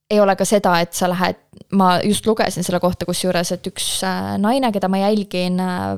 ei 0.10 0.20
ole 0.20 0.36
ka 0.36 0.46
seda, 0.46 0.80
et 0.82 0.94
sa 0.98 1.10
lähed, 1.10 1.38
ma 1.78 2.00
just 2.02 2.26
lugesin 2.26 2.66
selle 2.66 2.80
kohta 2.80 3.06
kusjuures, 3.06 3.52
et 3.52 3.68
üks 3.70 4.00
äh, 4.08 4.34
naine, 4.42 4.72
keda 4.74 4.90
ma 4.90 5.04
jälgin 5.04 5.60
äh,, 5.60 5.94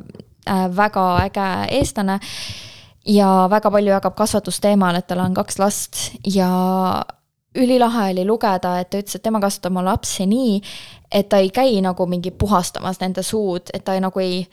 äh 0.50 0.68
väga 0.76 1.06
äge 1.28 1.48
eestlane 1.78 2.20
ja 3.06 3.48
väga 3.50 3.72
palju 3.72 3.94
jagab 3.94 4.16
kasvatusteemal, 4.16 4.96
et 4.96 5.08
tal 5.08 5.24
on 5.24 5.34
kaks 5.34 5.60
last 5.60 6.02
ja 6.28 6.50
ülilahe 7.56 8.12
oli 8.12 8.26
lugeda, 8.26 8.78
et 8.80 8.90
ta 8.90 9.00
ütles, 9.02 9.18
et 9.18 9.24
tema 9.24 9.42
kasvatab 9.44 9.74
oma 9.74 9.84
lapsi 9.92 10.26
nii, 10.30 10.60
et 11.12 11.30
ta 11.30 11.42
ei 11.44 11.50
käi 11.54 11.82
nagu 11.84 12.06
mingi 12.08 12.32
puhastamas 12.32 13.02
nende 13.02 13.24
suud, 13.24 13.74
et 13.74 13.84
ta 13.84 13.96
ei, 13.98 14.04
nagu 14.04 14.20
ei, 14.24 14.46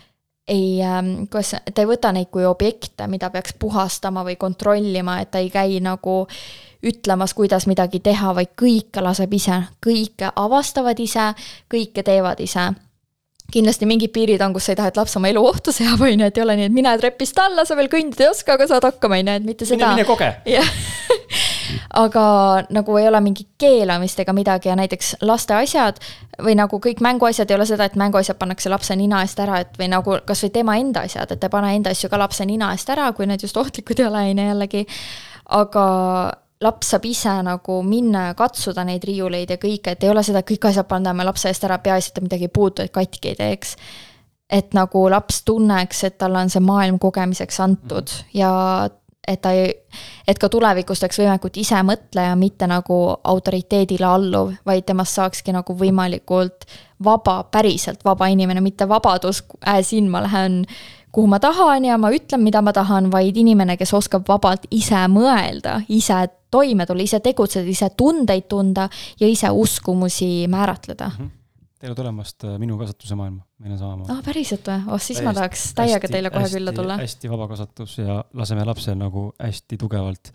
ei, 0.48 0.80
ähm, 0.82 1.12
kuidas, 1.30 1.54
ta 1.74 1.84
ei 1.84 1.90
võta 1.90 2.12
neid 2.14 2.32
kui 2.34 2.46
objekte, 2.48 3.06
mida 3.06 3.30
peaks 3.30 3.54
puhastama 3.58 4.24
või 4.26 4.36
kontrollima, 4.40 5.20
et 5.22 5.30
ta 5.30 5.42
ei 5.42 5.52
käi 5.54 5.78
nagu 5.84 6.24
ütlemas, 6.82 7.34
kuidas 7.34 7.66
midagi 7.70 8.00
teha, 8.00 8.34
vaid 8.34 8.54
kõike 8.58 9.02
laseb 9.02 9.32
ise, 9.34 9.62
kõike 9.84 10.32
avastavad 10.36 10.98
ise, 11.02 11.32
kõike 11.70 12.06
teevad 12.06 12.40
ise 12.40 12.70
kindlasti 13.48 13.86
mingid 13.88 14.12
piirid 14.12 14.42
on, 14.44 14.52
kus 14.52 14.66
sa 14.68 14.74
ei 14.74 14.76
taha, 14.76 14.90
et 14.92 14.98
laps 15.00 15.16
oma 15.16 15.30
elu 15.30 15.40
ohtu 15.48 15.72
seab, 15.72 16.02
on 16.04 16.20
ju, 16.20 16.26
et 16.26 16.36
ei 16.36 16.44
ole 16.44 16.56
nii, 16.58 16.66
et 16.68 16.74
mine 16.74 16.90
trepist 17.00 17.38
alla, 17.40 17.64
sa 17.64 17.78
veel 17.78 17.88
kõndida 17.88 18.26
ei 18.26 18.32
oska, 18.34 18.58
aga 18.58 18.66
saad 18.68 18.84
hakkama, 18.84 19.22
on 19.22 19.30
ju, 19.32 19.36
et 19.40 19.46
mitte 19.48 19.68
seda. 19.68 19.86
mine, 19.86 20.02
mine 20.02 20.08
koge. 20.08 20.28
jah 20.52 20.74
aga 21.94 22.24
nagu 22.70 22.96
ei 23.00 23.08
ole 23.08 23.20
mingit 23.24 23.48
keelamist 23.58 24.20
ega 24.20 24.32
midagi 24.36 24.68
ja 24.68 24.76
näiteks 24.76 25.14
laste 25.24 25.54
asjad 25.56 26.00
või 26.44 26.54
nagu 26.58 26.80
kõik 26.84 27.00
mänguasjad 27.04 27.50
ei 27.50 27.56
ole 27.56 27.66
seda, 27.66 27.88
et 27.88 27.96
mänguasjad 27.96 28.38
pannakse 28.38 28.70
lapse 28.70 28.96
nina 28.96 29.22
eest 29.24 29.40
ära, 29.40 29.62
et 29.64 29.78
või 29.80 29.88
nagu 29.92 30.18
kasvõi 30.26 30.52
tema 30.54 30.76
enda 30.78 31.06
asjad, 31.08 31.32
et 31.32 31.44
ei 31.44 31.52
pane 31.52 31.72
enda 31.76 31.94
asju 31.96 32.10
ka 32.12 32.20
lapse 32.20 32.44
nina 32.46 32.72
eest 32.76 32.90
ära, 32.92 33.08
kui 33.16 33.26
need 33.26 33.42
just 33.42 33.56
ohtlikud 33.56 34.00
ei 34.00 34.06
ole, 34.10 34.26
on 34.30 34.42
ju 34.42 34.50
jällegi. 34.50 34.84
aga 35.48 35.86
laps 36.60 36.90
saab 36.92 37.06
ise 37.06 37.32
nagu 37.46 37.80
minna 37.86 38.28
ja 38.28 38.34
katsuda 38.34 38.84
neid 38.84 39.04
riiuleid 39.06 39.50
ja 39.54 39.56
kõike, 39.62 39.94
et 39.94 40.04
ei 40.04 40.10
ole 40.10 40.22
seda, 40.26 40.42
kõik 40.42 40.68
asjad 40.68 40.88
paneme 40.90 41.24
lapse 41.24 41.48
eest 41.48 41.64
ära, 41.64 41.78
peaasi, 41.82 42.10
et 42.10 42.18
ta 42.18 42.24
midagi 42.24 42.48
ei 42.48 42.54
puutu, 42.54 42.82
et 42.82 42.92
katki 42.92 43.32
ei 43.32 43.38
teeks. 43.38 43.76
et 44.48 44.72
nagu 44.72 45.10
laps 45.12 45.42
tunneks, 45.44 46.04
et 46.04 46.14
talle 46.18 46.40
on 46.40 46.48
see 46.48 46.62
maailm 46.64 46.96
kogemiseks 46.98 47.58
antud 47.60 48.08
ja 48.32 48.88
et 49.26 49.40
ta 49.42 49.52
ei, 49.52 49.72
et 50.28 50.38
ka 50.38 50.48
tulevikus 50.48 51.02
oleks 51.02 51.18
võimalikult 51.20 51.56
ise 51.60 51.80
mõtleja, 51.84 52.36
mitte 52.38 52.68
nagu 52.70 52.98
autoriteedile 53.24 54.06
alluv, 54.08 54.54
vaid 54.66 54.86
temast 54.88 55.18
saakski 55.18 55.52
nagu 55.52 55.74
võimalikult 55.76 56.68
vaba, 57.04 57.42
päriselt 57.52 58.04
vaba 58.04 58.30
inimene, 58.32 58.62
mitte 58.64 58.88
vabadus, 58.88 59.42
as 59.66 59.92
in 59.92 60.08
ma 60.10 60.22
lähen 60.24 60.62
kuhu 61.12 61.26
ma 61.26 61.40
tahan 61.40 61.84
ja 61.84 61.98
ma 61.98 62.10
ütlen, 62.14 62.42
mida 62.44 62.62
ma 62.62 62.72
tahan, 62.72 63.10
vaid 63.12 63.36
inimene, 63.36 63.76
kes 63.80 63.94
oskab 63.96 64.28
vabalt 64.28 64.68
ise 64.70 65.06
mõelda, 65.12 65.80
ise 65.88 66.26
toime 66.50 66.86
tulla, 66.86 67.04
ise 67.04 67.20
tegutseda, 67.24 67.68
ise 67.68 67.90
tundeid 67.96 68.48
tunda 68.48 68.88
ja 69.20 69.28
ise 69.28 69.50
uskumusi 69.50 70.46
määratleda 70.48 71.08
mm. 71.08 71.18
-hmm 71.18 71.37
tere 71.78 71.94
tulemast 71.94 72.44
äh, 72.46 72.56
minu 72.60 72.76
kasvatuse 72.80 73.16
maailma, 73.18 73.44
meil 73.62 73.74
on 73.74 73.80
samamoodi. 73.80 74.14
aa, 74.14 74.22
päriselt 74.26 74.66
või? 74.66 74.80
oh, 74.88 74.98
siis 74.98 75.18
täiesti, 75.18 75.26
ma 75.28 75.34
tahaks 75.36 75.64
täiega 75.78 76.10
teile 76.10 76.32
kohe 76.34 76.44
hästi, 76.44 76.58
külla 76.58 76.74
tulla. 76.74 76.96
hästi 76.98 77.30
vaba 77.30 77.46
kasvatus 77.52 77.94
ja 78.00 78.18
laseme 78.40 78.64
lapsel 78.66 78.98
nagu 78.98 79.28
hästi 79.38 79.78
tugevalt, 79.80 80.32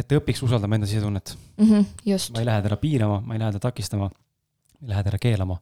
et 0.00 0.08
ta 0.08 0.16
õpiks 0.16 0.40
usaldama 0.46 0.78
enda 0.78 0.88
sisetunnet 0.88 1.34
mm. 1.36 1.66
-hmm, 1.68 1.86
just. 2.14 2.32
ma 2.34 2.40
ei 2.42 2.48
lähe 2.48 2.64
teda 2.64 2.80
piirama, 2.80 3.20
ma 3.26 3.36
ei 3.36 3.42
lähe 3.42 3.52
teda 3.52 3.66
takistama, 3.68 4.08
ma 4.08 4.86
ei 4.86 4.94
lähe 4.94 5.06
teda 5.10 5.20
keelama. 5.20 5.58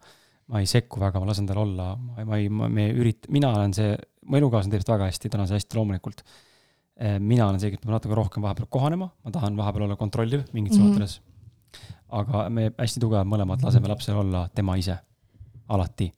ma 0.48 0.60
ei 0.62 0.66
sekku 0.70 1.00
väga, 1.00 1.20
ma 1.20 1.28
lasen 1.28 1.46
tal 1.46 1.58
olla, 1.60 1.90
ma, 1.96 2.24
ma 2.24 2.36
ei, 2.38 2.48
me 2.48 2.86
ürit-, 2.94 3.26
mina 3.28 3.50
olen 3.52 3.74
see, 3.76 3.96
mu 4.24 4.38
elukaaslane 4.38 4.72
teeb 4.72 4.84
seda 4.86 4.94
väga 4.94 5.10
hästi, 5.10 5.28
täna 5.34 5.44
see 5.44 5.58
hästi 5.58 5.76
loomulikult. 5.76 6.22
Äh, 6.96 7.18
mina 7.20 7.50
olen 7.50 7.60
see, 7.60 7.74
kes 7.74 7.82
peab 7.82 7.92
natuke 7.92 8.16
rohkem 8.16 8.46
vahepeal 8.46 8.70
kohanema, 8.72 9.10
ma 9.12 9.34
tahan 9.34 9.58
vahepeal 9.58 9.84
olla 9.84 9.98
kontrolliv 10.00 10.46
mingites 10.54 10.78
mm 10.78 10.86
-hmm. 10.86 10.94
suhtedes 10.94 11.20
aga 12.08 12.48
me 12.52 12.70
hästi 12.78 13.02
tugevad 13.02 13.28
mõlemad 13.28 13.62
laseme 13.64 13.90
lapsel 13.90 14.16
olla 14.22 14.48
tema 14.54 14.76
ise, 14.80 14.96
alati. 15.68 16.12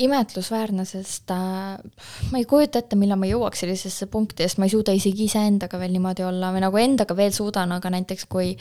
imetlusväärne, 0.00 0.84
sest 0.88 1.30
äh, 1.30 1.76
ma 2.32 2.38
ei 2.40 2.46
kujuta 2.48 2.80
ette, 2.80 2.96
millal 2.96 3.18
ma 3.20 3.28
jõuaks 3.28 3.60
sellisesse 3.64 4.06
punkti, 4.12 4.46
sest 4.46 4.58
ma 4.58 4.68
ei 4.68 4.72
suuda 4.72 4.94
isegi 4.96 5.26
iseendaga 5.28 5.78
veel 5.78 5.92
niimoodi 5.92 6.24
olla 6.24 6.52
või 6.54 6.64
nagu 6.64 6.80
endaga 6.80 7.16
veel 7.16 7.34
suudan, 7.36 7.72
aga 7.76 7.92
näiteks 7.92 8.24
kui 8.30 8.54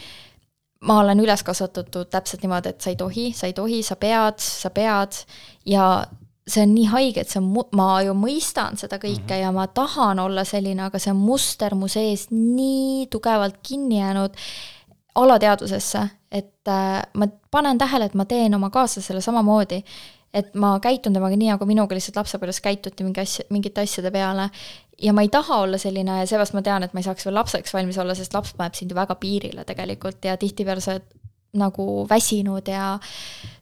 ma 0.88 0.99
olen 0.99 1.19
üles 1.23 1.43
kasvatatud 1.43 2.11
täpselt 2.11 2.43
niimoodi, 2.43 2.73
et 2.73 2.82
sa 2.82 2.91
ei 2.91 2.99
tohi, 2.99 3.30
sa 3.36 3.47
ei 3.47 3.55
tohi, 3.55 3.84
sa 3.84 3.95
pead, 3.99 4.39
sa 4.43 4.71
pead 4.75 5.21
ja 5.67 5.86
see 6.49 6.63
on 6.65 6.73
nii 6.73 6.88
haige, 6.89 7.23
et 7.23 7.32
see 7.32 7.39
on, 7.41 7.49
ma 7.77 7.89
ju 8.03 8.15
mõistan 8.17 8.77
seda 8.80 8.97
kõike 8.99 9.21
mm 9.21 9.30
-hmm. 9.30 9.43
ja 9.43 9.51
ma 9.55 9.67
tahan 9.67 10.19
olla 10.19 10.43
selline, 10.43 10.84
aga 10.84 10.99
see 10.99 11.13
muster 11.13 11.75
mu 11.75 11.88
sees 11.88 12.27
nii 12.32 13.07
tugevalt 13.07 13.59
kinni 13.63 13.99
jäänud 13.99 14.36
alateadvusesse, 15.15 16.09
et 16.32 16.67
äh, 16.67 17.01
ma 17.13 17.27
panen 17.51 17.77
tähele, 17.77 18.05
et 18.05 18.15
ma 18.15 18.25
teen 18.25 18.55
oma 18.55 18.69
kaaslasele 18.69 19.21
samamoodi. 19.21 19.84
et 20.34 20.53
ma 20.53 20.75
käitun 20.80 21.13
temaga 21.13 21.34
nii, 21.34 21.49
nagu 21.49 21.65
minuga 21.65 21.95
lihtsalt 21.97 22.19
lapsepõlves 22.19 22.59
käituti 22.61 23.03
mingi 23.03 23.21
asja, 23.23 23.45
mingite 23.49 23.82
asjade 23.82 24.11
peale. 24.13 24.49
ja 25.01 25.13
ma 25.13 25.21
ei 25.25 25.30
taha 25.30 25.61
olla 25.63 25.77
selline 25.77 26.19
ja 26.19 26.27
seepärast 26.30 26.53
ma 26.53 26.61
tean, 26.61 26.84
et 26.84 26.93
ma 26.93 27.01
ei 27.01 27.07
saaks 27.07 27.25
veel 27.25 27.36
lapseks 27.36 27.73
valmis 27.73 27.97
olla, 27.97 28.15
sest 28.15 28.34
laps 28.34 28.53
paneb 28.53 28.77
sind 28.77 28.91
ju 28.91 28.95
väga 28.95 29.15
piirile 29.15 29.65
tegelikult 29.65 30.25
ja 30.25 30.38
tihtipeale 30.38 30.82
sa 30.82 30.97
oled 30.97 31.18
nagu 31.57 32.05
väsinud 32.09 32.67
ja 32.69 32.99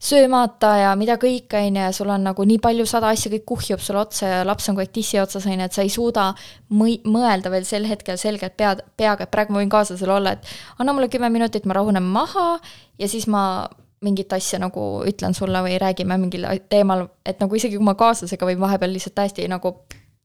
söömata 0.03 0.73
ja 0.81 0.95
mida 0.99 1.15
kõik, 1.21 1.53
on 1.55 1.67
ju, 1.69 1.81
ja 1.85 1.91
sul 1.95 2.09
on 2.11 2.25
nagu 2.27 2.43
nii 2.43 2.59
palju 2.63 2.85
sada 2.89 3.13
asja, 3.15 3.31
kõik 3.31 3.45
kuhjub 3.47 3.83
sulle 3.83 4.01
otsa 4.03 4.31
ja 4.31 4.43
laps 4.47 4.67
on 4.67 4.75
kogu 4.75 4.83
aeg 4.83 4.93
tissi 4.95 5.19
otsas, 5.21 5.45
on 5.47 5.55
ju, 5.55 5.67
et 5.67 5.77
sa 5.77 5.85
ei 5.85 5.91
suuda 5.93 6.27
mõi-, 6.69 6.99
mõelda 7.07 7.51
veel 7.53 7.65
sel 7.67 7.87
hetkel 7.87 8.19
selgelt 8.19 8.57
pead, 8.59 8.83
peaga, 8.99 9.23
et 9.23 9.31
praegu 9.31 9.55
ma 9.55 9.63
võin 9.63 9.71
kaaslasel 9.71 10.11
olla, 10.17 10.35
et 10.35 10.55
anna 10.81 10.95
mulle 10.95 11.07
kümme 11.13 11.31
minutit, 11.31 11.65
ma 11.65 11.79
rahunen 11.79 12.03
maha 12.03 12.57
ja 12.99 13.07
siis 13.07 13.29
ma 13.31 13.67
mingit 14.03 14.33
asja 14.35 14.59
nagu 14.61 14.83
ütlen 15.09 15.33
sulle 15.33 15.61
või 15.65 15.79
räägime 15.81 16.19
mingil 16.21 16.45
teemal, 16.69 17.07
et 17.25 17.39
nagu 17.41 17.55
isegi 17.57 17.79
kui 17.79 17.87
ma 17.87 17.95
kaaslasega 17.97 18.45
võin 18.45 18.59
vahepeal 18.61 18.93
lihtsalt 18.93 19.15
täiesti 19.17 19.47
nagu 19.49 19.73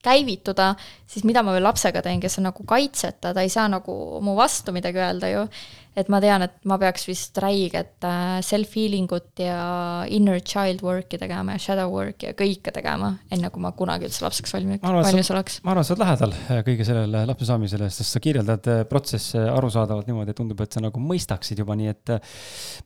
käivituda, 0.02 0.72
siis 1.06 1.26
mida 1.28 1.44
ma 1.46 1.54
veel 1.54 1.66
lapsega 1.66 2.02
teen, 2.02 2.20
kes 2.22 2.40
on 2.40 2.48
nagu 2.50 2.66
kaitseta, 2.68 3.32
ta 3.34 3.44
ei 3.44 3.52
saa 3.52 3.68
nagu 3.70 3.94
mu 4.24 4.36
vastu 4.38 4.74
midagi 4.74 5.02
öelda 5.02 5.30
ju 5.32 5.46
et 5.92 6.08
ma 6.12 6.18
tean, 6.24 6.44
et 6.46 6.54
ma 6.68 6.78
peaks 6.80 7.04
vist 7.04 7.36
räiget 7.42 8.04
äh, 8.08 8.38
self-healing 8.44 9.10
ut 9.12 9.42
ja 9.42 10.04
inner 10.12 10.40
child 10.40 10.80
work'i 10.84 11.20
tegema 11.20 11.56
ja 11.56 11.62
shadow 11.62 11.92
work'i 11.92 12.30
ja 12.30 12.36
kõike 12.36 12.72
tegema, 12.72 13.12
enne 13.32 13.50
kui 13.52 13.62
ma 13.62 13.74
kunagi 13.76 14.08
üldse 14.08 14.24
lapseks 14.24 14.56
valmis, 14.56 14.80
valmis 14.82 15.32
oleks. 15.34 15.60
ma 15.66 15.74
arvan, 15.74 15.84
et 15.84 15.90
sa 15.90 15.94
oled 15.94 16.04
lähedal 16.04 16.34
äh, 16.38 16.62
kõige 16.68 16.88
sellele 16.88 17.24
lapse 17.28 17.48
saamisele, 17.50 17.90
sest 17.92 18.16
sa 18.16 18.24
kirjeldad 18.24 18.72
äh, 18.72 18.82
protsesse 18.88 19.44
arusaadavalt 19.52 20.08
niimoodi, 20.08 20.32
et 20.32 20.40
tundub, 20.40 20.64
et 20.64 20.72
sa 20.72 20.84
nagu 20.84 21.04
mõistaksid 21.12 21.60
juba, 21.60 21.76
nii 21.76 21.92
et 21.92 22.16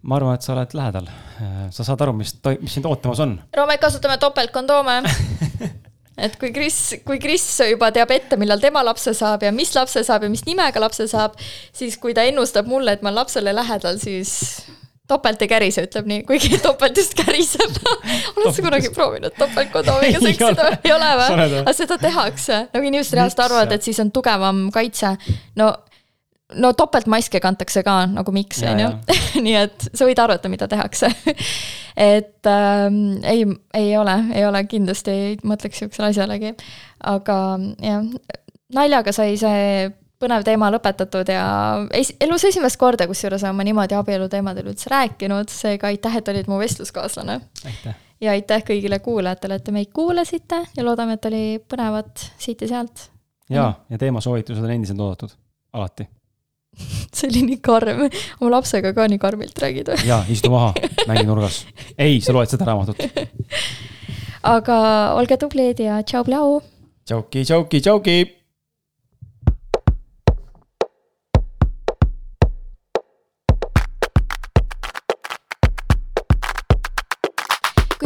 ma 0.02 0.18
arvan, 0.18 0.34
et 0.34 0.46
sa 0.46 0.56
oled 0.56 0.74
lähedal. 0.76 1.10
sa 1.70 1.84
saad 1.86 2.02
aru, 2.02 2.16
mis, 2.16 2.34
mis 2.60 2.74
sind 2.74 2.86
ootamas 2.90 3.22
on. 3.22 3.38
Roomet, 3.54 3.80
kasutame 3.82 4.18
topeltkondoome 4.22 5.02
et 6.16 6.38
kui 6.40 6.52
Kris, 6.54 6.78
kui 7.06 7.20
Kris 7.22 7.44
juba 7.70 7.90
teab 7.94 8.12
ette, 8.14 8.38
millal 8.40 8.62
tema 8.62 8.82
lapse 8.86 9.12
saab 9.16 9.44
ja 9.44 9.52
mis 9.52 9.74
lapse 9.76 10.02
saab 10.06 10.24
ja 10.24 10.32
mis 10.32 10.46
nimega 10.48 10.80
lapse 10.80 11.08
saab, 11.10 11.36
siis 11.76 11.98
kui 12.00 12.16
ta 12.16 12.24
ennustab 12.26 12.68
mulle, 12.70 12.96
et 12.96 13.04
ma 13.04 13.12
lapsele 13.14 13.52
lähedal, 13.56 14.00
siis 14.02 14.64
topelt 15.08 15.42
ei 15.44 15.50
kärise, 15.50 15.84
ütleb 15.86 16.08
nii, 16.10 16.22
kuigi 16.28 16.58
topelt 16.66 16.96
just 16.98 17.14
käriseb 17.18 17.76
oled 18.36 18.54
sa 18.54 18.64
kunagi 18.64 18.90
proovinud 18.94 19.36
topeltkodoomiga 19.38 20.22
seksida 20.26 20.70
või? 20.70 20.78
ei 20.82 20.94
ole 20.96 21.10
või? 21.20 21.50
aga 21.62 21.76
seda 21.76 21.98
tehakse, 22.02 22.62
nagu 22.72 22.90
inimesed 22.90 23.18
reaalselt 23.18 23.44
arvavad, 23.46 23.76
et 23.76 23.86
siis 23.86 24.00
on 24.02 24.12
tugevam 24.14 24.66
kaitse. 24.74 25.14
no 25.60 25.72
no 26.54 26.72
topeltmaske 26.72 27.40
kantakse 27.42 27.82
ka 27.86 27.98
nagu 28.10 28.32
miks, 28.34 28.62
on 28.66 28.80
ju. 28.80 28.90
nii 29.46 29.58
et 29.58 29.88
sa 29.92 30.06
võid 30.06 30.20
arvata, 30.22 30.50
mida 30.52 30.68
tehakse 30.70 31.10
et 31.96 32.50
ähm, 32.50 33.18
ei, 33.24 33.44
ei 33.74 33.92
ole, 33.98 34.16
ei 34.34 34.46
ole, 34.46 34.62
kindlasti 34.70 35.10
ei 35.12 35.36
mõtleks 35.44 35.82
sihukesele 35.82 36.12
asjalegi. 36.12 36.54
aga 37.10 37.38
jah, 37.82 38.10
naljaga 38.74 39.14
sai 39.16 39.36
see 39.40 39.90
põnev 40.22 40.46
teema 40.46 40.70
lõpetatud 40.72 41.28
ja 41.32 41.44
es-, 41.96 42.14
elus 42.22 42.46
esimest 42.48 42.78
korda, 42.80 43.08
kusjuures 43.10 43.44
olen 43.44 43.58
ma 43.58 43.66
niimoodi 43.66 43.98
abielu 43.98 44.30
teemadel 44.32 44.70
üldse 44.72 44.90
rääkinud, 44.92 45.52
seega 45.52 45.90
aitäh, 45.90 46.20
et 46.20 46.32
olid 46.32 46.48
mu 46.48 46.60
vestluskaaslane. 46.62 47.40
ja 48.20 48.32
aitäh 48.32 48.64
kõigile 48.64 49.00
kuulajatele, 49.04 49.58
et 49.58 49.66
te 49.66 49.74
meid 49.76 49.92
kuulasite 49.92 50.62
ja 50.76 50.86
loodame, 50.86 51.18
et 51.18 51.28
oli 51.28 51.44
põnevat 51.68 52.30
siit 52.38 52.64
ja 52.64 52.70
sealt. 52.76 53.10
jaa, 53.50 53.72
ja 53.90 53.98
teemasoovitused 53.98 54.64
on 54.64 54.76
endiselt 54.78 55.00
oodatud, 55.04 55.36
alati 55.76 56.08
see 57.16 57.28
oli 57.30 57.42
nii 57.50 57.60
karm, 57.64 58.06
oma 58.40 58.52
lapsega 58.56 58.92
ka 58.96 59.08
nii 59.10 59.20
karmilt 59.22 59.58
räägid 59.62 59.92
või? 59.92 60.06
jaa, 60.08 60.22
istu 60.32 60.52
maha, 60.52 60.72
mängi 61.08 61.26
nurgas. 61.28 61.64
ei, 61.98 62.20
sa 62.24 62.34
loed 62.36 62.52
seda 62.52 62.68
raamatut. 62.68 63.00
aga 64.56 64.78
olge 65.18 65.38
tublid 65.40 65.80
ja 65.82 66.00
tšau-pljau. 66.02 66.60
tšauki, 67.08 67.46
tšauki, 67.48 67.82
tšauki. 67.84 68.18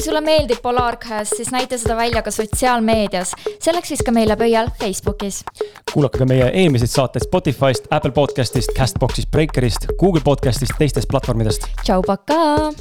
Kui 0.00 0.06
sulle 0.08 0.20
meeldib 0.24 0.62
Polarcast, 0.62 1.34
siis 1.36 1.50
näita 1.52 1.76
seda 1.78 1.96
välja 1.96 2.22
ka 2.24 2.30
sotsiaalmeedias. 2.32 3.34
selleks 3.60 3.90
viska 3.90 4.12
meile 4.12 4.36
pöial 4.36 4.70
Facebookis. 4.80 5.44
kuulake 5.92 6.18
ka 6.18 6.24
meie 6.24 6.46
eelmiseid 6.62 6.88
saateid 6.88 7.26
Spotify'st, 7.26 7.90
Apple 7.90 8.10
podcast'ist, 8.10 8.72
Castbox'ist, 8.78 9.30
Breakerist, 9.30 9.86
Google 10.00 10.20
podcast'ist, 10.24 10.72
teistest 10.78 11.08
platvormidest. 11.08 11.68
tšau, 11.84 12.02
pakaa. 12.06 12.72